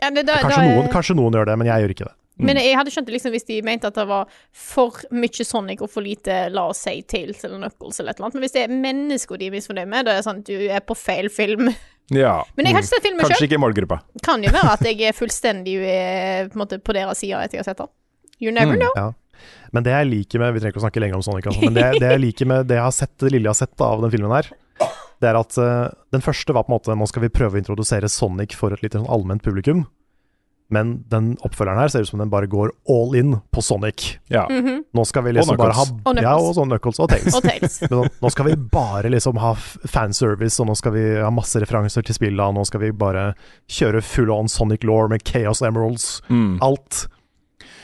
Ja, 0.00 0.08
det, 0.08 0.22
da, 0.24 0.38
Kanskje, 0.40 0.62
da, 0.62 0.68
noen, 0.78 0.86
kanskje 0.88 1.14
noen 1.18 1.34
gjør 1.36 1.44
det, 1.50 1.54
men 1.60 1.68
jeg 1.68 1.82
gjør 1.82 1.92
ikke 1.92 2.04
det. 2.06 2.14
Men 2.46 2.56
jeg 2.60 2.76
hadde 2.78 2.90
skjønt 2.94 3.06
det 3.10 3.14
liksom 3.16 3.32
hvis 3.34 3.46
de 3.48 3.60
mente 3.66 3.86
at 3.90 3.94
det 4.00 4.06
var 4.08 4.28
for 4.56 4.96
mye 5.12 5.44
Sonic 5.46 5.82
og 5.84 5.90
for 5.92 6.02
lite, 6.06 6.36
la 6.54 6.66
oss 6.72 6.82
si, 6.86 6.96
Tales 7.02 7.44
eller 7.44 7.58
Knuckles 7.62 8.00
eller 8.00 8.10
et 8.14 8.18
eller 8.20 8.26
annet. 8.30 8.34
Men 8.38 8.44
hvis 8.46 8.56
det 8.56 8.62
er 8.66 8.74
mennesker 8.74 9.40
de 9.40 9.48
er 9.50 9.54
misfornøyd 9.56 9.88
med, 9.92 10.06
da 10.08 10.14
er 10.16 10.20
det 10.22 10.26
sånn 10.28 10.42
at 10.42 10.50
du 10.50 10.66
er 10.70 10.84
på 10.88 10.96
feil 10.98 11.28
film. 11.32 11.70
Ja. 12.10 12.40
Men 12.56 12.66
jeg 12.66 12.74
har 12.74 12.82
ikke 12.82 12.90
sett 12.90 13.04
filmen 13.06 13.22
Kanskje 13.22 13.36
selv. 13.38 13.46
ikke 13.50 13.58
i 13.60 13.62
målgruppa. 13.62 14.00
Kan 14.26 14.42
jo 14.42 14.50
være 14.54 14.72
at 14.74 14.86
jeg 14.88 15.02
er 15.10 15.16
fullstendig 15.22 15.76
eh, 15.86 16.48
på, 16.50 16.58
måte, 16.64 16.80
på 16.82 16.96
deres 16.96 17.20
side 17.22 17.38
etter 17.44 17.60
jeg 17.60 17.64
har 17.64 17.70
sett 17.72 17.82
den. 17.84 17.92
You 18.40 18.50
never 18.56 18.74
Mm. 18.74 18.80
know. 18.80 18.92
Ja. 18.96 19.12
Men 19.72 19.84
det 19.86 19.92
jeg 19.94 20.08
liker 20.10 20.40
med 20.42 20.52
Vi 20.52 20.60
trenger 20.60 20.74
ikke 20.74 20.80
å 20.82 20.84
snakke 20.84 21.00
lenger 21.00 21.16
om 21.16 21.22
Sonic, 21.24 21.46
altså, 21.48 21.62
men 21.68 21.76
det, 21.76 21.84
det 22.02 22.08
jeg 22.16 22.20
liker 22.24 22.48
med 22.50 22.66
det 22.68 22.76
jeg 22.76 22.84
har 22.84 22.92
sett, 22.96 23.14
det 23.22 23.30
lille 23.32 23.46
jeg 23.46 23.54
har 23.54 23.60
sett 23.62 23.84
av 23.86 24.02
den 24.02 24.10
filmen 24.12 24.34
her, 24.34 24.48
det 25.20 25.28
er 25.30 25.36
at 25.38 25.56
uh, 25.60 25.88
den 26.12 26.22
første 26.24 26.52
var 26.56 26.64
på 26.66 26.72
en 26.72 26.76
måte 26.78 26.94
Nå 26.96 27.06
skal 27.08 27.22
vi 27.26 27.28
prøve 27.32 27.56
å 27.56 27.60
introdusere 27.60 28.08
Sonic 28.08 28.54
for 28.56 28.72
et 28.72 28.80
litt 28.84 28.96
sånn 28.96 29.08
allment 29.12 29.44
publikum. 29.44 29.84
Men 30.70 30.92
den 31.10 31.32
oppfølgeren 31.46 31.80
her 31.82 31.90
ser 31.92 32.04
ut 32.06 32.10
som 32.12 32.22
den 32.22 32.30
bare 32.30 32.46
går 32.50 32.70
all 32.88 33.14
in 33.18 33.36
på 33.50 33.62
Sonic. 33.64 34.18
Ja. 34.30 34.46
Mhm. 34.50 34.84
Nå 34.94 35.04
skal 35.06 35.24
vi 35.26 35.34
liksom 35.34 35.58
bare 35.58 35.74
ha. 35.76 35.86
Og 36.06 36.20
Ja, 36.22 36.36
og 36.38 36.54
sånn 36.54 36.70
Knuckles 36.70 37.00
og 37.02 37.10
Tails. 37.10 37.34
Og 37.34 37.42
Tails. 37.42 37.80
Men 37.82 37.94
sånn, 37.96 38.10
nå 38.22 38.30
skal 38.30 38.50
vi 38.50 38.56
bare 38.70 39.10
liksom 39.10 39.40
ha 39.42 39.54
fanservice, 39.58 40.60
og 40.62 40.70
nå 40.70 40.76
skal 40.78 40.94
vi 40.94 41.06
ha 41.18 41.30
masse 41.34 41.60
referanser 41.62 42.06
til 42.06 42.14
spillet, 42.14 42.42
og 42.44 42.54
nå 42.54 42.66
skal 42.68 42.84
vi 42.84 42.92
bare 42.94 43.32
kjøre 43.70 44.02
full 44.06 44.30
on 44.34 44.50
Sonic 44.50 44.86
law 44.86 45.08
med 45.10 45.26
Chaos 45.26 45.62
Emeralds. 45.66 46.20
Mm. 46.30 46.58
Alt. 46.62 47.06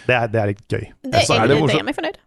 Det 0.07 0.14
er, 0.14 0.30
det 0.30 0.41
er 0.41 0.53
litt 0.53 0.62
gøy. 0.70 0.84
Det, 1.03 1.26
så 1.26 1.34
er 1.34 1.45
er, 1.45 1.51
det 1.51 1.59
det, 1.66 1.80
er 1.80 1.87
meg 1.87 1.97
fornøyd. 1.99 2.20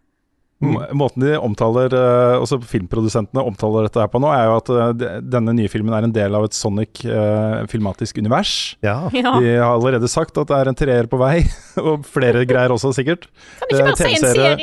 M- 0.60 0.76
Måten 0.92 1.22
de 1.24 1.38
omtaler, 1.40 1.88
eh, 1.96 2.34
også 2.42 2.58
filmprodusentene 2.68 3.40
omtaler 3.48 3.86
dette 3.86 4.00
her 4.02 4.10
på 4.12 4.20
nå, 4.20 4.28
er 4.28 4.44
jo 4.44 4.56
at 4.58 4.68
eh, 4.74 5.20
denne 5.24 5.54
nye 5.56 5.70
filmen 5.72 5.94
er 5.96 6.04
en 6.04 6.12
del 6.12 6.34
av 6.36 6.44
et 6.44 6.52
Sonic-filmatisk 6.56 8.18
univers. 8.20 8.76
Ja. 8.84 9.08
Ja. 9.14 9.32
De 9.40 9.54
har 9.56 9.72
allerede 9.72 10.08
sagt 10.10 10.36
at 10.36 10.48
det 10.50 10.58
er 10.58 10.68
en 10.68 10.76
treer 10.76 11.08
på 11.10 11.18
vei, 11.20 11.38
og 11.80 12.04
flere 12.08 12.44
greier 12.48 12.72
også, 12.74 12.92
sikkert. 12.96 13.24
Kan 13.60 13.70
du 13.70 13.76
ikke 13.76 13.80
Eh, 13.80 13.88
bare 13.88 13.96
se 13.96 14.04
en 14.04 14.14
TV-serie- 14.14 14.56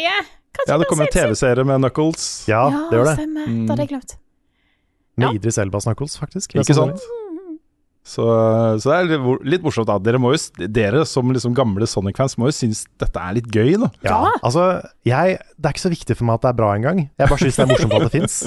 Kanskje 0.58 0.72
Ja, 0.74 0.78
det 0.82 0.88
kommer 0.89 1.06
en 1.06 1.14
TV-serie 1.14 1.64
med 1.70 1.82
Knuckles. 1.84 2.24
Ja, 2.50 2.64
det 2.89 2.98
gjør 2.98 3.06
det. 3.12 3.18
stemmer. 3.20 3.45
Mm. 3.50 3.58
Det 3.68 3.70
hadde 3.76 3.84
jeg 3.84 3.89
glemt. 3.91 4.14
Med 5.18 5.26
Ja. 5.28 5.34
Idris 5.38 5.58
Elba 5.62 5.80
Knuckles, 5.82 6.16
faktisk. 6.18 6.56
Ikke 6.58 6.74
sant? 6.78 7.02
Så, 8.08 8.24
så 8.80 8.88
det 8.88 8.97
er 8.97 9.08
litt, 9.10 9.41
litt 9.51 9.64
morsomt. 9.66 9.89
da 9.89 9.97
Dere, 9.99 10.20
må 10.24 10.30
jo, 10.32 10.39
dere 10.72 11.01
som 11.10 11.28
liksom 11.36 11.55
gamle 11.58 11.84
Sonic-fans 11.91 12.38
må 12.39 12.47
jo 12.47 12.55
synes 12.55 12.86
dette 13.03 13.20
er 13.20 13.36
litt 13.36 13.49
gøy, 13.51 13.74
da. 13.82 13.89
Ja, 14.05 14.14
Ja. 14.30 14.30
altså, 14.47 14.68
jeg, 15.03 15.41
det 15.58 15.68
er 15.68 15.76
ikke 15.76 15.84
så 15.89 15.91
viktig 15.91 16.16
for 16.16 16.30
meg 16.30 16.38
at 16.39 16.45
det 16.47 16.53
er 16.53 16.60
bra 16.62 16.70
engang. 16.78 17.01
Jeg 17.20 17.28
bare 17.28 17.41
synes 17.43 17.60
det 17.60 17.66
er 17.66 17.74
morsomt 17.74 17.97
at 17.97 18.05
det 18.08 18.14
fins. 18.18 18.38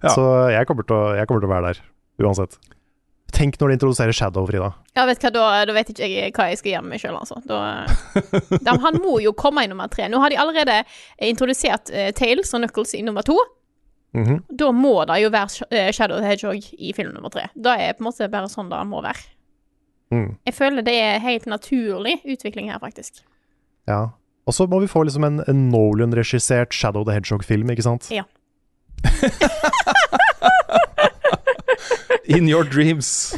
Ja. 0.00 0.14
Så 0.14 0.24
jeg 0.54 0.66
kommer, 0.70 0.88
til 0.88 0.96
å, 0.96 1.02
jeg 1.18 1.28
kommer 1.28 1.44
til 1.44 1.50
å 1.50 1.52
være 1.52 1.74
der, 1.74 1.82
uansett. 2.24 2.56
Tenk 3.36 3.56
når 3.60 3.68
de 3.68 3.74
introduserer 3.76 4.14
Shadow, 4.16 4.46
Frida. 4.48 4.70
Ja, 4.96 5.02
vet 5.08 5.20
hva, 5.20 5.30
da, 5.34 5.44
da 5.68 5.74
vet 5.76 5.88
ikke 5.92 6.06
jeg 6.08 6.32
hva 6.36 6.44
jeg 6.48 6.60
skal 6.60 6.70
gjøre 6.72 6.84
med 6.86 6.94
meg 6.94 7.02
sjøl, 7.02 7.16
altså. 7.18 7.40
Da, 7.44 7.58
da, 8.70 8.76
han 8.86 8.96
må 9.02 9.18
jo 9.20 9.34
komme 9.36 9.66
i 9.66 9.68
nummer 9.68 9.90
tre. 9.92 10.06
Nå 10.08 10.20
har 10.22 10.32
de 10.32 10.38
allerede 10.40 10.78
introdusert 11.26 11.90
uh, 11.92 12.08
Tails 12.16 12.54
og 12.56 12.62
Knuckles 12.62 12.94
i 12.96 13.02
nummer 13.04 13.26
to. 13.26 13.36
Mhm. 14.16 14.38
Da 14.56 14.70
må 14.72 14.94
det 15.10 15.18
jo 15.22 15.28
være 15.34 15.66
eh, 15.70 15.90
Shadow 15.92 16.18
the 16.22 16.26
Hedgehog 16.30 16.70
i 16.78 16.92
film 16.96 17.12
nummer 17.14 17.28
tre. 17.32 17.48
Da 17.54 17.74
er 17.76 17.92
på 17.98 18.00
en 18.04 18.08
måte 18.08 18.28
bare 18.32 18.48
sånn 18.48 18.70
det 18.72 18.78
må 18.88 19.02
være. 19.04 19.20
mm. 20.14 20.28
Jeg 20.48 20.54
føler 20.56 20.82
det 20.86 20.94
er 21.02 21.18
helt 21.20 21.46
naturlig 21.50 22.14
utvikling 22.24 22.70
her, 22.72 22.78
faktisk. 22.80 23.20
Ja. 23.86 24.06
Og 24.46 24.54
så 24.54 24.66
må 24.70 24.80
vi 24.80 24.86
få 24.88 25.02
liksom 25.04 25.24
en, 25.26 25.40
en 25.50 25.68
Nolan-regissert 25.72 26.72
Shadow 26.72 27.04
the 27.04 27.12
Hedgehog-film, 27.18 27.70
ikke 27.74 27.82
sant? 27.84 28.08
Ja. 28.14 28.22
In 32.26 32.48
your 32.48 32.64
dreams. 32.64 33.34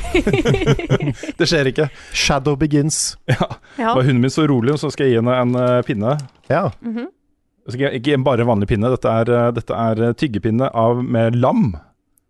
det 1.38 1.46
skjer 1.48 1.68
ikke. 1.72 1.88
Shadow 2.16 2.56
Begins. 2.56 3.16
Ja. 3.28 3.92
Var 3.94 4.02
hunden 4.02 4.20
min 4.24 4.30
så 4.32 4.46
rolig, 4.48 4.78
så 4.80 4.88
skal 4.90 5.06
jeg 5.08 5.12
gi 5.12 5.20
henne 5.20 5.34
en 5.42 5.52
eh, 5.60 5.82
pinne. 5.86 6.14
Ja. 6.48 6.68
Så 6.72 7.10
Ikke, 7.68 7.90
ikke 7.98 8.18
bare 8.24 8.46
vanlig 8.48 8.68
pinne, 8.70 8.88
dette 8.94 9.10
er, 9.12 9.30
eh, 9.34 9.50
dette 9.52 9.74
er 9.76 10.02
eh, 10.08 10.14
tyggepinne 10.16 10.70
av, 10.72 11.02
med 11.04 11.36
lam. 11.36 11.74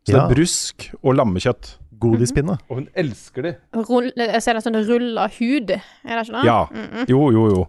Så 0.09 0.15
det 0.15 0.21
er 0.23 0.33
brusk 0.33 0.89
og 1.03 1.15
lammekjøtt. 1.19 1.75
Godispinne. 1.99 2.55
Og 2.71 2.77
hun 2.79 2.85
elsker 2.95 3.43
de. 3.43 3.51
Rull, 3.75 4.13
jeg 4.15 4.43
ser 4.45 4.55
det 4.55 4.61
sånn 4.63 4.77
rulla 4.87 5.25
hud, 5.35 5.73
er 5.75 6.13
det 6.15 6.21
ikke 6.29 6.37
det? 6.37 6.45
Ja. 6.47 6.59
Jo, 7.11 7.25
jo, 7.35 7.47
jo. 7.51 7.65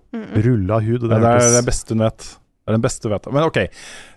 Rulla 0.46 0.78
hud. 0.86 1.02
Det, 1.02 1.10
Det, 1.10 1.32
er 1.34 1.56
det 1.56 1.64
beste 1.66 1.96
hun 1.98 2.04
vet. 2.06 2.28
Det 2.30 2.70
er 2.70 2.78
den 2.78 2.84
beste 2.86 3.10
hun 3.10 3.16
vet. 3.16 3.30
Men 3.34 3.48
ok. 3.48 3.58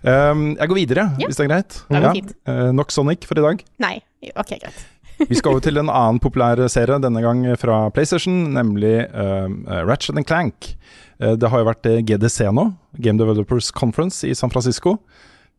Um, 0.05 0.43
jeg 0.59 0.69
går 0.69 0.79
videre, 0.83 1.05
Ja. 1.17 1.25
hvis 1.25 1.39
det 1.41 1.47
er 1.47 1.49
greit. 1.49 1.79
Det 1.89 1.97
er 2.03 2.13
fint. 2.13 2.33
uh, 2.47 2.69
nok 2.77 2.93
Sonic 2.93 3.25
for 3.25 3.41
i 3.41 3.45
dag. 3.47 3.63
Nei. 3.81 3.95
OK, 4.37 4.53
greit. 4.61 4.83
Vi 5.29 5.35
skal 5.39 5.55
over 5.55 5.65
til 5.65 5.81
en 5.81 5.89
annen 5.89 6.21
populær 6.21 6.61
serie, 6.69 7.01
denne 7.01 7.21
gang 7.25 7.43
fra 7.57 7.87
PlayStation, 7.93 8.53
nemlig 8.53 8.93
uh, 9.09 9.49
Ratchet 9.89 10.15
and 10.17 10.29
Clank. 10.29 10.75
Eh, 11.23 11.35
det 11.39 11.49
har 11.51 11.61
jo 11.61 11.69
vært 11.69 11.89
eh, 11.89 12.01
GDC 12.05 12.49
nå, 12.55 12.69
Game 13.03 13.19
Developers 13.21 13.71
Conference 13.75 14.27
i 14.27 14.35
San 14.37 14.51
Francisco. 14.53 14.97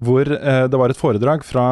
Hvor 0.04 0.28
eh, 0.28 0.64
det 0.68 0.80
var 0.80 0.92
et 0.92 0.98
foredrag 0.98 1.44
fra 1.46 1.64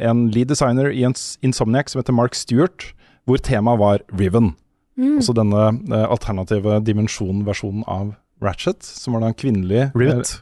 en 0.00 0.26
lead 0.34 0.50
designer 0.50 0.90
i 0.90 1.04
Insomniac 1.04 1.92
som 1.92 2.00
heter 2.02 2.16
Mark 2.16 2.34
Stewart, 2.38 2.90
hvor 3.28 3.40
temaet 3.44 3.80
var 3.82 4.04
Riven. 4.16 4.54
Altså 4.98 5.30
denne 5.36 5.68
alternative 6.08 6.80
dimensjonen 6.82 7.44
versjonen 7.46 7.84
av 7.86 8.16
Ratchet, 8.42 8.82
som 8.82 9.14
var 9.14 9.22
da 9.22 9.28
en 9.30 9.36
kvinnelig 9.38 9.84
Rivet. 9.94 10.32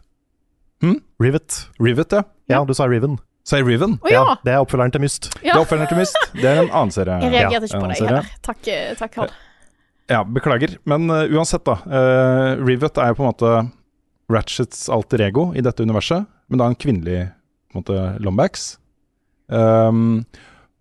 Hmm? 0.81 1.01
Rivet. 1.21 1.59
Rivet, 1.83 2.15
ja. 2.15 2.23
Ja, 2.49 2.63
du 2.65 2.73
sa 2.77 2.87
Riven. 2.89 3.19
Sa 3.47 3.61
jeg 3.61 3.67
Riven. 3.69 3.99
Å 4.07 4.13
ja! 4.13 4.23
Det 4.47 4.55
er 4.55 4.63
oppfølgeren 4.65 4.95
til 4.95 5.05
Myst. 5.05 5.29
Det 5.43 5.53
er 5.53 5.61
oppfølgeren 5.61 5.91
til 5.93 6.01
Myst. 6.01 6.17
Det 6.39 6.49
er 6.49 6.63
en 6.63 6.71
annen 6.71 6.95
serie. 6.95 7.19
Jeg 7.27 7.35
reagerte 7.35 7.69
ikke 7.69 7.83
på 7.83 7.91
det, 7.91 7.99
heller. 8.01 8.33
Takk, 8.49 8.73
takk 9.03 9.15
Karl. 9.19 9.37
Ja, 10.07 10.25
beklager. 10.25 10.77
Men 10.85 11.11
uh, 11.11 11.25
uansett, 11.35 11.65
da. 11.67 11.81
Uh, 11.83 12.65
Rivet 12.67 12.99
er 12.99 13.11
jo 13.11 13.19
på 13.19 13.25
en 13.25 13.33
måte 13.33 13.55
Ratchets 14.31 14.87
alter 14.91 15.23
ego 15.27 15.49
i 15.55 15.63
dette 15.63 15.83
universet, 15.83 16.27
men 16.51 16.61
da 16.61 16.69
en 16.71 16.79
kvinnelig 16.79 17.25
på 17.71 17.79
en 17.79 17.83
måte, 17.83 18.05
Lombax. 18.23 18.77
Um, 19.51 20.25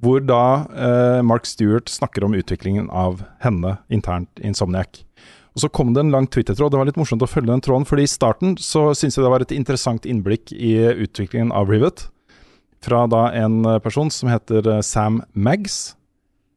hvor 0.02 0.22
da 0.22 0.66
uh, 0.70 1.22
Mark 1.26 1.46
Stewart 1.50 1.90
snakker 1.90 2.26
om 2.26 2.36
utviklingen 2.38 2.90
av 2.94 3.24
henne 3.42 3.78
internt 3.94 4.30
i 4.42 4.50
Insomniac. 4.50 5.02
Og 5.56 5.64
Så 5.64 5.70
kom 5.74 5.94
det 5.96 6.04
en 6.04 6.12
lang 6.14 6.28
Twitter-tråd. 6.28 6.74
Det 6.74 6.82
var 6.82 6.90
litt 6.90 7.00
morsomt 7.00 7.24
å 7.24 7.30
følge 7.30 7.50
den 7.54 7.64
tråden, 7.64 7.88
fordi 7.88 8.06
i 8.06 8.12
starten 8.12 8.58
så 8.62 8.90
syntes 8.94 9.18
jeg 9.18 9.26
det 9.26 9.32
var 9.32 9.46
et 9.46 9.56
interessant 9.56 10.06
innblikk 10.06 10.52
i 10.52 10.76
utviklingen 11.06 11.54
av 11.56 11.72
Rivet. 11.72 12.10
Fra 12.84 13.06
da 13.10 13.30
en 13.34 13.64
person 13.82 14.12
som 14.12 14.30
heter 14.30 14.68
Sam 14.86 15.22
Maggs. 15.32 15.96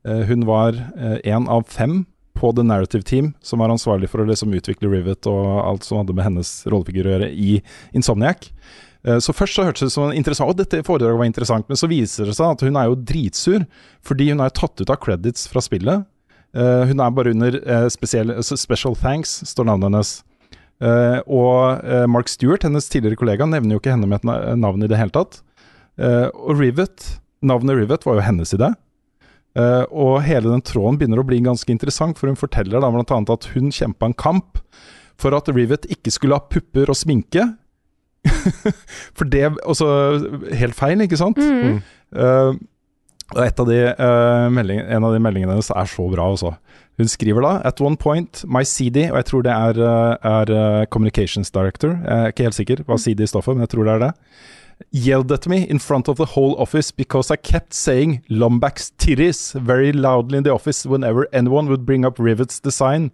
Hun 0.03 0.43
var 0.49 0.75
én 1.23 1.47
av 1.47 1.62
fem 1.71 2.03
på 2.39 2.53
The 2.55 2.64
Narrative 2.66 3.03
Team 3.07 3.32
som 3.43 3.59
var 3.62 3.72
ansvarlig 3.74 4.09
for 4.12 4.22
å 4.22 4.28
liksom 4.28 4.55
utvikle 4.55 4.91
Rivet 4.93 5.26
og 5.30 5.47
alt 5.64 5.86
som 5.86 5.99
hadde 6.01 6.14
med 6.14 6.28
hennes 6.28 6.53
rollefigur 6.70 7.09
å 7.09 7.16
gjøre 7.16 7.32
i 7.34 7.57
Insomniac. 7.99 8.51
Eh, 9.07 9.18
Så 9.18 9.34
først 9.34 9.59
så 9.59 9.66
hørtes 9.66 9.89
det 9.89 9.95
som 9.95 10.12
interessant, 10.14 10.51
og 10.51 10.59
dette 10.59 10.82
foredraget 10.86 11.18
var 11.18 11.28
interessant, 11.30 11.68
men 11.68 11.78
så 11.80 11.91
viser 11.91 12.26
det 12.30 12.36
seg 12.39 12.55
at 12.55 12.62
hun 12.66 12.78
er 12.78 12.89
jo 12.91 12.99
dritsur, 13.11 13.66
fordi 14.07 14.30
hun 14.30 14.41
er 14.45 14.55
tatt 14.55 14.80
ut 14.80 14.91
av 14.91 15.01
credits 15.03 15.49
fra 15.51 15.62
spillet. 15.64 16.07
Eh, 16.55 16.84
hun 16.91 17.01
er 17.05 17.14
bare 17.14 17.34
under 17.34 17.59
eh, 17.59 17.89
spesiell, 17.93 18.32
altså 18.34 18.59
Special 18.59 18.97
Thanks, 18.99 19.41
står 19.51 19.68
navnet 19.70 19.91
hennes. 19.93 20.16
Og 20.78 21.80
Mark 22.07 22.28
Stewart, 22.30 22.62
hennes 22.62 22.86
tidligere 22.86 23.18
kollega, 23.18 23.49
nevner 23.51 23.74
jo 23.74 23.80
ikke 23.80 23.91
henne 23.97 24.07
med 24.07 24.22
et 24.22 24.59
navn 24.62 24.84
i 24.86 24.86
det 24.86 24.95
hele 25.01 25.11
tatt. 25.11 25.41
Og 25.99 26.53
Rivet, 26.55 27.18
navnet 27.43 27.80
Rivet 27.80 28.07
var 28.07 28.14
jo 28.14 28.22
hennes 28.22 28.55
idé. 28.55 28.68
Eh, 29.59 29.85
og 29.91 30.21
hele 30.27 30.53
den 30.53 30.63
tråden 30.63 30.99
begynner 31.01 31.23
å 31.23 31.27
bli 31.27 31.41
ganske 31.43 31.73
interessant, 31.73 32.19
for 32.19 32.31
hun 32.31 32.39
forteller 32.39 32.83
da 32.83 32.91
annet 32.91 33.35
at 33.35 33.51
hun 33.55 33.73
kjempa 33.75 34.11
en 34.11 34.19
kamp 34.19 34.61
for 35.19 35.35
at 35.35 35.51
Rivet 35.51 35.89
ikke 35.91 36.13
skulle 36.15 36.39
ha 36.39 36.47
pupper 36.47 36.93
og 36.93 36.99
sminke. 36.99 37.43
for 39.17 39.27
det 39.31 39.49
også 39.65 39.89
helt 40.61 40.77
feil, 40.79 41.03
ikke 41.03 41.19
sant? 41.19 41.39
Mm. 41.39 41.81
Uh, 42.15 42.53
og 43.35 43.41
et 43.45 43.61
av 43.61 43.69
de, 43.69 43.79
uh, 43.99 44.47
melding, 44.55 44.79
en 44.81 45.07
av 45.09 45.15
de 45.15 45.21
meldingene 45.23 45.57
hennes 45.57 45.73
er 45.75 45.91
så 45.91 46.07
bra, 46.13 46.29
altså. 46.31 46.55
Hun 46.99 47.11
skriver 47.11 47.45
da 47.45 47.51
At 47.69 47.83
one 47.83 47.99
point, 48.01 48.41
my 48.47 48.65
CD, 48.67 49.09
og 49.11 49.19
jeg 49.21 49.27
tror 49.29 49.43
det 49.47 49.53
er, 49.55 49.83
er 50.27 50.87
Communications 50.91 51.51
Director, 51.55 51.93
jeg 51.99 52.15
er 52.15 52.33
ikke 52.33 52.47
helt 52.49 52.59
sikker 52.59 52.83
hva 52.87 52.99
CD 52.99 53.27
står 53.27 53.45
for, 53.47 53.59
men 53.59 53.67
jeg 53.67 53.75
tror 53.75 53.87
det 53.87 53.95
er 53.95 54.05
det. 54.07 54.13
Yelled 54.91 55.33
at 55.33 55.49
me 55.49 55.68
in 55.68 55.79
front 55.79 56.09
of 56.09 56.16
the 56.16 56.24
whole 56.24 56.55
office 56.57 56.91
because 56.93 57.31
I 57.31 57.37
kept 57.37 57.74
saying 57.74 58.22
Lombax 58.31 58.93
titties 58.97 59.53
very 59.61 59.93
loudly 59.93 60.39
in 60.39 60.45
the 60.45 60.53
office 60.53 60.87
whenever 60.87 61.26
anyone 61.33 61.68
would 61.68 61.85
bring 61.85 62.05
up 62.05 62.18
Rivet's 62.18 62.61
design, 62.61 63.11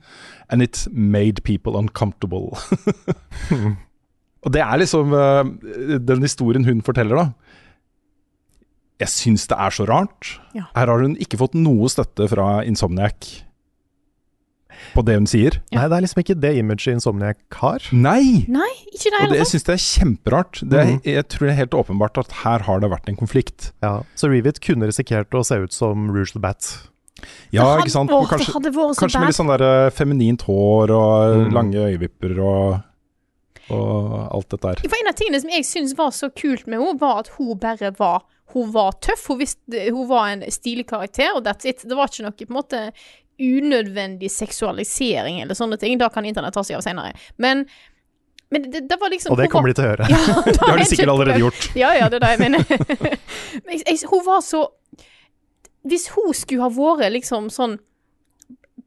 and 0.51 0.63
it 0.63 0.87
made 0.93 1.43
people 1.43 1.77
uncomfortable. 1.77 2.59
og 4.45 4.53
det 4.53 4.61
er 4.61 4.77
liksom 4.77 5.13
uh, 5.13 5.99
den 5.99 6.23
historien 6.23 6.65
hun 6.65 6.83
forteller, 6.83 7.17
da. 7.17 7.27
Jeg 9.01 9.11
syns 9.11 9.49
det 9.51 9.57
er 9.59 9.75
så 9.75 9.89
rart. 9.89 10.37
Ja. 10.55 10.69
Her 10.77 10.93
har 10.93 11.03
hun 11.03 11.17
ikke 11.17 11.41
fått 11.41 11.57
noe 11.59 11.89
støtte 11.91 12.29
fra 12.31 12.63
Insomniac 12.63 13.45
på 14.95 15.05
det 15.05 15.15
hun 15.17 15.27
sier. 15.27 15.57
Nei, 15.73 15.89
det 15.89 15.97
er 15.97 16.05
liksom 16.05 16.21
ikke 16.25 16.37
det 16.41 16.53
imaget 16.61 16.93
Insomniac 16.95 17.37
har. 17.61 17.81
Nei! 17.93 18.45
Nei, 18.49 18.71
ikke 18.93 19.11
det 19.11 19.21
Og 19.23 19.31
det, 19.33 19.39
jeg 19.39 19.47
syns 19.53 19.65
det 19.65 19.75
er 19.75 19.85
kjemperart. 19.85 20.61
Det 20.69 20.79
er, 20.81 20.85
Mhm. 20.93 21.01
Jeg 21.05 21.29
tror 21.29 21.47
det 21.47 21.53
er 21.55 21.61
helt 21.65 21.71
åpenbart 21.81 22.19
at 22.19 22.33
her 22.45 22.59
har 22.69 22.81
det 22.81 22.91
vært 22.91 23.09
en 23.09 23.17
konflikt. 23.17 23.73
Ja, 23.83 24.03
Så 24.15 24.29
Revit 24.29 24.61
kunne 24.61 24.87
risikert 24.87 25.31
å 25.33 25.45
se 25.45 25.55
ut 25.65 25.73
som 25.73 26.11
Rouge 26.11 26.33
the 26.33 26.39
Bat. 26.41 26.89
Ja, 27.55 27.79
ikke 27.79 27.91
sant? 27.91 28.11
åh, 28.11 28.21
det 28.27 28.31
kanskje, 28.37 28.53
hadde 28.53 28.73
vært 28.75 28.97
så 28.99 29.01
kanskje 29.07 29.21
med 29.21 29.29
litt 29.31 29.37
sånn 29.39 29.53
der 29.59 29.63
eh, 29.87 29.91
feminint 29.91 30.43
hår 30.43 30.91
og 30.91 31.47
Mm. 31.47 31.53
lange 31.55 31.75
øyevipper 31.89 32.39
og, 32.43 32.83
og 33.71 34.35
alt 34.35 34.49
dette 34.51 34.69
her. 34.69 34.83
For 34.85 34.99
En 35.01 35.09
av 35.09 35.15
tingene 35.19 35.41
som 35.41 35.51
jeg 35.51 35.65
syns 35.65 35.95
var 35.97 36.11
så 36.11 36.29
kult 36.35 36.67
med 36.67 36.79
henne, 36.81 36.99
var 37.01 37.21
at 37.25 37.29
hun 37.39 37.57
bare 37.59 37.93
var 37.99 38.23
Hun 38.55 38.71
var 38.71 38.93
tøff. 39.01 39.27
Hun, 39.27 39.39
visste, 39.41 39.91
hun 39.91 40.07
var 40.07 40.29
en 40.29 40.43
stilig 40.53 40.85
karakter, 40.87 41.33
og 41.35 41.43
that's 41.47 41.65
it. 41.67 41.81
Det 41.83 41.97
var 41.97 42.07
ikke 42.07 42.23
noe 42.23 42.31
på 42.37 42.45
en 42.47 42.55
måte 42.55 42.93
unødvendig 43.41 44.31
seksualisering 44.31 45.41
eller 45.43 45.55
sånne 45.59 45.79
ting. 45.81 45.99
Da 45.99 46.09
kan 46.13 46.25
internett 46.29 46.55
ta 46.55 46.63
seg 46.65 46.77
av 46.79 46.85
senere. 46.87 47.13
Men, 47.37 47.65
men 48.51 48.69
det, 48.71 48.85
det 48.91 48.99
var 49.01 49.11
liksom 49.11 49.33
Og 49.35 49.41
det 49.41 49.49
kommer 49.51 49.73
de 49.73 49.75
til 49.79 49.87
å 49.87 49.91
høre. 49.95 50.07
Ja, 50.11 50.21
Det 50.47 50.61
har 50.63 50.79
de 50.79 50.87
sikkert 50.91 51.11
allerede 51.15 51.41
gjort. 51.43 51.69
Ja, 51.79 51.91
ja, 51.99 52.09
det 52.13 52.21
er 52.21 52.27
det 52.27 52.33
jeg 52.35 52.43
mener. 52.45 53.19
Men 53.67 53.81
jeg, 53.81 53.99
hun 54.11 54.23
var 54.27 54.41
så 54.47 54.65
Hvis 55.85 56.09
hun 56.15 56.31
skulle 56.35 56.63
ha 56.65 56.71
vært 56.73 57.13
liksom 57.15 57.51
sånn 57.53 57.77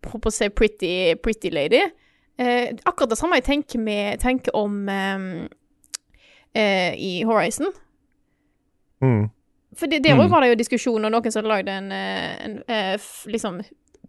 På 0.04 0.20
å 0.24 0.32
si 0.34 0.48
pretty, 0.50 0.92
pretty 1.24 1.52
lady 1.52 1.82
eh, 1.84 2.72
Akkurat 2.88 3.12
det 3.12 3.18
samme 3.20 3.40
jeg 3.42 3.48
tenker, 3.48 3.80
med, 3.84 4.20
tenker 4.24 4.56
om 4.56 4.88
eh, 4.90 5.26
eh, 6.54 6.94
i 6.96 7.12
Horizon. 7.28 7.72
Mm. 9.04 9.28
For 9.78 9.88
det, 9.92 10.00
der 10.04 10.16
Mm. 10.18 10.30
var 10.32 10.42
det 10.42 10.50
jo 10.50 10.56
diskusjon, 10.58 11.06
og 11.06 11.12
noen 11.14 11.32
som 11.32 11.44
hadde 11.44 11.52
lagd 11.52 11.68
en, 11.70 11.92
en, 11.94 12.56
en 12.58 12.64
eh, 12.68 13.08
liksom 13.30 13.60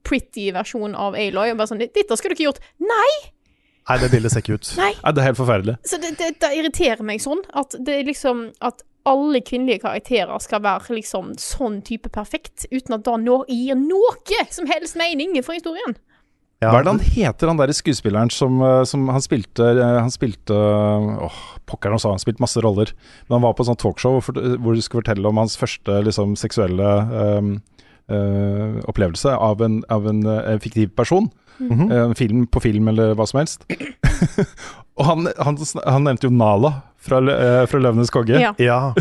pretty 0.06 0.50
versjon 0.54 0.94
av 0.94 1.16
Aloy. 1.18 1.52
Og 1.52 1.58
bare 1.60 1.70
sånn 1.70 1.82
'Dette 1.82 2.16
skulle 2.16 2.34
du 2.34 2.42
ikke 2.42 2.50
gjort!' 2.50 2.64
Nei! 2.78 3.10
Nei, 3.88 3.96
det 4.02 4.10
bildet 4.12 4.32
ser 4.32 4.44
ikke 4.44 4.58
ut. 4.60 4.74
Nei! 4.76 4.92
Nei, 5.00 5.12
det 5.16 5.22
er 5.22 5.28
helt 5.30 5.40
forferdelig. 5.40 5.78
Så 5.88 5.96
det, 5.96 6.18
det, 6.20 6.34
det 6.42 6.50
irriterer 6.58 7.00
meg 7.02 7.22
sånn. 7.24 7.40
At 7.56 7.72
det 7.78 8.00
er 8.00 8.04
liksom 8.08 8.50
At 8.60 8.84
alle 9.08 9.40
kvinnelige 9.40 9.80
karakterer 9.86 10.36
skal 10.44 10.60
være 10.60 10.98
liksom 10.98 11.32
sånn 11.40 11.80
type 11.86 12.10
perfekt, 12.12 12.66
uten 12.68 12.98
at 12.98 13.06
det 13.06 13.14
nå 13.22 13.38
gir 13.48 13.78
noe 13.80 14.42
som 14.52 14.68
helst 14.68 14.98
mening 15.00 15.32
for 15.40 15.56
historien. 15.56 15.96
Ja, 16.58 16.72
Hva 16.72 16.80
er 16.80 16.86
det 16.88 16.90
han 16.90 17.04
heter, 17.14 17.50
han 17.52 17.58
der 17.60 17.70
skuespilleren 17.70 18.32
som, 18.34 18.56
eh, 18.66 18.82
som 18.82 19.04
han 19.14 19.22
spilte 19.22 19.62
eh, 19.62 19.98
Han 20.02 20.10
spilte 20.10 20.56
Åh, 21.22 21.36
pokker 21.70 21.94
han 21.94 22.02
sa, 22.02 22.10
han 22.16 22.22
spilte 22.22 22.42
masse 22.42 22.58
roller. 22.64 22.90
Men 23.28 23.36
han 23.36 23.44
var 23.46 23.54
på 23.54 23.62
et 23.62 23.70
sånt 23.70 23.78
talkshow 23.78 24.18
hvor, 24.18 24.34
du 24.74 24.82
skulle 24.82 25.04
fortelle 25.04 25.30
om 25.30 25.38
hans 25.38 25.54
første 25.60 26.00
liksom, 26.02 26.34
seksuelle 26.40 26.88
ehm, 27.20 27.52
eh, 28.08 28.80
opplevelse 28.88 29.34
av 29.36 29.62
en, 29.62 29.82
av 29.88 30.08
en 30.08 30.26
uh, 30.26 30.58
fiktiv 30.58 30.88
person. 30.96 31.30
Mm 31.58 31.72
-hmm. 31.72 31.92
uh, 31.92 32.14
film 32.14 32.46
på 32.46 32.60
film 32.60 32.88
eller 32.88 33.14
hva 33.14 33.26
som 33.26 33.38
helst. 33.38 33.64
Og 34.98 35.04
han, 35.04 35.28
han, 35.38 35.58
han 35.86 36.04
nevnte 36.04 36.26
jo 36.26 36.30
Nala 36.30 36.72
fra, 36.98 37.20
fra 37.66 37.78
'Løvenes 37.78 38.10
konge'. 38.10 38.40
Ja. 38.40 38.54
Ja. 38.58 38.92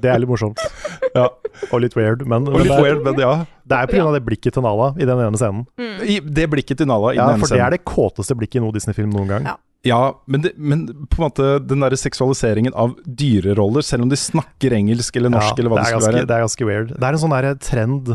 Det 0.00 0.10
er 0.10 0.18
litt 0.18 0.28
morsomt. 0.28 0.60
Ja. 1.14 1.28
Og 1.72 1.80
litt 1.80 1.96
weird, 1.96 2.20
men, 2.22 2.46
Og 2.46 2.52
men 2.52 2.62
litt 2.62 2.70
det, 2.70 2.76
er, 2.78 2.82
weird, 2.82 3.02
men 3.02 3.18
ja. 3.18 3.44
det 3.66 3.76
er 3.76 3.86
pga. 3.86 4.12
det 4.12 4.24
blikket 4.24 4.54
til 4.54 4.62
Nala 4.62 4.94
i 4.94 5.04
den 5.04 5.18
ene 5.18 5.36
scenen. 5.36 5.66
I 6.06 6.20
det 6.20 6.50
blikket 6.50 6.78
til 6.78 6.86
Nala 6.86 7.10
i 7.12 7.16
Ja, 7.16 7.26
den 7.26 7.34
ene 7.34 7.40
For 7.40 7.56
det 7.56 7.64
er 7.64 7.70
det 7.70 7.84
kåteste 7.84 8.36
blikket 8.38 8.60
i 8.60 8.62
noen 8.62 8.72
Disney-film 8.72 9.10
noen 9.10 9.28
gang. 9.28 9.48
Ja. 9.50 9.56
Ja, 9.86 10.00
men, 10.28 10.42
det, 10.44 10.50
men 10.60 10.82
på 11.08 11.20
en 11.22 11.24
måte 11.24 11.44
den 11.64 11.80
der 11.80 11.94
seksualiseringen 11.96 12.74
av 12.76 12.98
dyreroller, 13.06 13.84
selv 13.86 14.04
om 14.04 14.10
de 14.12 14.18
snakker 14.20 14.74
engelsk 14.76 15.16
eller 15.16 15.32
norsk 15.32 15.54
Ja, 15.54 15.62
eller 15.62 15.72
hva 15.72 15.78
det, 15.78 15.86
skulle 15.86 16.00
ganske, 16.02 16.16
være. 16.18 16.28
Det 16.28 16.36
er 16.36 16.44
ganske 16.44 16.68
weird. 16.68 16.90
Det 16.92 17.06
er 17.08 17.16
en 17.16 17.22
sånn 17.22 17.32
der 17.36 17.48
trend 17.64 18.10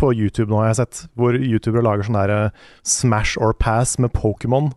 på 0.00 0.10
YouTube 0.16 0.48
nå, 0.50 0.58
har 0.62 0.72
jeg 0.72 0.78
sett, 0.80 1.02
hvor 1.14 1.36
youtubere 1.36 1.84
lager 1.84 2.08
sånn 2.08 2.16
der 2.18 2.32
eh, 2.34 2.62
smash 2.88 3.36
or 3.38 3.52
pass 3.54 3.98
med 4.00 4.14
Pokémon. 4.16 4.72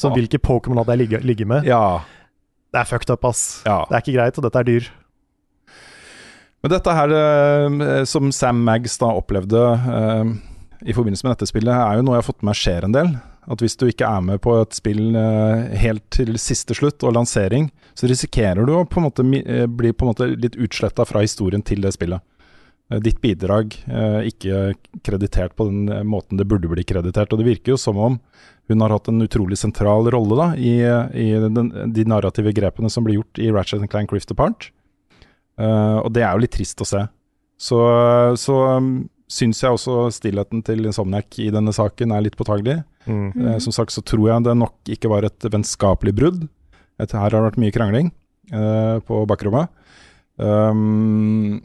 Som 0.00 0.14
hvilke 0.16 0.40
Pokémon 0.42 0.80
hadde 0.80 0.96
jeg 0.96 1.04
ligget 1.04 1.28
ligge 1.28 1.46
med? 1.48 1.68
Ja, 1.68 2.00
Det 2.72 2.80
er 2.80 2.88
fucked 2.88 3.12
up, 3.12 3.24
ass. 3.28 3.62
ja. 3.68 3.82
Det 3.90 3.94
er 4.00 4.02
ikke 4.06 4.16
greit, 4.16 4.40
og 4.40 4.48
dette 4.48 4.64
er 4.64 4.68
dyr. 4.72 4.88
Men 6.64 6.72
dette 6.72 6.96
her 6.96 7.12
eh, 7.20 8.02
som 8.08 8.32
Sam 8.34 8.64
Maggs 8.66 8.96
da 8.98 9.12
opplevde 9.20 9.62
eh, 9.76 10.34
i 10.88 10.96
forbindelse 10.96 11.28
med 11.28 11.36
dette 11.36 11.52
spillet, 11.52 11.76
er 11.76 12.00
jo 12.00 12.08
noe 12.08 12.16
jeg 12.16 12.24
har 12.24 12.30
fått 12.32 12.40
med 12.42 12.50
meg 12.54 12.58
skjer 12.64 12.88
en 12.88 12.96
del. 12.96 13.12
At 13.46 13.62
hvis 13.62 13.76
du 13.78 13.86
ikke 13.86 14.08
er 14.08 14.22
med 14.26 14.40
på 14.42 14.56
et 14.58 14.74
spill 14.74 15.14
eh, 15.14 15.74
helt 15.78 16.02
til 16.14 16.34
siste 16.42 16.74
slutt 16.74 17.04
og 17.06 17.14
lansering, 17.14 17.68
så 17.94 18.10
risikerer 18.10 18.66
du 18.66 18.74
å 18.74 18.86
på 18.88 18.98
en 19.00 19.06
måte 19.06 19.26
eh, 19.38 19.66
bli 19.70 19.92
på 19.94 20.06
en 20.06 20.10
måte 20.10 20.28
litt 20.34 20.58
utsletta 20.58 21.06
fra 21.06 21.22
historien 21.22 21.62
til 21.66 21.84
det 21.84 21.94
spillet. 21.94 22.24
Eh, 22.90 23.02
Ditt 23.04 23.22
bidrag 23.22 23.78
ikke 24.26 24.74
kreditert 25.06 25.54
på 25.58 25.68
den 25.70 26.08
måten 26.10 26.40
det 26.40 26.48
burde 26.50 26.70
bli 26.72 26.86
kreditert. 26.86 27.30
Og 27.30 27.42
det 27.42 27.48
virker 27.52 27.76
jo 27.76 27.80
som 27.80 27.98
om 28.02 28.18
hun 28.66 28.82
har 28.82 28.96
hatt 28.96 29.12
en 29.12 29.22
utrolig 29.22 29.58
sentral 29.60 30.10
rolle 30.10 30.38
da, 30.40 30.48
i, 30.58 30.80
i 30.82 31.28
den, 31.38 31.70
de 31.94 32.06
narrative 32.10 32.50
grepene 32.50 32.90
som 32.90 33.06
blir 33.06 33.20
gjort 33.20 33.38
i 33.38 33.52
Ratchet 33.54 33.84
Clank 33.92 34.10
Rift 34.10 34.34
Apart. 34.34 34.72
Og 35.56 36.08
det 36.12 36.24
er 36.26 36.34
jo 36.34 36.42
litt 36.42 36.52
trist 36.52 36.82
å 36.82 36.88
se. 36.88 37.04
Så, 37.62 37.78
så 38.42 38.56
um, 38.74 39.06
syns 39.30 39.62
jeg 39.62 39.74
også 39.74 40.08
stillheten 40.14 40.62
til 40.66 40.86
Insomniac 40.86 41.38
i 41.42 41.50
denne 41.54 41.74
saken 41.74 42.14
er 42.14 42.24
litt 42.26 42.38
påtagelig. 42.38 42.80
Mm. 43.06 43.30
Eh, 43.34 43.58
som 43.62 43.74
sagt 43.74 43.94
så 43.94 44.04
tror 44.06 44.28
jeg 44.30 44.46
det 44.46 44.56
nok 44.58 44.92
ikke 44.96 45.10
var 45.12 45.26
et 45.26 45.48
vennskapelig 45.50 46.14
brudd. 46.16 46.44
Et, 47.02 47.10
her 47.10 47.26
har 47.26 47.34
det 47.34 47.46
vært 47.50 47.62
mye 47.62 47.74
krangling 47.74 48.12
eh, 48.52 48.98
på 49.06 49.24
bakrommet. 49.28 49.72
Um, 50.36 51.62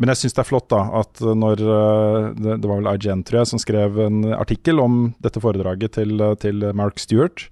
men 0.00 0.10
jeg 0.10 0.22
syns 0.22 0.34
det 0.34 0.40
er 0.42 0.48
flott 0.48 0.70
da 0.72 0.80
at 1.00 1.20
når 1.22 1.60
eh, 1.62 2.30
det, 2.38 2.56
det 2.62 2.70
var 2.70 2.80
vel 2.80 2.90
IGN 2.96 3.22
tror 3.26 3.42
jeg, 3.42 3.50
som 3.52 3.60
skrev 3.62 4.00
en 4.06 4.24
artikkel 4.34 4.82
om 4.82 5.12
dette 5.22 5.42
foredraget 5.42 5.94
til, 6.00 6.16
eh, 6.18 6.34
til 6.42 6.66
Mark 6.76 6.98
Stewart. 7.02 7.46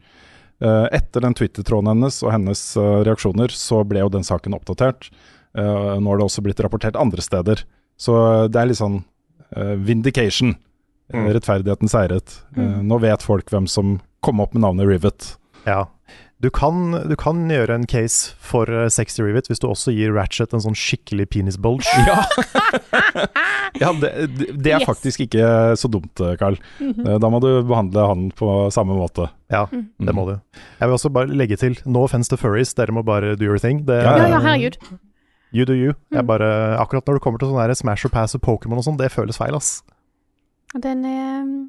Eh, 0.63 0.87
etter 0.95 1.25
den 1.25 1.35
Twitter-tråden 1.35 1.91
hennes 1.91 2.21
og 2.23 2.31
hennes 2.35 2.61
eh, 2.79 2.99
reaksjoner, 3.07 3.51
så 3.55 3.81
ble 3.87 4.03
jo 4.05 4.11
den 4.15 4.27
saken 4.27 4.55
oppdatert. 4.55 5.09
Eh, 5.59 5.95
nå 5.99 6.13
har 6.13 6.21
det 6.21 6.27
også 6.29 6.45
blitt 6.45 6.61
rapportert 6.63 6.99
andre 6.99 7.25
steder. 7.25 7.65
Så 7.99 8.15
det 8.51 8.61
er 8.61 8.71
litt 8.71 8.79
sånn 8.79 9.01
vindication. 9.77 10.57
Eh, 11.13 11.19
Mm. 11.19 11.27
Rettferdigheten 11.35 11.89
seiret. 11.93 12.39
Eh, 12.57 12.79
nå 12.83 12.97
vet 13.03 13.23
folk 13.23 13.51
hvem 13.53 13.67
som 13.69 13.99
kom 14.25 14.41
opp 14.41 14.55
med 14.55 14.63
navnet 14.63 14.89
Rivet. 14.89 15.35
Ja. 15.67 15.87
Du 16.41 16.49
kan, 16.51 16.91
du 17.07 17.15
kan 17.21 17.45
gjøre 17.51 17.75
en 17.75 17.85
case 17.87 18.33
for 18.41 18.67
sexy 18.91 19.21
60 19.21 19.27
Rivet 19.29 19.51
hvis 19.51 19.61
du 19.63 19.69
også 19.69 19.93
gir 19.95 20.11
Ratchet 20.17 20.55
en 20.57 20.63
sånn 20.65 20.75
skikkelig 20.79 21.29
penisbulge. 21.31 21.87
Ja, 22.09 22.25
ja 23.79 23.93
det, 24.01 24.11
det, 24.57 24.73
er 24.73 24.81
Yes. 24.81 24.87
faktisk 24.89 25.21
ikke 25.27 25.45
så 25.79 25.89
dumt, 25.93 26.15
Carl. 26.17 26.37
Carl. 26.39 26.57
-hmm. 26.81 27.19
Da 27.21 27.29
må 27.31 27.41
du 27.41 27.63
behandle 27.63 28.07
han 28.07 28.31
på 28.31 28.71
samme 28.73 28.97
måte. 28.97 29.29
Ja, 29.51 29.67
det 29.99 30.15
må 30.15 30.25
du. 30.27 30.41
Jeg 30.81 30.89
vil 30.89 30.93
også 30.97 31.13
bare 31.13 31.27
legge 31.27 31.57
til 31.57 31.79
no 31.85 32.03
offense 32.05 32.31
to 32.31 32.37
furries, 32.37 32.75
dere 32.75 32.93
må 32.93 33.03
bare 33.05 33.37
do 33.37 33.45
your 33.45 33.59
thing. 33.59 33.85
Det, 33.87 34.03
Ja, 34.03 34.17
Ja, 34.17 34.29
ja, 34.29 34.41
herregud. 34.41 34.77
You 35.53 35.65
do 35.69 35.75
you. 35.75 35.95
Jeg 36.11 36.23
Mm. 36.25 36.27
bare, 36.27 36.79
akkurat 36.81 37.05
når 37.05 37.15
det 37.19 37.23
kommer 37.23 37.39
til 37.39 37.49
sånn 37.49 37.61
der 37.69 37.75
Smash 37.75 38.07
or 38.07 38.09
Pass 38.11 38.35
og 38.35 38.41
Pokémon 38.41 38.79
og 38.79 38.85
sånn, 38.85 38.97
det 38.97 39.11
føles 39.13 39.37
feil, 39.37 39.55
ass. 39.55 39.83
Den 40.81 41.05
er 41.05 41.69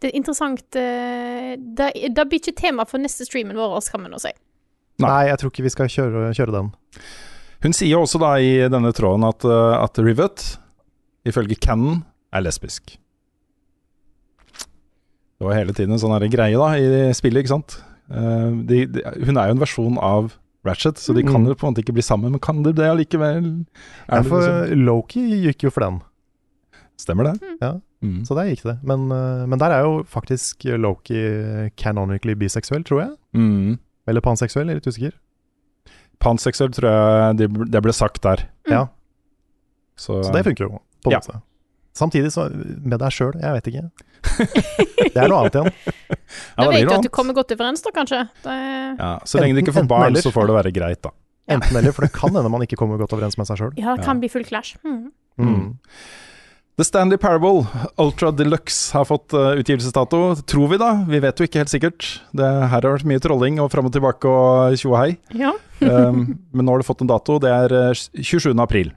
Det 0.00 0.12
er 0.12 0.16
interessant 0.16 0.62
Da 0.70 1.90
Det, 1.90 2.14
det 2.14 2.28
blir 2.28 2.38
ikke 2.38 2.54
tema 2.54 2.84
for 2.86 2.98
neste 2.98 3.26
streamen 3.26 3.56
vår, 3.56 3.80
kan 3.90 4.02
vi 4.04 4.08
nå 4.08 4.20
si. 4.20 4.30
Nei. 5.00 5.26
Jeg 5.26 5.38
tror 5.38 5.50
ikke 5.50 5.62
vi 5.64 5.68
skal 5.74 5.86
kjøre, 5.88 6.34
kjøre 6.34 6.52
den. 6.52 6.70
Hun 7.62 7.72
sier 7.72 7.98
også 7.98 8.20
da 8.20 8.34
i 8.38 8.68
denne 8.70 8.92
tråden 8.94 9.24
at, 9.26 9.44
eh, 9.44 9.82
at 9.82 9.98
Rivet, 9.98 10.58
ifølge 11.26 11.58
Cannon, 11.60 12.04
er 12.32 12.40
lesbisk. 12.42 12.96
Det 15.38 15.46
var 15.46 15.54
hele 15.54 15.72
tiden 15.72 15.92
en 15.94 15.98
sånn 16.02 16.30
greie 16.30 16.56
da 16.58 16.72
i 16.78 17.12
spillet, 17.14 17.44
ikke 17.44 17.54
sant. 17.56 17.76
Eh, 18.10 18.50
de, 18.66 18.86
de, 18.86 19.02
hun 19.26 19.36
er 19.36 19.48
jo 19.50 19.54
en 19.56 19.62
versjon 19.62 19.98
av 20.02 20.32
Ratchet, 20.68 21.00
så 21.00 21.14
de 21.16 21.22
kan 21.26 21.40
Mm. 21.42 21.48
jo 21.50 21.54
på 21.58 21.66
en 21.66 21.72
måte 21.74 21.82
ikke 21.84 21.94
bli 21.96 22.02
sammen, 22.04 22.30
men 22.36 22.40
kan 22.44 22.62
de 22.62 22.72
det 22.76 22.86
allikevel? 22.86 23.66
Ja, 24.08 24.18
Er 24.20 24.22
for 24.28 24.40
liksom, 24.44 24.84
Loki 24.86 25.24
gikk 25.46 25.64
jo 25.66 25.70
for 25.74 25.80
den, 25.86 26.00
stemmer 26.98 27.32
det? 27.32 27.40
Ja. 27.62 27.74
Mm. 28.00 28.20
så 28.22 28.36
der 28.38 28.46
gikk 28.52 28.62
det. 28.62 28.76
Men, 28.86 29.10
eh, 29.10 29.46
men 29.50 29.58
der 29.58 29.72
er 29.74 29.82
jo 29.82 30.04
faktisk 30.06 30.62
Loki 30.78 31.70
canonically 31.76 32.34
biseksuell, 32.38 32.84
tror 32.86 33.00
jeg. 33.02 33.16
Mm. 33.34 33.78
Eller 34.06 34.20
panseksuell, 34.22 34.68
jeg 34.68 34.76
er 34.76 34.80
litt 34.80 34.86
usikker. 34.86 35.12
Panseksuell 36.20 36.70
tror 36.74 36.88
jeg 36.90 37.36
det, 37.38 37.48
det 37.72 37.82
ble 37.82 37.92
sagt 37.92 38.22
der. 38.22 38.44
Ja, 38.68 38.86
Så, 39.98 40.22
Så 40.22 40.30
det 40.32 40.44
funker 40.46 40.68
jo, 40.68 40.78
på 41.02 41.10
en 41.10 41.12
Ja. 41.12 41.18
måte. 41.18 41.42
Samtidig 41.98 42.30
så 42.34 42.46
med 42.52 42.98
deg 43.02 43.14
sjøl, 43.14 43.34
jeg 43.42 43.56
vet 43.58 43.70
ikke. 43.72 43.86
Det 45.14 45.18
er 45.18 45.30
noe 45.30 45.40
annet 45.42 45.58
igjen. 45.58 45.72
ja, 46.14 46.62
Da 46.62 46.68
vet 46.70 46.86
du 46.86 46.94
at 46.94 47.08
du 47.08 47.10
kommer 47.14 47.36
godt 47.36 47.54
overens, 47.56 47.82
da, 47.84 47.94
kanskje. 47.94 48.22
Det, 48.44 48.58
Ja, 48.98 49.16
så 49.26 49.42
lenge 49.42 49.58
du 49.58 49.64
ikke 49.64 49.74
får 49.80 49.88
barn, 49.90 50.10
eller. 50.12 50.22
så 50.22 50.32
får 50.34 50.50
det 50.50 50.56
være 50.60 50.74
greit, 50.76 51.02
da. 51.06 51.14
Enten 51.48 51.78
eller, 51.80 51.94
for 51.96 52.04
det 52.04 52.12
kan 52.12 52.34
hende 52.36 52.50
man 52.52 52.62
ikke 52.66 52.76
kommer 52.76 53.00
godt 53.00 53.14
overens 53.16 53.38
med 53.40 53.48
seg 53.48 53.60
sjøl. 53.62 53.76
ja, 53.80 53.96
det 53.96 54.04
kan 54.04 54.20
bli 54.20 54.28
full 54.30 54.44
clash. 54.46 54.76
Mm. 54.84 55.10
Mm. 55.40 55.68
The 56.78 56.84
Stanley 56.86 57.18
Parable 57.18 57.64
Ultra 57.98 58.30
Deluxe 58.30 58.92
har 58.94 59.06
fått 59.08 59.34
uh, 59.34 59.56
utgivelsesdato, 59.58 60.20
tror 60.46 60.68
vi 60.70 60.78
da. 60.78 60.92
Vi 61.08 61.18
vet 61.24 61.40
jo 61.40 61.48
ikke 61.48 61.64
helt 61.64 61.72
sikkert. 61.72 62.06
Det, 62.30 62.46
her 62.46 62.70
har 62.70 62.94
vært 62.94 63.08
mye 63.08 63.22
trolling 63.24 63.58
og 63.58 63.72
fram 63.72 63.88
og 63.88 63.96
tilbake 63.96 64.30
og 64.30 64.76
tjo 64.78 64.92
og 64.94 65.00
hei. 65.02 65.10
Ja. 65.34 65.54
Um, 65.78 66.32
men 66.50 66.66
nå 66.66 66.72
har 66.72 66.80
det 66.82 66.88
fått 66.88 67.04
en 67.04 67.06
dato. 67.06 67.36
Det 67.38 67.50
er 67.54 67.70
uh, 67.70 67.98
27. 68.18 68.48
april. 68.58 68.88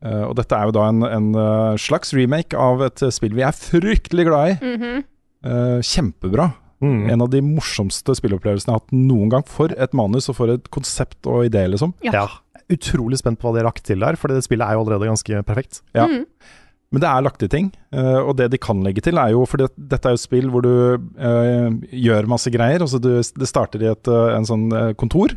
Uh, 0.00 0.24
og 0.30 0.34
dette 0.38 0.56
er 0.56 0.68
jo 0.68 0.74
da 0.78 0.86
en, 0.88 1.04
en 1.04 1.30
uh, 1.36 1.78
slags 1.80 2.14
remake 2.16 2.56
av 2.56 2.80
et 2.86 3.02
uh, 3.04 3.12
spill 3.12 3.34
vi 3.36 3.44
er 3.44 3.56
fryktelig 3.56 4.28
glad 4.30 4.54
i. 4.54 4.58
Mhm. 4.74 5.06
Uh, 5.40 5.78
kjempebra. 5.80 6.50
Mm. 6.80 7.10
En 7.12 7.24
av 7.24 7.28
de 7.32 7.40
morsomste 7.44 8.14
spillopplevelsene 8.16 8.72
jeg 8.72 8.76
har 8.76 8.82
hatt 8.82 8.94
noen 8.96 9.32
gang. 9.32 9.44
For 9.48 9.72
et 9.72 9.96
manus 9.96 10.30
og 10.32 10.38
for 10.38 10.52
et 10.52 10.70
konsept 10.72 11.28
og 11.28 11.44
idé, 11.48 11.66
liksom. 11.68 11.92
Ja. 12.04 12.14
Ja. 12.16 12.62
Utrolig 12.72 13.20
spent 13.20 13.40
på 13.40 13.48
hva 13.48 13.56
de 13.56 13.62
har 13.62 13.68
lagt 13.68 13.84
til 13.88 14.00
der, 14.00 14.16
for 14.20 14.32
det 14.32 14.44
spillet 14.46 14.64
er 14.64 14.76
jo 14.76 14.84
allerede 14.84 15.10
ganske 15.10 15.42
perfekt. 15.48 15.82
Ja. 15.96 16.06
Mm. 16.08 16.24
Men 16.90 17.04
det 17.04 17.10
er 17.10 17.22
lagt 17.22 17.38
til 17.42 17.50
ting, 17.50 17.68
eh, 17.94 18.18
og 18.18 18.34
det 18.40 18.48
de 18.50 18.58
kan 18.58 18.80
legge 18.82 19.02
til 19.04 19.18
er 19.22 19.30
jo 19.30 19.44
For 19.46 19.62
det, 19.62 19.68
dette 19.78 20.08
er 20.08 20.16
jo 20.16 20.18
et 20.18 20.24
spill 20.24 20.48
hvor 20.50 20.64
du 20.66 20.72
eh, 20.98 21.68
gjør 22.02 22.30
masse 22.30 22.50
greier. 22.50 22.82
Altså 22.82 22.98
du, 23.02 23.12
det 23.20 23.48
starter 23.48 23.84
i 23.84 23.90
et 23.92 24.10
eh, 24.10 24.30
en 24.34 24.48
sånn 24.48 24.66
eh, 24.74 24.90
kontor, 24.98 25.36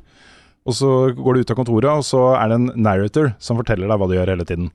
og 0.63 0.77
så 0.77 0.91
går 1.17 1.35
du 1.35 1.43
ut 1.43 1.51
av 1.51 1.59
kontoret, 1.59 1.89
og 1.91 2.05
så 2.07 2.21
er 2.37 2.51
det 2.51 2.59
en 2.59 2.69
narrator 2.85 3.33
som 3.43 3.59
forteller 3.59 3.89
deg 3.89 3.99
hva 3.99 4.07
du 4.09 4.15
gjør 4.15 4.31
hele 4.35 4.47
tiden. 4.47 4.69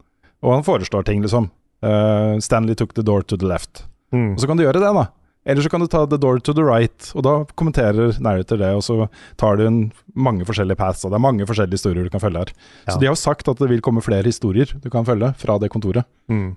Og 0.44 0.58
han 0.58 0.66
foreslår 0.66 1.06
ting, 1.08 1.22
liksom. 1.24 1.48
Uh, 1.84 2.36
Stanley 2.42 2.74
took 2.76 2.92
the 2.94 3.04
door 3.06 3.22
to 3.22 3.38
the 3.38 3.48
left. 3.48 3.86
Mm. 4.12 4.34
Og 4.34 4.42
så 4.42 4.50
kan 4.50 4.58
du 4.58 4.64
gjøre 4.66 4.82
det, 4.82 4.92
da. 4.94 5.06
Eller 5.48 5.64
så 5.64 5.70
kan 5.72 5.80
du 5.80 5.86
ta 5.88 6.02
the 6.06 6.18
door 6.20 6.40
to 6.44 6.52
the 6.52 6.64
right, 6.64 7.08
og 7.16 7.24
da 7.24 7.32
kommenterer 7.56 8.18
narrator 8.20 8.58
det, 8.60 8.68
og 8.76 8.82
så 8.84 9.06
tar 9.40 9.56
du 9.56 9.64
en, 9.64 9.78
mange 10.12 10.44
forskjellige 10.44 10.76
paths, 10.76 11.06
og 11.06 11.12
det 11.12 11.16
er 11.16 11.24
mange 11.24 11.46
forskjellige 11.48 11.78
historier 11.80 12.04
du 12.04 12.12
kan 12.12 12.20
følge 12.20 12.42
her. 12.42 12.52
Ja. 12.84 12.92
Så 12.92 12.98
de 12.98 13.08
har 13.08 13.14
jo 13.14 13.20
sagt 13.22 13.48
at 13.48 13.62
det 13.62 13.70
vil 13.70 13.80
komme 13.84 14.04
flere 14.04 14.28
historier 14.28 14.74
du 14.76 14.90
kan 14.92 15.06
følge 15.08 15.30
fra 15.40 15.56
det 15.62 15.70
kontoret. 15.72 16.04
Mm. 16.28 16.50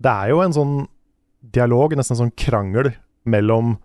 Det 0.00 0.14
er 0.14 0.32
jo 0.32 0.40
en 0.40 0.56
sånn 0.56 0.78
dialog, 1.44 1.92
nesten 1.98 2.16
en 2.16 2.22
sånn 2.22 2.34
krangel, 2.40 2.94
mellom 3.28 3.76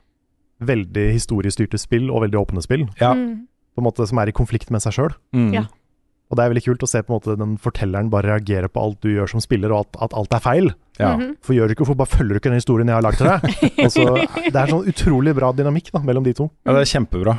veldig 0.63 1.09
historiestyrte 1.11 1.81
spill 1.81 2.07
og 2.07 2.23
veldig 2.23 2.39
åpne 2.45 2.63
spill, 2.63 2.87
Ja. 3.01 3.11
Mm. 3.17 3.49
På 3.73 3.81
en 3.81 3.87
måte 3.87 4.05
som 4.09 4.19
er 4.21 4.29
i 4.29 4.35
konflikt 4.35 4.69
med 4.73 4.81
seg 4.83 4.93
sjøl. 4.97 5.15
Mm. 5.35 5.49
Ja. 5.53 5.63
Og 6.31 6.37
det 6.39 6.43
er 6.45 6.49
veldig 6.53 6.63
kult 6.65 6.83
å 6.85 6.89
se 6.89 7.01
på 7.05 7.11
en 7.13 7.17
måte 7.19 7.33
den 7.37 7.57
fortelleren 7.61 8.07
bare 8.09 8.31
reagere 8.31 8.69
på 8.71 8.81
alt 8.81 9.01
du 9.05 9.09
gjør 9.11 9.29
som 9.29 9.41
spiller, 9.43 9.69
og 9.75 9.83
at, 9.85 9.99
at 10.07 10.15
alt 10.17 10.33
er 10.33 10.41
feil. 10.41 10.69
Ja. 10.97 11.11
Mhm. 11.17 11.35
For 11.45 11.53
gjør 11.53 11.67
du 11.69 11.75
ikke, 11.75 11.85
hvorfor 11.85 11.99
bare 11.99 12.13
følger 12.13 12.33
du 12.33 12.39
ikke 12.41 12.49
den 12.53 12.57
historien 12.61 12.89
jeg 12.89 12.97
har 12.97 13.05
lagd 13.05 13.19
til 13.21 13.29
deg? 13.29 13.43
Og 13.85 13.91
så, 13.93 14.05
det 14.47 14.55
er 14.63 14.71
sånn 14.71 14.87
utrolig 14.89 15.35
bra 15.37 15.51
dynamikk 15.53 15.91
da, 15.93 16.01
mellom 16.05 16.25
de 16.25 16.33
to. 16.37 16.49
Ja, 16.65 16.73
det 16.73 16.85
er 16.87 16.91
kjempebra. 16.95 17.35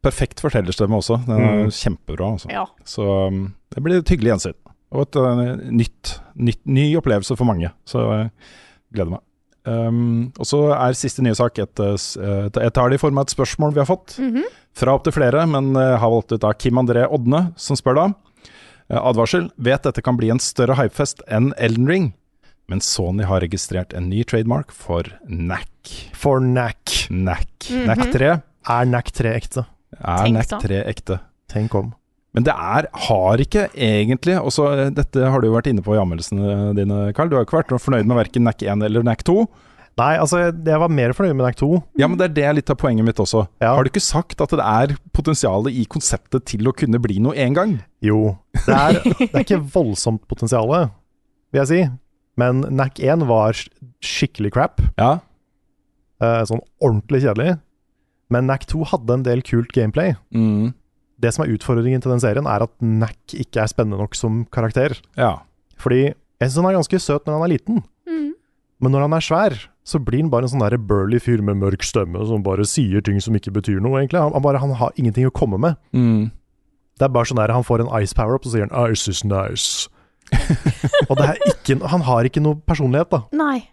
Perfekt 0.00 0.40
fortellerstemme 0.40 0.96
også. 0.96 1.18
Den 1.26 1.36
er 1.36 1.58
Mm. 1.66 1.72
kjempebra. 1.76 2.30
Altså. 2.38 2.48
Ja. 2.54 2.64
Så 2.88 3.04
um, 3.28 3.42
det 3.74 3.82
blir 3.84 3.98
et 4.00 4.08
hyggelig 4.14 4.32
gjensyn. 4.32 4.56
Og 4.96 5.02
et 5.04 5.16
uh, 5.20 5.42
nytt, 5.70 6.14
nytt, 6.40 6.62
ny 6.64 6.86
opplevelse 6.96 7.36
for 7.36 7.44
mange. 7.46 7.68
Så 7.84 8.00
uh, 8.00 8.54
gleder 8.96 9.18
meg. 9.18 9.26
Um, 9.68 10.30
og 10.40 10.48
så 10.48 10.62
er 10.72 10.96
siste 10.96 11.20
nye 11.22 11.36
sak 11.36 11.58
et, 11.60 11.80
eh, 11.84 11.92
eh, 12.24 12.46
Jeg 12.64 12.72
tar 12.72 12.88
det 12.88 12.96
i 12.96 13.02
form 13.02 13.18
av 13.20 13.26
et 13.28 13.34
spørsmål 13.34 13.74
vi 13.76 13.82
har 13.82 13.90
fått. 13.90 14.16
Mhm. 14.18 14.46
Fra 14.76 14.94
opptil 14.96 15.12
flere, 15.16 15.44
men 15.50 15.74
eh, 15.76 15.96
har 15.98 16.10
valgt 16.12 16.32
ut 16.32 16.44
av 16.46 16.54
Kim 16.60 16.78
André 16.80 17.06
Odne, 17.10 17.50
som 17.60 17.76
spør 17.78 17.98
da. 17.98 18.06
Eh, 18.90 18.98
advarsel. 19.00 19.50
Vet 19.56 19.82
dette 19.86 20.02
kan 20.02 20.16
bli 20.20 20.30
en 20.32 20.40
større 20.42 20.76
hypefest 20.78 21.24
enn 21.28 21.52
Elden 21.58 21.88
Ring, 21.90 22.08
men 22.70 22.80
Sony 22.84 23.26
har 23.26 23.42
registrert 23.42 23.94
en 23.98 24.08
ny 24.12 24.22
trademark 24.24 24.70
for 24.74 25.08
NAC. 25.26 25.94
For 26.14 26.38
NAC. 26.40 27.08
NAC. 27.10 27.70
Mhm. 27.70 27.86
NAC 27.90 28.04
3 28.14 28.30
Er 28.70 28.84
NAC 28.86 29.10
3 29.16 29.32
ekte? 29.34 29.64
er 29.98 30.22
Tenk 30.24 30.36
NAC 30.36 30.48
da. 30.52 30.58
3 30.62 30.82
ekte. 30.86 31.16
Tenk 31.50 31.74
om. 31.74 31.88
Men 32.32 32.44
det 32.46 32.52
er, 32.54 32.86
har 33.08 33.40
ikke 33.42 33.64
egentlig 33.74 34.36
og 34.38 34.52
så, 34.54 34.68
eh, 34.78 34.90
Dette 34.94 35.18
har 35.32 35.40
du 35.40 35.48
jo 35.48 35.56
vært 35.56 35.66
inne 35.66 35.82
på 35.82 35.96
i 35.96 35.98
anmeldelsene 35.98 36.74
dine, 36.78 37.12
Carl. 37.12 37.28
Du 37.28 37.34
har 37.34 37.44
ikke 37.44 37.58
vært 37.64 37.74
fornøyd 37.82 38.06
med 38.06 38.20
verken 38.20 38.46
NAC 38.46 38.62
1 38.62 38.84
eller 38.86 39.02
NAC 39.02 39.24
2. 39.26 39.48
Nei, 40.00 40.14
altså, 40.22 40.38
jeg, 40.48 40.78
var 40.80 40.88
mer 40.92 41.12
fornøyd 41.16 41.34
med 41.36 41.44
NAC 41.44 41.58
2. 41.60 41.68
Ja, 42.00 42.08
men 42.08 42.16
det 42.20 42.30
er 42.30 42.34
det 42.38 42.48
litt 42.60 42.70
av 42.72 42.78
poenget 42.80 43.04
mitt 43.04 43.20
også. 43.20 43.42
Ja. 43.60 43.74
Har 43.76 43.84
du 43.84 43.90
ikke 43.92 44.02
sagt 44.02 44.40
at 44.40 44.52
det 44.56 44.64
er 44.64 44.94
potensial 45.16 45.68
i 45.68 45.82
konseptet 45.92 46.46
til 46.48 46.70
å 46.70 46.72
kunne 46.76 47.00
bli 47.04 47.18
noe 47.22 47.36
en 47.36 47.56
gang? 47.58 47.74
Jo, 48.04 48.36
det 48.64 48.76
er, 48.76 49.00
det 49.20 49.28
er 49.34 49.44
ikke 49.44 49.60
voldsomt 49.74 50.24
potensial, 50.30 50.70
vil 51.52 51.60
jeg 51.60 51.68
si. 51.70 51.80
Men 52.40 52.62
NAC 52.72 53.02
1 53.04 53.26
var 53.28 53.58
skikkelig 54.00 54.54
crap. 54.56 54.80
Ja. 54.96 55.18
eh, 56.24 56.42
sånn 56.48 56.62
ordentlig 56.80 57.20
kjedelig. 57.26 57.58
Men 58.32 58.46
NAC 58.48 58.64
2 58.70 58.84
hadde 58.92 59.16
en 59.18 59.26
del 59.26 59.42
kult 59.44 59.72
gameplay. 59.76 60.14
Mm. 60.32 60.70
Det 61.20 61.34
som 61.36 61.44
er 61.44 61.52
utfordringen 61.52 62.00
til 62.00 62.14
den 62.14 62.22
serien, 62.22 62.46
er 62.48 62.64
at 62.64 62.72
NAC 62.80 63.34
ikke 63.42 63.60
er 63.64 63.68
spennende 63.72 63.98
nok 64.00 64.16
som 64.16 64.44
karakter. 64.54 64.96
ja. 65.20 65.34
Fordi 65.80 66.02
jeg 66.06 66.44
syns 66.48 66.58
han 66.60 66.66
er 66.70 66.74
ganske 66.76 66.98
søt 67.00 67.24
når 67.28 67.36
han 67.38 67.44
er 67.46 67.52
liten, 67.54 67.78
Mm. 68.08 68.32
men 68.84 68.92
når 68.92 69.00
han 69.06 69.14
er 69.16 69.22
svær, 69.24 69.54
så 69.86 69.98
blir 70.02 70.20
han 70.22 70.30
bare 70.32 70.46
en 70.46 70.52
sånn 70.52 70.62
der 70.62 70.76
burly 70.76 71.18
fyr 71.22 71.40
med 71.44 71.58
mørk 71.62 71.84
stemme 71.86 72.20
som 72.28 72.44
bare 72.44 72.66
sier 72.68 73.02
ting 73.04 73.20
som 73.22 73.36
ikke 73.36 73.54
betyr 73.56 73.80
noe, 73.80 74.02
egentlig. 74.02 74.20
Han, 74.20 74.34
han, 74.36 74.44
bare, 74.44 74.60
han 74.62 74.74
har 74.78 74.92
ingenting 75.00 75.28
å 75.28 75.34
komme 75.34 75.58
med. 75.60 75.78
Mm. 75.96 76.28
Det 77.00 77.06
er 77.06 77.14
bare 77.14 77.30
sånn 77.30 77.40
der 77.40 77.54
han 77.54 77.66
får 77.66 77.86
en 77.86 77.92
ice 78.02 78.16
power-up, 78.16 78.44
og 78.44 78.50
så 78.50 78.58
sier 78.58 78.68
han 78.68 78.76
'ice 78.76 79.08
is 79.08 79.24
nice'. 79.24 79.88
og 81.08 81.16
det 81.18 81.26
er 81.26 81.40
ikke, 81.48 81.80
han 81.90 82.04
har 82.06 82.28
ikke 82.28 82.42
noe 82.44 82.60
personlighet, 82.60 83.10
da. 83.10 83.24
Nei. 83.34 83.64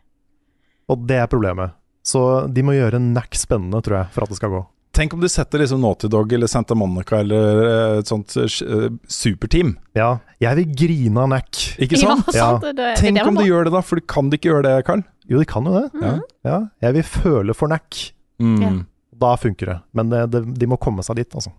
Og 0.89 1.03
det 1.05 1.19
er 1.21 1.29
problemet. 1.29 1.75
Så 2.07 2.47
de 2.47 2.63
må 2.63 2.73
gjøre 2.77 3.01
Nack 3.03 3.35
spennende, 3.35 3.81
tror 3.83 3.99
jeg, 3.99 4.11
for 4.15 4.23
at 4.23 4.31
det 4.31 4.39
skal 4.39 4.53
gå. 4.55 4.63
Tenk 4.97 5.13
om 5.13 5.21
de 5.21 5.29
setter 5.29 5.61
liksom 5.61 5.81
Naughty 5.81 6.07
Dog 6.07 6.31
eller 6.33 6.47
Santa 6.47 6.75
Monica 6.75 7.19
eller 7.19 7.59
eh, 7.67 7.99
et 7.99 8.09
sånt 8.09 8.33
eh, 8.41 8.87
superteam. 9.07 9.75
Ja, 9.93 10.15
jeg 10.41 10.57
vil 10.57 10.73
grine 10.81 11.21
av 11.21 11.29
Nack. 11.35 11.59
Ikke 11.77 11.99
sant? 12.01 12.25
Ja, 12.33 12.55
sant. 12.63 12.81
Tenk 12.97 13.21
om 13.21 13.37
de 13.37 13.45
gjør 13.45 13.67
det, 13.67 13.75
da, 13.77 13.83
for 13.85 14.01
kan 14.01 14.31
de 14.31 14.39
ikke 14.41 14.49
gjøre 14.49 14.65
det, 14.65 14.73
Karl? 14.89 15.05
Jo, 15.29 15.37
de 15.43 15.45
kan 15.53 15.69
jo 15.69 15.75
det. 15.77 15.85
Mm. 16.01 16.25
Ja, 16.49 16.59
jeg 16.87 16.97
vil 16.97 17.07
føle 17.11 17.53
for 17.53 17.69
Nack. 17.69 18.01
Mm. 18.41 18.87
Da 19.21 19.35
funker 19.37 19.75
det. 19.75 19.79
Men 19.93 20.09
det, 20.09 20.25
det, 20.33 20.45
de 20.57 20.73
må 20.73 20.81
komme 20.81 21.05
seg 21.05 21.21
dit, 21.21 21.29
altså. 21.29 21.53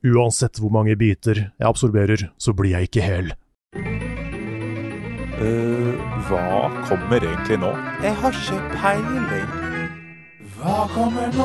Uansett 0.00 0.56
hvor 0.62 0.72
mange 0.72 0.96
biter 0.96 1.36
jeg 1.50 1.68
absorberer, 1.68 2.30
så 2.40 2.56
blir 2.56 2.78
jeg 2.78 2.88
ikke 2.88 3.04
hel. 3.04 3.34
hva 6.30 6.44
kommer 6.88 7.20
egentlig 7.20 7.60
nå? 7.60 7.74
Jeg 8.00 8.16
har 8.24 8.40
ikke 8.40 8.62
peiling. 8.80 9.69
Hva 10.60 10.82
kommer 10.92 11.30
nå? 11.32 11.44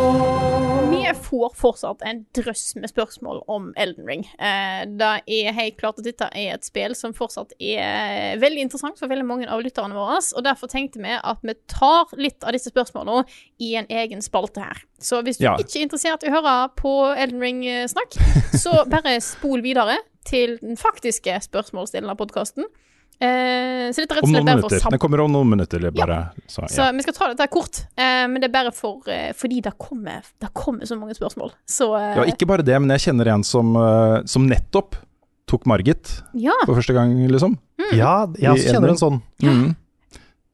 Vi 0.91 1.03
får 1.23 1.53
fortsatt 1.55 2.01
en 2.03 2.17
drøss 2.35 2.73
med 2.75 2.89
spørsmål 2.91 3.37
om 3.51 3.69
Elden 3.79 4.07
Ring. 4.09 4.25
Eh, 4.35 4.81
det 4.99 5.11
er 5.31 5.55
helt 5.55 5.77
klart 5.79 6.01
at 6.01 6.07
dette 6.07 6.27
er 6.35 6.57
et 6.57 6.67
spill 6.67 6.95
som 6.97 7.13
fortsatt 7.15 7.53
er 7.63 8.35
veldig 8.41 8.65
interessant 8.65 8.99
for 8.99 9.11
veldig 9.11 9.27
mange 9.27 9.47
av 9.47 9.63
lytterne 9.63 9.95
våre. 9.95 10.19
Og 10.35 10.43
derfor 10.43 10.71
tenkte 10.71 10.99
vi 11.03 11.13
at 11.15 11.39
vi 11.47 11.55
tar 11.71 12.11
litt 12.19 12.43
av 12.43 12.57
disse 12.57 12.73
spørsmålene 12.73 13.23
i 13.63 13.71
en 13.79 13.87
egen 14.03 14.23
spalte 14.25 14.65
her. 14.65 14.83
Så 14.99 15.21
hvis 15.23 15.39
du 15.39 15.45
Ja. 15.47 15.55
ikke 15.55 15.79
er 15.79 15.87
interessert 15.87 16.25
i 16.25 16.31
å 16.31 16.35
høre 16.35 16.57
på 16.75 16.93
Elden 17.15 17.39
Ring-snakk, 17.39 18.19
så 18.59 18.83
bare 18.89 19.15
spol 19.23 19.63
videre 19.63 19.97
til 20.27 20.57
den 20.59 20.75
faktiske 20.75 21.39
spørsmålsdelen 21.47 22.09
av 22.11 22.19
podkasten. 22.19 22.67
Eh, 23.15 23.91
så 23.95 24.03
dette 24.03 24.11
er 24.11 24.19
rett 24.19 24.25
og 24.25 24.31
slett 24.33 24.47
bare 24.47 24.63
for 24.65 24.75
sam 24.83 24.91
Den 24.91 24.99
kommer 24.99 25.21
om 25.23 25.31
noen 25.31 25.51
minutter, 25.53 25.79
eller 25.79 25.93
bare. 25.95 26.17
Så, 26.51 26.65
så 26.67 26.87
ja. 26.89 26.91
vi 26.95 27.05
skal 27.05 27.15
ta 27.15 27.29
dette 27.31 27.47
kort, 27.53 27.79
eh, 27.95 28.25
men 28.27 28.41
det 28.43 28.49
er 28.49 28.55
bare 28.57 28.73
for, 28.75 29.05
eh, 29.11 29.29
fordi 29.37 29.61
det 29.63 29.75
kommer, 29.79 30.25
det 30.43 30.51
kommer 30.57 30.89
så 30.89 30.97
mange 30.99 31.15
spørsmål. 31.15 31.53
Så 31.69 31.89
eh, 31.95 32.11
ja, 32.19 32.27
ikke 32.33 32.49
bare 32.49 32.65
det, 32.65 32.75
men 32.81 32.91
jeg 32.97 33.07
kjenner 33.07 33.31
en 33.35 33.45
som, 33.47 33.71
eh, 33.79 34.17
som 34.29 34.49
nettopp 34.49 34.99
tok 35.47 35.67
Margit 35.69 36.11
ja. 36.33 36.55
for 36.65 36.75
første 36.75 36.95
gang, 36.97 37.13
liksom. 37.29 37.55
Ja, 37.93 38.25
jeg 38.39 38.51
også 38.51 38.73
kjenner 38.73 38.95
en 38.95 39.01
sånn. 39.01 39.21
Mm. 39.45 39.65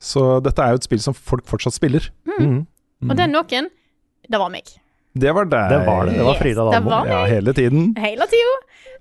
Så 0.02 0.26
dette 0.44 0.66
er 0.66 0.74
jo 0.74 0.82
et 0.82 0.88
spill 0.90 1.02
som 1.04 1.16
folk 1.16 1.46
fortsatt 1.50 1.78
spiller. 1.78 2.10
Mm. 2.28 2.64
Og 3.08 3.18
den 3.18 3.34
noen, 3.34 3.70
det 4.28 4.42
var 4.42 4.52
meg. 4.54 4.68
Det 5.14 5.32
var 5.36 5.46
deg. 5.52 5.70
Det 5.70 5.80
var 5.86 6.06
det. 6.08 6.14
Det 6.18 6.24
var 6.26 6.36
Frida 6.40 6.64
Det 6.66 6.72
Dalmo. 6.78 6.90
var 6.90 7.08
Ja, 7.08 7.24
hele 7.28 7.54
tiden. 7.54 7.96
Hele 8.00 8.28
tida. 8.32 8.54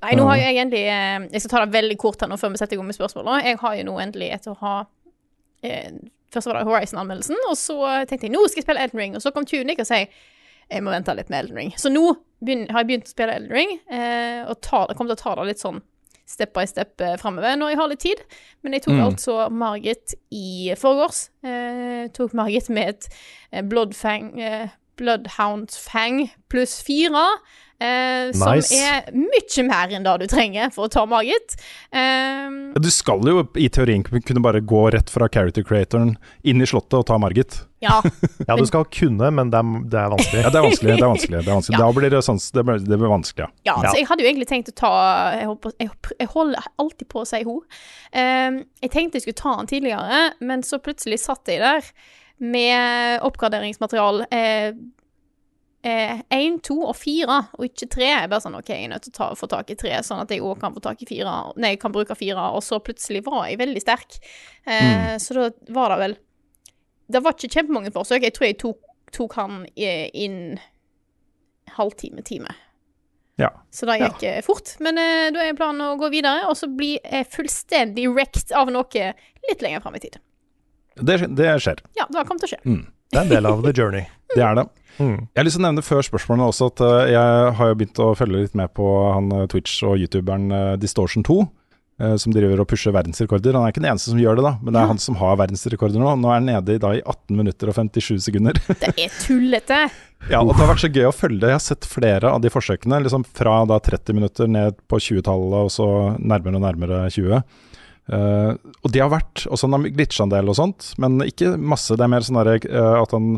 Nei, 0.02 0.14
nå 0.16 0.24
har 0.26 0.36
jeg 0.40 0.56
endelig 0.56 0.80
eh, 0.88 1.28
Jeg 1.32 1.40
skal 1.44 1.50
ta 1.52 1.64
det 1.66 1.74
veldig 1.76 1.96
kort 2.00 2.20
her 2.24 2.28
nå 2.32 2.38
før 2.40 2.50
vi 2.50 2.56
setter 2.58 2.74
i 2.74 2.80
gang 2.80 2.86
med 2.88 2.96
spørsmålene. 2.96 3.44
Jeg 3.44 3.58
har 3.60 3.74
jo 3.76 3.84
nå 3.84 3.98
endelig 4.00 4.30
etter 4.34 4.50
å 4.54 4.58
ha 4.64 4.74
eh, 5.62 5.92
Først 6.32 6.46
var 6.46 6.60
det 6.60 6.66
Horizon-anmeldelsen, 6.70 7.36
og 7.50 7.56
så 7.58 7.76
tenkte 8.06 8.28
jeg 8.28 8.32
nå 8.34 8.44
skal 8.46 8.60
jeg 8.60 8.66
spille 8.68 8.82
Elden 8.86 9.00
Ring, 9.02 9.14
og 9.18 9.22
så 9.24 9.32
kom 9.34 9.46
Tunic 9.50 9.80
og 9.82 9.86
sa 9.88 9.98
jeg 9.98 10.82
må 10.86 10.92
vente 10.94 11.10
litt 11.18 11.28
med 11.32 11.40
Elden 11.42 11.56
Ring. 11.58 11.72
Så 11.74 11.90
nå 11.90 12.04
begynner, 12.38 12.70
har 12.70 12.84
jeg 12.84 12.86
begynt 12.92 13.08
å 13.08 13.10
spille 13.10 13.34
Elden 13.34 13.50
Ring, 13.56 13.72
eh, 13.90 14.44
og 14.46 14.60
ta, 14.62 14.84
jeg 14.86 14.94
kommer 14.96 15.10
til 15.10 15.18
å 15.18 15.22
ta 15.24 15.32
det 15.40 15.46
litt 15.48 15.62
sånn 15.64 15.80
step 16.30 16.52
by 16.54 16.62
step 16.70 17.02
eh, 17.02 17.16
framover 17.18 17.56
når 17.58 17.72
jeg 17.72 17.78
har 17.80 17.90
litt 17.90 18.02
tid. 18.04 18.22
Men 18.62 18.76
jeg 18.78 18.84
tok 18.86 18.94
Mm. 18.94 19.02
altså 19.08 19.36
Margit 19.50 20.14
i 20.30 20.70
forgårs. 20.78 21.24
Eh, 21.42 22.06
tok 22.14 22.32
Margit 22.38 22.68
med 22.70 22.88
et 22.94 23.08
eh, 23.50 23.62
Bloodfang 23.66 24.30
eh, 24.40 24.68
Bloodhound 25.00 25.72
Fang 25.74 26.26
pluss 26.52 26.78
fire. 26.84 27.26
Eh, 27.80 28.28
Som 28.36 28.50
er 28.52 29.06
mye 29.16 29.62
mer 29.64 29.92
enn 29.96 30.04
det 30.04 30.12
du 30.20 30.26
trenger 30.28 30.68
for 30.74 30.84
å 30.84 30.90
ta 30.92 31.06
Margit. 31.08 31.54
Eh, 31.96 32.50
Du 32.76 32.90
skal 32.92 33.24
jo 33.24 33.46
i 33.56 33.70
teorien 33.72 34.02
kunne 34.04 34.42
bare 34.44 34.60
gå 34.60 34.82
rett 34.92 35.08
fra 35.08 35.30
character 35.32 35.64
creatoren 35.64 36.10
inn 36.44 36.60
i 36.60 36.68
slottet 36.68 36.98
og 36.98 37.06
ta 37.08 37.16
Margit. 37.16 37.62
ja. 37.80 38.02
Ja, 38.48 38.56
du 38.60 38.66
skal 38.68 38.84
kunne, 38.92 39.30
men 39.32 39.48
det 39.48 39.62
er, 39.62 39.72
det 39.88 39.98
er 40.02 40.12
vanskelig. 40.12 40.42
Ja, 40.44 40.50
det 40.52 40.60
er 40.60 40.66
vanskelig. 40.68 40.92
Det 40.98 41.06
er 41.06 41.12
vanskelig, 41.14 41.40
det 41.40 41.48
er 41.48 41.56
vanskelig. 41.56 41.78
Ja. 41.78 41.86
Da 41.86 41.96
blir 41.96 42.12
det, 42.12 42.22
sånn, 42.28 42.42
det, 42.52 42.66
blir, 42.68 42.84
det 42.84 43.00
blir 43.00 43.14
vanskelig, 43.16 43.46
ja. 43.48 43.50
Ja, 43.70 43.78
Ja. 43.86 43.88
så 43.94 43.96
jeg 44.02 44.08
hadde 44.12 44.26
jo 44.26 44.30
egentlig 44.34 44.50
tenkt 44.52 44.68
å 44.74 44.76
ta 44.76 44.92
Jeg, 45.38 45.46
håper, 45.48 45.72
jeg, 45.80 45.90
jeg 46.20 46.28
holder 46.36 46.68
alltid 46.84 47.08
på 47.08 47.22
å 47.24 47.28
si 47.32 47.42
ho. 47.48 47.56
Eh, 48.12 48.60
jeg 48.84 48.92
tenkte 48.92 49.16
jeg 49.16 49.24
skulle 49.30 49.40
ta 49.40 49.56
den 49.62 49.72
tidligere, 49.72 50.20
men 50.44 50.60
så 50.68 50.76
plutselig 50.84 51.22
satt 51.24 51.48
jeg 51.48 51.64
der 51.64 51.80
med 52.40 53.20
oppgraderingsmaterial 53.26 54.24
én, 55.80 56.58
to 56.60 56.76
og 56.84 56.96
fire, 56.96 57.38
og 57.56 57.64
ikke 57.64 57.88
tre. 57.88 58.06
Jeg 58.08 58.24
er 58.24 58.28
bare 58.28 58.44
sånn 58.44 58.56
OK, 58.58 58.68
jeg 58.68 58.84
er 58.84 58.92
nødt 58.92 59.06
til 59.06 59.14
å 59.14 59.16
ta, 59.16 59.28
få 59.38 59.48
tak 59.48 59.70
i 59.72 59.76
tre, 59.80 59.92
sånn 60.04 60.20
at 60.20 60.32
jeg 60.32 60.42
òg 60.44 60.60
kan 60.60 60.74
få 60.76 60.82
tak 60.84 61.00
i 61.00 61.08
fire. 61.08 61.32
Nei, 61.56 61.74
jeg 61.74 61.80
kan 61.80 61.94
bruke 61.94 62.16
fire, 62.18 62.50
og 62.56 62.64
så 62.64 62.80
plutselig 62.84 63.22
var 63.28 63.46
jeg 63.48 63.60
veldig 63.60 63.82
sterk. 63.84 64.18
Eh, 64.68 65.16
Så 65.20 65.36
da 65.36 65.50
var 65.72 65.94
det 65.94 66.00
vel 66.02 66.18
Det 67.10 67.22
var 67.24 67.34
ikke 67.34 67.50
kjempemange 67.56 67.90
forsøk. 67.90 68.22
Jeg 68.22 68.34
tror 68.36 68.46
jeg 68.46 68.58
tok, 68.60 68.82
tok 69.10 69.32
han 69.34 69.64
inn 69.74 70.60
halvtime, 71.74 72.22
time. 72.22 72.52
Ja. 73.40 73.50
Så 73.72 73.86
det 73.88 73.96
gikk 73.98 74.22
ja. 74.22 74.36
fort. 74.46 74.76
Men 74.84 74.98
eh, 75.00 75.30
da 75.34 75.42
er 75.42 75.56
planen 75.58 75.82
å 75.88 75.98
gå 75.98 76.10
videre, 76.12 76.44
og 76.46 76.54
så 76.60 76.68
bli 76.70 76.98
eh, 77.02 77.24
fullstendig 77.26 78.06
wrecked 78.12 78.52
av 78.54 78.70
noe 78.70 79.06
litt 79.48 79.64
lenger 79.64 79.82
fram 79.82 79.96
i 79.96 80.02
tid. 80.04 80.20
Det, 81.02 81.18
det 81.36 81.52
skjer. 81.64 81.80
Ja, 81.98 82.06
det 82.10 82.26
kommer 82.28 82.42
til 82.44 82.50
å 82.50 82.54
skje. 82.54 82.60
Det 83.10 83.18
er 83.18 83.24
en 83.26 83.32
del 83.32 83.46
av 83.50 83.62
the 83.66 83.72
journey. 83.76 84.06
Det 84.36 84.42
er 84.46 84.54
det. 84.60 84.66
Mm. 85.00 85.16
Jeg 85.32 85.40
har 85.40 85.46
lyst 85.48 85.56
til 85.56 85.64
å 85.64 85.66
nevne 85.66 85.82
før 85.82 86.04
spørsmålene 86.06 86.46
også 86.52 86.66
at 86.70 86.80
eh, 86.86 87.08
jeg 87.16 87.54
har 87.58 87.70
jo 87.72 87.76
begynt 87.80 87.98
å 88.04 88.10
følge 88.18 88.42
litt 88.44 88.52
med 88.58 88.70
på 88.76 88.84
han 89.16 89.30
eh, 89.34 89.46
Twitch 89.50 89.80
og 89.88 89.96
youtuberen 89.98 90.44
eh, 90.54 90.74
Distortion 90.78 91.24
2. 91.26 91.36
eh, 92.04 92.12
Som 92.20 92.34
driver 92.36 92.62
og 92.62 92.68
pusher 92.70 92.94
verdensrekorder. 92.94 93.56
Han 93.58 93.64
er 93.66 93.72
ikke 93.74 93.82
den 93.82 93.88
eneste 93.90 94.12
som 94.12 94.20
gjør 94.22 94.38
det, 94.38 94.44
da, 94.46 94.52
men 94.62 94.76
det 94.76 94.82
er 94.84 94.90
han 94.92 95.00
som 95.02 95.16
har 95.18 95.34
verdensrekorder 95.40 95.98
nå. 95.98 96.12
Nå 96.20 96.30
er 96.30 96.38
han 96.38 96.46
nede 96.50 96.76
i, 96.76 96.82
da, 96.84 96.92
i 96.94 97.02
18 97.02 97.40
minutter 97.40 97.72
og 97.72 97.78
57 97.80 98.20
sekunder. 98.28 98.60
Det 98.84 98.92
er 98.92 99.16
tullete. 99.24 99.80
Ja, 100.30 100.44
og 100.44 100.52
Det 100.52 100.60
har 100.60 100.70
vært 100.74 100.84
så 100.84 100.92
gøy 100.94 101.08
å 101.08 101.16
følge 101.16 101.40
det. 101.42 101.50
Jeg 101.54 101.58
har 101.58 101.64
sett 101.64 101.90
flere 101.90 102.30
av 102.36 102.44
de 102.44 102.52
forsøkene. 102.54 103.02
liksom 103.08 103.24
Fra 103.34 103.56
da 103.66 103.80
30 103.82 104.14
minutter 104.20 104.46
ned 104.52 104.78
på 104.86 105.00
20-tallet, 105.00 105.58
og 105.64 105.74
så 105.74 105.88
nærmere 106.20 106.60
og 106.60 106.66
nærmere 106.68 107.02
20. 107.10 107.42
Eh, 108.10 108.52
og 108.82 108.90
det 108.90 109.02
har 109.02 109.12
vært 109.12 109.44
også 109.46 109.68
har 109.70 110.24
en 110.24 110.32
del 110.32 110.50
og 110.50 110.56
sånt, 110.58 110.92
men 111.02 111.20
ikke 111.22 111.52
masse. 111.56 111.94
Det 111.94 112.06
er 112.06 112.10
mer 112.10 112.26
sånn 112.26 112.40
eh, 112.42 112.94
at 112.98 113.14
han 113.14 113.36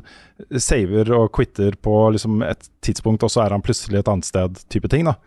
saver 0.57 1.13
og 1.17 1.29
quitter 1.37 1.77
på 1.77 1.97
liksom 2.17 2.45
et 2.47 2.71
tidspunkt, 2.85 3.27
og 3.27 3.33
så 3.33 3.45
er 3.45 3.57
han 3.57 3.65
plutselig 3.65 4.01
et 4.01 4.13
annet 4.13 4.29
sted, 4.29 4.63
type 4.73 4.89
ting. 4.93 5.09
da 5.11 5.19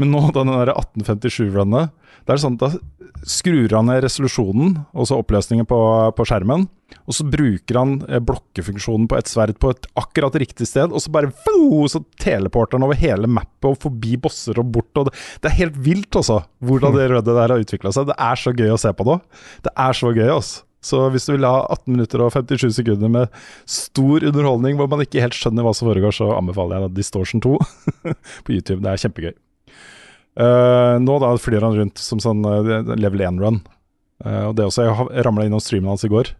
Men 0.00 0.12
nå, 0.12 0.20
den 0.36 0.52
der 0.52 0.74
1857-runnet, 0.74 1.94
det 2.26 2.34
er 2.34 2.42
sånn 2.42 2.58
at 2.58 2.66
da 2.66 3.26
skrur 3.26 3.72
han 3.72 3.88
ned 3.88 4.02
resolusjonen, 4.04 4.74
og 4.94 5.08
så 5.08 5.18
oppløsningen 5.22 5.66
på, 5.68 5.78
på 6.16 6.26
skjermen. 6.28 6.66
Og 7.06 7.16
så 7.16 7.26
bruker 7.26 7.78
han 7.78 7.94
eh, 8.06 8.20
blokkefunksjonen 8.22 9.08
på 9.10 9.16
et 9.18 9.30
sverd 9.30 9.56
på 9.62 9.72
et 9.72 9.88
akkurat 9.98 10.36
riktig 10.38 10.68
sted, 10.68 10.92
og 10.92 11.02
så 11.02 11.12
bare 11.14 11.32
fo, 11.32 11.86
så 11.90 12.02
teleporter 12.22 12.78
han 12.78 12.86
over 12.86 12.98
hele 13.00 13.30
mappet 13.30 13.70
og 13.72 13.80
forbi 13.82 14.18
bosser 14.22 14.60
og 14.62 14.70
bort. 14.76 14.92
Og 15.00 15.08
det, 15.08 15.16
det 15.42 15.50
er 15.50 15.58
helt 15.62 15.80
vilt, 15.88 16.12
altså, 16.18 16.42
hvordan 16.66 16.96
det 16.98 17.08
røde 17.14 17.32
der 17.32 17.56
har 17.56 17.64
utvikla 17.64 17.94
seg. 17.94 18.10
Det 18.10 18.18
er 18.28 18.42
så 18.42 18.54
gøy 18.54 18.74
å 18.74 18.80
se 18.80 18.94
på 18.94 19.08
nå. 19.08 19.18
Det 19.66 19.74
er 19.86 20.00
så 20.02 20.12
gøy, 20.12 20.28
altså. 20.28 20.62
Så 20.86 21.00
hvis 21.10 21.24
du 21.26 21.32
vil 21.32 21.46
ha 21.48 21.64
18 21.64 21.96
minutter 21.96 22.22
og 22.22 22.30
57 22.30 22.68
sekunder 22.76 23.10
med 23.10 23.40
stor 23.66 24.22
underholdning 24.28 24.76
hvor 24.78 24.86
man 24.92 25.02
ikke 25.02 25.24
helt 25.24 25.34
skjønner 25.34 25.66
hva 25.66 25.72
som 25.74 25.88
foregår, 25.90 26.14
så 26.14 26.28
anbefaler 26.36 26.84
jeg 26.84 26.94
Distortion 27.00 27.42
2 27.42 27.56
på 28.46 28.54
YouTube. 28.54 28.84
Det 28.84 28.92
er 28.92 29.02
kjempegøy. 29.02 29.34
Eh, 30.36 30.96
nå 31.00 31.18
da 31.22 31.30
flyr 31.40 31.64
han 31.64 31.76
rundt 31.78 32.02
som 32.02 32.20
sånn 32.20 32.44
uh, 32.44 32.92
level 32.96 33.24
1-run. 33.24 33.62
og 34.24 34.52
det 34.56 34.66
også, 34.66 34.84
Jeg 34.84 35.24
ramla 35.24 35.46
innom 35.46 35.60
streamen 35.60 35.94
hans 35.94 36.04
i 36.04 36.12
går. 36.12 36.34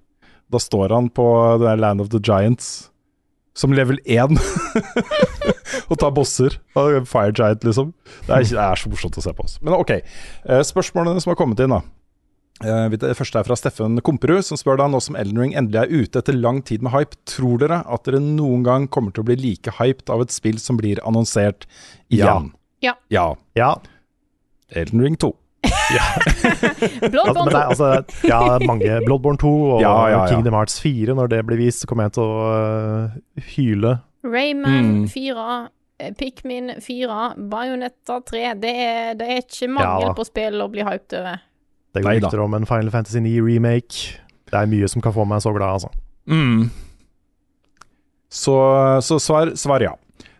Da 0.53 0.61
står 0.63 0.93
han 0.95 1.09
på 1.11 1.25
det 1.63 1.79
Land 1.81 2.01
of 2.05 2.13
the 2.13 2.21
Giants 2.23 2.91
som 3.57 3.73
level 3.73 3.99
1 4.05 4.37
og 5.91 5.99
tar 5.99 6.13
bosser. 6.15 6.59
Fire 6.77 7.33
Giant, 7.33 7.65
liksom. 7.65 7.93
Det 8.27 8.35
er, 8.37 8.49
det 8.53 8.65
er 8.67 8.81
så 8.81 8.93
morsomt 8.93 9.17
å 9.17 9.25
se 9.25 9.33
på. 9.33 9.47
Også. 9.49 9.63
Men 9.65 9.79
ok, 9.79 9.93
eh, 9.97 10.65
spørsmålene 10.67 11.23
som 11.25 11.33
har 11.33 11.39
kommet 11.41 11.63
inn, 11.65 11.73
da. 11.73 11.81
Eh, 12.65 12.97
Det 13.01 13.15
første 13.17 13.41
er 13.41 13.49
fra 13.49 13.57
Steffen 13.59 13.97
Komperud, 14.05 14.45
som 14.45 14.61
spør 14.61 14.81
da 14.83 14.91
nå 14.93 15.01
som 15.05 15.17
Elden 15.17 15.41
Ring 15.41 15.57
endelig 15.57 15.83
er 15.83 16.05
ute 16.05 16.21
etter 16.21 16.37
lang 16.37 16.61
tid 16.69 16.85
med 16.85 16.93
hype, 16.93 17.17
tror 17.29 17.65
dere 17.65 17.81
at 17.85 18.05
dere 18.09 18.21
noen 18.21 18.65
gang 18.67 18.87
kommer 18.93 19.13
til 19.17 19.25
å 19.25 19.31
bli 19.31 19.39
like 19.41 19.77
hyped 19.81 20.13
av 20.13 20.25
et 20.25 20.37
spill 20.37 20.61
som 20.61 20.77
blir 20.81 21.01
annonsert 21.09 21.65
igjen? 22.13 22.53
Ja. 22.53 22.63
Ja. 22.85 22.95
Ja. 23.57 23.75
Elden 24.71 25.03
Ring 25.03 25.17
2. 25.19 25.31
Ja. 25.95 26.03
Bloodborne 27.11 27.45
men 27.45 27.53
det 27.53 27.53
2. 27.53 27.59
er, 27.59 27.71
altså, 27.71 27.89
ja, 28.29 28.41
mange 28.67 28.99
Bloodborne 29.07 29.39
2 29.39 29.51
og 29.77 29.81
Ja, 29.83 29.93
ja, 30.09 30.11
ja. 30.17 30.27
Kingdom 30.31 30.55
Hearts 30.59 30.81
4, 30.83 31.15
når 31.15 31.31
det 31.33 31.41
blir 31.47 31.61
vist, 31.63 31.83
så 31.83 31.89
kommer 31.91 32.07
jeg 32.09 32.17
til 32.19 32.23
å 32.27 32.37
uh, 32.51 33.43
hyle. 33.55 33.97
Rayman 34.27 34.87
Mm. 34.91 35.09
4, 35.09 35.47
eh, 36.03 36.13
Pikmin 36.19 36.73
4, 36.83 37.19
Bayonetta 37.51 38.21
3. 38.27 38.45
Det 38.63 38.73
er, 38.85 39.15
det 39.19 39.29
er 39.31 39.43
ikke 39.45 39.69
mangel 39.71 40.09
Ja. 40.09 40.15
på 40.19 40.27
spill 40.27 40.61
å 40.63 40.69
bli 40.73 40.83
hyped 40.87 41.15
over. 41.21 41.39
Det 41.95 42.03
går 42.05 42.19
rykter 42.19 42.43
om 42.45 42.55
en 42.59 42.67
Final 42.69 42.91
Fantasy 42.93 43.21
9 43.25 43.41
remake. 43.47 44.19
Det 44.51 44.59
er 44.59 44.67
mye 44.71 44.89
som 44.91 45.03
kan 45.03 45.15
få 45.15 45.25
meg 45.27 45.41
så 45.43 45.55
glad, 45.55 45.79
altså. 45.79 45.91
Mm. 46.27 46.67
Så, 48.29 48.57
så 49.07 49.19
svar, 49.23 49.55
svar 49.57 49.81
ja. 49.81 49.95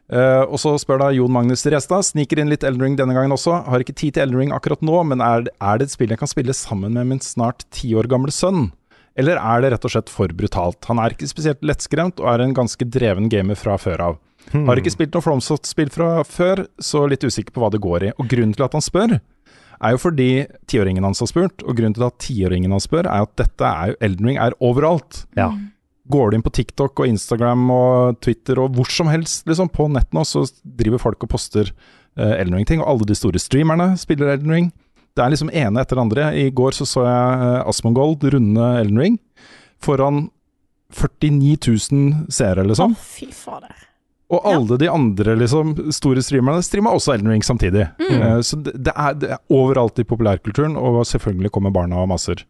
Eh, 0.07 0.43
og 0.47 0.61
så 0.63 0.77
spør 0.79 1.01
da 1.03 1.11
Jon 1.15 1.33
Magnus 1.35 1.65
Restad, 1.67 2.07
sniker 2.07 2.39
inn 2.39 2.51
litt 2.53 2.67
Eldring 2.67 2.95
denne 2.99 3.17
gangen 3.17 3.35
også. 3.35 3.59
Har 3.67 3.83
ikke 3.83 3.97
tid 3.97 4.17
til 4.17 4.27
Eldring 4.27 4.55
akkurat 4.55 4.85
nå, 4.87 5.01
men 5.11 5.25
er, 5.25 5.49
er 5.59 5.81
det 5.81 5.89
et 5.89 5.97
spill 5.97 6.15
jeg 6.15 6.21
kan 6.21 6.31
spille 6.31 6.55
sammen 6.57 6.95
med 6.95 7.11
min 7.11 7.23
snart 7.25 7.67
ti 7.75 7.91
år 7.99 8.09
gamle 8.11 8.35
sønn? 8.35 8.71
Eller 9.17 9.41
er 9.41 9.65
det 9.65 9.73
rett 9.73 9.89
og 9.89 9.95
slett 9.95 10.13
for 10.13 10.33
brutalt? 10.37 10.87
Han 10.91 11.01
er 11.01 11.15
ikke 11.15 11.29
spesielt 11.31 11.65
lettskremt, 11.65 12.21
og 12.21 12.31
er 12.35 12.45
en 12.45 12.57
ganske 12.57 12.87
dreven 12.87 13.31
gamer 13.33 13.59
fra 13.59 13.79
før 13.81 14.11
av. 14.11 14.19
Hmm. 14.53 14.67
Har 14.69 14.79
ikke 14.79 14.93
spilt 14.95 15.17
noe 15.17 15.25
FromSoft-spill 15.25 15.89
fra 15.91 16.11
før, 16.29 16.67
så 16.79 17.07
litt 17.11 17.25
usikker 17.25 17.55
på 17.55 17.65
hva 17.65 17.73
det 17.73 17.83
går 17.83 18.11
i. 18.11 18.13
Og 18.21 18.29
grunnen 18.31 18.55
til 18.55 18.67
at 18.69 18.77
han 18.77 18.85
spør, 18.85 19.17
er 19.77 19.93
jo 19.93 20.01
fordi 20.01 20.31
tiåringen 20.71 21.05
hans 21.05 21.23
har 21.25 21.31
spurt, 21.33 21.65
og 21.65 21.79
grunnen 21.79 21.97
til 21.97 22.07
at 22.07 22.21
tiåringen 22.23 22.73
hans 22.77 22.87
spør, 22.89 23.09
er 23.09 23.27
at 23.27 23.33
dette 23.41 23.73
er 23.73 23.93
jo 23.93 23.99
Elden 24.07 24.31
Ring 24.31 24.39
er 24.41 24.57
overalt. 24.65 25.25
Ja. 25.37 25.51
Går 26.13 26.31
du 26.31 26.37
inn 26.37 26.45
på 26.47 26.53
TikTok 26.55 27.03
og 27.03 27.11
Instagram 27.11 27.65
og 27.75 28.19
Twitter 28.23 28.61
og 28.63 28.77
hvor 28.77 28.91
som 28.93 29.11
helst 29.11 29.47
liksom, 29.49 29.71
på 29.75 29.89
nett 29.91 30.13
nå, 30.15 30.23
så 30.29 30.45
driver 30.63 31.03
folk 31.03 31.27
og 31.27 31.33
poster 31.33 31.73
uh, 31.73 32.35
Elden 32.37 32.59
Ring-ting. 32.59 32.83
Og 32.83 32.91
alle 32.93 33.09
de 33.09 33.19
store 33.19 33.43
streamerne 33.43 33.93
spiller 34.01 34.35
Elden 34.37 34.55
Ring. 34.55 34.69
Det 35.17 35.25
er 35.25 35.33
liksom 35.33 35.51
ene 35.51 35.83
etter 35.83 36.01
andre. 36.01 36.31
I 36.37 36.51
går 36.55 36.77
så, 36.77 36.87
så 36.89 37.07
jeg 37.07 37.41
uh, 37.43 37.69
Asmongold 37.71 38.27
runde 38.37 38.71
Elden 38.83 39.03
Ring 39.03 39.19
foran 39.83 40.29
49 40.95 41.57
000 41.91 42.33
seere, 42.33 42.63
Å, 42.63 42.69
liksom. 42.71 42.95
fy 43.01 43.29
fader. 43.35 43.75
Og 44.33 44.43
alle 44.49 44.79
de 44.81 44.89
andre 44.91 45.37
liksom, 45.39 45.75
store 45.95 46.23
streamerne 46.25 46.63
streama 46.67 46.95
også 46.97 47.15
Elden 47.15 47.31
Ring 47.35 47.45
samtidig. 47.47 47.89
Mm. 48.01 48.15
Uh, 48.15 48.39
så 48.47 48.59
det, 48.59 48.75
det, 48.89 48.95
er, 48.95 49.19
det 49.19 49.33
er 49.37 49.43
overalt 49.55 49.99
i 50.03 50.07
populærkulturen, 50.07 50.79
og 50.79 51.03
selvfølgelig 51.07 51.53
kommer 51.55 51.75
barna 51.75 52.01
og 52.03 52.11
maser. 52.15 52.47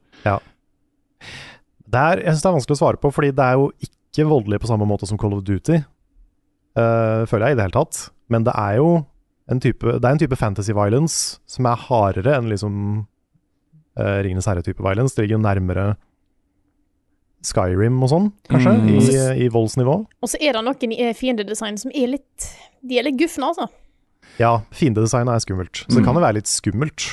Det 1.96 2.02
er, 2.04 2.20
jeg 2.26 2.34
synes 2.34 2.44
det 2.44 2.48
er 2.50 2.56
vanskelig 2.58 2.76
å 2.76 2.80
svare 2.82 3.00
på, 3.00 3.10
fordi 3.16 3.32
det 3.36 3.44
er 3.48 3.56
jo 3.56 3.68
ikke 3.88 4.28
voldelig 4.28 4.58
på 4.62 4.68
samme 4.68 4.86
måte 4.88 5.08
som 5.08 5.16
Call 5.20 5.32
of 5.38 5.44
Duty, 5.48 5.78
uh, 6.76 7.22
føler 7.30 7.48
jeg 7.48 7.56
i 7.56 7.58
det 7.60 7.64
hele 7.70 7.76
tatt. 7.78 8.00
Men 8.32 8.44
det 8.44 8.52
er 8.58 8.78
jo 8.82 8.88
en 9.48 9.60
type, 9.62 9.86
det 9.96 10.04
er 10.04 10.12
en 10.16 10.20
type 10.20 10.36
fantasy 10.36 10.74
violence 10.76 11.38
som 11.48 11.68
er 11.70 11.78
hardere 11.86 12.34
enn 12.36 12.50
liksom 12.52 12.74
uh, 13.96 14.18
Ringenes 14.26 14.48
herre-type 14.50 14.82
violence. 14.84 15.14
Det 15.16 15.24
ligger 15.24 15.38
jo 15.38 15.44
nærmere 15.46 15.86
Skyrim 17.46 18.00
og 18.02 18.10
sånn, 18.10 18.28
kanskje, 18.50 18.72
Mm. 18.74 18.86
i, 18.90 19.44
i 19.44 19.48
voldsnivå. 19.54 19.92
Og 20.22 20.28
så 20.32 20.38
er 20.42 20.56
det 20.56 20.62
noen 20.66 20.92
i 20.96 21.00
eh, 21.04 21.12
fiendedesign 21.14 21.76
som 21.78 21.92
er 21.94 22.08
litt 22.16 22.46
De 22.82 22.98
er 22.98 23.06
litt 23.06 23.18
gufne, 23.20 23.46
altså. 23.52 23.68
Ja, 24.40 24.56
fiendedesign 24.74 25.30
er 25.30 25.38
skummelt, 25.42 25.84
så 25.84 25.94
det 25.94 26.00
Mm. 26.02 26.04
kan 26.08 26.14
jo 26.18 26.20
være 26.26 26.34
litt 26.40 26.50
skummelt. 26.50 27.06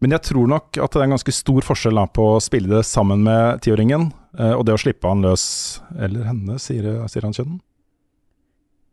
Men 0.00 0.16
jeg 0.16 0.24
tror 0.30 0.48
nok 0.48 0.78
at 0.80 0.94
det 0.94 1.00
er 1.00 1.08
en 1.08 1.16
ganske 1.16 1.34
stor 1.34 1.66
forskjell 1.66 1.98
da, 2.00 2.06
på 2.08 2.24
å 2.36 2.40
spille 2.42 2.70
det 2.72 2.86
sammen 2.88 3.24
med 3.26 3.60
tiåringen, 3.66 4.08
eh, 4.38 4.54
og 4.54 4.64
det 4.64 4.76
å 4.76 4.80
slippe 4.80 5.08
han 5.10 5.24
løs 5.24 5.44
Eller 6.00 6.24
henne, 6.30 6.56
sier, 6.62 6.88
sier 7.12 7.26
han 7.26 7.36
kjønnen? 7.36 7.60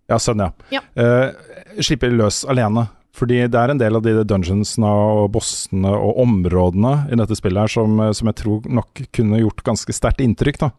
Ja, 0.07 0.19
sønn, 0.23 0.43
ja. 0.43 0.51
Ja. 0.71 0.83
Eh, 0.95 1.81
slippe 1.83 2.11
løs 2.11 2.43
alene. 2.47 2.87
Fordi 3.17 3.39
det 3.49 3.57
er 3.57 3.73
en 3.73 3.79
del 3.81 3.97
av 3.97 4.03
de 4.05 4.13
dungeonsene 4.29 4.87
og 4.87 5.31
bossene 5.33 5.89
og 5.89 6.19
områdene 6.21 7.07
i 7.09 7.17
dette 7.17 7.37
spillet 7.39 7.65
her 7.65 7.73
som, 7.73 7.97
eh, 8.03 8.13
som 8.13 8.29
jeg 8.29 8.39
tror 8.43 8.67
nok 8.69 9.01
kunne 9.15 9.41
gjort 9.41 9.63
ganske 9.65 9.95
sterkt 9.95 10.21
inntrykk. 10.23 10.59
da. 10.59 10.71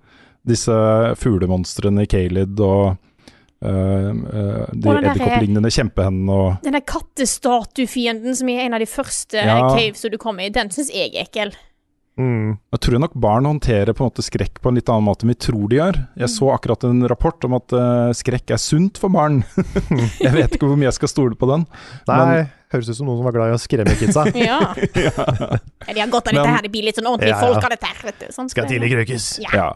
Disse 0.47 0.73
fuglemonstrene 1.19 2.05
i 2.05 2.07
Kalid 2.07 2.61
og 2.61 2.97
eh, 3.63 4.11
eh, 4.11 4.67
de 4.73 4.93
edderkopplignende 4.95 5.71
kjempehendene 5.75 6.35
og 6.35 6.63
Den 6.67 6.77
der 6.79 6.85
kattestatufienden 6.87 8.37
som 8.39 8.49
er 8.53 8.67
en 8.67 8.75
av 8.79 8.81
de 8.85 8.91
første 8.91 9.37
Ja. 9.45 9.61
caves 9.77 10.03
du 10.11 10.19
kommer 10.19 10.47
i, 10.47 10.51
den 10.55 10.71
syns 10.71 10.91
jeg 10.95 11.15
er 11.15 11.25
ekkel. 11.27 11.55
Mm. 12.19 12.57
Jeg 12.75 12.81
tror 12.83 12.99
nok 12.99 13.13
barn 13.15 13.47
håndterer 13.47 13.95
på 13.95 14.03
en 14.03 14.09
måte 14.11 14.25
skrekk 14.27 14.57
på 14.61 14.69
en 14.73 14.75
litt 14.75 14.89
annen 14.91 15.07
måte 15.07 15.23
enn 15.23 15.31
vi 15.31 15.37
tror 15.39 15.69
de 15.71 15.77
gjør. 15.79 15.99
Jeg 16.19 16.29
så 16.35 16.49
akkurat 16.51 16.83
en 16.89 17.05
rapport 17.07 17.45
om 17.47 17.55
at 17.55 17.75
uh, 17.79 18.11
skrekk 18.11 18.51
er 18.51 18.59
sunt 18.59 18.99
for 18.99 19.09
barn. 19.15 19.45
jeg 20.25 20.33
vet 20.35 20.57
ikke 20.57 20.67
hvor 20.67 20.75
mye 20.81 20.89
jeg 20.91 20.99
skal 20.99 21.13
stole 21.13 21.39
på 21.39 21.47
den. 21.47 21.63
Nei, 22.11 22.17
Men- 22.27 22.51
høres 22.75 22.91
ut 22.91 22.99
som 22.99 23.07
noen 23.07 23.21
som 23.21 23.25
var 23.29 23.37
glad 23.39 23.53
i 23.53 23.55
å 23.55 23.61
skremme 23.63 23.95
kidsa. 24.01 24.27
Ja. 24.49 24.59
ja. 24.75 25.29
De 25.95 26.01
har 26.03 26.11
godt 26.11 26.27
av 26.33 26.35
dette 26.41 26.49
her, 26.57 26.63
det 26.67 26.73
blir 26.75 26.89
litt 26.91 26.99
sånn 26.99 27.07
ordentlig 27.07 27.31
Ja, 27.31 27.39
ja. 27.39 27.53
folk 27.53 27.65
av 27.65 27.71
dette 27.77 27.87
her, 27.93 28.03
vet 28.11 28.19
du. 28.19 28.27
Sånn 28.35 28.51
Skal 28.51 28.67
tidlig 28.67 28.91
krøkes. 28.97 29.29
Ja. 29.47 29.55
Ja. 29.55 29.69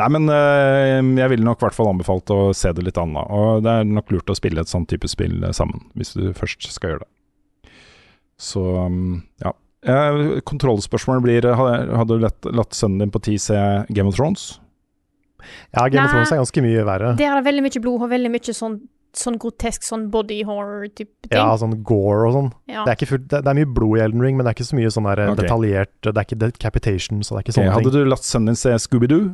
Nei, 0.00 0.08
men 0.16 0.30
eh, 0.32 0.98
jeg 1.20 1.32
ville 1.34 1.44
nok 1.44 1.60
i 1.60 1.66
hvert 1.66 1.76
fall 1.76 1.90
anbefalt 1.90 2.30
å 2.32 2.40
se 2.56 2.72
det 2.76 2.84
litt 2.86 3.00
an. 3.00 3.16
Og 3.20 3.64
det 3.64 3.72
er 3.80 3.88
nok 3.88 4.12
lurt 4.14 4.32
å 4.32 4.36
spille 4.38 4.62
et 4.62 4.70
sånn 4.70 4.86
type 4.88 5.08
spill 5.10 5.42
eh, 5.44 5.56
sammen, 5.56 5.82
hvis 5.98 6.14
du 6.16 6.30
først 6.36 6.70
skal 6.72 6.94
gjøre 6.94 7.04
det. 7.04 7.10
Så 8.40 8.62
um, 8.86 9.18
ja. 9.44 9.52
Eh, 9.84 10.40
kontrollspørsmålet 10.48 11.24
blir 11.24 11.46
Hadde 11.56 11.96
hadde 11.96 12.16
du 12.16 12.24
latt, 12.24 12.48
latt 12.52 12.76
sønnen 12.76 13.00
din 13.00 13.12
på 13.12 13.20
ti 13.24 13.38
se 13.40 13.56
Game 13.88 14.08
of 14.08 14.16
Thrones? 14.16 14.54
Ja, 15.72 15.86
Game 15.88 16.04
of 16.04 16.12
Thrones 16.12 16.32
er 16.32 16.40
ganske 16.40 16.64
mye 16.64 16.86
verre. 16.88 17.12
Det 17.20 17.28
er 17.28 17.44
veldig 17.44 17.64
mye 17.64 17.82
blod 17.84 18.06
og 18.06 18.10
veldig 18.12 18.32
mye 18.32 18.54
sånn, 18.56 18.78
sånn 19.16 19.36
grotesk 19.40 19.84
sånn 19.84 20.08
body 20.12 20.42
horror-type 20.48 21.28
ting. 21.28 21.36
Ja, 21.36 21.52
sånn 21.60 21.78
gore 21.84 22.28
og 22.28 22.36
sånn. 22.36 22.50
Ja. 22.70 22.84
Det, 22.88 22.96
er 22.96 23.22
det, 23.24 23.40
det 23.40 23.52
er 23.52 23.60
mye 23.60 23.70
blod 23.76 24.00
i 24.00 24.04
Elden 24.04 24.24
Ring, 24.24 24.36
men 24.36 24.44
det 24.44 24.52
er 24.52 24.58
ikke 24.58 24.68
så 24.68 24.80
mye 24.80 24.92
sånn 24.96 25.08
der 25.08 25.24
Ok. 25.30 25.38
detaljert 25.42 25.94
Det 26.04 26.12
er 26.14 26.28
ikke 26.28 26.40
decapitation, 26.44 27.24
så 27.24 27.36
det 27.36 27.40
er 27.40 27.46
ikke 27.48 27.56
sånne 27.58 27.76
hadde 27.76 27.92
ting. 27.92 28.04
du 28.04 28.12
latt 28.12 28.28
sønnen 28.28 28.52
din 28.52 28.60
se 28.60 28.76
Scooby-Doo? 28.84 29.24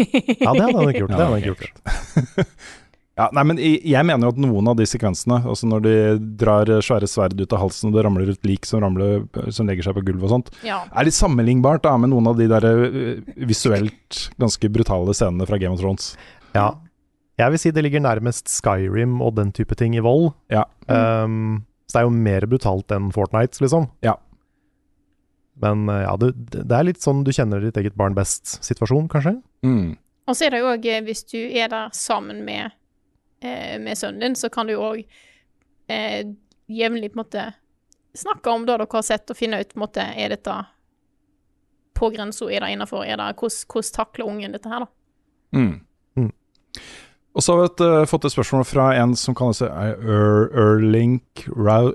Ja, 0.00 0.52
det 0.54 0.62
hadde 0.64 0.76
han 0.76 0.92
ikke 0.92 1.04
gjort. 1.04 1.14
Det 1.14 1.18
hadde 1.18 1.32
han 1.32 1.40
ikke 1.40 1.54
gjort. 1.54 2.46
Ja, 3.20 3.26
nei, 3.36 3.42
men 3.50 3.58
jeg 3.60 4.00
mener 4.06 4.24
jo 4.24 4.32
at 4.32 4.38
noen 4.40 4.68
av 4.70 4.78
de 4.78 4.86
sekvensene, 4.88 5.42
altså 5.50 5.68
når 5.68 5.82
de 5.84 5.94
drar 6.40 6.70
svære 6.80 7.08
sverd 7.10 7.34
ut 7.36 7.52
av 7.52 7.60
halsen 7.66 7.90
og 7.90 7.96
det 7.96 8.04
ramler 8.06 8.30
ut 8.32 8.48
lik 8.48 8.68
som, 8.68 8.80
ramler, 8.80 9.26
som 9.52 9.68
legger 9.68 9.84
seg 9.84 9.98
på 9.98 10.04
gulvet 10.06 10.24
og 10.24 10.32
sånt, 10.32 10.48
ja. 10.64 10.78
er 10.88 11.04
litt 11.04 11.18
sammenlignbart 11.18 11.84
da 11.84 11.96
med 12.00 12.14
noen 12.14 12.30
av 12.30 12.38
de 12.38 12.46
der 12.48 12.64
øh, 12.70 13.18
visuelt 13.50 14.22
ganske 14.40 14.70
brutale 14.72 15.12
scenene 15.16 15.48
fra 15.50 15.58
Game 15.60 15.76
of 15.76 15.82
Thrones. 15.82 16.14
Ja. 16.54 16.70
Jeg 17.40 17.52
vil 17.52 17.60
si 17.60 17.74
det 17.76 17.84
ligger 17.84 18.04
nærmest 18.04 18.48
Skyrim 18.52 19.20
og 19.24 19.34
den 19.36 19.52
type 19.56 19.76
ting 19.76 19.98
i 19.98 20.04
vold. 20.04 20.30
Ja. 20.52 20.64
Um, 20.88 21.66
så 21.88 21.98
det 21.98 22.02
er 22.02 22.08
jo 22.08 22.16
mer 22.24 22.48
brutalt 22.48 22.92
enn 22.94 23.12
Fortnite, 23.12 23.60
liksom. 23.60 23.90
Ja. 24.06 24.16
Men 25.60 25.88
uh, 25.88 26.02
ja, 26.02 26.12
det, 26.20 26.32
det 26.56 26.76
er 26.76 26.86
litt 26.88 27.02
sånn 27.04 27.24
du 27.26 27.32
kjenner 27.36 27.60
ditt 27.60 27.76
eget 27.80 27.96
barn 27.98 28.16
best-situasjon, 28.16 29.08
kanskje. 29.12 29.36
Mm. 29.66 29.98
Og 30.30 30.36
så 30.36 30.46
er 30.46 30.54
det 30.54 30.60
jo 30.62 30.70
òg, 30.72 30.86
hvis 31.06 31.24
du 31.32 31.38
er 31.38 31.70
der 31.72 31.90
sammen 31.96 32.44
med, 32.46 32.76
eh, 33.42 33.76
med 33.82 33.98
sønnen 33.98 34.22
din, 34.22 34.36
så 34.38 34.50
kan 34.52 34.68
du 34.70 34.76
òg 34.76 35.02
eh, 35.90 36.20
jevnlig 36.70 37.10
på 37.10 37.18
en 37.18 37.22
måte 37.24 37.46
snakke 38.16 38.52
om 38.52 38.66
det 38.66 38.76
dere 38.76 38.86
har 38.92 39.06
sett, 39.06 39.30
og 39.30 39.38
finne 39.38 39.60
ut 39.60 39.72
på 39.72 39.78
en 39.80 39.84
måte 39.84 40.04
er 40.06 40.32
dette 40.36 40.54
på 41.98 42.12
grensa, 42.14 42.46
er 42.48 42.62
det 42.64 42.72
innafor, 42.76 43.04
er 43.04 43.18
det 43.18 43.28
hvordan, 43.40 43.66
hvordan 43.74 43.94
takler 43.98 44.30
ungen 44.30 44.54
dette 44.56 44.70
her, 44.70 44.86
da? 44.86 44.90
Mm. 45.58 45.74
Mm. 46.16 46.32
Og 47.34 47.42
så 47.44 47.52
har 47.52 47.60
vi 47.60 47.68
et, 47.68 47.84
uh, 47.84 48.06
fått 48.10 48.24
et 48.26 48.34
spørsmål 48.36 48.64
fra 48.70 48.88
en 49.02 49.16
som 49.18 49.36
kaller 49.38 49.58
seg 49.58 49.70
Erlink 49.74 51.44
Ra- 51.50 51.94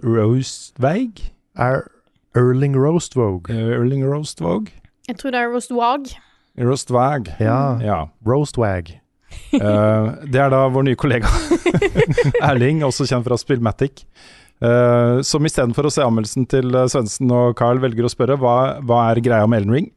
Er 1.55 1.87
Erling 2.35 2.75
Roastvogue. 2.75 3.53
Erling 3.53 4.03
Roastvogue. 4.05 4.71
Jeg 5.07 5.19
tror 5.21 5.31
det 5.35 5.39
er 5.39 5.51
Roastwag. 5.53 6.09
Roastwag. 6.59 7.29
Ja. 7.39 7.59
ja. 7.83 7.99
Roastwag. 8.27 8.95
uh, 9.55 10.15
det 10.31 10.39
er 10.41 10.51
da 10.53 10.65
vår 10.71 10.85
nye 10.87 10.97
kollega 10.99 11.29
Erling, 12.49 12.83
også 12.87 13.07
kjent 13.09 13.27
fra 13.27 13.37
Spillmatic. 13.39 14.05
Uh, 14.63 15.19
som 15.27 15.43
istedenfor 15.47 15.89
å 15.89 15.91
se 15.91 16.03
anmeldelsen 16.03 16.47
til 16.51 16.71
Svendsen 16.91 17.31
og 17.35 17.57
Carl 17.59 17.81
velger 17.83 18.07
å 18.07 18.11
spørre 18.11 18.37
hva, 18.39 18.55
hva 18.87 19.01
er 19.11 19.23
greia 19.23 19.47
med 19.51 19.63
Elden 19.63 19.75
Ring? 19.79 19.89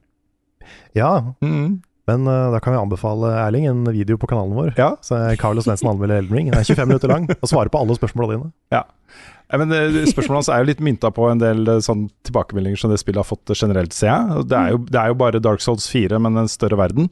Ja, 0.96 1.34
Mm. 1.44 1.78
Men 2.08 2.26
uh, 2.28 2.48
da 2.54 2.60
kan 2.64 2.74
vi 2.74 2.80
anbefale 2.80 3.32
Erling 3.44 3.68
en 3.70 3.84
video 3.92 4.18
på 4.20 4.30
kanalen 4.30 4.56
vår. 4.56 4.72
Ja. 4.80 4.94
Så 5.04 5.18
Carlos 5.40 5.68
Svendsen 5.68 5.90
anmelder 5.92 6.22
Elden 6.22 6.36
Ring. 6.38 6.52
Den 6.52 6.60
er 6.60 6.68
25 6.68 6.88
minutter 6.88 7.12
lang 7.12 7.28
og 7.36 7.50
svarer 7.50 7.72
på 7.72 7.82
alle 7.82 7.98
spørsmåla 7.98 8.34
dine. 8.36 8.54
Ja. 8.74 8.84
Ja, 9.48 9.56
men 9.56 9.70
Spørsmålene 9.72 10.10
Spørsmålet 10.12 10.38
hans 10.42 10.50
er 10.52 10.60
jo 10.60 10.68
litt 10.68 10.80
mynta 10.84 11.10
på 11.14 11.28
en 11.30 11.40
del 11.40 11.62
eh, 11.72 11.78
sånn 11.84 12.08
tilbakemeldinger 12.28 12.80
som 12.82 12.92
det 12.92 12.98
spillet 13.00 13.22
har 13.22 13.28
fått 13.28 13.48
eh, 13.48 13.56
generelt, 13.56 13.96
ser 13.96 14.10
jeg. 14.10 14.42
Det 14.50 14.58
er, 14.58 14.74
jo, 14.74 14.82
det 14.84 14.98
er 15.00 15.12
jo 15.12 15.16
bare 15.22 15.40
Dark 15.40 15.64
Souls 15.64 15.88
4, 15.88 16.20
men 16.20 16.36
en 16.36 16.50
større 16.52 16.76
verden. 16.76 17.08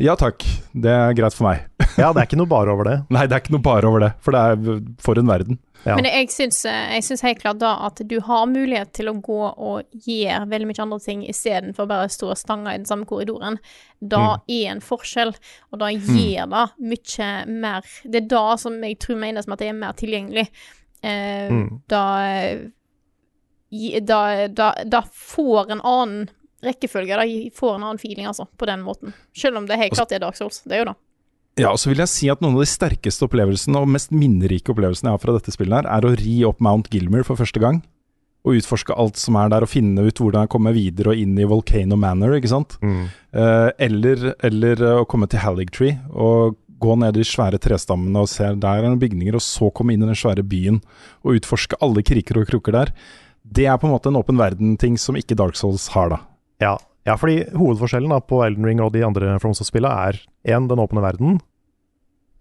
Ja 0.00 0.16
takk, 0.16 0.46
det 0.72 0.94
er 0.94 1.16
greit 1.18 1.36
for 1.36 1.50
meg. 1.50 1.67
Ja, 1.98 2.12
det 2.14 2.20
er 2.22 2.26
ikke 2.28 2.38
noe 2.38 2.48
bare 2.50 2.70
over 2.72 2.84
det. 2.88 2.96
Nei, 3.10 3.24
det 3.26 3.34
er 3.36 3.40
ikke 3.42 3.54
noe 3.56 3.64
bare 3.64 3.88
over 3.90 4.00
det, 4.06 4.12
for 4.22 4.36
det 4.36 4.42
er 4.52 4.80
for 5.02 5.18
en 5.20 5.26
verden. 5.30 5.58
Ja. 5.84 5.94
Men 5.98 6.06
jeg 6.08 6.28
syns, 6.34 6.64
eh, 6.66 6.94
jeg 6.96 7.04
syns 7.06 7.22
helt 7.22 7.40
klart 7.42 7.58
da 7.60 7.72
at 7.86 8.00
du 8.10 8.16
har 8.26 8.46
mulighet 8.50 8.92
til 8.98 9.10
å 9.10 9.14
gå 9.22 9.38
og 9.54 9.82
gjøre 10.06 10.48
veldig 10.50 10.66
mye 10.70 10.82
andre 10.84 10.98
ting 11.04 11.22
istedenfor 11.30 11.86
bare 11.90 12.08
å 12.08 12.12
stå 12.12 12.30
og 12.32 12.38
stange 12.40 12.72
i 12.74 12.78
den 12.80 12.86
samme 12.88 13.06
korridoren. 13.06 13.58
Da 14.02 14.38
er 14.50 14.72
en 14.72 14.80
forskjell, 14.84 15.34
og 15.72 15.78
da 15.82 15.90
gir 15.94 16.46
det 16.50 16.64
mye 16.78 17.30
mer 17.46 17.82
Det 18.04 18.22
er 18.24 18.28
da 18.30 18.56
som 18.56 18.80
jeg 18.82 18.98
tror 18.98 19.16
menes 19.22 19.46
med 19.46 19.54
at 19.58 19.64
det 19.66 19.68
er 19.68 19.78
mer 19.78 19.92
tilgjengelig. 19.98 20.48
Eh, 21.02 21.48
Mm. 21.50 21.80
da, 21.86 22.58
da, 24.00 24.46
da 24.48 24.72
Da 24.84 25.02
får 25.02 25.70
en 25.70 25.80
annen 25.80 26.30
rekkefølge, 26.62 27.14
da 27.14 27.50
får 27.54 27.74
en 27.76 27.82
annen 27.84 27.98
feeling, 28.02 28.26
altså, 28.26 28.48
på 28.58 28.66
den 28.66 28.80
måten. 28.82 29.12
Selv 29.36 29.56
om 29.60 29.66
det 29.66 29.76
helt 29.78 29.94
klart 29.94 30.10
er 30.12 30.18
Dark 30.18 30.34
Souls. 30.34 30.62
Det 30.66 30.74
er 30.74 30.78
jo 30.84 30.88
det. 30.90 30.96
Ja, 31.58 31.72
og 31.74 31.80
så 31.82 31.90
vil 31.90 32.02
jeg 32.02 32.12
si 32.12 32.28
at 32.32 32.42
noen 32.44 32.56
av 32.56 32.64
de 32.64 32.70
sterkeste 32.70 33.26
opplevelsene 33.26 33.80
og 33.80 33.90
mest 33.90 34.12
minnerike 34.14 34.72
opplevelsene 34.72 35.10
jeg 35.10 35.18
har 35.18 35.22
fra 35.22 35.36
dette 35.36 35.54
spillet, 35.54 35.80
her, 35.80 35.88
er 35.90 36.06
å 36.06 36.14
ri 36.18 36.36
opp 36.48 36.62
Mount 36.64 36.90
Gilmer 36.92 37.26
for 37.26 37.40
første 37.40 37.62
gang. 37.62 37.82
Og 38.46 38.60
utforske 38.60 38.94
alt 38.94 39.18
som 39.20 39.36
er 39.36 39.50
der, 39.52 39.66
og 39.66 39.72
finne 39.72 40.06
ut 40.06 40.22
hvordan 40.22 40.46
jeg 40.46 40.52
kommer 40.54 40.76
videre 40.76 41.12
og 41.12 41.20
inn 41.20 41.34
i 41.36 41.48
Volcano 41.48 41.98
Manor, 42.00 42.36
ikke 42.38 42.52
sant. 42.52 42.78
Mm. 42.80 43.02
Eh, 43.34 43.68
eller, 43.88 44.30
eller 44.46 44.84
å 45.02 45.06
komme 45.10 45.28
til 45.30 45.42
Halligtree 45.42 45.98
og 46.14 46.56
gå 46.78 46.94
ned 47.02 47.16
i 47.16 47.22
de 47.22 47.26
svære 47.26 47.58
trestammene 47.62 48.22
og 48.22 48.30
se 48.30 48.46
der 48.54 48.82
er 48.82 48.86
noen 48.86 49.00
bygninger, 49.02 49.34
og 49.34 49.44
så 49.44 49.72
komme 49.74 49.94
inn 49.94 50.04
i 50.04 50.08
den 50.08 50.18
svære 50.18 50.46
byen 50.46 50.78
og 51.24 51.40
utforske 51.40 51.78
alle 51.84 52.04
kriker 52.06 52.38
og 52.40 52.46
kroker 52.52 52.76
der. 52.76 52.92
Det 53.42 53.66
er 53.66 53.80
på 53.80 53.88
en 53.88 53.94
måte 53.96 54.12
en 54.12 54.20
åpen 54.20 54.38
verden-ting 54.38 54.98
som 55.00 55.18
ikke 55.18 55.36
Dark 55.38 55.58
Souls 55.58 55.88
har, 55.94 56.12
da. 56.14 56.20
Ja. 56.62 56.76
Ja, 57.06 57.14
fordi 57.16 57.42
hovedforskjellen 57.56 58.12
da, 58.12 58.18
på 58.24 58.42
Elden 58.44 58.66
Ring 58.68 58.82
og 58.84 58.92
de 58.94 59.04
andre 59.06 59.36
FromSoft-spillene 59.42 60.08
er 60.10 60.18
én, 60.48 60.68
den 60.70 60.82
åpne 60.82 61.02
verden, 61.04 61.38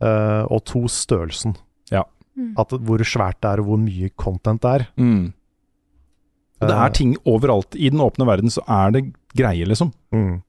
uh, 0.04 0.44
og 0.50 0.64
to, 0.68 0.86
størrelsen. 0.92 1.56
Ja. 1.94 2.04
Mm. 2.38 2.54
At 2.60 2.74
hvor 2.74 3.02
svært 3.08 3.40
det 3.42 3.52
er, 3.54 3.64
og 3.64 3.72
hvor 3.72 3.82
mye 3.82 4.12
content 4.20 4.64
det 4.66 4.74
er. 4.82 4.88
Og 6.58 6.68
det 6.68 6.74
Eh, 6.74 6.84
er 6.84 6.90
ting 6.94 7.16
overalt. 7.26 7.76
I 7.78 7.90
den 7.94 8.02
åpne 8.02 8.26
verden 8.26 8.50
så 8.50 8.64
er 8.66 8.92
det 8.96 9.04
greier, 9.38 9.70
liksom. 9.70 9.92
Mm. 10.12 10.42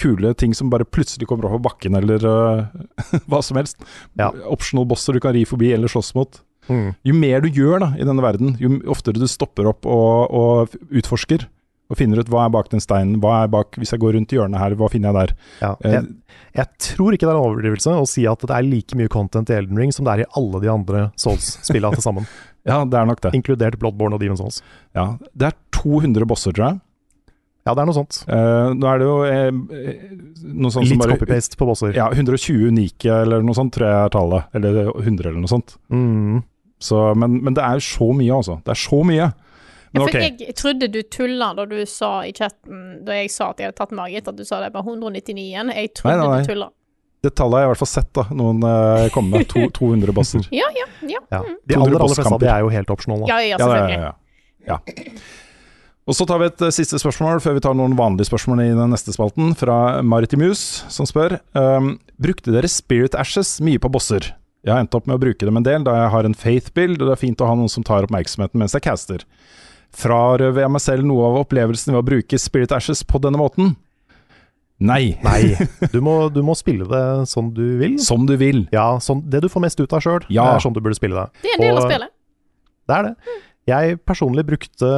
Kule 0.00 0.34
ting 0.36 0.54
som 0.56 0.70
bare 0.72 0.84
plutselig 0.84 1.28
kommer 1.28 1.48
opp 1.48 1.56
på 1.58 1.64
bakken, 1.68 1.96
eller 1.96 2.24
uh, 2.24 2.66
hva 3.28 3.42
som 3.44 3.60
helst. 3.60 3.80
Ja. 4.18 4.30
Optional 4.48 4.88
bosser 4.88 5.16
du 5.16 5.20
kan 5.20 5.36
ri 5.36 5.44
forbi 5.48 5.72
eller 5.76 5.88
slåss 5.88 6.14
mot. 6.16 6.42
Mm. 6.68 6.90
Jo 7.04 7.14
mer 7.16 7.40
du 7.40 7.48
gjør 7.48 7.80
da 7.82 7.88
i 7.98 8.04
denne 8.06 8.22
verden, 8.24 8.56
jo 8.60 8.76
oftere 8.92 9.20
du 9.20 9.26
stopper 9.28 9.68
opp 9.72 9.88
og, 9.88 10.30
og 10.30 10.76
utforsker. 10.92 11.46
Og 11.90 11.98
finner 11.98 12.20
ut 12.22 12.28
hva 12.30 12.44
er 12.46 12.52
bak 12.54 12.68
den 12.70 12.82
steinen, 12.82 13.16
hva 13.22 13.40
er 13.44 13.48
bak 13.50 13.74
Hvis 13.80 13.90
jeg 13.90 13.98
går 14.02 14.14
rundt 14.14 14.30
hjørnet 14.34 14.60
her, 14.62 14.76
hva 14.78 14.88
finner 14.92 15.10
jeg 15.10 15.18
der? 15.18 15.32
Ja. 15.64 15.70
Eh, 15.82 15.96
Jeg, 15.96 16.04
jeg 16.60 16.66
tror 16.86 17.16
ikke 17.16 17.26
det 17.26 17.32
er 17.32 17.38
en 17.40 17.48
overdrivelse 17.48 17.96
å 17.98 18.06
si 18.08 18.26
at 18.30 18.44
det 18.46 18.54
er 18.54 18.66
like 18.68 18.98
mye 18.98 19.10
content 19.10 19.50
i 19.50 19.56
Elden 19.58 19.78
Ring 19.80 19.90
som 19.94 20.06
det 20.06 20.12
er 20.14 20.22
i 20.24 20.28
alle 20.38 20.60
de 20.62 20.70
andre 20.70 21.08
Souls-spillene 21.18 21.98
til 21.98 22.06
sammen. 22.06 22.30
Ja, 22.68 22.82
det 22.84 22.92
er 22.92 23.06
nok 23.08 23.22
det. 23.24 23.30
Inkludert 23.32 23.78
Bloodborne 23.80 24.18
og 24.18 24.20
Demon's 24.20 24.36
Souls. 24.42 24.58
Ja, 24.94 25.14
Det 25.32 25.46
er 25.48 25.54
200 25.72 26.26
bosser, 26.28 26.52
tror 26.52 26.66
jeg. 26.66 26.80
Ja, 27.64 27.72
det 27.72 27.80
er 27.80 27.88
noe 27.88 27.96
sånt. 27.96 28.18
Uh, 28.28 28.74
nå 28.76 28.88
er 28.90 29.00
det 29.00 29.06
jo 29.08 29.14
eh, 29.24 29.48
noe 30.44 30.68
sånt 30.72 30.84
som 30.84 30.92
Litt 30.92 31.00
bare 31.00 31.16
copy-paste 31.16 31.56
på 31.56 31.68
bosser. 31.70 31.96
Ja, 31.96 32.10
120 32.12 32.68
unike 32.68 33.08
eller 33.22 33.40
noe 33.44 33.56
sånt, 33.56 33.72
tror 33.76 33.88
jeg 33.88 33.96
er 34.04 34.12
tallet. 34.12 34.52
Eller 34.60 34.78
100 34.92 35.30
eller 35.30 35.40
noe 35.40 35.48
sånt. 35.52 35.74
Mm. 35.88 36.42
Så, 36.80 37.00
men, 37.20 37.38
men 37.44 37.56
det 37.56 37.64
er 37.64 37.80
jo 37.80 37.86
så 37.88 38.10
mye, 38.20 38.32
altså. 38.42 38.58
Det 38.64 38.72
er 38.76 38.80
så 38.84 39.00
mye. 39.08 39.30
Men 39.92 40.02
Ja, 40.02 40.06
ok. 40.06 40.12
for 40.12 40.20
jeg 40.46 40.54
trodde 40.54 40.88
du 40.94 41.00
tulla 41.02 41.48
da 41.58 41.64
du 41.66 41.78
sa 41.86 42.20
i 42.22 42.30
chatten 42.32 43.00
Da 43.04 43.16
jeg 43.18 43.30
sa 43.34 43.48
at 43.50 43.58
jeg 43.58 43.66
hadde 43.70 43.78
tatt 43.80 43.90
Margit, 43.96 44.28
at 44.30 44.36
du 44.38 44.44
sa 44.46 44.60
det 44.62 44.72
var 44.74 44.84
199 44.86 45.34
igjen. 45.48 45.72
Jeg 45.74 45.90
trodde 45.98 46.16
Nei, 46.16 46.26
nei, 46.26 46.36
nei. 46.36 46.44
du 46.46 46.52
tulla. 46.52 46.68
Det 47.20 47.34
tallet 47.36 47.58
har 47.58 47.60
jeg 47.64 47.68
i 47.68 47.72
hvert 47.74 47.80
fall 47.82 47.90
sett, 47.90 48.10
da. 48.16 48.22
Noen 48.32 48.62
uh, 48.64 49.08
komme 49.12 49.40
med. 49.42 49.48
To, 49.50 49.66
200 49.80 50.14
bosser. 50.16 50.46
Ja, 50.54 50.70
ja, 50.78 50.86
ja. 51.02 51.18
Ja. 51.30 51.42
Mm. 51.42 51.58
De 51.66 51.74
200 51.74 51.82
aller, 51.84 52.00
aller 52.06 52.14
fleste 52.16 52.34
av 52.34 52.40
de 52.40 52.48
er 52.54 52.62
jo 52.64 52.70
helt 52.72 52.90
optional. 52.94 53.20
Da. 53.26 53.26
Ja, 53.28 53.40
ja, 53.42 53.44
Ja, 53.44 53.50
ja, 53.50 53.58
selvfølgelig. 53.58 53.98
ja, 53.98 54.14
ja. 54.70 54.78
ja. 54.78 55.20
Og 56.08 56.16
så 56.16 56.24
tar 56.26 56.40
vi 56.40 56.46
et 56.48 56.62
uh, 56.64 56.70
siste 56.74 56.98
spørsmål 56.98 57.42
før 57.44 57.58
vi 57.58 57.62
tar 57.66 57.74
noen 57.76 57.92
vanlige 57.98 58.30
spørsmål 58.30 58.62
i 58.64 58.70
den 58.74 58.90
neste 58.94 59.12
spalten, 59.14 59.52
fra 59.58 60.00
Maritimus, 60.02 60.62
som 60.90 61.06
spør 61.06 61.36
um, 61.54 61.92
Brukte 62.18 62.54
dere 62.54 62.70
Spirit 62.72 63.14
Ashes 63.18 63.58
mye 63.62 63.78
på 63.82 63.90
bosser? 63.92 64.32
Jeg 64.64 64.72
har 64.74 64.80
endt 64.82 64.96
opp 64.96 65.06
med 65.08 65.16
å 65.16 65.22
bruke 65.22 65.44
dem 65.46 65.56
en 65.60 65.64
del, 65.64 65.84
da 65.86 65.94
jeg 65.96 66.10
har 66.12 66.26
en 66.28 66.34
faith-bild, 66.36 66.98
og 67.00 67.06
det 67.08 67.14
er 67.14 67.20
fint 67.20 67.40
å 67.40 67.46
ha 67.48 67.54
noen 67.56 67.70
som 67.72 67.84
tar 67.86 68.04
oppmerksomheten 68.08 68.60
mens 68.60 68.74
jeg 68.76 68.82
caster. 68.84 69.22
Frarøver 69.96 70.62
jeg 70.64 70.70
meg 70.70 70.82
selv 70.84 71.06
noe 71.08 71.26
av 71.28 71.38
opplevelsen 71.44 71.92
ved 71.94 72.00
å 72.00 72.06
bruke 72.06 72.38
Spirit 72.38 72.72
Ashes 72.76 73.02
på 73.06 73.18
denne 73.22 73.40
måten? 73.40 73.72
Nei. 74.80 75.18
Nei, 75.24 75.56
du 75.92 75.98
må, 76.04 76.14
du 76.32 76.40
må 76.46 76.54
spille 76.56 76.86
det 76.88 77.02
som 77.28 77.50
du 77.52 77.64
vil. 77.82 77.98
Som 78.00 78.24
du 78.28 78.36
vil. 78.40 78.62
Ja, 78.72 78.94
sånn, 79.02 79.20
Det 79.28 79.42
du 79.44 79.48
får 79.52 79.64
mest 79.66 79.80
ut 79.82 79.92
av 79.92 80.00
sjøl, 80.04 80.24
Ja. 80.32 80.46
er 80.54 80.62
sånn 80.64 80.72
du 80.76 80.80
burde 80.80 80.96
spille 80.96 81.18
det. 81.26 81.42
Det 81.42 81.50
er 81.52 81.58
en 81.58 81.66
del 81.66 81.80
av 81.82 81.88
spillet. 81.90 82.14
Det 82.88 82.96
er 82.96 83.08
det. 83.10 83.34
Jeg 83.68 83.98
personlig 84.08 84.46
brukte 84.48 84.92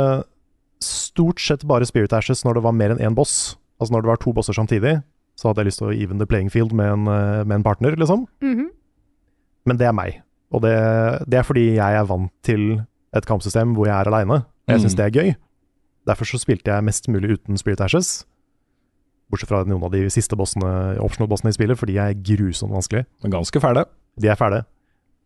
stort 0.82 1.40
sett 1.42 1.64
bare 1.68 1.86
Spirit 1.86 2.12
Ashes 2.14 2.44
når 2.46 2.58
det 2.60 2.62
var 2.68 2.76
mer 2.76 2.94
enn 2.94 3.02
én 3.02 3.16
boss. 3.18 3.56
Altså 3.82 3.96
når 3.96 4.04
det 4.04 4.12
var 4.12 4.20
to 4.22 4.32
bosser 4.36 4.54
samtidig, 4.56 5.00
så 5.38 5.48
hadde 5.50 5.64
jeg 5.64 5.72
lyst 5.72 5.82
til 5.82 5.90
å 5.90 5.96
even 5.96 6.20
the 6.22 6.28
playing 6.30 6.50
field 6.52 6.72
med 6.76 6.92
en, 6.92 7.08
eh, 7.10 7.42
med 7.42 7.56
en 7.58 7.66
partner, 7.66 7.96
liksom. 7.98 8.26
Mhm. 8.44 8.68
Men 9.66 9.76
det 9.78 9.86
er 9.86 9.92
meg. 9.94 10.22
Og 10.52 10.62
det, 10.62 10.72
det 11.30 11.38
er 11.38 11.46
fordi 11.46 11.66
jeg 11.76 11.98
er 11.98 12.06
vant 12.06 12.30
til 12.46 12.82
et 13.14 13.26
kampsystem 13.26 13.74
hvor 13.76 13.86
jeg 13.86 13.94
er 13.98 14.10
aleine. 14.10 14.44
Jeg 14.68 14.80
syns 14.80 14.94
Mm. 14.94 14.96
det 14.96 15.06
er 15.06 15.16
gøy. 15.20 15.34
Derfor 16.06 16.24
så 16.26 16.38
spilte 16.38 16.70
jeg 16.70 16.84
mest 16.84 17.08
mulig 17.08 17.38
uten 17.38 17.58
Spirit 17.58 17.80
Ashes. 17.80 18.24
Bortsett 19.30 19.48
fra 19.48 19.64
noen 19.64 19.82
av 19.82 19.92
de 19.94 20.04
siste 20.10 20.36
bossene, 20.36 20.98
optional-bossene 21.00 21.48
i 21.48 21.56
spillet, 21.56 21.78
for 21.78 21.86
de 21.86 21.96
er 21.96 22.14
grusomt 22.14 22.72
vanskelig. 22.74 23.06
Men 23.22 23.32
ganske 23.32 23.60
fæle. 23.62 23.86
De 24.20 24.28
er 24.28 24.36
fæle. 24.36 24.64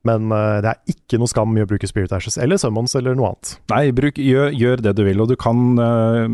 Men 0.06 0.30
uh, 0.30 0.60
det 0.62 0.70
er 0.70 0.92
ikke 0.92 1.18
noe 1.18 1.26
skam 1.26 1.56
i 1.58 1.62
å 1.64 1.66
bruke 1.66 1.88
Spirit 1.90 2.12
Ashes 2.14 2.36
eller 2.38 2.60
Summons 2.62 2.94
eller 2.94 3.16
noe 3.18 3.32
annet. 3.32 3.56
Nei, 3.72 3.90
bruk, 3.96 4.20
gjør, 4.22 4.52
gjør 4.54 4.82
det 4.84 4.92
du 4.94 5.02
vil, 5.02 5.18
og 5.24 5.32
du 5.32 5.34
kan 5.40 5.58
uh, 5.80 6.28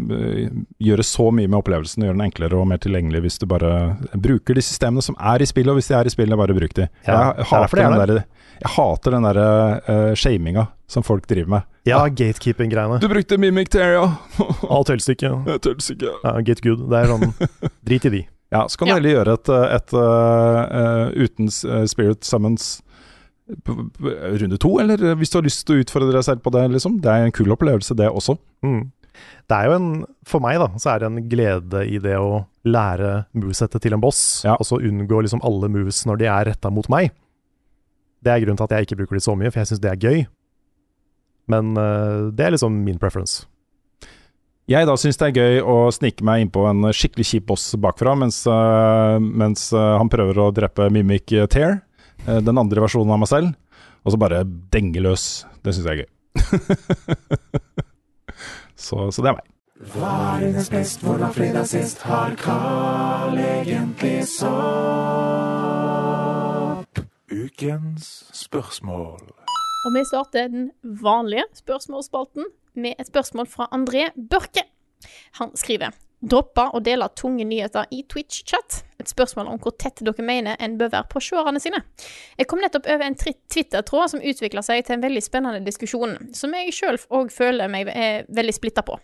gjøre 0.82 1.06
så 1.06 1.30
mye 1.32 1.48
med 1.48 1.56
opplevelsen 1.62 2.02
og 2.04 2.10
gjøre 2.10 2.18
den 2.18 2.26
enklere 2.26 2.58
og 2.60 2.68
mer 2.68 2.82
tilgjengelig 2.84 3.22
hvis 3.24 3.40
du 3.40 3.46
bare 3.48 3.70
bruker 4.12 4.58
de 4.58 4.64
systemene 4.66 5.00
som 5.06 5.16
er 5.16 5.40
i 5.40 5.48
spillet, 5.48 5.72
og 5.72 5.80
hvis 5.80 5.88
de 5.88 5.96
er 5.96 6.10
i 6.10 6.12
spillet, 6.12 6.36
bare 6.36 6.58
bruk 6.58 6.76
de. 6.76 6.88
Ja, 7.06 7.14
jeg, 7.14 7.32
det 7.38 7.46
er 7.46 7.50
hater 7.54 7.80
er 7.80 7.96
den 7.96 8.02
der. 8.12 8.24
Jeg 8.62 8.70
hater 8.76 9.14
den 9.16 9.26
derre 9.26 9.47
uh, 9.89 10.12
shaminga 10.18 10.66
som 10.93 11.02
folk 11.06 11.26
driver 11.30 11.48
med. 11.56 11.68
Ja, 11.89 12.05
gatekeeping-greiene. 12.06 13.01
Du 13.02 13.09
brukte 13.10 13.39
Mimic 13.40 13.70
Tear, 13.74 13.97
ja. 13.97 14.05
Alt 14.76 14.93
hølstykke. 14.93 15.30
Ja, 15.48 15.56
ikke. 15.59 16.12
Ja, 16.22 16.34
get 16.47 16.60
good. 16.62 16.84
Det 16.93 17.01
er 17.01 17.10
sånn 17.10 17.32
Drit 17.89 18.06
i 18.06 18.12
de. 18.18 18.22
Ja, 18.52 18.66
så 18.68 18.78
kan 18.78 18.90
Ja. 18.90 18.94
du 18.94 19.01
heller 19.01 19.16
gjøre 19.16 19.34
et, 19.39 19.48
øh, 19.48 19.66
et 19.78 19.94
uh, 19.97 20.59
øh, 20.82 21.24
uten 21.24 21.48
øh, 21.48 21.86
Spirit 21.89 22.24
Summons 22.28 22.82
runde 23.66 24.56
to, 24.60 24.78
eller 24.80 25.14
hvis 25.18 25.30
du 25.32 25.39
har 25.39 25.44
lyst 25.44 25.64
til 25.66 25.76
å 25.76 25.82
utfordre 25.82 26.12
deg 26.14 26.24
selv 26.24 26.43
på 26.44 26.52
det, 26.55 26.62
liksom. 26.72 27.01
Det 27.02 27.10
er 27.10 27.26
en 27.26 27.34
kul 27.34 27.51
opplevelse, 27.52 27.97
det 27.98 28.09
også. 28.09 28.36
Mm. 28.64 28.84
Det 29.51 29.56
er 29.59 29.68
jo 29.68 29.74
en 29.76 29.89
For 30.28 30.40
meg, 30.40 30.60
da, 30.62 30.68
så 30.80 30.93
er 30.94 31.02
det 31.02 31.09
en 31.10 31.24
glede 31.28 31.82
i 31.90 31.98
det 32.01 32.14
å 32.16 32.44
lære 32.64 33.24
movesettet 33.36 33.82
til 33.84 33.97
en 33.97 34.01
boss, 34.05 34.43
Ja. 34.47 34.55
og 34.55 34.64
så 34.68 34.78
unngå 34.80 35.20
liksom 35.26 35.43
alle 35.44 35.68
moves 35.68 36.05
når 36.09 36.20
de 36.22 36.30
er 36.30 36.48
retta 36.52 36.70
mot 36.70 36.89
meg. 36.93 37.10
Det 38.23 38.31
er 38.31 38.43
grunnen 38.44 38.59
til 38.61 38.69
at 38.69 38.77
jeg 38.77 38.86
ikke 38.86 39.01
bruker 39.03 39.19
det 39.19 39.24
så 39.24 39.35
mye, 39.39 39.51
for 39.51 39.62
jeg 39.62 39.73
syns 39.73 39.82
det 39.82 39.90
er 39.90 40.03
gøy. 40.03 40.20
Men 41.51 41.73
uh, 41.74 42.31
det 42.31 42.47
er 42.47 42.55
liksom 42.55 42.77
min 42.86 43.01
preference. 43.03 43.47
Jeg 44.70 44.86
da 44.86 44.94
syns 44.97 45.19
det 45.19 45.28
er 45.28 45.40
gøy 45.40 45.65
å 45.66 45.77
snike 45.93 46.24
meg 46.24 46.44
innpå 46.44 46.62
en 46.70 46.86
skikkelig 46.94 47.27
kjip 47.28 47.49
boss 47.51 47.65
bakfra, 47.82 48.15
mens, 48.19 48.44
uh, 48.47 49.19
mens 49.19 49.66
øh, 49.74 49.97
han 49.99 50.11
prøver 50.12 50.39
å 50.39 50.53
drepe 50.55 50.86
Mimic 50.94 51.35
Tear, 51.51 51.81
uh, 52.28 52.39
den 52.39 52.61
andre 52.62 52.85
versjonen 52.85 53.11
av 53.11 53.24
meg 53.24 53.31
selv, 53.32 53.57
og 54.07 54.15
så 54.15 54.20
bare 54.23 54.44
denge 54.47 55.03
løs. 55.03 55.43
Det 55.66 55.74
syns 55.74 55.90
jeg 55.90 55.97
er 55.97 56.05
gøy. 56.05 56.11
så, 58.86 59.11
så 59.11 59.19
det 59.19 59.32
er 59.32 59.40
meg. 59.40 59.49
Hva 59.93 60.12
er 60.36 60.44
hennes 60.47 60.70
best, 60.70 61.03
hvordan 61.03 61.35
fredag 61.35 61.66
sist 61.66 62.07
har 62.07 62.39
Carl 62.39 63.35
egentlig 63.43 64.20
sopp? 64.31 65.91
Ukens 67.62 68.06
spørsmål. 68.34 69.20
Og 69.86 69.90
vi 69.94 70.02
starter 70.09 70.48
den 70.51 70.70
vanlige 70.82 71.44
spørsmålsspalten 71.55 72.48
med 72.74 72.98
et 72.98 73.06
spørsmål 73.06 73.47
fra 73.47 73.68
André 73.70 74.09
Børke. 74.30 74.64
Han 75.39 75.55
skriver 75.56 75.94
Droppa 76.23 76.69
å 76.70 76.78
dele 76.78 77.09
tunge 77.19 77.43
nyheter 77.43 77.89
i 77.90 78.05
Twitch-chat. 78.07 78.85
Et 79.03 79.11
spørsmål 79.11 79.49
om 79.51 79.59
hvor 79.62 79.74
tett 79.74 79.99
dere 80.07 80.23
mener 80.23 80.61
en 80.62 80.77
bør 80.78 80.93
være 80.93 81.09
på 81.11 81.23
seerne 81.24 81.59
sine. 81.62 81.81
Jeg 82.39 82.47
kom 82.47 82.62
nettopp 82.62 82.86
over 82.86 83.09
en 83.09 83.19
Twitter-tråd 83.19 84.12
som 84.12 84.23
utvikla 84.23 84.62
seg 84.62 84.85
til 84.86 84.97
en 84.97 85.03
veldig 85.03 85.23
spennende 85.24 85.65
diskusjon, 85.66 86.15
som 86.39 86.55
jeg 86.55 86.77
sjøl 86.77 87.01
òg 87.11 87.35
føler 87.35 87.73
meg 87.73 87.90
er 87.90 88.31
veldig 88.31 88.55
splitta 88.55 88.86
på. 88.86 89.01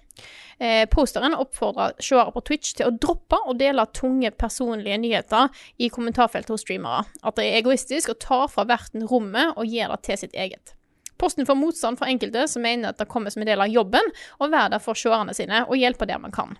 Eh, 0.62 0.84
posteren 0.90 1.34
oppfordrer 1.38 1.98
seere 2.02 2.30
på 2.34 2.44
Twitch 2.46 2.78
til 2.78 2.86
å 2.86 2.94
droppe 2.94 3.42
å 3.50 3.54
dele 3.58 3.86
tunge 3.94 4.30
personlige 4.38 5.02
nyheter 5.02 5.50
i 5.78 5.90
kommentarfeltet 5.90 6.54
hos 6.54 6.66
streamere. 6.66 7.02
At 7.26 7.38
det 7.38 7.48
er 7.48 7.60
egoistisk 7.64 8.14
å 8.14 8.18
ta 8.18 8.44
fra 8.50 8.66
verten 8.70 9.06
rommet 9.10 9.58
og 9.58 9.66
gi 9.66 9.82
det 9.82 10.02
til 10.06 10.22
sitt 10.22 10.38
eget. 10.38 10.77
Posten 11.18 11.46
får 11.46 11.58
motstand 11.58 11.98
fra 11.98 12.08
enkelte 12.10 12.44
som 12.50 12.62
mener 12.62 12.92
at 12.92 13.00
det 13.00 13.08
kommer 13.10 13.32
som 13.34 13.42
en 13.42 13.50
del 13.50 13.62
av 13.62 13.72
jobben 13.72 14.12
å 14.38 14.48
være 14.48 14.76
der 14.76 14.82
for 14.82 14.98
seerne 14.98 15.34
sine 15.34 15.64
og 15.66 15.78
hjelpe 15.80 16.06
der 16.08 16.20
man 16.22 16.34
kan. 16.34 16.54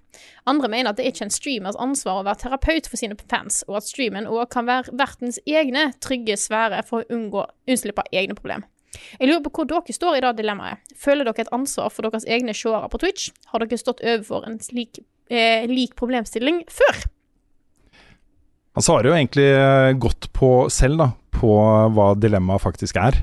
Andre 0.51 0.71
mener 0.73 0.91
at 0.91 0.99
det 0.99 1.07
er 1.07 1.15
ikke 1.15 1.29
en 1.29 1.35
streamers 1.35 1.79
ansvar 1.79 2.21
å 2.21 2.27
være 2.27 2.43
terapeut 2.43 2.89
for 2.91 3.01
sine 3.01 3.19
fans, 3.31 3.63
og 3.69 3.79
at 3.81 3.87
streamen 3.87 4.27
òg 4.27 4.49
kan 4.55 4.67
være 4.69 4.97
vertens 4.99 5.39
egne 5.47 5.93
trygge 6.03 6.39
sfære 6.41 6.83
for 6.89 7.05
å 7.05 7.15
unngå 7.15 7.47
unnslippe 7.71 8.07
egne 8.11 8.37
problem. 8.39 8.67
Jeg 9.19 9.29
lurer 9.29 9.45
på 9.45 9.53
hvor 9.59 9.69
dere 9.69 9.95
står 9.95 10.19
i 10.19 10.25
det 10.25 10.33
dilemmaet. 10.41 10.81
Føler 10.99 11.29
dere 11.29 11.45
et 11.45 11.55
ansvar 11.55 11.93
for 11.93 12.09
deres 12.09 12.27
egne 12.27 12.55
seere 12.57 12.89
på 12.91 13.01
Twitch? 13.03 13.29
Har 13.53 13.63
dere 13.63 13.79
stått 13.81 14.03
overfor 14.03 14.49
en 14.49 14.59
slik 14.65 15.03
eh, 15.31 15.69
lik 15.69 15.95
problemstilling 15.99 16.65
før? 16.73 17.05
Han 18.79 18.85
svarer 18.87 19.11
jo 19.11 19.17
egentlig 19.17 19.49
eh, 19.51 19.93
godt 19.99 20.31
på 20.37 20.51
selv, 20.73 21.01
da, 21.03 21.09
på 21.35 21.53
hva 21.95 22.13
dilemmaet 22.19 22.63
faktisk 22.63 22.99
er. 23.03 23.17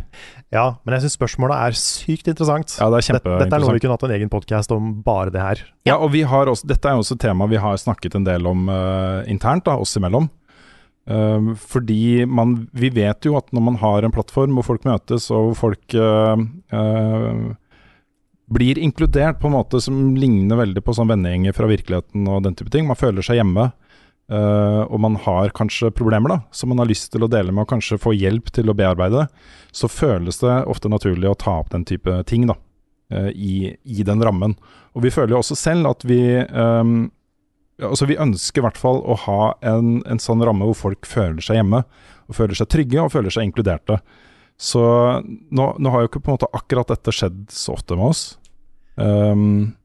Ja, 0.56 0.66
men 0.86 0.96
jeg 0.96 1.06
syns 1.06 1.18
spørsmålet 1.18 1.60
er 1.60 1.78
sykt 1.80 2.30
interessant. 2.32 2.78
Ja, 2.80 2.88
det 2.94 3.02
er 3.02 3.18
Dette, 3.18 3.36
dette 3.44 3.58
er 3.58 3.64
noe 3.64 3.76
vi 3.76 3.84
kunne 3.84 3.98
hatt 3.98 4.08
en 4.08 4.16
egen 4.16 4.32
podkast 4.32 4.72
om 4.76 4.94
bare 5.04 5.34
det 5.34 5.44
her. 5.44 5.64
Ja, 5.88 5.98
og 6.00 6.14
vi 6.16 6.24
har 6.28 6.52
også, 6.52 6.68
dette 6.70 6.90
er 6.90 6.96
jo 6.96 7.04
også 7.04 7.18
et 7.18 7.26
tema 7.26 7.50
vi 7.52 7.60
har 7.62 7.78
snakket 7.82 8.16
en 8.18 8.28
del 8.28 8.48
om 8.48 8.70
uh, 8.72 9.26
internt, 9.32 9.66
da, 9.68 9.76
oss 9.82 9.98
imellom. 10.00 10.30
Uh, 11.06 11.52
fordi 11.60 12.24
man, 12.26 12.56
vi 12.74 12.90
vet 12.96 13.28
jo 13.28 13.36
at 13.38 13.52
når 13.54 13.68
man 13.68 13.82
har 13.84 14.08
en 14.08 14.16
plattform 14.16 14.56
hvor 14.58 14.70
folk 14.72 14.88
møtes, 14.88 15.28
og 15.36 15.52
hvor 15.52 15.60
folk 15.66 15.98
uh, 16.00 16.40
blir 18.56 18.80
inkludert 18.80 19.42
på 19.42 19.50
en 19.50 19.58
måte 19.58 19.82
som 19.84 20.14
ligner 20.16 20.60
veldig 20.62 20.86
på 20.86 20.96
sånn 20.96 21.10
vennegjenger 21.12 21.56
fra 21.58 21.70
virkeligheten 21.70 22.30
og 22.30 22.46
den 22.46 22.56
type 22.58 22.72
ting, 22.72 22.88
man 22.88 23.00
føler 23.00 23.26
seg 23.26 23.42
hjemme, 23.42 23.72
eh, 24.32 24.82
og 24.86 25.00
man 25.04 25.18
har 25.26 25.54
kanskje 25.58 25.94
problemer 25.96 26.34
da, 26.34 26.40
som 26.56 26.72
man 26.72 26.82
har 26.82 26.90
lyst 26.90 27.12
til 27.14 27.26
å 27.26 27.32
dele 27.32 27.54
med 27.54 27.66
og 27.66 27.74
kanskje 27.74 28.00
få 28.02 28.16
hjelp 28.16 28.52
til 28.56 28.72
å 28.72 28.78
bearbeide, 28.78 29.28
så 29.76 29.92
føles 29.92 30.42
det 30.44 30.56
ofte 30.72 30.92
naturlig 30.92 31.30
å 31.32 31.38
ta 31.40 31.58
opp 31.62 31.74
den 31.74 31.86
type 31.88 32.22
ting 32.30 32.48
da, 32.50 32.58
uh, 33.14 33.30
i, 33.32 33.76
i 33.84 34.08
den 34.08 34.24
rammen. 34.24 34.56
Og 34.96 35.06
vi 35.06 35.14
føler 35.14 35.36
jo 35.36 35.42
også 35.44 35.58
selv 35.60 35.92
at 35.92 36.06
vi 36.08 36.22
um, 36.56 37.12
altså 37.84 38.08
Vi 38.08 38.16
ønsker 38.16 38.62
i 38.62 38.64
hvert 38.64 38.80
fall 38.80 39.02
å 39.04 39.18
ha 39.26 39.40
en, 39.68 39.98
en 40.08 40.22
sånn 40.22 40.44
ramme 40.48 40.64
hvor 40.70 40.78
folk 40.80 41.08
føler 41.10 41.44
seg 41.44 41.60
hjemme, 41.60 41.82
og 42.26 42.38
føler 42.38 42.56
seg 42.56 42.70
trygge 42.72 43.02
og 43.04 43.12
føler 43.12 43.34
seg 43.34 43.50
inkluderte. 43.50 44.00
Så 44.56 44.82
nå, 45.20 45.66
nå 45.76 45.92
har 45.92 46.04
jo 46.04 46.10
ikke 46.10 46.22
på 46.24 46.32
en 46.32 46.38
måte 46.38 46.52
akkurat 46.56 46.94
dette 46.94 47.14
skjedd 47.14 47.42
så 47.52 47.76
ofte 47.76 47.98
med 48.00 48.14
oss. 48.14 48.24
Ehm, 49.02 49.76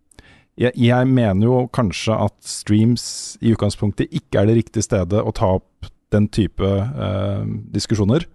jeg, 0.61 0.75
jeg 0.77 1.09
mener 1.09 1.47
jo 1.47 1.61
kanskje 1.73 2.17
at 2.29 2.37
streams 2.45 3.05
i 3.41 3.55
utgangspunktet 3.55 4.13
ikke 4.13 4.43
er 4.43 4.51
det 4.51 4.59
riktige 4.61 4.85
stedet 4.85 5.23
å 5.23 5.33
ta 5.37 5.55
opp 5.59 5.89
den 6.13 6.27
type 6.35 6.67
uh, 6.67 7.45
diskusjoner. 7.73 8.27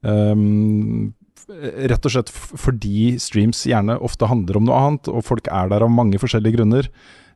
Um, 0.00 1.12
rett 1.50 2.06
og 2.06 2.14
slett 2.14 2.30
fordi 2.32 3.16
streams 3.22 3.64
gjerne 3.68 3.98
ofte 4.02 4.28
handler 4.30 4.58
om 4.58 4.68
noe 4.68 4.78
annet, 4.78 5.10
og 5.10 5.26
folk 5.26 5.50
er 5.50 5.70
der 5.72 5.84
av 5.84 5.92
mange 5.92 6.20
forskjellige 6.22 6.56
grunner. 6.56 6.88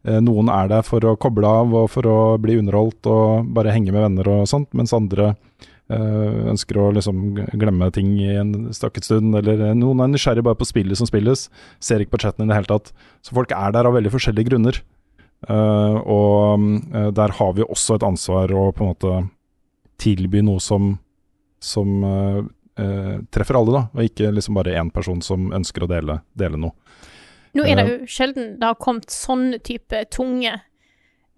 Eh, 0.06 0.20
Noen 0.22 0.50
er 0.52 0.70
der 0.70 0.86
for 0.86 1.04
å 1.04 1.16
koble 1.20 1.50
av 1.62 1.74
og 1.74 1.88
for 1.92 2.08
å 2.08 2.18
bli 2.42 2.58
underholdt 2.60 3.08
og 3.10 3.50
bare 3.56 3.74
henge 3.74 3.92
med 3.92 4.04
venner 4.06 4.30
og 4.32 4.46
sånt, 4.50 4.70
mens 4.78 4.94
andre 4.96 5.34
ønsker 5.94 6.80
å 6.82 6.88
liksom 6.96 7.36
glemme 7.54 7.90
ting 7.94 8.16
i 8.18 8.32
en 8.40 8.72
stakket 8.74 9.06
stund. 9.06 9.36
Eller 9.38 9.60
eh, 9.68 9.76
noen 9.78 10.02
er 10.02 10.10
nysgjerrig 10.10 10.44
bare 10.46 10.58
på 10.58 10.68
spillet 10.68 10.98
som 10.98 11.08
spilles, 11.08 11.46
ser 11.78 12.02
ikke 12.02 12.16
på 12.16 12.24
chatten 12.26 12.46
i 12.46 12.50
det 12.50 12.58
hele 12.58 12.70
tatt. 12.70 12.92
Så 13.22 13.36
folk 13.36 13.54
er 13.54 13.74
der 13.76 13.88
av 13.88 13.94
veldig 13.98 14.12
forskjellige 14.14 14.50
grunner. 14.50 14.82
Uh, 15.46 16.00
og 16.08 16.62
uh, 16.96 17.10
der 17.14 17.34
har 17.38 17.50
vi 17.54 17.62
også 17.62 17.98
et 17.98 18.06
ansvar 18.06 18.50
å 18.56 18.70
på 18.74 18.82
en 18.82 18.94
måte 18.94 19.16
tilby 20.00 20.40
noe 20.42 20.62
som, 20.64 20.94
som 21.62 21.92
uh, 22.02 22.40
eh, 22.80 23.18
treffer 23.32 23.58
alle, 23.58 23.74
da, 23.74 23.82
og 23.94 24.08
ikke 24.08 24.32
liksom 24.34 24.56
bare 24.58 24.76
én 24.76 24.90
person 24.94 25.22
som 25.24 25.50
ønsker 25.56 25.84
å 25.84 25.90
dele, 25.90 26.20
dele 26.38 26.60
noe. 26.60 26.76
Nå 27.56 27.64
er 27.64 27.78
det 27.78 27.86
jo 27.88 27.98
sjelden 28.10 28.56
det 28.60 28.68
har 28.68 28.76
kommet 28.80 29.12
sånne 29.12 29.60
type 29.64 30.02
tunge 30.12 30.52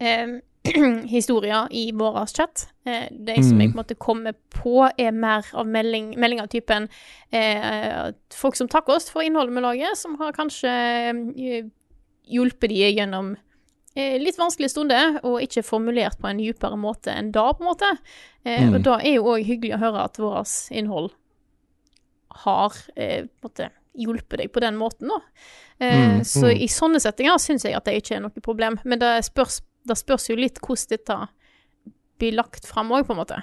eh, 0.03 0.39
historier 1.09 1.69
i 1.71 1.91
vår 1.97 2.27
chat. 2.27 2.67
Eh, 2.85 3.07
de 3.11 3.35
som 3.43 3.61
jeg 3.61 3.71
på 3.73 3.79
en 3.79 3.83
måte 3.83 3.95
kommer 3.99 4.35
på, 4.51 4.91
er 4.99 5.13
mer 5.13 5.47
av 5.55 5.67
melding, 5.67 6.15
meldinger 6.21 6.45
av 6.45 6.49
typen 6.53 6.89
eh, 7.33 8.13
folk 8.35 8.57
som 8.57 8.69
takker 8.69 8.97
oss 8.99 9.11
for 9.11 9.23
innholdet 9.25 9.55
vi 9.57 9.61
lager, 9.65 9.95
som 9.97 10.17
har 10.21 10.33
kanskje 10.37 10.69
eh, 10.71 11.63
hjulpet 12.29 12.69
de 12.71 12.91
gjennom 12.93 13.31
eh, 13.97 14.19
litt 14.21 14.37
vanskelige 14.39 14.71
stunder, 14.75 15.21
og 15.25 15.41
ikke 15.43 15.63
formulert 15.65 16.19
på 16.21 16.29
en 16.29 16.39
dypere 16.43 16.77
måte 16.77 17.15
enn 17.15 17.33
da, 17.33 17.47
på 17.55 17.65
en 17.65 17.71
måte. 17.73 17.95
Eh, 18.45 18.63
Mm. 18.69 18.75
Og 18.75 18.83
da 18.85 18.99
er 19.05 19.15
jo 19.19 19.25
òg 19.35 19.45
hyggelig 19.45 19.75
å 19.77 19.83
høre 19.83 20.05
at 20.05 20.19
vårt 20.21 20.53
innhold 20.73 21.11
har 22.45 22.73
eh, 22.97 23.25
på 23.25 23.49
en 23.49 23.49
måte 23.49 23.71
hjulpet 23.99 24.39
deg 24.39 24.53
på 24.55 24.61
den 24.63 24.77
måten, 24.79 25.09
da. 25.11 25.19
Eh, 25.81 25.97
Mm, 26.19 26.25
Så 26.25 26.51
i 26.51 26.67
sånne 26.69 27.01
settinger 27.01 27.39
syns 27.39 27.65
jeg 27.65 27.75
at 27.75 27.85
det 27.87 27.97
ikke 28.03 28.17
er 28.17 28.21
noe 28.25 28.41
problem. 28.43 28.79
Men 28.85 28.99
det 28.99 29.25
spørs, 29.27 29.61
det 29.89 29.99
spørs 29.99 30.29
jo 30.31 30.39
litt 30.39 30.61
hvordan 30.63 30.95
dette 30.95 31.19
blir 32.19 32.37
lagt 32.37 32.67
fram 32.67 32.93
òg, 32.95 33.07
på 33.07 33.15
en 33.15 33.21
måte. 33.21 33.41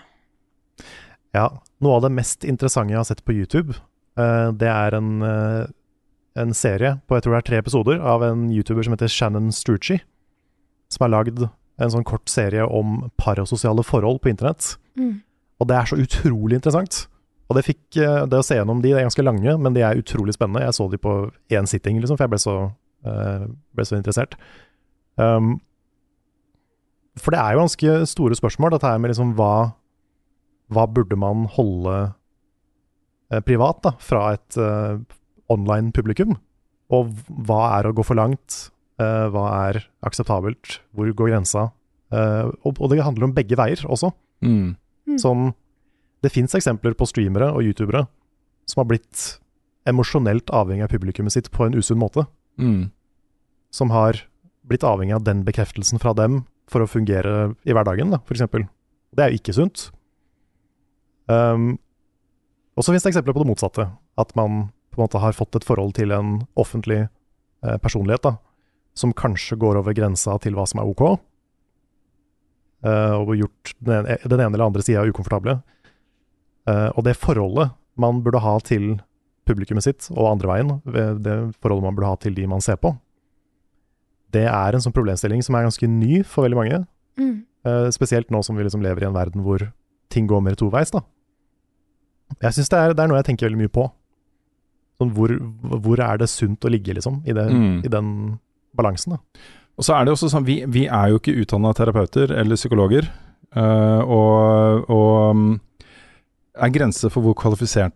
Ja, 1.36 1.50
noe 1.84 1.98
av 1.98 2.06
det 2.06 2.14
mest 2.16 2.46
interessante 2.48 2.94
jeg 2.94 3.02
har 3.02 3.08
sett 3.10 3.26
på 3.28 3.36
YouTube, 3.36 3.76
eh, 4.20 4.50
det 4.56 4.70
er 4.72 4.96
en, 4.96 5.22
eh, 5.24 5.66
en 6.40 6.54
serie 6.54 7.00
på 7.08 7.18
jeg 7.18 7.26
tror 7.26 7.36
det 7.36 7.42
er 7.42 7.50
tre 7.50 7.60
episoder 7.64 8.00
av 8.00 8.24
en 8.24 8.50
YouTuber 8.52 8.84
som 8.84 8.96
heter 8.96 9.12
Shannon 9.12 9.52
Strucci, 9.52 10.00
som 10.90 11.06
har 11.06 11.14
lagd 11.18 11.44
en 11.46 11.92
sånn 11.92 12.08
kort 12.08 12.30
serie 12.32 12.64
om 12.64 13.10
parasosiale 13.18 13.84
forhold 13.84 14.22
på 14.22 14.32
internett. 14.32 14.78
Og 15.60 15.68
det 15.68 15.76
er 15.76 15.86
så 15.86 16.00
utrolig 16.00 16.56
interessant. 16.56 17.08
Og 17.50 17.58
det 17.58 17.66
fikk 17.68 17.98
eh, 17.98 18.26
Det 18.26 18.40
å 18.40 18.44
se 18.44 18.56
gjennom 18.56 18.82
de, 18.82 18.94
det 18.94 19.02
er 19.02 19.08
ganske 19.10 19.24
lange, 19.24 19.58
men 19.60 19.76
de 19.76 19.84
er 19.84 20.00
utrolig 20.00 20.34
spennende. 20.34 20.64
Jeg 20.64 20.74
så 20.74 20.88
de 20.90 20.98
på 20.98 21.32
én 21.52 21.68
sitting, 21.68 22.00
liksom, 22.00 22.18
for 22.18 22.26
jeg 22.26 22.36
ble 22.36 22.40
så, 22.40 22.56
ble 23.76 23.86
så 23.86 24.00
interessert. 24.00 24.34
Um, 25.16 25.60
for 27.22 27.36
det 27.36 27.40
er 27.42 27.56
jo 27.56 27.64
ganske 27.64 27.98
store 28.12 28.38
spørsmål, 28.38 28.76
dette 28.76 28.90
her 28.90 29.02
med 29.02 29.14
liksom 29.14 29.34
hva 29.38 29.56
hva 30.74 30.86
burde 30.90 31.18
man 31.20 31.46
holde 31.56 31.96
eh, 33.32 33.42
privat 33.46 33.84
da, 33.86 33.94
fra 34.02 34.32
et 34.36 34.58
eh, 34.58 34.98
online 35.54 35.94
publikum? 35.96 36.36
Og 36.94 37.14
hva 37.46 37.78
er 37.78 37.90
å 37.90 37.94
gå 37.98 38.06
for 38.06 38.18
langt? 38.18 38.70
Eh, 39.02 39.26
hva 39.34 39.46
er 39.68 39.84
akseptabelt? 40.06 40.80
Hvor 40.96 41.12
går 41.12 41.34
grensa? 41.34 41.70
Eh, 42.14 42.50
og, 42.64 42.80
og 42.80 42.92
det 42.92 43.04
handler 43.06 43.30
om 43.30 43.36
begge 43.38 43.58
veier 43.60 43.86
også. 43.86 44.12
Mm. 44.46 44.76
Sånn, 45.22 45.52
det 46.26 46.34
fins 46.34 46.58
eksempler 46.58 46.98
på 46.98 47.08
streamere 47.10 47.52
og 47.54 47.66
youtubere 47.66 48.08
som 48.66 48.82
har 48.82 48.90
blitt 48.90 49.26
emosjonelt 49.86 50.50
avhengig 50.50 50.88
av 50.88 50.94
publikummet 50.96 51.36
sitt 51.36 51.52
på 51.54 51.68
en 51.68 51.78
usunn 51.78 52.02
måte. 52.02 52.26
Mm. 52.58 52.90
Som 53.70 53.94
har 53.94 54.18
blitt 54.66 54.86
avhengig 54.88 55.14
av 55.14 55.28
den 55.28 55.44
bekreftelsen 55.46 56.02
fra 56.02 56.16
dem 56.18 56.42
for 56.72 56.84
å 56.84 56.90
fungere 56.90 57.54
i 57.66 57.76
hverdagen, 57.76 58.14
da, 58.14 58.22
f.eks. 58.26 58.48
Det 59.16 59.24
er 59.24 59.32
jo 59.32 59.40
ikke 59.40 59.56
sunt. 59.56 59.90
Um, 61.30 61.76
og 62.76 62.84
så 62.84 62.92
finnes 62.92 63.06
det 63.06 63.14
eksempler 63.14 63.36
på 63.36 63.44
det 63.44 63.50
motsatte. 63.50 63.88
At 64.20 64.34
man 64.38 64.68
på 64.96 65.00
en 65.00 65.06
måte 65.06 65.22
har 65.22 65.36
fått 65.36 65.56
et 65.58 65.68
forhold 65.68 65.96
til 65.98 66.14
en 66.16 66.38
offentlig 66.60 67.02
eh, 67.04 67.78
personlighet 67.84 68.24
da, 68.24 68.36
som 68.96 69.12
kanskje 69.16 69.58
går 69.60 69.82
over 69.82 69.96
grensa 69.96 70.38
til 70.40 70.56
hva 70.56 70.64
som 70.70 70.80
er 70.80 70.92
ok, 70.92 71.04
eh, 72.88 73.16
og 73.20 73.34
gjort 73.36 73.74
den 73.84 74.08
ene, 74.08 74.20
ene 74.24 74.54
eller 74.54 74.68
andre 74.70 74.86
sida 74.86 75.04
ukomfortable. 75.04 75.58
Eh, 76.70 76.90
og 76.96 77.04
det 77.08 77.18
forholdet 77.20 77.76
man 78.00 78.24
burde 78.24 78.44
ha 78.44 78.56
til 78.64 78.96
publikummet 79.46 79.86
sitt, 79.86 80.08
og 80.16 80.32
andre 80.32 80.50
veien, 80.50 80.72
det 81.22 81.36
forholdet 81.60 81.86
man 81.86 81.98
burde 81.98 82.14
ha 82.14 82.20
til 82.24 82.36
de 82.36 82.48
man 82.50 82.64
ser 82.64 82.80
på, 82.82 82.96
det 84.36 84.46
er 84.52 84.76
en 84.78 84.84
sånn 84.84 84.94
problemstilling 84.96 85.42
som 85.46 85.56
er 85.58 85.66
ganske 85.68 85.88
ny 85.90 86.22
for 86.28 86.46
veldig 86.46 86.60
mange. 86.60 86.84
Eh, 87.66 87.90
spesielt 87.96 88.30
nå 88.34 88.44
som 88.46 88.58
vi 88.60 88.66
liksom 88.68 88.84
lever 88.84 89.06
i 89.06 89.08
en 89.10 89.16
verden 89.16 89.42
hvor 89.46 89.64
ting 90.14 90.28
går 90.30 90.44
mer 90.46 90.58
toveis, 90.60 90.92
da. 90.94 91.02
Jeg 92.44 92.56
syns 92.58 92.70
det, 92.74 92.82
det 92.98 93.04
er 93.04 93.10
noe 93.10 93.20
jeg 93.22 93.30
tenker 93.32 93.48
veldig 93.50 93.62
mye 93.64 93.74
på. 93.74 93.86
Sånn 95.00 95.12
hvor, 95.16 95.32
hvor 95.84 96.00
er 96.04 96.20
det 96.22 96.30
sunt 96.32 96.64
å 96.66 96.72
ligge, 96.72 96.94
liksom, 96.98 97.22
i, 97.28 97.34
det, 97.36 97.46
Mm. 97.52 97.78
i 97.86 97.90
den 97.92 98.10
balansen, 98.76 99.16
da. 99.16 99.44
Og 99.76 99.84
så 99.84 99.96
er 99.98 100.06
det 100.08 100.14
også 100.14 100.30
sånn, 100.32 100.46
vi, 100.48 100.62
vi 100.72 100.86
er 100.88 101.10
jo 101.12 101.20
ikke 101.20 101.36
utdanna 101.42 101.74
terapeuter 101.76 102.32
eller 102.32 102.56
psykologer. 102.60 103.10
uh, 103.56 104.02
og, 104.04 104.90
og 104.92 105.36
mm, 105.36 105.60
er 106.64 106.72
grenser 106.76 107.12
for 107.12 107.24
hvor 107.24 107.36
kvalifisert 107.40 107.94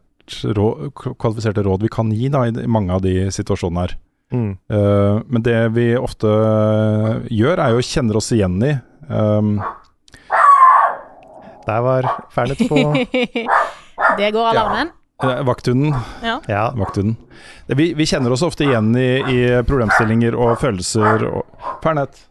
råd, 0.56 0.92
kvalifiserte 1.20 1.64
råd 1.66 1.84
vi 1.84 1.92
kan 1.92 2.12
gi 2.16 2.30
da, 2.32 2.46
i 2.48 2.68
mange 2.68 2.94
av 2.96 3.02
de 3.04 3.14
situasjonene 3.32 3.86
her. 3.86 3.96
Mm. 4.34 4.52
Eh, 4.70 5.22
men 5.26 5.42
det 5.46 5.58
vi 5.74 5.88
ofte 5.98 6.30
gjør, 7.34 7.62
er 7.64 7.74
jo 7.74 7.82
å 7.82 7.86
kjenne 7.86 8.16
oss 8.20 8.30
igjen 8.36 8.60
i 8.62 8.76
um, 9.10 9.56
Der 11.66 11.82
var 11.82 12.06
Fernet 12.34 12.62
på 12.70 12.78
Det 14.20 14.30
går 14.32 14.52
alarmen. 14.52 14.92
Ja. 15.22 15.42
Vakthunden. 15.44 15.96
Ja. 16.24 16.38
Ja, 16.48 16.62
Vakthunden. 16.78 17.18
Vi, 17.68 17.90
vi 17.98 18.06
kjenner 18.08 18.32
oss 18.32 18.46
ofte 18.46 18.64
igjen 18.64 18.94
i, 18.96 19.10
i 19.20 19.40
problemstillinger 19.68 20.38
og 20.40 20.54
følelser 20.62 21.26
og 21.28 21.66
Fernet. 21.84 22.22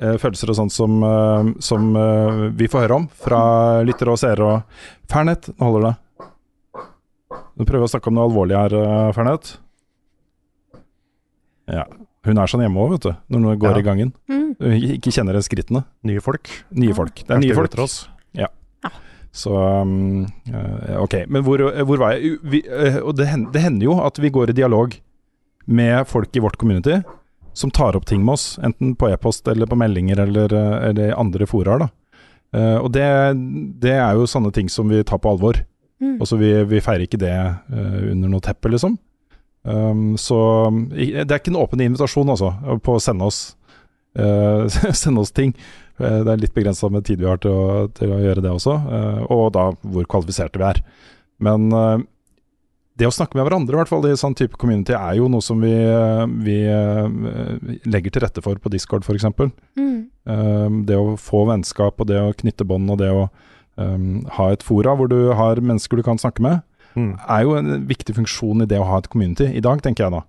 Eh, 0.00 0.16
Følelser 0.20 0.50
og 0.52 0.58
sånt 0.58 0.74
som, 0.74 0.96
eh, 1.06 1.52
som 1.64 1.86
eh, 1.96 2.40
vi 2.58 2.66
får 2.68 2.84
høre 2.88 2.98
om 2.98 3.06
fra 3.22 3.38
lyttere 3.86 4.12
og 4.12 4.18
seere. 4.20 4.50
og 4.56 5.06
Fernet, 5.12 5.48
nå 5.54 5.70
holder 5.70 5.86
det. 5.86 5.94
Nå 7.56 7.64
prøver 7.64 7.86
å 7.86 7.92
snakke 7.94 8.10
om 8.10 8.18
noe 8.18 8.26
alvorlig 8.28 8.58
her, 8.58 8.74
eh, 8.82 9.12
Fernet. 9.16 9.54
Ja. 11.70 11.86
Hun 12.26 12.38
er 12.42 12.50
sånn 12.50 12.62
hjemme 12.64 12.82
òg, 12.82 12.96
vet 12.96 13.06
du. 13.06 13.12
Når 13.30 13.44
hun 13.44 13.58
går 13.62 13.76
Ja. 13.76 13.78
i 13.78 13.86
gangen. 13.86 14.12
Mm. 14.28 14.46
Ikke 14.96 15.12
kjenner 15.14 15.38
skrittene. 15.42 15.84
nye 16.02 16.20
folk. 16.20 16.48
Nye 16.70 16.94
folk. 16.94 17.14
Det 17.14 17.30
er 17.30 17.38
nye 17.42 17.54
folk. 17.54 17.70
Tross. 17.70 18.08
Ja. 18.34 18.48
ja. 18.82 18.90
Så 19.32 19.52
um, 19.52 20.26
eh, 20.46 20.96
Ok, 20.96 21.26
men 21.28 21.42
hvor, 21.42 21.58
hvor 21.84 21.98
var 21.98 22.16
jeg? 22.16 22.38
Vi, 22.42 22.62
eh, 22.66 22.98
og 23.02 23.16
det, 23.16 23.28
hender, 23.28 23.52
det 23.52 23.62
hender 23.62 23.84
jo 23.84 24.00
at 24.00 24.18
vi 24.18 24.30
går 24.30 24.50
i 24.50 24.58
dialog 24.58 24.96
med 25.66 26.06
folk 26.06 26.34
i 26.36 26.40
vårt 26.40 26.56
community 26.56 27.02
som 27.56 27.70
tar 27.70 27.96
opp 27.96 28.04
ting 28.06 28.24
med 28.24 28.36
oss, 28.36 28.58
enten 28.62 28.94
på 28.96 29.08
e-post 29.08 29.48
eller 29.48 29.66
på 29.66 29.78
meldinger 29.80 30.20
eller, 30.26 30.52
eh, 30.52 30.88
eller 30.90 31.14
andre 31.16 31.46
foraer. 31.48 31.88
Eh, 32.52 32.76
og 32.76 32.92
det, 32.92 33.06
det 33.80 33.94
er 33.96 34.12
jo 34.18 34.28
sånne 34.28 34.52
ting 34.52 34.68
som 34.72 34.88
vi 34.92 35.02
tar 35.04 35.18
på 35.18 35.32
alvor. 35.32 35.62
Mm. 36.02 36.18
Altså 36.20 36.36
vi, 36.36 36.50
vi 36.68 36.82
feirer 36.84 37.06
ikke 37.06 37.20
det 37.22 37.32
uh, 37.32 38.00
under 38.12 38.28
noe 38.28 38.44
teppe, 38.44 38.68
liksom. 38.68 38.98
Um, 39.66 40.14
så 40.20 40.38
det 40.94 41.26
er 41.26 41.40
ikke 41.40 41.50
en 41.50 41.58
åpen 41.58 41.82
invitasjon, 41.82 42.30
altså, 42.30 42.52
på 42.86 42.96
å 42.96 43.02
sende 43.02 43.26
oss, 43.26 43.40
uh, 44.18 44.66
sende 45.02 45.24
oss 45.24 45.34
ting. 45.34 45.54
Eh, 45.96 46.20
Det 46.22 46.32
er 46.32 46.42
litt 46.42 46.54
begrensa 46.54 46.90
med 46.92 47.06
tid 47.08 47.22
vi 47.22 47.28
har 47.28 47.40
til 47.42 47.54
å, 47.56 47.86
til 47.96 48.12
å 48.12 48.20
gjøre 48.20 48.44
det 48.44 48.52
også, 48.52 48.74
uh, 48.76 49.22
og 49.32 49.48
da 49.56 49.70
hvor 49.80 50.06
kvalifiserte 50.12 50.60
vi 50.60 50.68
er. 50.68 50.82
Men 51.42 51.68
det 52.96 53.04
å 53.04 53.12
snakke 53.12 53.36
med 53.36 53.44
hverandre, 53.44 53.74
i 53.74 53.76
hvert 53.76 53.90
fall 53.90 54.06
i 54.08 54.14
sånn 54.16 54.32
type 54.38 54.56
community, 54.56 54.94
er 54.96 55.18
jo 55.18 55.26
noe 55.28 55.44
som 55.44 55.60
vi, 55.60 55.74
vi 56.46 56.54
legger 57.84 58.14
til 58.14 58.24
rette 58.24 58.40
for 58.40 58.56
på 58.56 58.72
Discord, 58.72 59.04
f.eks. 59.04 59.26
Mm. 59.76 59.98
Um, 60.24 60.78
det 60.88 60.96
å 60.96 61.12
få 61.20 61.42
vennskap 61.50 62.00
og 62.00 62.08
det 62.08 62.22
å 62.22 62.32
knytte 62.40 62.64
bånd 62.64 62.88
og 62.94 63.02
det 63.02 63.10
å 63.12 63.26
um, 63.76 64.24
ha 64.38 64.48
et 64.54 64.64
fora 64.64 64.96
hvor 64.96 65.12
du 65.12 65.18
har 65.36 65.60
mennesker 65.60 66.00
du 66.00 66.06
kan 66.06 66.16
snakke 66.22 66.40
med, 66.46 66.64
Mm. 66.96 67.12
er 67.28 67.42
jo 67.44 67.56
en 67.58 67.84
viktig 67.86 68.14
funksjon 68.16 68.64
i 68.64 68.68
det 68.70 68.78
å 68.80 68.86
ha 68.88 68.98
et 69.02 69.10
community 69.12 69.50
i 69.52 69.60
dag, 69.60 69.82
tenker 69.84 70.06
jeg 70.06 70.14
da. 70.14 70.22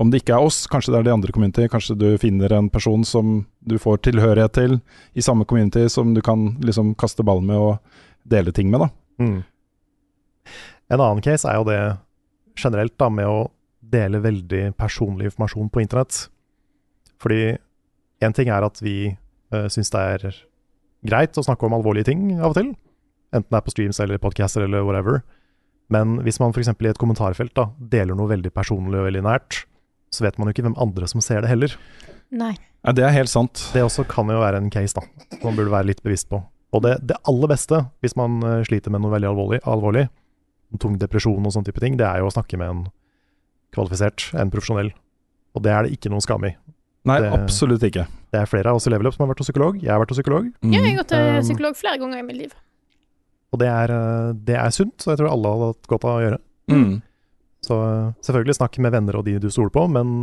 Om 0.00 0.10
det 0.10 0.22
ikke 0.22 0.34
er 0.34 0.46
oss, 0.46 0.64
kanskje 0.66 0.94
det 0.94 1.00
er 1.02 1.06
de 1.10 1.12
andre 1.12 1.32
community, 1.34 1.66
kanskje 1.70 1.98
du 2.00 2.06
finner 2.18 2.54
en 2.56 2.70
person 2.72 3.04
som 3.04 3.42
du 3.60 3.76
får 3.78 4.00
tilhørighet 4.08 4.54
til 4.56 4.78
i 5.14 5.24
samme 5.24 5.44
community, 5.44 5.84
som 5.92 6.14
du 6.16 6.22
kan 6.24 6.54
liksom 6.64 6.94
kaste 6.98 7.22
ball 7.26 7.44
med 7.44 7.60
og 7.60 7.98
dele 8.24 8.54
ting 8.56 8.72
med, 8.72 8.86
da. 8.86 8.88
Mm. 9.22 9.42
En 10.92 11.00
annen 11.00 11.22
case 11.24 11.48
er 11.48 11.60
jo 11.60 11.68
det 11.68 11.80
generelt 12.58 12.96
da 13.00 13.10
med 13.12 13.28
å 13.28 13.50
dele 13.92 14.22
veldig 14.24 14.72
personlig 14.80 15.30
informasjon 15.30 15.70
på 15.72 15.82
internett. 15.84 16.26
Fordi 17.22 17.58
én 18.22 18.34
ting 18.36 18.50
er 18.50 18.64
at 18.66 18.80
vi 18.82 19.12
uh, 19.12 19.68
syns 19.70 19.92
det 19.92 20.02
er 20.16 20.40
greit 21.06 21.38
å 21.38 21.44
snakke 21.44 21.66
om 21.66 21.76
alvorlige 21.76 22.10
ting 22.10 22.40
av 22.40 22.52
og 22.52 22.58
til, 22.58 22.72
enten 23.32 23.48
det 23.50 23.58
er 23.58 23.66
på 23.66 23.74
streams 23.74 24.00
eller 24.02 24.22
podcaster 24.22 24.64
eller 24.64 24.86
whatever. 24.86 25.22
Men 25.92 26.18
hvis 26.24 26.38
man 26.40 26.54
f.eks. 26.54 26.70
i 26.72 26.88
et 26.90 27.00
kommentarfelt 27.00 27.52
da, 27.58 27.68
deler 27.92 28.16
noe 28.16 28.30
veldig 28.30 28.52
personlig 28.56 29.00
og 29.02 29.08
veldig 29.10 29.24
nært, 29.26 29.62
så 30.12 30.24
vet 30.26 30.38
man 30.40 30.48
jo 30.48 30.54
ikke 30.56 30.64
hvem 30.66 30.78
andre 30.80 31.08
som 31.10 31.20
ser 31.24 31.44
det 31.44 31.50
heller. 31.52 31.74
Nei. 32.32 32.54
Ja, 32.82 32.94
det 32.96 33.04
er 33.06 33.12
helt 33.14 33.30
sant. 33.30 33.60
Det 33.74 33.82
også 33.84 34.06
kan 34.08 34.30
jo 34.32 34.40
være 34.40 34.58
en 34.62 34.70
case 34.72 34.96
da, 34.96 35.04
man 35.44 35.54
burde 35.58 35.70
være 35.74 35.90
litt 35.92 36.02
bevisst 36.04 36.30
på. 36.32 36.40
Og 36.72 36.80
det, 36.86 36.94
det 37.04 37.18
aller 37.28 37.50
beste, 37.52 37.82
hvis 38.00 38.16
man 38.16 38.40
eh, 38.48 38.62
sliter 38.64 38.90
med 38.94 39.02
noe 39.04 39.12
veldig 39.12 39.28
alvorlig, 39.28 39.60
alvorlig, 39.68 40.06
tung 40.80 40.96
depresjon 41.00 41.44
og 41.44 41.52
sånne 41.52 41.68
type 41.68 41.82
ting, 41.84 41.98
det 42.00 42.06
er 42.08 42.22
jo 42.22 42.30
å 42.30 42.32
snakke 42.32 42.56
med 42.56 42.70
en 42.72 42.82
kvalifisert, 43.76 44.30
en 44.40 44.50
profesjonell. 44.52 44.90
Og 45.56 45.64
det 45.66 45.72
er 45.74 45.84
det 45.86 45.96
ikke 45.98 46.12
noen 46.12 46.24
skam 46.24 46.46
i. 46.48 46.54
Nei, 47.08 47.18
Det- 47.20 47.32
absolutt 47.34 47.82
ikke. 47.82 48.06
Det 48.32 48.40
er 48.40 48.46
flere 48.46 48.70
av 48.70 48.76
oss 48.76 48.86
i 48.86 48.90
Level 48.90 49.06
Up 49.08 49.14
som 49.14 49.26
har 49.26 49.34
vært 49.34 49.40
hos 49.44 49.48
psykolog. 49.50 49.76
Jeg 49.82 49.90
har 49.90 50.00
vært 50.00 50.12
hos 50.14 50.18
psykolog. 50.20 50.44
Mm. 50.62 50.72
Ja, 50.72 50.80
jeg 50.80 50.94
har 50.96 51.02
gått 51.04 51.08
til 51.12 51.18
Um, 51.36 51.42
psykolog 51.42 51.76
flere 51.76 51.98
ganger 51.98 52.18
i 52.18 52.22
mitt 52.22 52.36
liv. 52.38 52.52
Og 53.52 53.60
det 53.60 53.68
er, 53.68 53.92
eh, 53.92 54.32
det 54.48 54.56
er 54.56 54.74
sunt, 54.74 54.96
så 55.00 55.12
jeg 55.12 55.20
tror 55.20 55.32
alle 55.32 55.54
hadde 55.54 55.70
hatt 55.74 55.90
godt 55.92 56.06
av 56.08 56.16
å 56.16 56.24
gjøre. 56.24 56.40
Mm. 56.72 56.92
Så 57.62 57.78
eh, 57.78 58.12
selvfølgelig 58.24 58.58
snakk 58.58 58.78
med 58.82 58.94
venner 58.96 59.18
og 59.18 59.26
de 59.28 59.38
du 59.42 59.48
stoler 59.52 59.72
på, 59.74 59.86
men, 59.92 60.14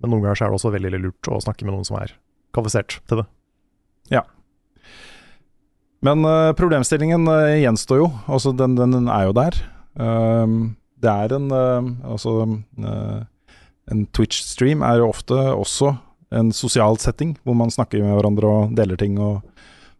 men 0.00 0.12
noen 0.12 0.24
ganger 0.24 0.46
er 0.46 0.52
det 0.52 0.60
også 0.60 0.72
veldig 0.74 1.02
lurt 1.02 1.30
å 1.30 1.40
snakke 1.44 1.68
med 1.68 1.76
noen 1.76 1.88
som 1.88 2.00
er 2.00 2.14
kvalifisert 2.56 2.98
til 3.08 3.22
det. 3.22 3.26
Ja. 4.12 4.24
Men 6.02 6.24
uh, 6.26 6.50
problemstillingen 6.58 7.28
uh, 7.30 7.54
gjenstår 7.60 8.00
jo. 8.00 8.08
Altså, 8.26 8.50
den, 8.58 8.74
den, 8.74 8.96
den 8.96 9.06
er 9.12 9.28
jo 9.28 9.36
der. 9.38 9.58
Um, 9.94 10.74
det 10.98 11.10
er 11.10 11.34
en 11.36 11.50
Altså 11.52 12.32
En 12.42 14.02
Twitch-stream 14.14 14.82
er 14.86 15.00
jo 15.00 15.08
ofte 15.10 15.36
også 15.52 15.92
en 16.32 16.52
sosial 16.54 16.96
setting, 17.02 17.34
hvor 17.44 17.56
man 17.58 17.70
snakker 17.70 18.02
med 18.02 18.14
hverandre 18.16 18.50
og 18.50 18.76
deler 18.78 18.96
ting 18.96 19.18
og, 19.20 19.42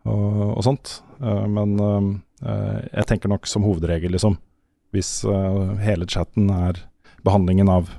og, 0.08 0.56
og 0.56 0.62
sånt. 0.64 0.94
Men 1.22 1.74
eh, 1.78 2.06
jeg 2.42 3.06
tenker 3.06 3.30
nok 3.30 3.46
som 3.46 3.62
hovedregel, 3.66 4.12
liksom. 4.16 4.36
Hvis 4.92 5.22
eh, 5.24 5.76
hele 5.86 6.06
chatten 6.10 6.50
er 6.52 6.80
behandlingen 7.24 7.70
av 7.72 7.90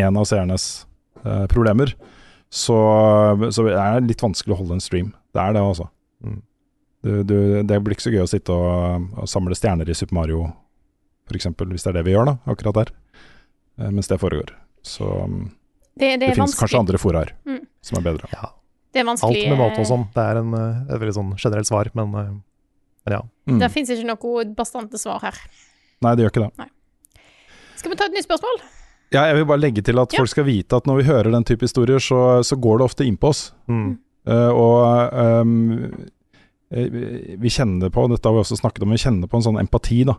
en 0.00 0.16
av 0.16 0.24
seernes 0.28 0.86
eh, 1.24 1.46
problemer, 1.52 1.92
så, 2.52 2.76
så 3.52 3.66
er 3.68 4.00
det 4.00 4.12
litt 4.12 4.22
vanskelig 4.22 4.54
å 4.54 4.60
holde 4.60 4.76
en 4.78 4.84
stream. 4.84 5.10
Det 5.32 5.40
er 5.42 5.54
det, 5.56 5.62
altså. 5.64 5.88
Mm. 6.24 6.40
Det 7.02 7.78
blir 7.82 7.96
ikke 7.96 8.04
så 8.06 8.12
gøy 8.14 8.22
å 8.22 8.30
sitte 8.30 8.54
og, 8.54 9.08
og 9.18 9.28
samle 9.30 9.56
stjerner 9.58 9.88
i 9.90 9.96
Super 9.98 10.14
Mario, 10.20 10.44
f.eks., 11.26 11.48
hvis 11.58 11.86
det 11.86 11.90
er 11.90 11.96
det 11.98 12.04
vi 12.06 12.14
gjør 12.14 12.28
da, 12.28 12.36
akkurat 12.52 12.76
der, 12.78 12.92
eh, 13.80 13.90
mens 13.90 14.10
det 14.12 14.20
foregår. 14.22 14.52
Så 14.86 15.08
um, 15.24 15.48
Det, 15.94 16.14
det 16.20 16.28
det, 16.28 16.34
finnes 16.38 16.54
kanskje 16.58 16.78
andre 16.80 17.00
foraer 17.02 17.34
Mm. 17.48 17.64
som 17.82 17.98
er 17.98 18.06
bedre. 18.12 18.28
Ja, 18.32 18.52
Det 18.92 19.02
er 19.02 19.08
alt 19.10 19.22
med 19.24 19.58
mat 19.58 19.74
og 19.74 19.82
eh, 19.84 19.88
sånn. 19.88 20.06
Det 20.14 20.22
er 20.30 20.40
en, 20.40 20.54
eh, 20.54 20.80
et 20.88 21.00
veldig 21.02 21.16
sånn 21.18 21.32
generelt 21.40 21.68
svar, 21.68 21.90
men, 21.98 22.14
eh, 22.20 22.32
men 23.06 23.12
ja. 23.16 23.22
Mm. 23.48 23.58
Det 23.58 23.70
fins 23.74 23.90
ikke 23.90 24.06
noe 24.06 24.44
bastante 24.54 24.98
svar 24.98 25.20
her. 25.22 25.34
Nei, 26.02 26.14
det 26.14 26.24
gjør 26.24 26.30
ikke 26.34 26.44
det. 26.48 26.68
Skal 27.76 27.90
vi 27.90 27.96
ta 27.98 28.04
et 28.06 28.12
nytt 28.14 28.26
spørsmål? 28.28 28.60
Ja, 29.12 29.24
jeg 29.28 29.36
vil 29.36 29.44
bare 29.50 29.60
legge 29.60 29.82
til 29.84 29.98
at 29.98 30.12
Ja. 30.14 30.18
folk 30.22 30.28
skal 30.30 30.44
vite 30.46 30.76
at 30.76 30.86
når 30.86 30.96
vi 31.02 31.08
hører 31.10 31.30
den 31.34 31.44
type 31.44 31.60
historier, 31.66 31.98
så, 31.98 32.42
så 32.46 32.56
går 32.56 32.78
det 32.78 32.84
ofte 32.84 33.04
inn 33.04 33.16
på 33.18 33.28
oss. 33.28 33.52
Mm. 33.68 33.98
Uh, 34.26 34.50
og 34.54 34.72
vi- 36.70 37.36
vi 37.38 37.48
kjenner 37.48 37.90
på, 37.90 38.08
dette 38.08 38.24
har 38.28 38.32
vi 38.34 38.40
også 38.40 38.56
snakket 38.60 38.82
om, 38.82 38.90
vi 38.90 38.96
kjenner 39.02 39.28
på 39.28 39.36
en 39.36 39.42
sånn 39.42 39.60
empati 39.60 40.04
da, 40.06 40.14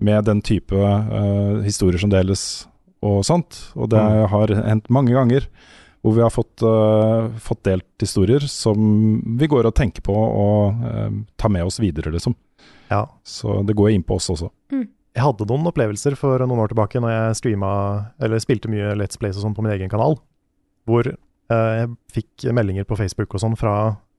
med 0.00 0.24
den 0.24 0.42
type 0.42 0.72
uh, 0.76 1.62
historier 1.62 1.98
som 1.98 2.10
deles 2.10 2.66
og 3.02 3.22
sånt. 3.24 3.72
Og 3.76 3.88
det 3.90 3.98
Mm. 4.00 4.28
har 4.28 4.46
hendt 4.68 4.90
mange 4.90 5.12
ganger 5.14 5.46
hvor 6.06 6.14
vi 6.14 6.22
har 6.22 6.30
fått, 6.30 6.62
uh, 6.62 7.26
fått 7.42 7.64
delt 7.66 8.02
historier 8.02 8.44
som 8.46 8.76
vi 9.40 9.48
går 9.50 9.66
og 9.66 9.74
tenker 9.74 10.04
på 10.06 10.14
og 10.14 10.84
uh, 10.86 11.10
tar 11.34 11.50
med 11.50 11.66
oss 11.66 11.80
videre, 11.82 12.12
liksom. 12.14 12.36
ja. 12.92 13.02
Så 13.26 13.58
det 13.66 13.74
går 13.74 13.90
inn 13.90 14.04
på 14.06 14.20
oss 14.20 14.30
også. 14.30 14.52
Jeg 14.70 15.24
hadde 15.24 15.48
noen 15.50 15.66
opplevelser 15.66 16.14
for 16.20 16.44
noen 16.44 16.62
år 16.62 16.70
tilbake 16.70 17.02
når 17.02 17.14
jeg 17.14 17.40
streama, 17.40 17.70
eller 18.22 18.42
spilte 18.42 18.70
mye 18.70 18.94
Let's 19.00 19.18
Play 19.18 19.34
og 19.34 19.42
sånn 19.42 19.56
på 19.56 19.64
min 19.66 19.74
egen 19.74 19.90
kanal, 19.90 20.14
hvor 20.86 21.10
uh, 21.10 21.72
jeg 21.80 21.90
fikk 22.14 22.46
meldinger 22.54 22.86
på 22.86 23.00
Facebook 23.02 23.34
og 23.34 23.42
sånn 23.42 23.58
fra 23.58 23.76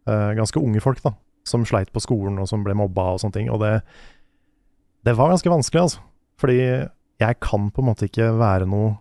ganske 0.07 0.61
unge 0.63 0.79
folk 0.79 1.01
da, 1.03 1.09
som 1.43 1.65
sleit 1.67 1.89
på 1.91 1.99
skolen 1.99 2.37
og 2.39 2.45
som 2.47 2.61
ble 2.63 2.71
mobba 2.79 3.09
og 3.11 3.17
sånne 3.19 3.35
ting. 3.35 3.49
Og 3.51 3.59
det, 3.59 3.73
det 5.03 5.17
var 5.19 5.33
ganske 5.33 5.51
vanskelig, 5.51 5.81
altså. 5.83 6.05
Fordi 6.39 6.61
jeg 6.63 7.39
kan 7.43 7.65
på 7.75 7.83
en 7.83 7.89
måte 7.89 8.07
ikke 8.07 8.29
være 8.39 8.69
noe 8.71 8.93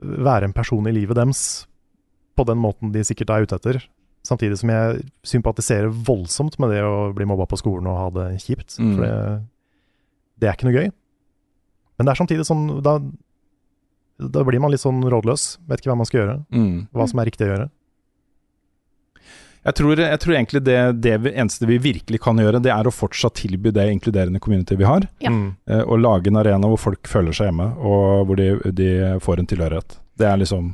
Være 0.00 0.48
en 0.48 0.56
person 0.56 0.86
i 0.88 0.94
livet 0.94 1.18
deres 1.18 1.66
på 2.38 2.46
den 2.48 2.60
måten 2.60 2.92
de 2.94 3.02
sikkert 3.04 3.32
er 3.34 3.44
ute 3.44 3.58
etter. 3.58 3.80
Samtidig 4.26 4.58
som 4.60 4.72
jeg 4.72 5.02
sympatiserer 5.26 5.88
voldsomt 5.92 6.58
med 6.60 6.72
det 6.74 6.82
å 6.84 7.10
bli 7.16 7.26
mobba 7.28 7.46
på 7.48 7.58
skolen 7.60 7.88
og 7.90 7.98
ha 7.98 8.06
det 8.16 8.28
kjipt. 8.44 8.76
Mm. 8.80 8.94
For 8.94 9.04
det, 9.04 9.14
det 10.40 10.48
er 10.48 10.56
ikke 10.56 10.68
noe 10.68 10.76
gøy. 10.76 10.88
Men 11.98 12.08
det 12.08 12.14
er 12.14 12.20
samtidig 12.20 12.46
sånn 12.48 12.64
da, 12.84 12.94
da 14.20 14.44
blir 14.46 14.60
man 14.62 14.72
litt 14.72 14.84
sånn 14.84 15.02
rådløs. 15.12 15.46
Vet 15.68 15.82
ikke 15.82 15.92
hva 15.92 15.98
man 16.00 16.08
skal 16.08 16.22
gjøre. 16.22 16.38
Mm. 16.52 16.74
Hva 16.96 17.08
som 17.10 17.20
er 17.20 17.28
riktig 17.28 17.48
å 17.48 17.52
gjøre. 17.52 17.68
Jeg 19.62 19.76
tror, 19.76 20.00
jeg 20.00 20.20
tror 20.22 20.34
egentlig 20.34 20.62
det, 20.64 20.76
det 21.04 21.18
vi, 21.20 21.32
eneste 21.36 21.66
vi 21.68 21.76
virkelig 21.84 22.20
kan 22.24 22.38
gjøre, 22.40 22.62
det 22.64 22.70
er 22.72 22.88
å 22.88 22.92
fortsatt 22.94 23.34
tilby 23.42 23.72
det 23.76 23.84
inkluderende 23.92 24.40
community 24.40 24.78
vi 24.80 24.86
har. 24.88 25.04
Ja. 25.20 25.32
Eh, 25.68 25.82
og 25.84 26.00
lage 26.00 26.30
en 26.32 26.40
arena 26.40 26.70
hvor 26.72 26.80
folk 26.80 27.08
føler 27.10 27.36
seg 27.36 27.50
hjemme, 27.50 27.66
og 27.76 28.24
hvor 28.30 28.40
de, 28.40 28.54
de 28.72 28.88
får 29.20 29.42
en 29.42 29.50
tilhørighet. 29.50 29.98
Det 30.20 30.28
er 30.28 30.40
liksom 30.40 30.72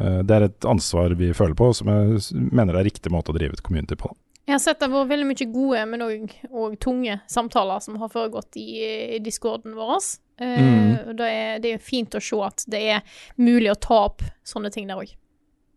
uh, 0.00 0.20
Det 0.28 0.36
er 0.36 0.46
et 0.50 0.68
ansvar 0.68 1.16
vi 1.16 1.32
føler 1.36 1.56
på, 1.56 1.70
som 1.76 1.88
jeg 1.88 2.20
mener 2.52 2.76
er 2.76 2.86
riktig 2.88 3.12
måte 3.12 3.32
å 3.32 3.36
drive 3.38 3.56
et 3.56 3.64
community 3.64 3.96
på. 3.96 4.12
Jeg 4.44 4.56
har 4.58 4.60
sett 4.64 4.80
det 4.80 4.88
har 4.90 4.96
vært 5.04 5.12
veldig 5.12 5.28
mye 5.30 5.48
gode, 5.54 5.82
men 5.88 6.04
òg 6.04 6.72
tunge 6.82 7.16
samtaler 7.30 7.80
som 7.84 7.96
har 8.00 8.10
foregått 8.12 8.58
i, 8.60 8.68
i 9.16 9.20
discorden 9.24 9.76
vår. 9.78 10.00
Uh, 10.42 10.58
Mm. 10.58 10.94
og 11.08 11.16
det, 11.16 11.26
er, 11.28 11.58
det 11.62 11.70
er 11.76 11.82
fint 11.84 12.16
å 12.18 12.20
se 12.20 12.36
at 12.42 12.64
det 12.72 12.80
er 12.96 13.20
mulig 13.38 13.70
å 13.70 13.76
ta 13.78 14.00
opp 14.08 14.24
sånne 14.44 14.72
ting 14.74 14.88
der 14.88 14.98
òg. 14.98 15.12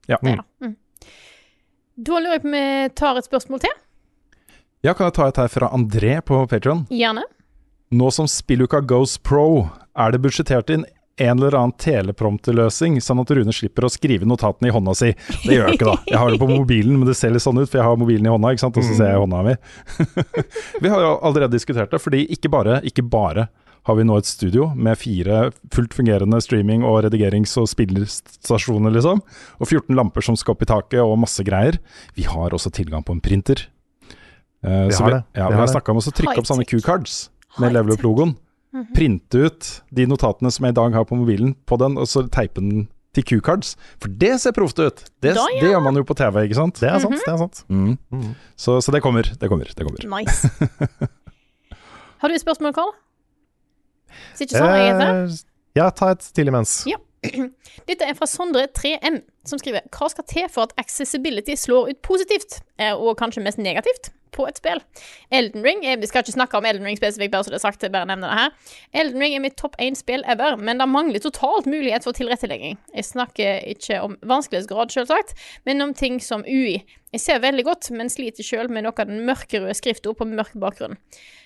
Ja. 0.09 0.17
Det 0.19 0.31
er 0.31 0.39
det. 0.41 0.45
Mm. 0.65 0.75
Da 1.95 2.19
lurer 2.19 2.35
jeg 2.35 2.41
på 2.43 2.49
om 2.49 2.55
vi 2.57 2.89
tar 2.99 3.15
et 3.15 3.27
spørsmål 3.27 3.61
til. 3.63 3.75
Ja, 4.83 4.91
kan 4.93 5.07
jeg 5.07 5.15
ta 5.15 5.29
et 5.29 5.37
her 5.39 5.47
fra 5.47 5.69
André 5.71 6.17
på 6.27 6.41
Patreon? 6.51 6.83
Gjerne. 6.91 7.23
Nå 7.95 8.09
som 8.11 8.27
spilluka 8.27 8.81
goes 8.83 9.15
pro, 9.17 9.69
er 9.95 10.11
det 10.11 10.19
budsjettert 10.25 10.73
inn 10.75 10.83
en 11.15 11.39
eller 11.39 11.55
annen 11.55 11.71
teleprompterløsning, 11.79 12.97
sånn 12.99 13.21
at 13.23 13.31
Rune 13.31 13.53
slipper 13.55 13.87
å 13.87 13.91
skrive 13.93 14.27
notatene 14.27 14.67
i 14.67 14.73
hånda 14.75 14.95
si. 14.99 15.13
Det 15.45 15.55
gjør 15.55 15.69
jeg 15.69 15.79
ikke, 15.79 15.87
da. 15.87 15.95
Jeg 16.11 16.19
har 16.19 16.33
det 16.33 16.41
på 16.41 16.49
mobilen, 16.51 16.97
men 16.99 17.07
det 17.07 17.15
ser 17.15 17.31
litt 17.31 17.45
sånn 17.45 17.61
ut, 17.61 17.69
for 17.69 17.79
jeg 17.79 17.87
har 17.87 18.01
mobilen 18.01 18.27
i 18.27 18.33
hånda, 18.33 18.51
ikke 18.51 18.65
sant, 18.65 18.79
og 18.81 18.83
så 18.83 18.97
ser 18.97 19.13
jeg 19.13 19.21
hånda 19.23 19.43
mi. 19.47 19.55
vi 20.83 20.91
har 20.91 21.05
jo 21.05 21.13
allerede 21.15 21.55
diskutert 21.55 21.95
det, 21.95 22.01
fordi 22.03 22.25
ikke 22.35 22.51
bare, 22.51 22.81
ikke 22.91 23.07
bare 23.07 23.47
har 23.85 23.95
vi 23.99 24.03
nå 24.07 24.15
et 24.17 24.25
studio 24.25 24.71
med 24.73 24.97
fire 24.97 25.51
fullt 25.73 25.93
fungerende 25.93 26.39
streaming- 26.41 26.83
og 26.85 27.03
redigerings- 27.05 27.53
og 27.61 27.67
spillerstasjoner, 27.69 28.89
liksom. 28.95 29.21
Og 29.61 29.67
14 29.69 29.93
lamper 29.95 30.25
som 30.25 30.35
skal 30.39 30.55
opp 30.55 30.63
i 30.65 30.69
taket, 30.71 30.99
og 31.03 31.19
masse 31.21 31.43
greier. 31.45 31.77
Vi 32.17 32.23
har 32.25 32.49
også 32.57 32.71
tilgang 32.73 33.05
på 33.05 33.13
en 33.13 33.21
printer. 33.21 33.67
Uh, 34.65 34.87
Vi 34.89 34.95
har 34.97 35.05
vi, 35.05 35.13
det. 35.13 35.23
ja, 35.37 35.47
Vi 35.47 35.53
har 35.53 35.61
har 35.61 35.67
snakka 35.75 35.93
om 35.93 36.01
å 36.01 36.09
trykke 36.09 36.39
opp 36.41 36.49
sånne 36.49 36.65
Q-cards 36.65 37.29
med 37.61 37.73
level 37.77 37.93
Up-logoen. 37.93 38.33
up-logoen. 38.73 38.91
Printe 38.97 39.45
ut 39.45 39.69
de 39.93 40.05
notatene 40.09 40.49
som 40.51 40.65
jeg 40.65 40.73
i 40.73 40.79
dag 40.81 40.91
har 40.97 41.05
på 41.05 41.15
mobilen, 41.15 41.53
på 41.69 41.77
den, 41.79 41.97
og 42.01 42.09
så 42.09 42.25
teipe 42.27 42.55
den 42.59 42.87
til 43.15 43.23
Q-cards. 43.23 43.75
For 44.01 44.09
det 44.09 44.33
ser 44.41 44.51
proft 44.51 44.81
ut! 44.81 45.05
Det, 45.21 45.35
Da, 45.37 45.45
ja. 45.53 45.61
det 45.61 45.69
gjør 45.71 45.83
man 45.85 45.95
jo 45.95 46.03
på 46.03 46.17
TV, 46.17 46.41
ikke 46.49 46.57
sant? 46.57 46.81
Det 46.81 46.89
er 46.89 46.99
sant. 46.99 47.15
det 47.21 47.31
er 47.31 47.37
sant. 47.37 47.61
Mm. 47.69 47.93
Mhm. 48.11 48.33
Så, 48.57 48.81
så 48.83 48.91
det 48.91 49.01
kommer, 49.05 49.21
det 49.23 49.47
kommer. 49.47 49.69
det 49.69 49.85
kommer. 49.85 50.03
Nice. 50.19 50.49
Har 52.19 52.27
du 52.29 52.35
et 52.35 52.41
spørsmål, 52.41 52.73
Karl? 52.73 52.91
Hvis 54.31 54.47
ikke 54.47 54.61
sånn. 54.61 54.73
Eh, 54.75 55.37
ja, 55.79 55.89
ta 55.95 56.11
et 56.15 56.25
til 56.35 56.51
imens. 56.51 56.83
Ja. 56.89 56.99
Dette 57.89 58.07
er 58.07 58.17
fra 58.17 58.27
Sondre 58.29 58.67
3M, 58.71 59.21
som 59.49 59.61
skriver 59.61 59.85
Hva 59.93 60.09
skal 60.11 60.27
til 60.29 60.51
for 60.51 60.67
at 60.67 60.75
accessibility 60.81 61.55
slår 61.59 61.91
ut 61.91 62.03
positivt, 62.05 62.61
eh, 62.81 62.93
og 62.93 63.17
kanskje 63.19 63.43
mest 63.45 63.61
negativt, 63.61 64.11
på 64.35 64.47
et 64.49 64.57
spill? 64.59 64.81
Elden 65.31 65.63
Ring 65.63 65.85
er, 65.85 65.99
Vi 66.01 66.09
skal 66.09 66.23
ikke 66.23 66.35
snakke 66.35 66.57
om 66.57 66.65
Elden 66.67 66.85
Ring 66.85 66.97
spesifikt, 66.97 67.31
bare 67.31 67.47
så 67.47 67.53
det 67.53 67.59
er 67.59 67.63
sagt, 67.63 67.85
bare 67.91 68.09
nevner 68.09 68.27
det 68.27 68.39
her. 68.39 68.73
Elden 69.03 69.21
Ring 69.23 69.35
er 69.35 69.45
mitt 69.45 69.57
topp 69.61 69.77
én-spill 69.79 70.25
ever, 70.27 70.57
men 70.57 70.81
det 70.81 70.89
mangler 70.89 71.23
totalt 71.23 71.69
mulighet 71.69 72.03
for 72.03 72.17
tilrettelegging. 72.17 72.77
Jeg 72.95 73.05
snakker 73.05 73.63
ikke 73.75 74.01
om 74.03 74.19
vanskelighetsgrad, 74.21 74.91
selvsagt, 74.91 75.33
men 75.65 75.81
om 75.81 75.93
ting 75.93 76.19
som 76.19 76.43
UI. 76.43 76.83
Jeg 77.15 77.23
ser 77.23 77.39
veldig 77.39 77.63
godt, 77.63 77.91
men 77.95 78.11
sliter 78.11 78.43
sjøl 78.43 78.67
med 78.67 78.83
noe 78.83 78.97
av 78.99 79.07
den 79.07 79.23
mørkerøde 79.27 79.77
skrifta 79.77 80.11
på 80.11 80.27
mørk 80.27 80.57
bakgrunn. 80.59 80.99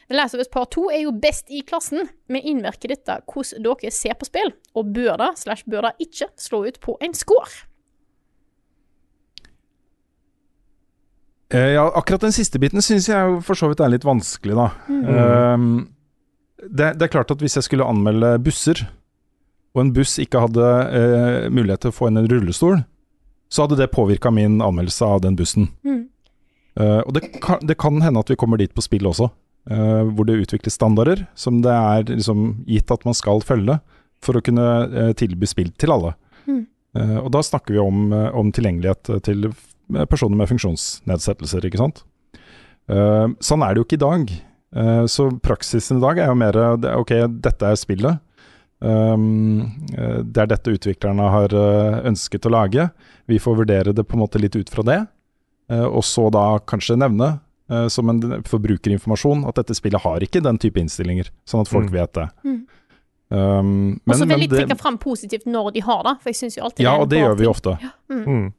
The 0.10 0.18
Last 0.18 0.34
of 0.34 0.42
Us 0.42 0.50
Part 0.50 0.72
2 0.74 0.88
er 0.90 1.04
jo 1.04 1.12
best 1.14 1.52
i 1.54 1.62
klassen, 1.62 2.08
men 2.34 2.42
innvirker 2.42 2.90
dette 2.90 3.20
hvordan 3.30 3.62
dere 3.68 3.92
ser 3.94 4.18
på 4.18 4.26
spill? 4.26 4.50
Og 4.74 4.90
bør 4.96 5.20
det, 5.22 5.36
slash 5.38 5.70
bør 5.70 5.86
det 5.86 6.08
ikke, 6.08 6.32
slå 6.42 6.64
ut 6.66 6.80
på 6.82 6.98
en 7.06 7.14
score? 7.14 7.69
Ja, 11.50 11.86
akkurat 11.98 12.28
den 12.28 12.36
siste 12.36 12.60
biten 12.62 12.84
syns 12.86 13.10
jeg 13.10 13.40
for 13.46 13.58
så 13.58 13.72
vidt 13.72 13.82
er 13.82 13.92
litt 13.94 14.06
vanskelig, 14.06 14.56
da. 14.58 14.68
Ehm, 14.90 15.72
det, 16.62 16.94
det 17.00 17.08
er 17.08 17.14
klart 17.14 17.32
at 17.34 17.42
hvis 17.42 17.58
jeg 17.58 17.66
skulle 17.66 17.88
anmelde 17.90 18.36
busser, 18.46 18.84
og 19.74 19.84
en 19.84 19.92
buss 19.94 20.18
ikke 20.22 20.42
hadde 20.42 20.66
uh, 20.66 21.50
mulighet 21.54 21.84
til 21.86 21.92
å 21.92 21.96
få 21.96 22.10
inn 22.10 22.20
en 22.20 22.30
rullestol, 22.30 22.80
så 23.54 23.66
hadde 23.66 23.78
det 23.80 23.92
påvirka 23.94 24.32
min 24.34 24.58
anmeldelse 24.66 25.06
av 25.06 25.22
den 25.24 25.38
bussen. 25.38 25.70
Mm. 25.86 26.08
Uh, 26.80 27.02
og 27.06 27.14
det 27.16 27.28
kan, 27.38 27.62
det 27.66 27.78
kan 27.82 28.02
hende 28.02 28.22
at 28.22 28.30
vi 28.34 28.38
kommer 28.38 28.62
dit 28.62 28.74
på 28.74 28.84
spill 28.86 29.06
også, 29.10 29.30
uh, 29.70 30.04
hvor 30.10 30.26
det 30.26 30.40
utvikles 30.42 30.78
standarder 30.78 31.22
som 31.38 31.62
det 31.66 31.74
er 31.74 32.10
liksom 32.10 32.64
gitt 32.70 32.94
at 32.94 33.06
man 33.08 33.18
skal 33.18 33.46
følge 33.46 33.78
for 34.24 34.38
å 34.38 34.44
kunne 34.44 34.68
eh, 34.90 35.14
tilby 35.18 35.48
spill 35.50 35.72
til 35.80 35.94
alle. 35.96 36.14
Mm. 36.48 36.64
Eh, 36.98 37.18
og 37.22 37.32
da 37.36 37.44
snakker 37.46 37.76
vi 37.76 37.82
om, 37.82 38.10
eh, 38.14 38.30
om 38.36 38.52
tilgjengelighet 38.56 39.12
til 39.26 39.50
personer 40.10 40.36
med 40.38 40.48
funksjonsnedsettelser, 40.52 41.66
ikke 41.66 41.78
sant. 41.82 42.04
Uh, 42.90 43.28
sånn 43.44 43.62
er 43.66 43.74
det 43.74 43.82
jo 43.82 43.86
ikke 43.88 44.00
i 44.00 44.06
dag. 44.06 44.32
Uh, 44.76 45.06
så 45.10 45.30
praksisen 45.42 45.98
i 45.98 46.02
dag 46.04 46.18
er 46.22 46.28
jo 46.32 46.36
mer 46.38 46.58
Ok, 46.98 47.12
dette 47.42 47.66
er 47.70 47.76
spillet. 47.80 48.20
Um, 48.80 49.66
det 50.24 50.40
er 50.40 50.48
dette 50.48 50.72
utviklerne 50.72 51.26
har 51.34 51.52
eh, 51.52 51.98
ønsket 52.08 52.46
å 52.48 52.52
lage. 52.54 52.86
Vi 53.28 53.36
får 53.42 53.58
vurdere 53.60 53.92
det 53.94 54.06
på 54.08 54.16
en 54.16 54.22
måte 54.24 54.40
litt 54.40 54.56
ut 54.56 54.70
fra 54.72 54.86
det. 54.88 55.00
uh, 55.72 55.86
og 55.86 56.02
så 56.08 56.30
da 56.32 56.60
kanskje 56.66 56.96
nevne 56.98 57.40
uh, 57.70 57.88
som 57.92 58.10
en 58.10 58.40
forbrukerinformasjon 58.48 59.44
at 59.50 59.60
dette 59.60 59.76
spillet 59.76 60.02
har 60.02 60.24
ikke 60.26 60.42
den 60.42 60.58
type 60.58 60.80
innstillinger, 60.80 61.28
sånn 61.46 61.62
at 61.62 61.68
folk 61.70 61.90
Mm. 61.92 61.94
vet 61.94 62.14
det. 62.14 62.30
Mm. 62.46 62.62
Um, 63.30 64.02
Og 64.08 64.16
så 64.16 64.26
men- 64.26 64.40
vil 64.40 64.48
de 64.48 64.56
trekke 64.64 64.80
fram 64.80 64.98
positivt 64.98 65.46
når 65.46 65.74
de 65.74 65.80
har 65.82 66.02
det, 66.04 66.16
for 66.22 66.30
jeg 66.32 66.36
syns 66.40 66.56
jo 66.58 66.64
alltid 66.64 66.84
Ja, 66.84 66.94
er 66.94 66.96
en 66.96 67.02
og 67.04 67.10
det 67.10 67.20
gjør 67.20 67.38
vi 67.38 67.46
ofte. 67.46 67.78
Mm. 68.10 68.24
Mm. 68.26 68.54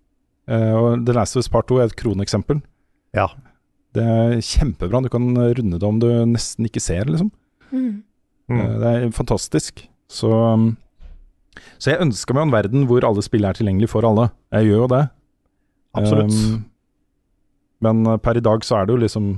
Eh, 0.51 0.72
og 0.74 1.05
The 1.06 1.14
Last 1.14 1.36
of 1.36 1.44
Us 1.44 1.51
Part 1.52 1.68
2 1.70 1.78
er 1.81 1.89
et 1.90 1.97
kroneksempel. 1.98 2.60
Ja. 3.16 3.28
Det 3.94 4.02
er 4.02 4.36
kjempebra. 4.43 5.02
Du 5.05 5.09
kan 5.12 5.28
runde 5.35 5.78
det 5.78 5.86
om 5.86 5.98
du 6.02 6.09
nesten 6.31 6.66
ikke 6.66 6.82
ser, 6.82 7.06
liksom. 7.10 7.31
Mm. 7.70 8.02
Eh, 8.51 8.78
Det 8.82 8.90
er 8.90 9.10
fantastisk. 9.14 9.85
Så, 10.10 10.31
um, 10.31 10.72
så 11.78 11.93
jeg 11.93 12.02
ønsker 12.02 12.35
meg 12.35 12.48
en 12.48 12.55
verden 12.55 12.86
hvor 12.90 13.06
alle 13.06 13.22
spill 13.22 13.47
er 13.47 13.55
tilgjengelig 13.55 13.90
for 13.93 14.06
alle. 14.06 14.31
Jeg 14.52 14.70
gjør 14.70 14.85
jo 14.85 14.90
det. 14.94 15.05
Absolutt. 16.01 16.35
Um, 16.35 16.64
men 17.81 18.02
eh, 18.06 18.18
per 18.18 18.39
i 18.39 18.44
dag 18.44 18.66
så 18.66 18.81
er 18.81 18.86
det 18.86 18.97
jo 18.97 19.05
liksom 19.05 19.31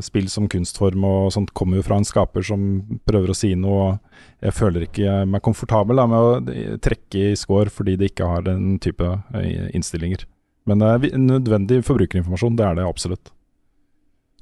Spill 0.00 0.26
som 0.32 0.46
kunstform 0.48 1.04
og 1.04 1.32
sånt 1.34 1.50
kommer 1.54 1.76
jo 1.78 1.84
fra 1.84 1.98
en 2.00 2.06
skaper 2.08 2.42
som 2.48 2.62
prøver 3.06 3.30
å 3.30 3.36
si 3.36 3.50
noe. 3.54 3.98
Jeg 4.42 4.54
føler 4.56 4.86
ikke 4.86 5.18
meg 5.28 5.42
komfortabel 5.44 6.00
da, 6.00 6.06
med 6.08 6.16
å 6.16 6.30
eh, 6.52 6.78
trekke 6.82 7.26
i 7.32 7.36
score 7.36 7.68
fordi 7.70 7.96
det 8.00 8.08
ikke 8.14 8.30
har 8.30 8.46
den 8.48 8.78
type 8.82 9.04
eh, 9.36 9.68
innstillinger. 9.76 10.24
Men 10.66 10.80
det 10.82 10.88
er 11.12 11.18
nødvendig 11.20 11.82
forbrukerinformasjon, 11.86 12.56
det 12.58 12.64
er 12.66 12.78
det 12.80 12.86
absolutt. 12.88 13.30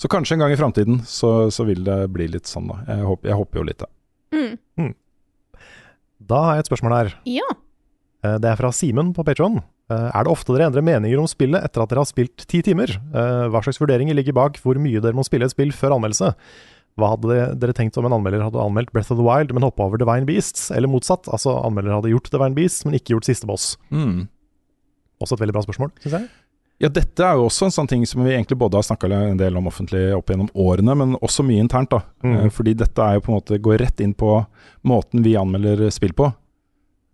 Så 0.00 0.08
kanskje 0.10 0.38
en 0.38 0.44
gang 0.46 0.54
i 0.54 0.58
framtiden 0.58 1.02
så, 1.06 1.50
så 1.54 1.66
vil 1.68 1.82
det 1.86 1.98
bli 2.14 2.30
litt 2.30 2.48
sånn, 2.50 2.70
da. 2.70 2.78
Jeg 2.88 3.04
håper, 3.10 3.28
jeg 3.30 3.40
håper 3.42 3.60
jo 3.60 3.66
litt 3.68 3.82
det. 3.84 3.90
Mm. 4.78 4.94
Da 6.24 6.40
har 6.46 6.56
jeg 6.56 6.64
et 6.64 6.70
spørsmål 6.70 6.94
her. 6.96 7.12
Ja. 7.28 7.50
Eh, 8.24 8.38
Det 8.40 8.48
er 8.54 8.58
fra 8.62 8.70
Simen 8.72 9.12
på 9.14 9.26
Patreon. 9.26 9.60
Eh, 9.90 10.10
Er 10.14 10.24
det 10.24 10.32
ofte 10.32 10.54
dere 10.56 10.70
endrer 10.70 10.82
meninger 10.86 11.18
om 11.20 11.26
spillet 11.28 11.62
etter 11.64 11.82
at 11.82 11.90
dere 11.90 12.00
har 12.00 12.08
spilt 12.08 12.46
ti 12.48 12.62
timer? 12.62 12.88
Eh, 13.12 13.48
Hva 13.52 13.60
slags 13.62 13.78
vurderinger 13.82 14.14
ligger 14.16 14.32
bak 14.32 14.56
hvor 14.62 14.78
mye 14.80 15.00
dere 15.00 15.12
må 15.16 15.24
spille 15.26 15.44
et 15.44 15.52
spill 15.52 15.72
før 15.72 15.98
anmeldelse? 15.98 16.34
Hva 16.96 17.08
hadde 17.16 17.58
dere- 17.58 17.74
tenkt 17.74 17.96
om 17.98 18.06
en 18.06 18.12
anmelder 18.14 18.40
hadde 18.46 18.60
anmeldt 18.62 18.92
Breath 18.92 19.10
of 19.10 19.18
the 19.18 19.24
Wild, 19.26 19.52
men 19.52 19.62
hoppa 19.66 19.82
over 19.82 19.98
Divine 19.98 20.24
Beasts? 20.24 20.70
Eller 20.70 20.86
motsatt, 20.88 21.26
altså 21.26 21.56
anmelder 21.66 21.96
hadde 21.96 22.12
gjort 22.14 22.30
Divine 22.30 22.54
Beasts, 22.54 22.84
men 22.86 22.94
ikke 22.94 23.16
gjort 23.16 23.26
siste 23.26 23.46
boss? 23.50 23.76
Også 25.20 25.34
et 25.36 25.40
veldig 25.42 25.54
bra 25.56 25.62
spørsmål, 25.66 25.90
syns 26.02 26.16
jeg. 26.18 26.28
Ja, 26.82 26.88
dette 26.90 27.22
er 27.22 27.36
jo 27.38 27.44
også 27.46 27.68
en 27.68 27.74
sånn 27.74 27.88
ting 27.88 28.02
som 28.06 28.24
vi 28.26 28.32
egentlig 28.34 28.58
både 28.58 28.74
har 28.80 28.82
snakka 28.86 29.06
en 29.14 29.36
del 29.38 29.56
om 29.56 29.66
offentlig 29.70 30.08
opp 30.16 30.26
gjennom 30.32 30.48
årene, 30.58 30.96
men 30.98 31.12
også 31.22 31.44
mye 31.46 31.62
internt. 31.62 31.90
da. 31.90 32.00
Mm. 32.24 32.34
Eh, 32.44 32.48
Fordi 32.50 32.74
dette 32.74 32.98
er 32.98 33.14
jo 33.14 33.20
på 33.20 33.30
en 33.30 33.38
måte 33.38 33.60
går 33.62 33.78
rett 33.78 34.00
inn 34.00 34.12
på 34.14 34.46
måten 34.84 35.22
vi 35.22 35.34
anmelder 35.38 35.88
spill 35.94 36.12
på. 36.12 36.32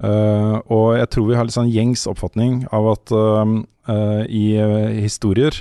Eh, 0.01 0.57
og 0.73 0.97
jeg 0.97 1.11
tror 1.13 1.27
vi 1.29 1.37
har 1.37 1.45
litt 1.45 1.57
sånn 1.57 1.73
gjengs 1.73 2.07
oppfatning 2.09 2.63
av 2.73 2.87
at 2.95 3.13
uh, 3.13 3.45
uh, 3.91 4.23
i 4.25 4.45
historier 5.03 5.53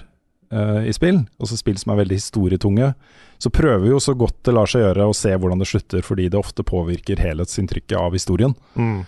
eh, 0.51 0.87
i 0.87 0.93
spill, 0.95 1.25
altså 1.41 1.57
spill 1.59 1.77
som 1.81 1.91
er 1.93 1.99
veldig 2.05 2.19
historietunge, 2.21 2.93
så 3.39 3.51
prøver 3.51 3.83
vi 3.83 3.91
jo 3.91 3.99
så 4.03 4.15
godt 4.15 4.37
det 4.47 4.55
lar 4.55 4.69
seg 4.69 4.85
gjøre 4.85 5.09
å 5.09 5.15
se 5.15 5.33
hvordan 5.35 5.59
det 5.59 5.67
slutter, 5.67 6.03
fordi 6.05 6.29
det 6.31 6.39
ofte 6.39 6.63
påvirker 6.67 7.19
helhetsinntrykket 7.23 7.97
av 7.99 8.15
historien. 8.15 8.55
Mm. 8.79 9.03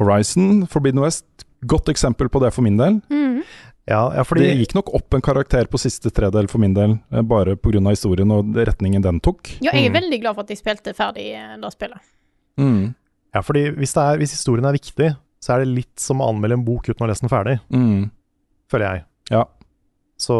Horizon, 0.00 0.66
Forbidden 0.72 1.02
West, 1.04 1.26
godt 1.68 1.88
eksempel 1.92 2.30
på 2.32 2.40
det 2.44 2.52
for 2.54 2.64
min 2.64 2.78
del. 2.80 3.00
Mm. 3.12 3.42
Ja, 3.88 4.06
ja, 4.14 4.22
fordi 4.24 4.46
Det 4.46 4.56
gikk 4.60 4.76
nok 4.78 4.92
opp 4.94 5.14
en 5.16 5.24
karakter 5.24 5.66
på 5.66 5.80
siste 5.80 6.12
tredel 6.14 6.46
for 6.48 6.62
min 6.62 6.72
del, 6.76 6.98
bare 7.26 7.56
pga. 7.56 7.80
historien 7.90 8.30
og 8.30 8.54
retningen 8.54 9.02
den 9.02 9.20
tok. 9.20 9.56
ja, 9.60 9.72
jeg 9.72 9.86
er 9.86 9.90
Mm. 9.90 10.00
veldig 10.00 10.20
glad 10.20 10.34
for 10.34 10.42
at 10.44 10.48
jeg 10.48 10.58
spilte 10.58 10.94
ferdig 10.94 11.34
det 11.60 11.72
spillet. 11.72 12.00
Mm. 12.56 12.94
Ja, 13.34 13.40
fordi 13.40 13.70
hvis, 13.78 13.94
det 13.96 14.02
er, 14.02 14.18
hvis 14.20 14.34
historien 14.36 14.64
er 14.68 14.76
viktig, 14.76 15.10
så 15.42 15.54
er 15.54 15.62
det 15.64 15.72
litt 15.74 15.98
som 16.00 16.20
å 16.20 16.28
anmelde 16.30 16.58
en 16.58 16.64
bok 16.66 16.84
uten 16.88 17.00
å 17.02 17.06
ha 17.06 17.10
lest 17.12 17.24
den 17.24 17.32
ferdig, 17.32 17.58
Mm. 17.72 18.10
føler 18.70 18.86
jeg. 18.92 19.04
Ja. 19.30 19.44
Så 20.20 20.36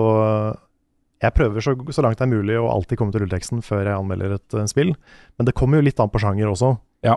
jeg 1.23 1.35
prøver 1.35 1.63
så, 1.65 1.75
så 1.95 2.03
langt 2.05 2.19
det 2.19 2.27
er 2.27 2.33
mulig 2.35 2.57
å 2.59 2.69
alltid 2.71 2.99
komme 2.99 3.13
til 3.15 3.23
rulleteksten 3.25 3.63
før 3.65 3.85
jeg 3.87 3.95
anmelder 3.99 4.35
et 4.37 4.55
uh, 4.59 4.65
spill, 4.71 4.93
men 5.39 5.47
det 5.49 5.55
kommer 5.59 5.79
jo 5.81 5.87
litt 5.87 6.01
an 6.03 6.11
på 6.13 6.21
sjanger 6.23 6.51
også. 6.51 6.75
Ja. 7.07 7.17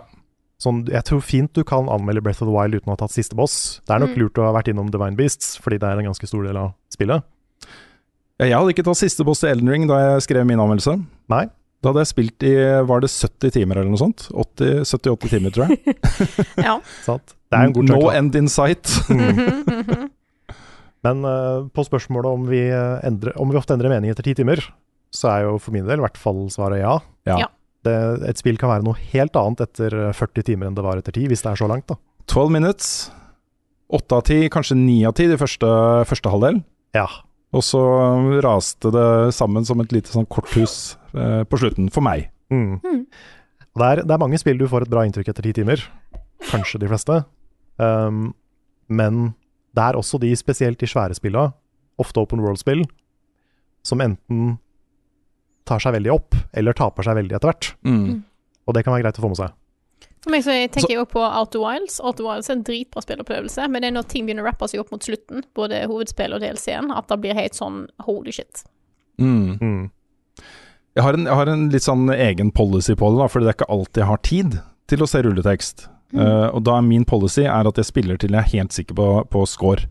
Sånn, 0.62 0.84
jeg 0.88 1.04
tror 1.04 1.20
fint 1.20 1.52
du 1.52 1.62
kan 1.68 1.88
anmelde 1.92 2.22
Breath 2.24 2.40
of 2.42 2.48
the 2.48 2.54
Wild 2.54 2.74
uten 2.78 2.88
å 2.88 2.94
ha 2.94 3.00
tatt 3.02 3.12
siste 3.12 3.36
boss. 3.36 3.80
Det 3.86 3.92
er 3.92 4.00
nok 4.00 4.14
Mm. 4.16 4.20
lurt 4.22 4.38
å 4.40 4.46
ha 4.48 4.52
vært 4.56 4.70
innom 4.72 4.88
Divine 4.90 5.16
Beasts, 5.18 5.58
fordi 5.60 5.78
det 5.78 5.90
er 5.90 5.98
en 6.00 6.06
ganske 6.08 6.26
stor 6.26 6.42
del 6.46 6.56
av 6.56 6.72
spillet. 6.90 7.22
Ja, 8.40 8.46
Jeg 8.46 8.56
hadde 8.56 8.72
ikke 8.74 8.84
tatt 8.84 8.96
siste 9.00 9.24
boss 9.24 9.40
til 9.40 9.50
Elden 9.50 9.68
Ring 9.68 9.86
da 9.88 9.94
jeg 10.16 10.22
skrev 10.26 10.46
min 10.46 10.58
anmeldelse. 10.58 10.96
Nei. 11.28 11.46
Da 11.86 11.92
hadde 11.92 12.02
jeg 12.02 12.10
spilt 12.10 12.42
i 12.42 12.52
var 12.82 13.02
det 13.04 13.12
70 13.12 13.52
timer 13.54 13.78
eller 13.78 13.92
noe 13.92 14.00
sånt? 14.00 14.24
70-80 14.34 15.30
timer, 15.30 15.52
tror 15.54 15.70
jeg. 15.70 15.94
Ja. 16.66 16.80
Satt. 17.06 17.36
Det 17.46 17.54
er 17.60 17.68
en 17.68 17.74
god 17.76 17.86
no 17.86 18.00
track, 18.00 18.16
end 18.18 18.38
in 18.40 18.48
sight. 18.50 18.90
Mhm, 19.14 19.50
mhm. 19.70 20.08
Men 21.06 21.20
uh, 21.22 21.68
på 21.70 21.84
spørsmålet 21.86 22.26
om 22.34 22.48
vi, 22.50 22.64
eh, 22.66 23.04
endrer, 23.06 23.36
om 23.38 23.46
vi 23.52 23.58
ofte 23.60 23.76
endrer 23.76 23.92
mening 23.92 24.10
etter 24.10 24.26
ti 24.26 24.32
timer, 24.34 24.58
så 25.14 25.28
er 25.30 25.44
jo 25.44 25.60
for 25.62 25.70
min 25.76 25.86
del 25.86 26.00
i 26.00 26.02
hvert 26.02 26.18
fall 26.18 26.48
svaret 26.50 26.80
ja. 26.80 26.96
Ja. 27.28 27.36
Ja. 27.44 27.48
Det, 27.86 27.94
et 28.26 28.40
spill 28.40 28.58
kan 28.58 28.72
være 28.72 28.82
noe 28.88 28.98
helt 29.12 29.38
annet 29.38 29.62
etter 29.68 29.94
eh, 30.08 30.16
40 30.16 30.48
timer 30.48 30.66
enn 30.66 30.74
det 30.74 30.82
var 30.82 30.98
etter 30.98 31.14
10, 31.14 31.28
hvis 31.30 31.46
det 31.46 31.52
er 31.52 31.60
så 31.62 31.68
langt, 31.70 31.86
da. 31.92 32.00
12 32.26 32.50
minutes. 32.56 32.90
8 33.94 34.18
av 34.18 34.26
10, 34.26 34.50
kanskje 34.50 34.80
9 34.80 34.98
av 35.06 35.14
10 35.14 35.36
i 35.36 35.40
første, 35.44 35.70
første 36.10 36.34
halvdel. 36.34 36.58
Ja. 36.98 37.06
Og 37.54 37.62
så 37.62 37.84
raste 38.42 38.90
det 38.90 39.08
sammen 39.36 39.68
som 39.68 39.78
et 39.84 39.94
lite 39.94 40.10
sånn 40.10 40.26
korthus 40.26 40.96
eh, 41.16 41.42
på 41.48 41.60
slutten, 41.60 41.88
for 41.92 42.04
meg. 42.06 42.28
Mm. 42.52 42.78
Mm. 42.84 43.00
Det, 43.76 43.86
er, 43.86 44.02
det 44.04 44.12
er 44.12 44.22
mange 44.22 44.40
spill 44.40 44.60
du 44.60 44.68
får 44.70 44.86
et 44.86 44.92
bra 44.92 45.04
inntrykk 45.06 45.32
etter 45.32 45.48
ti 45.48 45.54
timer. 45.56 45.82
Kanskje 46.50 46.80
de 46.82 46.90
fleste. 46.90 47.22
Um, 47.76 48.30
men 48.88 49.34
det 49.76 49.84
er 49.84 49.98
også 49.98 50.20
de, 50.22 50.30
spesielt 50.38 50.80
de 50.80 50.88
svære 50.88 51.16
spilla, 51.18 51.50
ofte 52.00 52.22
open 52.22 52.40
world-spill, 52.44 52.86
som 53.84 54.00
enten 54.04 54.56
tar 55.66 55.82
seg 55.82 55.96
veldig 55.96 56.12
opp, 56.14 56.36
eller 56.56 56.76
taper 56.76 57.06
seg 57.06 57.18
veldig 57.18 57.36
etter 57.36 57.50
hvert. 57.50 57.70
Mm. 57.84 58.22
Og 58.66 58.76
det 58.76 58.84
kan 58.86 58.94
være 58.94 59.06
greit 59.06 59.20
å 59.20 59.24
få 59.24 59.32
med 59.32 59.40
seg. 59.40 59.54
For 60.26 60.34
meg 60.34 60.42
så 60.42 60.54
tenker 60.74 60.90
jeg 60.90 60.98
også 60.98 61.12
på 61.12 61.22
Outer 61.22 61.62
Wilds. 61.62 62.00
Outer 62.02 62.26
Wilds 62.26 62.48
er 62.50 62.56
en 62.56 62.64
dritbra 62.66 63.02
spillopplevelse, 63.04 63.66
men 63.70 63.82
det 63.82 63.90
er 63.90 63.94
når 63.94 64.08
ting 64.10 64.26
begynner 64.26 64.42
å 64.42 64.48
rappe 64.48 64.66
seg 64.70 64.82
opp 64.82 64.90
mot 64.94 65.04
slutten, 65.06 65.44
både 65.54 65.84
hovedspill 65.86 66.34
og 66.34 66.42
DLC-en, 66.42 66.90
at 66.94 67.06
det 67.12 67.20
blir 67.22 67.38
helt 67.38 67.58
sånn 67.58 67.84
holy 68.06 68.34
shit. 68.34 68.64
Mm. 69.22 69.54
Mm. 69.60 69.84
Jeg, 70.96 71.04
har 71.04 71.18
en, 71.18 71.26
jeg 71.28 71.38
har 71.38 71.50
en 71.52 71.66
litt 71.72 71.84
sånn 71.84 72.08
egen 72.14 72.50
policy 72.56 72.96
på 72.96 73.12
det, 73.12 73.20
da, 73.20 73.28
fordi 73.28 73.46
det 73.46 73.52
er 73.52 73.58
ikke 73.58 73.74
alltid 73.76 74.02
jeg 74.02 74.10
har 74.10 74.22
tid 74.24 74.58
til 74.90 75.04
å 75.04 75.08
se 75.10 75.22
rulletekst. 75.26 75.86
Eh, 76.16 76.46
og 76.46 76.62
da 76.64 76.78
er 76.78 76.86
min 76.86 77.04
policy 77.08 77.44
er 77.44 77.68
at 77.68 77.80
jeg 77.80 77.88
spiller 77.88 78.20
til 78.20 78.36
jeg 78.36 78.40
er 78.40 78.54
helt 78.54 78.76
sikker 78.76 78.96
på, 78.96 79.08
på 79.32 79.44
score. 79.50 79.90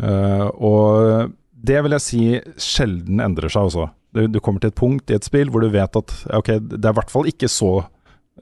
Uh, 0.00 0.48
og 0.56 1.32
det 1.52 1.80
vil 1.84 1.92
jeg 1.92 2.04
si 2.04 2.20
sjelden 2.60 3.20
endrer 3.20 3.52
seg 3.52 3.68
også. 3.68 3.90
Du, 4.16 4.22
du 4.32 4.38
kommer 4.40 4.62
til 4.62 4.72
et 4.72 4.78
punkt 4.78 5.12
i 5.12 5.16
et 5.18 5.26
spill 5.26 5.50
hvor 5.52 5.60
du 5.60 5.68
vet 5.72 5.98
at 5.98 6.14
ok, 6.38 6.54
det 6.56 6.80
er 6.80 6.94
i 6.94 6.98
hvert 6.98 7.12
fall 7.12 7.28
ikke 7.28 7.50
så 7.52 7.82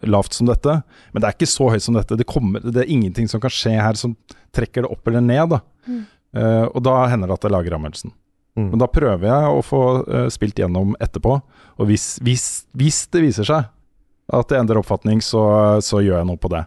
lavt 0.07 0.37
som 0.37 0.47
dette, 0.47 0.77
men 1.13 1.23
det 1.23 1.27
er 1.27 1.35
ikke 1.35 1.51
så 1.51 1.67
høyt 1.73 1.83
som 1.83 1.99
dette. 1.99 2.17
Det, 2.19 2.27
kommer, 2.29 2.63
det 2.63 2.85
er 2.85 2.93
ingenting 2.93 3.27
som 3.31 3.43
kan 3.43 3.53
skje 3.53 3.75
her 3.75 3.99
som 3.99 4.15
trekker 4.55 4.87
det 4.87 4.93
opp 4.95 5.11
eller 5.11 5.25
ned. 5.25 5.57
Da. 5.57 5.61
Eh, 6.39 6.67
og 6.69 6.83
da 6.87 7.01
hender 7.11 7.31
det 7.31 7.39
at 7.39 7.47
jeg 7.49 7.55
lager 7.55 7.77
anmeldelsen. 7.79 8.15
Mm. 8.59 8.73
Men 8.73 8.83
da 8.83 8.89
prøver 8.91 9.29
jeg 9.29 9.55
å 9.55 9.63
få 9.63 9.83
uh, 10.03 10.27
spilt 10.33 10.59
gjennom 10.59 10.97
etterpå, 11.03 11.39
og 11.79 11.91
hvis, 11.91 12.17
hvis, 12.27 12.47
hvis 12.79 13.05
det 13.13 13.23
viser 13.23 13.47
seg 13.47 13.69
at 14.35 14.51
det 14.51 14.59
endrer 14.59 14.81
oppfatning, 14.81 15.23
så, 15.25 15.43
så 15.85 16.03
gjør 16.05 16.19
jeg 16.19 16.29
noe 16.29 16.41
på 16.41 16.51
det. 16.53 16.65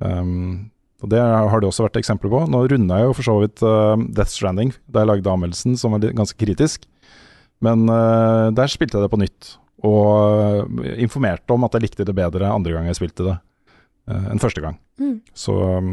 Um, 0.00 0.70
og 1.02 1.10
Det 1.12 1.20
har 1.20 1.60
det 1.60 1.68
også 1.68 1.84
vært 1.84 1.98
eksempler 2.00 2.32
på. 2.32 2.44
Nå 2.48 2.62
runda 2.72 3.00
jeg 3.00 3.10
jo 3.10 3.16
for 3.18 3.26
så 3.26 3.34
vidt 3.42 3.64
uh, 3.66 3.98
Death 4.16 4.32
Stranding 4.32 4.72
da 4.88 5.02
jeg 5.02 5.10
lagde 5.10 5.32
anmeldelsen, 5.32 5.76
som 5.76 5.92
var 5.92 6.06
ganske 6.06 6.38
kritisk. 6.40 6.86
Men 7.64 7.84
uh, 7.90 8.48
der 8.56 8.72
spilte 8.72 8.96
jeg 8.96 9.04
det 9.04 9.12
på 9.12 9.20
nytt, 9.20 9.56
og 9.84 10.80
informerte 10.96 11.52
om 11.52 11.66
at 11.66 11.76
jeg 11.76 11.84
likte 11.84 12.06
det 12.08 12.16
bedre 12.16 12.48
andre 12.48 12.72
gang 12.72 12.88
jeg 12.88 12.98
spilte 12.98 13.26
det 13.26 13.36
enn 14.06 14.38
første 14.38 14.62
gang. 14.62 14.76
Mm. 15.02 15.16
Så 15.34 15.52
um, 15.52 15.88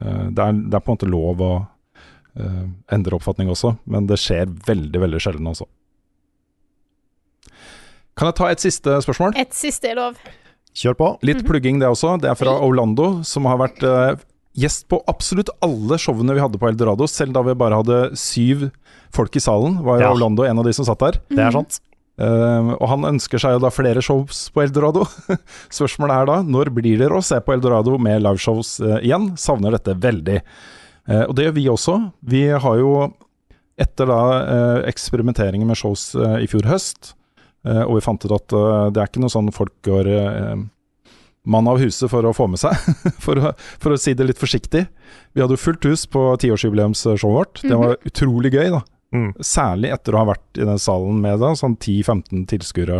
det, 0.00 0.40
er, 0.40 0.56
det 0.56 0.72
er 0.72 0.80
på 0.80 0.88
en 0.88 0.96
måte 0.96 1.08
lov 1.12 1.42
å 1.44 1.50
uh, 2.38 2.64
endrer 2.94 3.18
oppfatning 3.18 3.50
også, 3.52 3.74
men 3.90 4.08
det 4.10 4.20
skjer 4.22 4.50
veldig, 4.66 5.02
veldig 5.04 5.20
sjelden 5.22 5.50
også. 5.50 5.68
Kan 8.18 8.30
jeg 8.30 8.38
ta 8.40 8.48
et 8.50 8.62
siste 8.62 8.98
spørsmål? 9.04 9.36
Et 9.38 9.54
siste 9.54 9.90
er 9.90 9.98
lov. 9.98 10.18
Kjør 10.78 10.96
på. 10.98 11.10
Litt 11.26 11.44
plugging 11.46 11.78
det 11.82 11.90
også. 11.90 12.16
Det 12.22 12.30
er 12.30 12.38
fra 12.38 12.56
Orlando, 12.62 13.20
som 13.26 13.46
har 13.50 13.60
vært 13.60 13.82
uh, 13.86 14.18
gjest 14.58 14.88
på 14.90 15.00
absolutt 15.10 15.52
alle 15.64 15.98
showene 16.00 16.34
vi 16.34 16.42
hadde 16.42 16.58
på 16.60 16.70
Eldorado, 16.70 17.06
selv 17.10 17.36
da 17.36 17.44
vi 17.46 17.56
bare 17.58 17.78
hadde 17.78 18.00
syv 18.18 18.68
folk 19.14 19.38
i 19.38 19.42
salen. 19.42 19.78
Var 19.86 20.00
jo 20.00 20.06
Ja. 20.06 20.14
Orlando 20.14 20.46
en 20.46 20.58
av 20.58 20.66
de 20.66 20.74
som 20.74 20.86
satt 20.88 21.02
der. 21.04 21.20
Det 21.30 21.44
er 21.44 21.54
sant. 21.54 21.80
Uh, 22.18 22.74
og 22.74 22.88
han 22.90 23.06
ønsker 23.12 23.38
seg 23.38 23.54
jo 23.54 23.62
da 23.62 23.70
flere 23.70 24.02
shows 24.02 24.48
på 24.50 24.64
Eldorado. 24.64 25.04
Spørsmålet 25.78 26.16
er 26.16 26.26
da 26.26 26.40
når 26.42 26.72
blir 26.74 26.98
dere 26.98 27.20
å 27.20 27.22
se 27.22 27.38
på 27.38 27.54
Eldorado 27.54 27.94
med 28.02 28.24
liveshows 28.26 28.80
uh, 28.82 28.98
igjen? 28.98 29.30
Savner 29.38 29.78
dette 29.78 29.94
veldig. 29.94 30.40
Eh, 31.08 31.24
og 31.24 31.36
det 31.36 31.48
gjør 31.48 31.56
vi 31.56 31.68
også. 31.72 31.96
Vi 32.28 32.44
har 32.52 32.80
jo 32.80 32.92
etter 33.78 34.10
da 34.10 34.22
uh, 34.42 34.80
eksperimenteringer 34.90 35.68
med 35.68 35.78
shows 35.78 36.10
eh, 36.18 36.40
i 36.42 36.48
fjor 36.50 36.66
høst, 36.66 37.12
eh, 37.62 37.84
og 37.84 37.94
vi 37.94 38.02
fant 38.02 38.24
ut 38.26 38.34
at 38.34 38.54
eh, 38.58 38.88
det 38.90 39.02
er 39.02 39.10
ikke 39.10 39.22
noe 39.22 39.30
sånn 39.30 39.52
folk 39.54 39.76
går 39.86 40.10
mann 41.48 41.68
av 41.70 41.78
huset 41.80 42.10
for 42.12 42.26
å 42.26 42.34
få 42.36 42.48
med 42.50 42.60
seg, 42.60 42.74
for, 43.24 43.38
å, 43.38 43.52
for 43.80 43.94
å 43.94 44.00
si 44.00 44.16
det 44.18 44.26
litt 44.26 44.40
forsiktig. 44.40 44.84
Vi 45.32 45.42
hadde 45.42 45.56
jo 45.56 45.62
fullt 45.62 45.86
hus 45.88 46.04
på 46.10 46.24
tiårsjubileumsshowet 46.42 47.36
vårt. 47.36 47.62
Det 47.62 47.78
var 47.78 47.96
utrolig 48.08 48.52
gøy, 48.56 48.72
da. 48.74 48.82
Mm. 49.14 49.30
Særlig 49.40 49.92
etter 49.94 50.12
å 50.12 50.20
ha 50.20 50.28
vært 50.34 50.60
i 50.60 50.66
den 50.68 50.80
salen 50.82 51.22
med 51.22 51.40
da, 51.40 51.54
sånn 51.56 51.78
10-15 51.78 52.42
tilskuere 52.50 52.98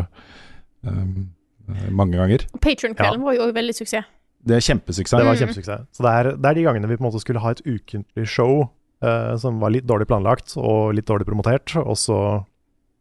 um, 0.87 1.27
eh, 1.69 1.91
mange 1.93 2.17
ganger. 2.17 2.47
Og 2.55 2.63
Patron-kvelden 2.65 3.27
var 3.27 3.37
jo 3.37 3.45
òg 3.45 3.53
veldig 3.59 3.77
suksess. 3.77 4.09
Det 4.47 4.57
er 4.57 4.61
kjempesuksess. 4.65 5.19
Det 5.19 5.27
var 5.27 5.35
Mm. 5.35 5.41
kjempesuksess. 5.43 5.87
Så 5.93 6.03
det 6.07 6.13
er, 6.15 6.25
det 6.37 6.47
er 6.51 6.55
de 6.55 6.63
gangene 6.69 6.89
vi 6.89 6.97
på 6.97 7.05
en 7.05 7.11
måte 7.11 7.21
skulle 7.21 7.41
ha 7.43 7.51
et 7.51 7.63
ukentlig 7.67 8.27
show 8.29 8.69
uh, 9.03 9.37
som 9.37 9.59
var 9.61 9.71
litt 9.75 9.87
dårlig 9.87 10.07
planlagt 10.09 10.55
og 10.57 10.95
litt 10.95 11.07
dårlig 11.07 11.27
promotert, 11.27 11.75
og 11.77 11.97
så 11.99 12.45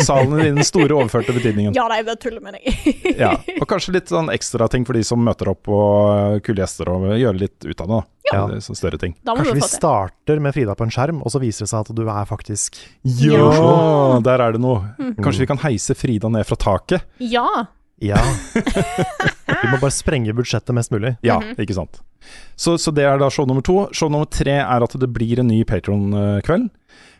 i 0.00 0.02
salen 0.02 0.40
i 0.40 0.48
den 0.50 0.64
store 0.66 0.96
overførte 0.98 1.30
betydningen. 1.36 1.72
Ja, 1.78 1.86
nei, 1.88 2.00
jeg 2.00 2.06
bare 2.08 2.16
tuller 2.24 2.40
med 2.42 2.54
deg. 2.58 3.16
Ja, 3.22 3.30
og 3.60 3.68
kanskje 3.70 3.92
litt 3.94 4.10
sånn 4.10 4.26
ekstra 4.34 4.66
ting 4.68 4.84
for 4.84 4.94
de 4.98 5.04
som 5.06 5.22
møter 5.22 5.48
opp 5.52 5.68
og 5.70 6.10
uh, 6.10 6.40
kule 6.42 6.58
gjester, 6.64 6.90
og 6.90 7.06
gjøre 7.14 7.38
litt 7.38 7.64
ut 7.64 7.80
av 7.80 7.86
det. 7.86 8.00
da. 8.00 8.02
Ja. 8.26 8.42
Er 8.50 8.60
større 8.64 8.98
ting. 8.98 9.14
Da 9.22 9.34
må 9.34 9.44
Kanskje 9.44 9.56
vi 9.60 9.68
starter 9.70 10.40
med 10.42 10.54
Frida 10.56 10.74
på 10.78 10.86
en 10.86 10.92
skjerm, 10.94 11.22
og 11.22 11.32
så 11.34 11.40
viser 11.42 11.66
det 11.66 11.70
seg 11.72 11.86
at 11.86 11.94
du 11.94 12.02
er 12.06 12.28
faktisk 12.28 12.80
Ja, 13.22 14.18
der 14.24 14.42
er 14.42 14.56
det 14.56 14.62
noe. 14.64 14.82
Mm. 14.98 15.14
Kanskje 15.20 15.44
vi 15.44 15.50
kan 15.52 15.62
heise 15.62 15.94
Frida 15.98 16.30
ned 16.32 16.46
fra 16.48 16.58
taket? 16.58 17.06
Ja. 17.22 17.46
Ja. 18.02 18.20
Vi 19.56 19.70
må 19.72 19.78
bare 19.80 19.94
sprenge 19.94 20.34
budsjettet 20.36 20.74
mest 20.76 20.92
mulig. 20.92 21.14
Ja, 21.24 21.38
ikke 21.56 21.76
sant. 21.78 22.02
Så, 22.58 22.74
så 22.80 22.92
det 22.92 23.06
er 23.08 23.20
da 23.20 23.30
show 23.32 23.46
nummer 23.48 23.64
to. 23.64 23.86
Show 23.96 24.10
nummer 24.12 24.28
tre 24.28 24.58
er 24.60 24.84
at 24.84 24.96
det 25.00 25.08
blir 25.14 25.40
en 25.40 25.48
ny 25.48 25.62
Patron-kveld. 25.68 26.68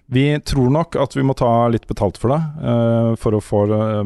Vi 0.06 0.26
tror 0.46 0.68
nok 0.70 0.94
at 1.02 1.16
vi 1.16 1.24
må 1.26 1.34
ta 1.34 1.66
litt 1.72 1.88
betalt 1.90 2.18
for 2.20 2.30
det, 2.30 2.38
uh, 2.62 3.14
for 3.18 3.34
å 3.34 3.40
få 3.42 3.64
uh, 3.72 4.04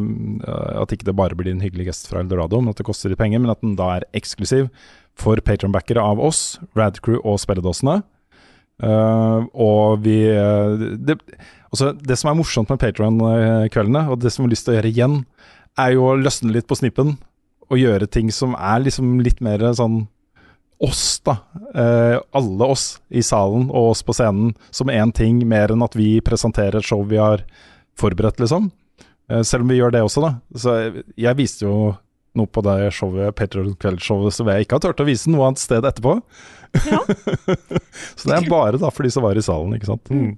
At 0.81 0.95
ikke 0.97 1.11
det 1.11 1.17
bare 1.19 1.37
blir 1.37 1.53
en 1.53 1.61
hyggelig 1.61 1.91
gest 1.91 2.09
fra 2.09 2.23
Eldorado, 2.23 2.63
men 2.63 2.73
at 2.73 2.81
det 2.81 2.87
koster 2.89 3.13
litt 3.13 3.21
penger, 3.21 3.43
men 3.43 3.53
at 3.53 3.61
den 3.61 3.77
da 3.77 3.91
er 3.99 4.09
eksklusiv 4.17 4.71
for 5.21 5.41
patronbackere 5.45 6.03
av 6.03 6.21
oss, 6.23 6.59
Radcrew 6.79 7.21
og 7.21 7.41
spilledåsene. 7.43 8.01
Uh, 8.81 9.45
og 9.53 10.07
vi 10.07 10.23
eh, 10.33 10.85
det, 11.05 11.19
altså 11.69 11.91
det 12.01 12.17
som 12.17 12.31
er 12.31 12.39
morsomt 12.39 12.71
med 12.73 12.81
Patron-kveldene, 12.81 14.07
og 14.09 14.23
det 14.23 14.33
som 14.33 14.43
vi 14.43 14.49
har 14.49 14.55
lyst 14.55 14.65
til 14.67 14.73
å 14.73 14.79
gjøre 14.79 14.93
igjen, 14.95 15.19
er 15.81 15.93
jo 15.95 16.07
å 16.09 16.17
løsne 16.17 16.55
litt 16.55 16.69
på 16.69 16.79
snippen 16.81 17.19
og 17.71 17.79
gjøre 17.79 18.09
ting 18.11 18.33
som 18.35 18.57
er 18.57 18.81
liksom 18.87 19.21
litt 19.23 19.43
mer 19.45 19.63
sånn 19.77 20.07
oss, 20.81 21.21
da, 21.29 21.37
eh, 21.77 22.17
alle 22.33 22.69
oss 22.73 22.95
i 23.13 23.23
salen 23.23 23.69
og 23.69 23.93
oss 23.93 24.03
på 24.03 24.15
scenen, 24.17 24.55
som 24.73 24.89
én 24.89 25.13
ting, 25.13 25.43
mer 25.47 25.75
enn 25.75 25.85
at 25.85 25.97
vi 25.99 26.23
presenterer 26.25 26.81
et 26.81 26.89
show 26.89 27.05
vi 27.05 27.21
har 27.21 27.45
forberedt, 28.01 28.41
liksom. 28.41 28.71
Eh, 29.29 29.43
selv 29.43 29.67
om 29.67 29.69
vi 29.69 29.77
gjør 29.77 29.93
det 29.93 30.03
også, 30.07 30.25
da. 30.25 30.33
Så 30.57 30.77
jeg, 30.79 31.05
jeg 31.21 31.39
viste 31.39 31.69
jo 31.69 31.75
noe 32.39 32.47
på 32.47 32.63
det 32.63 32.93
showet, 32.95 33.35
Patreon 33.39 33.75
Kveldsshowet 33.81 34.37
som 34.37 34.51
jeg 34.53 34.65
ikke 34.65 34.79
har 34.79 34.85
turt 34.85 35.03
å 35.03 35.07
vise 35.09 35.31
noe 35.33 35.49
annet 35.49 35.63
sted 35.63 35.87
etterpå. 35.87 36.17
så 38.17 38.31
det 38.31 38.37
er 38.37 38.49
bare 38.51 38.79
da 38.79 38.91
for 38.95 39.07
de 39.07 39.11
som 39.11 39.25
var 39.27 39.39
i 39.39 39.43
salen, 39.43 39.75
ikke 39.75 39.89
sant. 39.91 40.11
Mm. 40.15 40.35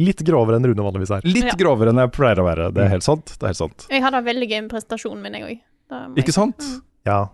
Litt 0.00 0.24
grovere 0.26 0.58
enn 0.58 0.66
Rune 0.66 0.86
vanligvis 0.86 1.12
er. 1.14 1.26
Litt 1.28 1.52
Ja. 1.52 1.58
grovere 1.58 1.94
enn 1.94 2.02
jeg 2.02 2.12
pleier 2.16 2.42
å 2.42 2.46
være, 2.48 2.70
det 2.74 2.86
er 2.86 2.94
helt 2.96 3.06
sant. 3.06 3.34
Det 3.36 3.44
er 3.44 3.52
helt 3.52 3.62
sant. 3.62 3.86
Jeg 3.90 4.02
hadde 4.02 4.24
veldig 4.26 4.48
gøy 4.50 4.62
med 4.64 4.72
prestasjonen 4.74 5.22
min, 5.22 5.38
jeg 5.38 5.46
òg. 5.46 6.16
Ikke 6.18 6.34
sant? 6.34 6.66
Ja. 7.06 7.28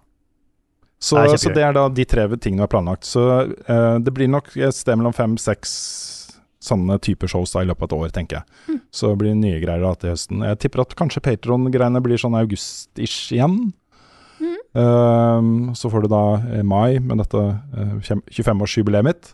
Så, 0.99 1.17
Det 1.21 1.41
så 1.41 1.53
det 1.53 1.63
er 1.63 1.75
da 1.77 1.89
de 1.93 2.05
tre 2.09 2.25
tingene 2.37 2.63
vi 2.63 2.65
har 2.65 2.73
planlagt. 2.73 3.05
Så 3.05 3.25
uh, 3.45 3.97
det 4.01 4.13
blir 4.17 4.31
nok 4.33 4.53
et 4.57 4.77
sted 4.77 4.97
mellom 4.97 5.13
fem-seks 5.17 5.75
sånne 6.67 6.97
typer 7.05 7.31
shows 7.31 7.53
da 7.55 7.63
i 7.63 7.69
løpet 7.69 7.93
av 7.93 8.01
et 8.01 8.09
år, 8.09 8.15
tenker 8.17 8.41
jeg. 8.41 8.81
Så 8.91 9.13
det 9.13 9.21
blir 9.21 9.37
nye 9.39 9.61
greier 9.63 9.85
da 9.85 9.93
til 10.01 10.15
høsten. 10.15 10.43
Jeg 10.49 10.59
tipper 10.65 10.83
at 10.83 10.97
kanskje 10.99 11.23
Patron-greiene 11.23 12.01
blir 12.03 12.19
sånn 12.21 12.35
august-ish 12.39 13.35
igjen. 13.37 13.59
Eh, 14.77 15.73
så 15.79 15.91
får 15.93 16.05
du 16.05 16.09
da 16.13 16.23
eh, 16.59 16.63
mai 16.67 16.99
med 17.01 17.23
dette 17.23 17.43
eh, 17.77 17.97
fjem- 18.05 18.25
25-årsjubileet 18.29 19.07
mitt. 19.07 19.33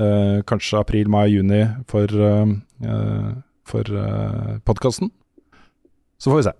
Eh, 0.00 0.40
kanskje 0.48 0.80
april, 0.80 1.08
mai, 1.12 1.26
juni 1.34 1.64
for, 1.90 2.06
uh, 2.14 3.32
for 3.66 3.84
podkasten. 4.64 5.10
Så 6.20 6.30
får 6.30 6.36
vi 6.40 6.46
se. 6.48 6.52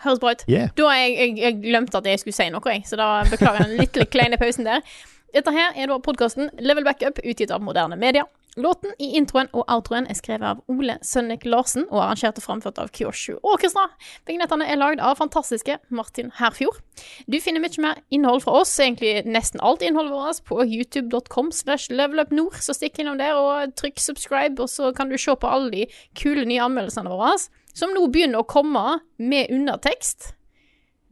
Høres 0.00 0.20
bra 0.22 0.32
ut. 0.32 0.44
Yeah. 0.48 0.70
Da 0.78 0.86
har 0.88 0.96
jeg, 1.02 1.16
jeg, 1.18 1.32
jeg 1.42 1.56
glemte 1.66 1.98
at 2.00 2.06
jeg 2.08 2.20
skulle 2.22 2.36
si 2.38 2.46
noe, 2.54 2.72
jeg, 2.72 2.86
så 2.88 2.96
da 2.96 3.08
beklager 3.28 3.60
jeg 3.66 3.68
den 3.74 3.80
litt 3.82 3.98
kleine 4.14 4.38
pausen 4.40 4.64
der. 4.68 4.80
Dette 5.34 5.52
her 5.54 5.76
er 5.76 5.90
da 5.90 5.98
podkasten 6.02 6.48
Level 6.64 6.86
Backup, 6.86 7.20
utgitt 7.20 7.52
av 7.54 7.60
moderne 7.62 7.98
media. 8.00 8.24
Låten 8.58 8.90
i 8.98 9.12
introen 9.14 9.46
og 9.54 9.68
outroen 9.70 10.08
er 10.10 10.16
skrevet 10.18 10.46
av 10.48 10.62
Ole 10.72 10.96
Sønnik 11.06 11.44
Larsen 11.46 11.84
og 11.86 12.00
arrangert 12.02 12.40
og 12.40 12.44
framført 12.44 12.80
av 12.82 12.90
Kyoshu 12.90 13.36
Orkestra. 13.46 13.84
Vignettene 14.26 14.66
er 14.66 14.80
lagd 14.80 15.02
av 15.04 15.20
fantastiske 15.20 15.76
Martin 15.94 16.32
Herfjord. 16.34 16.80
Du 17.30 17.38
finner 17.38 17.62
mye 17.62 17.84
mer 17.84 18.00
innhold 18.10 18.42
fra 18.42 18.56
oss, 18.62 18.72
egentlig 18.82 19.22
nesten 19.30 19.62
alt 19.62 19.84
innholdet 19.86 20.16
vårt, 20.16 20.42
på 20.50 20.66
youtube.com 20.66 21.52
slash 21.54 21.94
levelupnord, 21.94 22.58
så 22.58 22.74
stikk 22.74 22.98
innom 22.98 23.20
der 23.22 23.38
og 23.38 23.76
trykk 23.78 24.02
subscribe, 24.02 24.58
og 24.58 24.72
så 24.72 24.90
kan 24.96 25.12
du 25.12 25.18
se 25.20 25.36
på 25.38 25.54
alle 25.54 25.70
de 25.70 25.86
kule 26.18 26.42
nye 26.48 26.66
anmeldelsene 26.66 27.12
våre, 27.12 27.36
som 27.70 27.94
nå 27.94 28.02
begynner 28.10 28.42
å 28.42 28.50
komme 28.50 28.98
med 29.22 29.54
undertekst. 29.54 30.32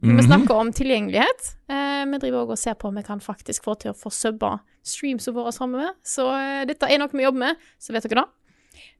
Vi 0.01 0.23
snakker 0.23 0.55
om 0.55 0.69
tilgjengelighet. 0.71 1.47
Eh, 1.67 2.05
vi 2.07 2.19
driver 2.21 2.45
også 2.45 2.55
og 2.55 2.59
ser 2.61 2.75
på 2.79 2.87
om 2.87 2.95
vi 2.95 3.03
kan 3.03 3.19
faktisk 3.19 3.65
få 3.67 3.75
til 3.81 3.91
å 3.91 3.97
få 3.99 4.11
subba 4.15 4.59
streamsene 4.89 5.37
våre 5.37 5.69
med. 5.71 5.95
Så 6.03 6.27
eh, 6.33 6.65
dette 6.69 6.89
er 6.89 7.01
noe 7.01 7.13
vi 7.13 7.25
jobber 7.25 7.45
med, 7.47 7.71
så 7.79 7.95
vet 7.95 8.09
dere 8.09 8.25
det. 8.25 8.27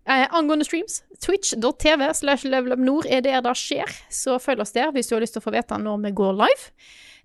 Eh, 0.10 0.26
angående 0.34 0.66
streams, 0.66 1.04
twitch.tv 1.22 2.14
slash 2.18 2.48
levelupnord 2.48 3.06
er 3.10 3.22
der 3.22 3.44
det 3.46 3.54
skjer, 3.60 3.92
så 4.10 4.40
følg 4.42 4.64
oss 4.64 4.74
der 4.74 4.90
hvis 4.96 5.10
du 5.10 5.16
har 5.16 5.22
lyst 5.22 5.36
til 5.38 5.44
å 5.44 5.46
få 5.46 5.54
vite 5.54 5.78
når 5.78 6.02
vi 6.08 6.16
går 6.18 6.34
live. 6.40 6.72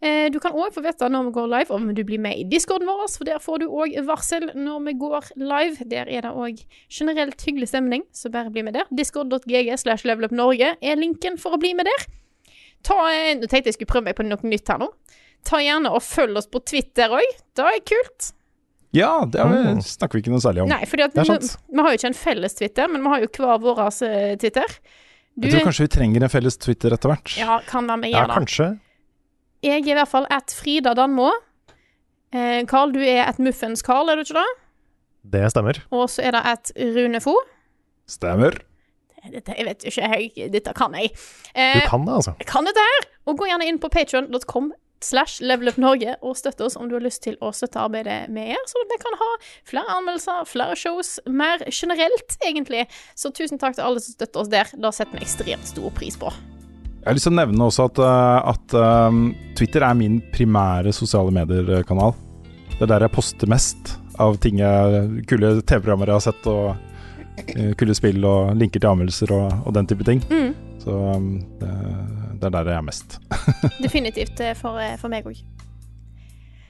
Eh, 0.05 0.27
du 0.29 0.37
kan 0.43 0.53
òg 0.53 0.75
få 0.75 0.83
vite 0.85 1.09
når 1.09 1.31
vi 1.31 1.33
går 1.39 1.49
live 1.53 1.73
om 1.73 1.87
du 1.97 2.03
blir 2.05 2.21
med 2.21 2.37
i 2.37 2.45
discorden 2.51 2.91
vår, 2.91 3.07
for 3.15 3.29
der 3.29 3.41
får 3.41 3.63
du 3.63 3.67
òg 3.71 3.97
varsel 4.05 4.51
når 4.53 4.85
vi 4.91 4.97
går 5.01 5.31
live. 5.41 5.89
Der 5.89 6.11
er 6.11 6.27
det 6.27 6.35
òg 6.35 6.61
generelt 6.93 7.47
hyggelig 7.47 7.71
stemning, 7.73 8.05
så 8.13 8.29
bare 8.35 8.53
bli 8.53 8.67
med 8.67 8.77
der. 8.77 8.91
Discord.gg 8.93 9.73
slash 9.81 10.05
levelupnorge 10.05 10.75
er 10.77 11.01
linken 11.01 11.41
for 11.41 11.57
å 11.57 11.63
bli 11.63 11.73
med 11.79 11.89
der. 11.89 12.07
Ta, 12.85 13.01
eh, 13.15 13.33
nå 13.39 13.49
tenkte 13.49 13.71
jeg 13.73 13.79
skulle 13.79 13.95
prøve 13.95 14.11
meg 14.11 14.19
på 14.19 14.29
noe 14.29 14.51
nytt 14.51 14.69
her 14.69 14.83
nå. 14.83 14.91
Ta 15.45 15.61
gjerne 15.61 15.93
og 15.93 16.05
følg 16.05 16.37
oss 16.41 16.53
på 16.53 16.61
Twitter 16.69 17.13
òg. 17.17 17.37
Det 17.57 17.65
er 17.65 17.85
kult. 17.89 18.35
Ja, 18.95 19.25
det 19.27 19.41
har 19.43 19.49
vi, 19.51 19.59
Mm. 19.75 19.81
snakker 19.83 20.19
vi 20.19 20.23
ikke 20.23 20.31
noe 20.35 20.43
særlig 20.45 20.63
om. 20.65 20.69
Nei, 20.71 20.85
fordi 20.87 21.03
at 21.09 21.17
er 21.19 21.25
vi, 21.27 21.49
vi 21.75 21.83
har 21.83 21.91
jo 21.91 21.99
ikke 21.99 22.11
en 22.13 22.15
felles 22.19 22.55
Twitter, 22.55 22.89
men 22.89 23.03
vi 23.03 23.09
har 23.15 23.25
jo 23.25 23.31
hver 23.35 23.59
vår 23.65 23.81
eh, 24.07 24.37
Twitter. 24.39 24.77
Du, 25.35 25.49
Jeg 25.49 25.57
tror 25.57 25.65
kanskje 25.67 25.87
vi 25.89 25.93
trenger 25.97 26.23
en 26.23 26.31
felles 26.31 26.57
Twitter 26.63 26.95
etter 26.95 27.11
hvert. 27.11 27.33
Ja, 27.41 27.57
kan 27.67 27.89
være 27.91 27.99
med 28.05 28.13
ja, 28.15 28.27
kanskje. 28.31 28.69
Jeg 29.65 29.81
er 29.83 29.91
i 29.91 29.97
hvert 29.99 30.09
fall 30.13 30.27
at 30.31 30.53
Frida 30.55 30.93
Danmo. 30.95 31.33
Eh, 32.35 32.63
Carl, 32.71 32.93
du 32.95 33.01
er 33.03 33.25
at 33.27 33.39
Muffens 33.43 33.83
Carl, 33.83 34.09
er 34.11 34.17
du 34.17 34.23
ikke 34.23 34.39
det? 34.39 34.47
Det 35.35 35.51
stemmer. 35.51 35.81
Og 35.91 36.07
så 36.13 36.23
er 36.23 36.37
det 36.37 36.43
at 36.45 36.71
Rune 36.77 37.21
Fo. 37.25 37.35
Stemmer. 38.07 38.61
Dette, 39.25 39.55
jeg 39.57 39.65
vet 39.65 39.85
ikke, 39.89 40.09
jeg, 40.37 40.51
dette 40.53 40.73
kan 40.77 40.93
jeg. 40.99 41.09
Du 41.15 41.61
Eh, 41.61 41.81
kan 41.89 42.05
det, 42.05 42.13
altså. 42.13 42.35
Jeg 42.39 42.47
kan 42.51 42.67
dette 42.69 42.83
her! 42.85 43.07
Og 43.27 43.39
gå 43.41 43.47
gjerne 43.49 43.65
inn 43.71 43.79
på 43.81 43.89
patreon.com 43.89 44.73
slash 45.05 45.45
levelupnorge 45.45 46.17
og 46.25 46.39
støtte 46.39 46.67
oss 46.67 46.79
om 46.81 46.89
du 46.89 46.97
har 46.97 47.05
lyst 47.05 47.23
til 47.27 47.37
å 47.45 47.53
støtte 47.55 47.83
arbeidet 47.83 48.25
vi 48.33 48.49
gjør, 48.51 48.65
så 48.71 48.85
vi 48.91 48.99
kan 49.03 49.19
ha 49.21 49.31
flere 49.69 49.99
anmeldelser, 49.99 50.49
flere 50.51 50.79
shows, 50.79 51.17
mer 51.29 51.63
generelt, 51.69 52.39
egentlig. 52.45 52.87
Så 53.19 53.33
tusen 53.35 53.61
takk 53.61 53.77
til 53.79 53.87
alle 53.87 54.03
som 54.03 54.17
støtter 54.17 54.43
oss 54.43 54.53
der. 54.53 54.73
Det 54.73 54.93
setter 54.97 55.19
vi 55.19 55.27
ekstremt 55.27 55.71
stor 55.71 55.95
pris 55.97 56.19
på. 56.21 56.33
Jeg 57.05 57.11
har 57.11 57.19
lyst 57.19 57.29
til 57.29 57.35
å 57.35 57.37
nevne 57.37 57.67
også 57.69 57.85
at, 57.91 57.99
uh, 58.01 58.53
at 58.55 58.75
um, 59.13 59.27
Twitter 59.59 59.85
er 59.85 59.97
min 59.99 60.23
primære 60.33 60.95
sosiale 60.97 61.35
medier-kanal. 61.37 62.15
Det 62.79 62.87
er 62.87 62.95
der 62.95 63.05
jeg 63.05 63.15
poster 63.15 63.51
mest 63.51 63.99
av 64.23 64.39
ting 64.41 64.63
jeg, 64.63 65.05
kule 65.29 65.59
TV-programmer 65.61 66.09
jeg 66.09 66.17
har 66.17 66.25
sett, 66.31 66.49
og 66.49 66.94
kule 67.79 67.95
spill 67.97 68.25
og 68.29 68.55
linker 68.59 68.81
til 68.83 68.91
anmeldelser 68.93 69.33
og, 69.35 69.53
og 69.67 69.75
den 69.75 69.89
type 69.91 70.05
ting. 70.07 70.23
Mm, 70.31 70.55
Så 70.85 70.95
um, 71.17 71.29
det, 71.61 71.71
det 72.41 72.49
er 72.49 72.55
der 72.59 72.71
jeg 72.71 72.77
er 72.79 72.87
mest. 72.87 73.19
definitivt 73.85 74.41
eh, 74.41 74.55
for, 74.59 74.79
eh, 74.79 74.97
for 75.01 75.09
meg 75.13 75.27
òg. 75.27 75.41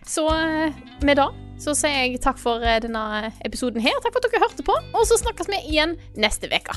Så 0.06 0.26
eh, 0.28 0.72
med 1.02 1.16
det 1.16 1.28
så 1.64 1.72
sier 1.78 2.04
jeg 2.04 2.20
takk 2.22 2.38
for 2.40 2.62
eh, 2.64 2.80
denne 2.84 3.30
episoden 3.46 3.80
her. 3.84 3.96
Takk 4.04 4.12
for 4.16 4.20
at 4.22 4.28
dere 4.32 4.42
hørte 4.44 4.66
på, 4.66 4.74
og 4.94 5.06
så 5.08 5.18
snakkes 5.20 5.48
vi 5.52 5.60
igjen 5.72 5.96
neste 6.20 6.50
uke. 6.52 6.76